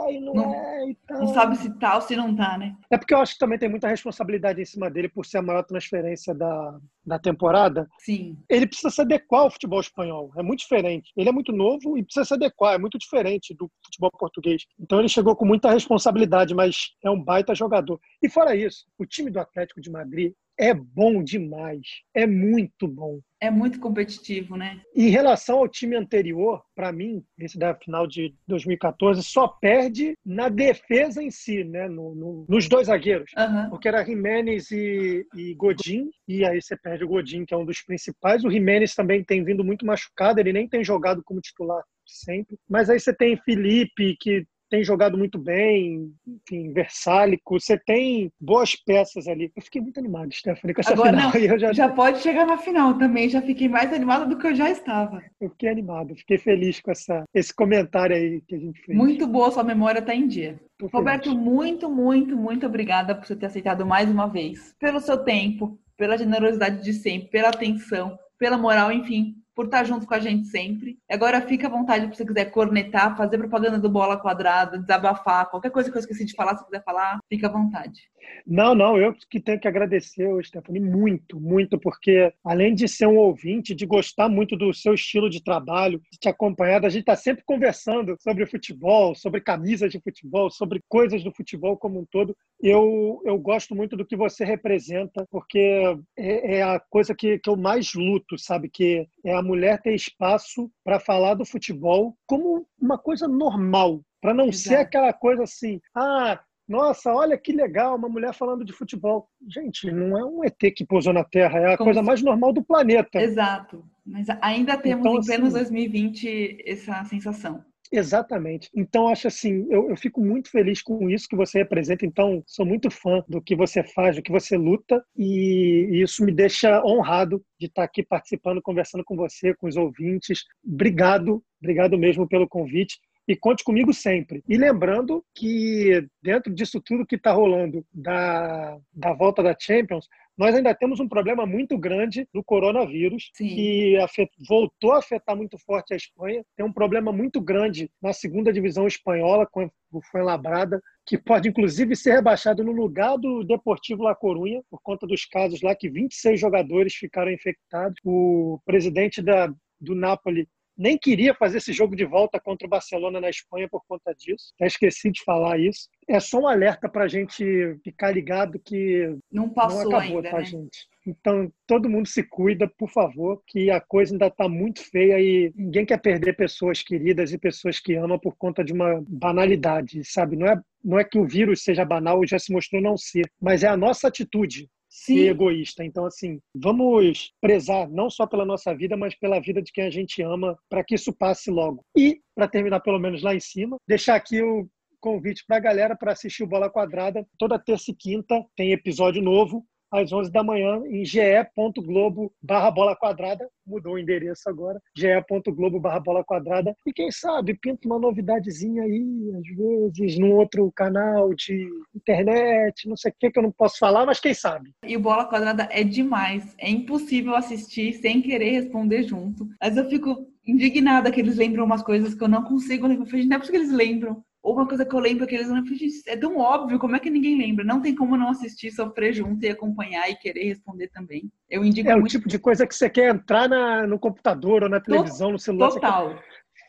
Ai, 0.07 0.21
não, 0.21 0.35
Não- 0.35 0.55
é 0.55 0.91
e. 0.91 0.97
Não 1.11 1.29
sabe 1.29 1.57
se 1.57 1.71
tá 1.79 1.97
ou 1.97 2.01
se 2.01 2.15
não 2.15 2.35
tá, 2.35 2.57
né? 2.57 2.77
É 2.91 2.97
porque 2.97 3.13
eu 3.13 3.19
acho 3.19 3.35
que 3.35 3.39
também 3.39 3.59
tem 3.59 3.69
muita 3.69 3.89
responsabilidade 3.89 4.61
em 4.61 4.65
cima 4.65 4.89
dele 4.91 5.09
por 5.09 5.27
ser 5.27 5.39
a 5.39 5.43
maior 5.43 5.63
transferência 5.65 6.35
da, 6.35 6.79
da 7.05 7.19
temporada. 7.19 7.89
Sim. 7.99 8.37
ele 8.49 8.67
precisa 8.67 8.91
se 8.91 9.01
adequar 9.01 9.43
ao 9.43 9.51
futebol 9.51 9.81
espanhol. 9.81 10.31
É 10.37 10.43
muito 10.43 10.61
diferente. 10.61 11.13
Ele 11.17 11.29
é 11.29 11.33
muito 11.33 11.53
novo 11.53 11.97
e 11.99 12.05
precisa 12.05 12.25
se 12.25 12.35
adequar. 12.35 12.75
É 12.75 12.79
muito 12.79 12.99
diferente 12.99 13.55
do 13.55 13.71
futebol 13.85 14.11
português. 14.11 14.65
Então 14.79 14.99
ele 14.99 15.09
chegou 15.09 15.35
com 15.35 15.45
muita 15.45 15.71
responsabilidade, 15.71 16.55
mas 16.55 16.91
é 17.05 17.11
um 17.11 17.23
baita 17.23 17.55
jogador. 17.55 18.01
E 18.23 18.29
fora 18.29 18.55
isso, 18.55 18.87
o 18.99 19.05
time 19.07 19.31
do 19.31 19.41
Atlético 19.41 19.81
de 19.81 19.91
Madrid 19.91 20.33
é 20.59 20.73
bom 20.73 21.23
demais. 21.23 21.87
É 22.15 22.27
muito 22.27 22.89
bom. 22.89 23.21
É 23.41 23.51
muito 23.51 23.79
competitivo, 23.79 24.57
né? 24.57 24.81
Em 24.95 25.11
relação 25.11 25.59
ao 25.59 25.69
time 25.69 25.95
anterior, 25.95 26.63
para 26.75 26.91
mim, 26.91 27.23
esse 27.39 27.59
da 27.59 27.75
final 27.75 28.07
de 28.07 28.35
2014, 28.49 29.23
só 29.23 29.47
perde 29.47 30.15
na 30.25 30.49
defesa 30.49 31.23
em 31.23 31.31
si, 31.31 31.63
né? 31.63 31.87
No- 31.89 32.15
no- 32.15 32.47
nos 32.49 32.67
dois 32.69 32.87
zagueiros. 32.87 33.31
Aham. 33.37 33.69
Porque 33.69 33.89
era 33.89 34.05
Jiménez 34.05 34.71
e, 34.71 35.27
e 35.37 35.55
Godin, 35.55 36.09
e 36.27 36.45
aí 36.47 36.61
você 36.63 36.77
perde 36.77 37.05
o 37.05 37.09
Godin, 37.09 37.45
que 37.45 37.53
é 37.53 37.57
um 37.57 37.65
dos 37.67 37.83
principais. 37.83 38.43
O 38.45 38.51
Jiménez 38.51 38.95
também 38.95 39.23
tem 39.23 39.45
vindo 39.45 39.63
muito 39.63 39.85
machucado, 39.85 40.41
ele 40.41 40.53
nem 40.53 40.67
tem 40.69 40.83
jogado 40.83 41.23
como 41.23 41.41
titular 41.41 41.83
sempre. 42.07 42.57
Mas 42.69 42.89
aí 42.89 42.99
você 42.99 43.13
tem 43.15 43.37
Felipe, 43.37 44.17
que 44.19 44.47
tem 44.69 44.83
jogado 44.83 45.17
muito 45.17 45.39
bem, 45.39 46.13
enfim, 46.27 46.73
Versálico, 46.73 47.59
você 47.59 47.79
tem 47.79 48.31
boas 48.41 48.75
peças 48.75 49.27
ali. 49.29 49.51
Eu 49.57 49.63
fiquei 49.63 49.81
muito 49.81 49.99
animado, 49.99 50.33
Stephanie, 50.33 50.75
com 50.75 50.81
essa 50.81 50.93
Agora, 50.93 51.17
final. 51.17 51.33
não, 51.33 51.41
eu 51.41 51.59
já, 51.59 51.73
Já 51.73 51.89
pode 51.89 52.19
chegar 52.19 52.47
na 52.47 52.59
final 52.59 52.99
também. 52.99 53.29
Já 53.29 53.41
fiquei 53.43 53.69
mais 53.69 53.93
animada 53.93 54.27
do 54.27 54.39
que 54.39 54.47
eu 54.47 54.55
já 54.55 54.71
estava. 54.71 55.23
eu 55.41 55.51
fiquei 55.51 55.69
animado, 55.69 56.15
fiquei 56.17 56.39
feliz 56.39 56.81
com 56.81 56.91
essa, 56.91 57.25
esse 57.35 57.55
comentário 57.55 58.17
aí 58.17 58.41
que 58.47 58.55
a 58.55 58.59
gente 58.59 58.81
fez. 58.83 58.97
Muito 58.97 59.27
boa, 59.27 59.51
sua 59.51 59.65
memória 59.65 60.03
tá 60.03 60.15
em 60.15 60.27
dia. 60.27 60.61
Tô 60.79 60.89
feliz. 60.89 60.93
Roberto, 60.93 61.37
muito, 61.37 61.91
muito, 61.91 62.37
muito 62.37 62.67
obrigada 62.67 63.15
por 63.15 63.27
você 63.27 63.37
ter 63.37 63.47
aceitado 63.47 63.87
mais 63.87 64.11
uma 64.11 64.27
vez. 64.27 64.75
Pelo 64.79 65.01
seu 65.01 65.19
tempo, 65.19 65.79
pela 65.97 66.19
generosidade 66.19 66.83
de 66.83 66.93
sempre, 66.93 67.29
pela 67.31 67.49
atenção, 67.49 68.19
pela 68.39 68.59
moral, 68.59 68.93
enfim, 68.93 69.35
por 69.57 69.65
estar 69.65 69.85
junto 69.85 70.07
com 70.07 70.13
a 70.13 70.21
gente 70.21 70.47
sempre. 70.49 70.99
Agora 71.11 71.41
fica 71.41 71.67
à 71.67 71.71
vontade 71.71 72.05
se 72.05 72.17
você 72.17 72.27
quiser 72.27 72.45
cornetar, 72.51 73.17
fazer 73.17 73.39
propaganda 73.39 73.79
do 73.79 73.89
Bola 73.89 74.21
Quadrada, 74.21 74.79
desabafar, 74.79 75.49
qualquer 75.49 75.71
coisa 75.71 75.91
que 75.91 75.97
eu 75.97 76.01
esqueci 76.01 76.27
de 76.27 76.35
falar, 76.35 76.59
se 76.59 76.65
quiser 76.67 76.85
falar, 76.85 77.19
fica 77.27 77.47
à 77.47 77.51
vontade. 77.51 78.03
Não, 78.47 78.75
não, 78.75 78.97
eu 78.97 79.15
que 79.29 79.41
tenho 79.41 79.59
que 79.59 79.67
agradecer, 79.67 80.29
Stephanie, 80.45 80.81
muito, 80.81 81.41
muito, 81.41 81.79
porque 81.79 82.33
além 82.45 82.75
de 82.75 82.87
ser 82.87 83.07
um 83.07 83.17
ouvinte, 83.17 83.75
de 83.75 83.85
gostar 83.85 84.29
muito 84.29 84.57
do 84.57 84.73
seu 84.73 84.95
estilo 84.95 85.29
de 85.29 85.43
trabalho, 85.43 86.01
de 86.13 86.19
te 86.19 86.29
acompanhar, 86.29 86.85
a 86.85 86.89
gente 86.89 87.01
está 87.01 87.17
sempre 87.17 87.43
conversando 87.45 88.17
sobre 88.21 88.47
futebol, 88.47 89.15
sobre 89.15 89.41
camisas 89.41 89.91
de 89.91 90.01
futebol, 90.01 90.49
sobre 90.51 90.81
coisas 90.89 91.25
do 91.25 91.33
futebol 91.33 91.77
como 91.77 92.01
um 92.01 92.05
todo. 92.05 92.37
Eu, 92.61 93.21
eu 93.25 93.37
gosto 93.39 93.75
muito 93.75 93.97
do 93.97 94.07
que 94.07 94.17
você 94.17 94.45
representa, 94.45 95.27
porque 95.31 95.99
é, 96.17 96.59
é 96.59 96.63
a 96.63 96.79
coisa 96.79 97.15
que, 97.15 97.39
que 97.39 97.51
eu 97.51 97.57
mais 97.57 97.95
luto, 97.95 98.39
sabe? 98.39 98.69
Que 98.69 99.09
é 99.25 99.35
a 99.35 99.43
mulher 99.43 99.83
ter 99.83 99.95
espaço 99.95 100.71
para 100.85 101.01
falar 101.01 101.35
do 101.35 101.45
futebol 101.45 102.17
como 102.27 102.67
uma 102.81 102.97
coisa 102.97 103.27
normal, 103.27 104.01
para 104.21 104.33
não 104.33 104.53
ser 104.53 104.75
Exato. 104.75 104.83
aquela 104.83 105.13
coisa 105.13 105.43
assim, 105.43 105.81
ah, 105.95 106.41
Nossa, 106.69 107.13
olha 107.13 107.39
que 107.39 107.53
legal, 107.53 107.97
uma 107.97 108.09
mulher 108.09 108.35
falando 108.35 108.65
de 108.65 108.73
futebol. 108.73 109.29
Gente, 109.49 109.91
não 109.91 110.19
é 110.19 110.25
um 110.25 110.45
ET 110.45 110.59
que 110.75 110.85
pousou 110.85 111.13
na 111.13 111.23
Terra, 111.23 111.59
é 111.61 111.75
a 111.75 111.77
Como 111.77 111.89
coisa 111.89 112.01
se... 112.01 112.07
mais 112.07 112.23
normal 112.23 112.53
do 112.53 112.65
planeta. 112.65 113.21
Exato. 113.21 113.85
Mas 114.05 114.27
ainda 114.41 114.77
temos 114.77 115.07
então, 115.07 115.21
em 115.21 115.25
plenos 115.25 115.55
assim, 115.55 115.75
2020 115.75 116.65
essa 116.67 117.05
sensação. 117.05 117.65
Exatamente. 117.93 118.69
Então, 118.75 119.09
acho 119.09 119.29
assim, 119.29 119.67
eu, 119.71 119.91
eu, 119.91 119.97
fico 119.97 120.21
muito 120.21 120.51
feliz 120.51 120.83
com 120.83 121.09
isso 121.09 121.29
que 121.29 121.37
você 121.37 121.59
representa. 121.59 122.05
Então, 122.05 122.43
sou 122.47 122.67
muito 122.67 122.91
fã 122.91 123.23
do 123.29 123.41
que 123.41 123.55
você 123.55 123.83
faz, 123.83 124.17
do 124.17 124.23
que 124.23 124.33
você 124.33 124.57
luta, 124.57 125.03
e, 125.17 125.89
e 125.91 126.03
isso 126.03 126.25
me 126.25 126.33
deixa 126.33 126.83
honrado 126.85 127.41
de 127.61 127.67
estar 127.67 127.85
aqui 127.85 128.03
participando, 128.03 128.61
conversando 128.61 129.05
com 129.05 129.15
você, 129.17 129.55
com 129.55 129.69
os 129.69 129.77
ouvintes. 129.77 130.45
Obrigado, 130.65 131.43
obrigado 131.61 131.97
mesmo 131.97 132.27
pelo 132.29 132.49
convite 132.49 132.99
e 133.27 133.35
conte 133.37 133.65
comigo 133.65 133.93
sempre. 133.93 134.43
E 134.49 134.57
lembrando 134.57 135.25
que 135.35 136.07
dentro 136.23 136.55
disso 136.55 136.81
tudo 136.81 137.07
que 137.07 137.17
está 137.17 137.33
rolando 137.33 137.85
da, 137.93 138.79
da 138.93 139.13
volta 139.13 139.43
da 139.43 139.57
Champions, 139.59 140.09
nós 140.39 140.55
ainda 140.55 140.75
temos 140.75 141.01
um 141.01 141.09
problema 141.09 141.47
muito 141.47 141.79
grande 141.79 142.29
do 142.33 142.45
coronavírus, 142.45 143.31
Sim. 143.33 143.49
que 143.49 143.97
afet, 143.97 144.31
voltou 144.47 144.93
a 144.93 144.99
afetar 144.99 145.35
muito 145.35 145.59
forte 145.59 145.95
a 145.95 145.97
Espanha. 145.97 146.45
Tem 146.55 146.65
um 146.65 146.73
problema 146.73 147.11
muito 147.11 147.41
grande 147.41 147.91
na 148.03 148.13
segunda 148.13 148.53
divisão 148.53 148.87
espanhola, 148.87 149.47
com 149.47 149.69
o 149.91 150.03
Fuenlabrada, 150.03 150.81
que 151.07 151.17
pode 151.17 151.49
inclusive 151.49 151.97
ser 151.97 152.13
rebaixado 152.13 152.63
no 152.63 152.73
lugar 152.73 153.17
do 153.17 153.45
Deportivo 153.45 154.03
La 154.03 154.15
Corunha, 154.15 154.63
por 154.71 154.81
conta 154.83 155.07
dos 155.07 155.25
casos 155.25 155.63
lá 155.63 155.75
que 155.75 155.89
26 155.89 156.39
jogadores 156.39 156.95
ficaram 156.95 157.33
infectados. 157.33 157.99
O 158.05 158.61
presidente 158.67 159.23
da, 159.23 159.51
do 159.81 159.95
Napoli 159.95 160.47
nem 160.77 160.99
queria 160.99 161.35
fazer 161.35 161.59
esse 161.59 161.73
jogo 161.73 161.97
de 161.97 162.05
volta 162.05 162.41
contra 162.41 162.67
o 162.67 162.71
Barcelona 162.71 163.21
na 163.21 163.31
Espanha 163.31 163.69
por 163.69 163.83
conta 163.89 164.15
disso. 164.15 164.53
Até 164.55 164.67
esqueci 164.67 165.11
de 165.11 165.23
falar 165.25 165.59
isso. 165.59 165.89
É 166.09 166.21
só 166.21 166.41
um 166.41 166.47
alerta 166.47 166.89
para 166.89 167.05
a 167.05 167.09
gente 167.09 167.45
ficar 167.83 168.13
ligado 168.13 168.59
que 168.59 169.17
não 169.31 169.49
passou 169.49 169.91
não 169.91 169.99
acabou, 169.99 170.19
ainda, 170.19 170.31
tá, 170.31 170.39
né? 170.39 170.45
gente? 170.45 170.89
Então, 171.07 171.53
todo 171.67 171.89
mundo 171.89 172.09
se 172.09 172.23
cuida, 172.25 172.69
por 172.77 172.91
favor, 172.91 173.41
que 173.47 173.71
a 173.71 173.81
coisa 173.81 174.13
ainda 174.13 174.27
está 174.27 174.49
muito 174.49 174.83
feia 174.83 175.21
e 175.21 175.53
ninguém 175.55 175.87
quer 175.87 176.01
perder 176.01 176.35
pessoas 176.35 176.83
queridas 176.83 177.33
e 177.33 177.39
pessoas 177.39 177.79
que 177.79 177.95
amam 177.95 178.19
por 178.19 178.37
conta 178.37 178.65
de 178.65 178.73
uma 178.73 179.03
banalidade, 179.09 180.03
sabe? 180.05 180.37
Não 180.37 180.47
é, 180.47 180.61
não 180.85 180.99
é 180.99 181.05
que 181.05 181.19
o 181.19 181.27
vírus 181.27 181.63
seja 181.63 181.85
banal, 181.85 182.27
já 182.27 182.39
se 182.39 182.53
mostrou 182.53 182.83
não 182.83 182.97
ser, 182.97 183.31
mas 183.41 183.63
é 183.63 183.69
a 183.69 183.77
nossa 183.77 184.09
atitude 184.09 184.69
Sim. 184.97 185.17
e 185.17 185.29
egoísta. 185.29 185.85
Então, 185.85 186.07
assim, 186.07 186.41
vamos 186.55 187.31
prezar 187.39 187.87
não 187.91 188.09
só 188.09 188.27
pela 188.27 188.47
nossa 188.47 188.75
vida, 188.75 188.97
mas 188.97 189.15
pela 189.15 189.39
vida 189.39 189.61
de 189.61 189.71
quem 189.71 189.85
a 189.85 189.91
gente 189.91 190.23
ama, 190.23 190.59
para 190.71 190.83
que 190.83 190.95
isso 190.95 191.13
passe 191.13 191.51
logo. 191.51 191.85
E, 191.97 192.19
para 192.35 192.49
terminar 192.49 192.81
pelo 192.81 192.99
menos 192.99 193.23
lá 193.23 193.35
em 193.35 193.41
cima, 193.41 193.77
deixar 193.87 194.15
aqui 194.15 194.43
o 194.43 194.67
convite 194.99 195.45
para 195.47 195.59
a 195.59 195.61
galera 195.61 195.95
para 195.95 196.13
assistir 196.13 196.43
o 196.43 196.47
Bola 196.47 196.71
Quadrada. 196.71 197.27
Toda 197.39 197.59
terça 197.59 197.91
e 197.91 197.95
quinta 197.95 198.43
tem 198.57 198.73
episódio 198.73 199.21
novo 199.23 199.67
às 199.97 200.13
11 200.13 200.31
da 200.31 200.43
manhã 200.43 200.83
em 200.87 201.05
ge.globo 201.05 202.33
barra 202.43 202.71
bola 202.71 202.97
quadrada. 202.97 203.49
Mudou 203.67 203.95
o 203.95 203.99
endereço 203.99 204.49
agora, 204.49 204.81
ge.globo 204.97 205.81
barra 205.81 206.01
bola 206.01 206.25
quadrada. 206.25 206.75
E 206.87 206.93
quem 206.93 207.11
sabe 207.11 207.55
pinta 207.55 207.87
uma 207.87 207.99
novidadezinha 207.99 208.83
aí, 208.83 209.33
às 209.37 209.97
vezes, 209.97 210.19
num 210.19 210.33
outro 210.33 210.71
canal 210.73 211.35
de 211.35 211.69
internet, 211.95 212.89
não 212.89 212.97
sei 212.97 213.11
o 213.11 213.15
que 213.19 213.31
que 213.31 213.39
eu 213.39 213.43
não 213.43 213.53
posso 213.53 213.79
falar, 213.79 214.07
mas 214.07 214.21
quem 214.21 214.35
sabe. 214.35 214.71
E 214.85 214.97
o 214.97 215.01
Bola 215.01 215.27
Quadrada 215.27 215.69
é 215.71 215.83
demais. 215.83 216.55
É 216.59 216.71
impossível 216.71 217.35
assistir 217.35 217.95
sem 217.95 218.23
querer 218.23 218.51
responder 218.51 219.03
junto. 219.03 219.49
Mas 219.61 219.77
eu 219.77 219.89
fico 219.89 220.27
indignada 220.47 221.11
que 221.11 221.21
eles 221.21 221.37
lembram 221.37 221.65
umas 221.65 221.83
coisas 221.83 222.15
que 222.15 222.23
eu 222.23 222.29
não 222.29 222.43
consigo 222.45 222.87
lembrar. 222.87 223.07
Não 223.25 223.37
é 223.37 223.39
porque 223.39 223.57
eles 223.57 223.73
lembram. 223.73 224.23
Ou 224.47 224.55
uma 224.55 224.69
coisa 224.69 224.87
que 224.87 224.95
eu 224.95 225.01
lembro 225.01 225.27
que 225.27 225.35
eles 225.35 225.49
não 225.49 225.61
é 226.07 226.17
tão 226.17 226.39
óbvio, 226.39 226.79
como 226.79 226.95
é 226.95 227.01
que 227.01 227.11
ninguém 227.11 227.37
lembra? 227.37 227.65
Não 227.65 227.83
tem 227.83 227.97
como 227.97 228.17
não 228.17 228.29
assistir, 228.29 228.71
sofrer 228.71 229.13
junto 229.13 229.45
e 229.45 229.49
acompanhar 229.49 230.09
e 230.09 230.15
querer 230.15 230.45
responder 230.45 230.87
também. 230.87 231.29
Eu 231.51 231.65
indico 231.65 231.91
É 231.91 231.95
muito... 231.95 232.07
o 232.07 232.11
tipo 232.11 232.29
de 232.29 232.39
coisa 232.39 232.65
que 232.65 232.73
você 232.73 232.89
quer 232.89 233.13
entrar 233.13 233.49
na, 233.49 233.89
no 233.89 233.99
computador 233.99 234.63
ou 234.63 234.69
na 234.69 234.79
televisão, 234.79 235.33
no 235.33 235.39
celular. 235.39 235.71
Total. 235.71 236.11
Quer... 236.11 236.23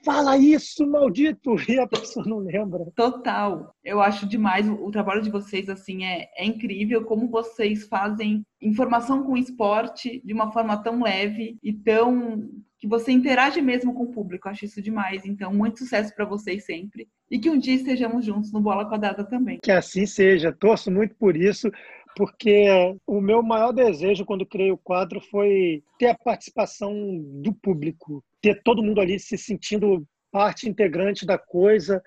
Fala 0.04 0.36
isso, 0.38 0.88
maldito! 0.88 1.56
E 1.70 1.80
a 1.80 1.86
pessoa 1.86 2.26
não 2.26 2.40
lembra. 2.40 2.84
Total. 2.96 3.72
Eu 3.84 4.02
acho 4.02 4.28
demais. 4.28 4.68
O, 4.68 4.74
o 4.84 4.90
trabalho 4.90 5.22
de 5.22 5.30
vocês, 5.30 5.70
assim, 5.70 6.04
é, 6.04 6.28
é 6.36 6.46
incrível. 6.46 7.06
Como 7.06 7.30
vocês 7.30 7.88
fazem 7.88 8.44
informação 8.60 9.22
com 9.22 9.38
esporte 9.38 10.20
de 10.26 10.34
uma 10.34 10.52
forma 10.52 10.82
tão 10.82 11.04
leve 11.04 11.60
e 11.62 11.72
tão 11.72 12.50
que 12.80 12.88
você 12.88 13.12
interage 13.12 13.62
mesmo 13.62 13.94
com 13.94 14.04
o 14.04 14.12
público. 14.12 14.48
Acho 14.48 14.66
isso 14.66 14.82
demais. 14.82 15.26
Então, 15.26 15.54
muito 15.54 15.80
sucesso 15.80 16.14
para 16.14 16.26
vocês 16.26 16.66
sempre. 16.66 17.08
E 17.30 17.40
que 17.40 17.50
um 17.50 17.58
dia 17.58 17.76
estejamos 17.76 18.26
juntos 18.26 18.52
no 18.52 18.62
Bola 18.62 18.88
Quadrada 18.88 19.24
também. 19.24 19.60
Que 19.62 19.72
assim 19.72 20.06
seja. 20.06 20.52
Torço 20.52 20.92
muito 20.92 21.16
por 21.16 21.36
isso, 21.36 21.72
porque 22.16 22.68
o 23.06 23.20
meu 23.20 23.42
maior 23.42 23.72
desejo 23.72 24.26
quando 24.26 24.46
criei 24.46 24.72
o 24.72 24.78
quadro 24.78 25.20
foi 25.20 25.84
ter 25.98 26.08
a 26.08 26.18
participação 26.18 26.94
do 27.42 27.54
público, 27.54 28.24
ter 28.42 28.62
todo 28.64 28.84
mundo 28.84 29.02
ali 29.02 29.20
se 29.20 29.38
sentindo 29.38 30.06
parte 30.32 30.70
integrante 30.70 31.26
da 31.26 31.38
coisa. 31.38 32.02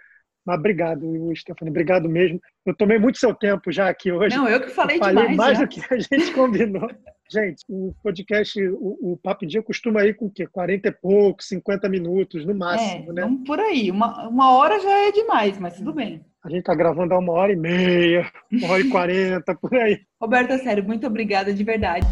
Mas 0.46 0.58
obrigado, 0.58 1.04
Stephanie, 1.36 1.70
obrigado 1.70 2.08
mesmo. 2.08 2.40
Eu 2.64 2.74
tomei 2.74 2.98
muito 2.98 3.18
seu 3.18 3.34
tempo 3.34 3.70
já 3.70 3.88
aqui 3.88 4.10
hoje. 4.10 4.36
Não, 4.36 4.48
eu 4.48 4.60
que 4.60 4.70
falei, 4.70 4.96
eu 4.96 5.00
falei 5.00 5.28
demais. 5.28 5.36
mais 5.36 5.58
já. 5.58 5.64
do 5.64 5.68
que 5.68 5.80
a 5.92 5.98
gente 5.98 6.32
combinou. 6.34 6.88
Gente, 7.32 7.64
o 7.68 7.94
podcast, 8.02 8.60
o, 8.60 9.12
o 9.12 9.16
Papo 9.16 9.46
Dia 9.46 9.62
costuma 9.62 10.04
ir 10.04 10.16
com 10.16 10.26
o 10.26 10.30
quê? 10.30 10.48
40 10.48 10.88
e 10.88 10.90
poucos, 10.90 11.46
50 11.46 11.88
minutos 11.88 12.44
no 12.44 12.52
máximo, 12.52 13.10
é, 13.10 13.12
né? 13.12 13.22
Vamos 13.22 13.46
por 13.46 13.60
aí. 13.60 13.88
Uma, 13.88 14.28
uma 14.28 14.52
hora 14.52 14.80
já 14.80 14.90
é 15.06 15.12
demais, 15.12 15.56
mas 15.56 15.76
tudo 15.76 15.92
bem. 15.92 16.24
A 16.42 16.50
gente 16.50 16.64
tá 16.64 16.74
gravando 16.74 17.14
há 17.14 17.18
uma 17.18 17.32
hora 17.32 17.52
e 17.52 17.56
meia, 17.56 18.28
uma 18.50 18.72
hora 18.72 18.80
e 18.82 18.88
quarenta, 18.88 19.54
por 19.54 19.72
aí. 19.76 20.00
Roberta, 20.20 20.58
sério, 20.58 20.82
muito 20.82 21.06
obrigada 21.06 21.54
de 21.54 21.62
verdade. 21.62 22.08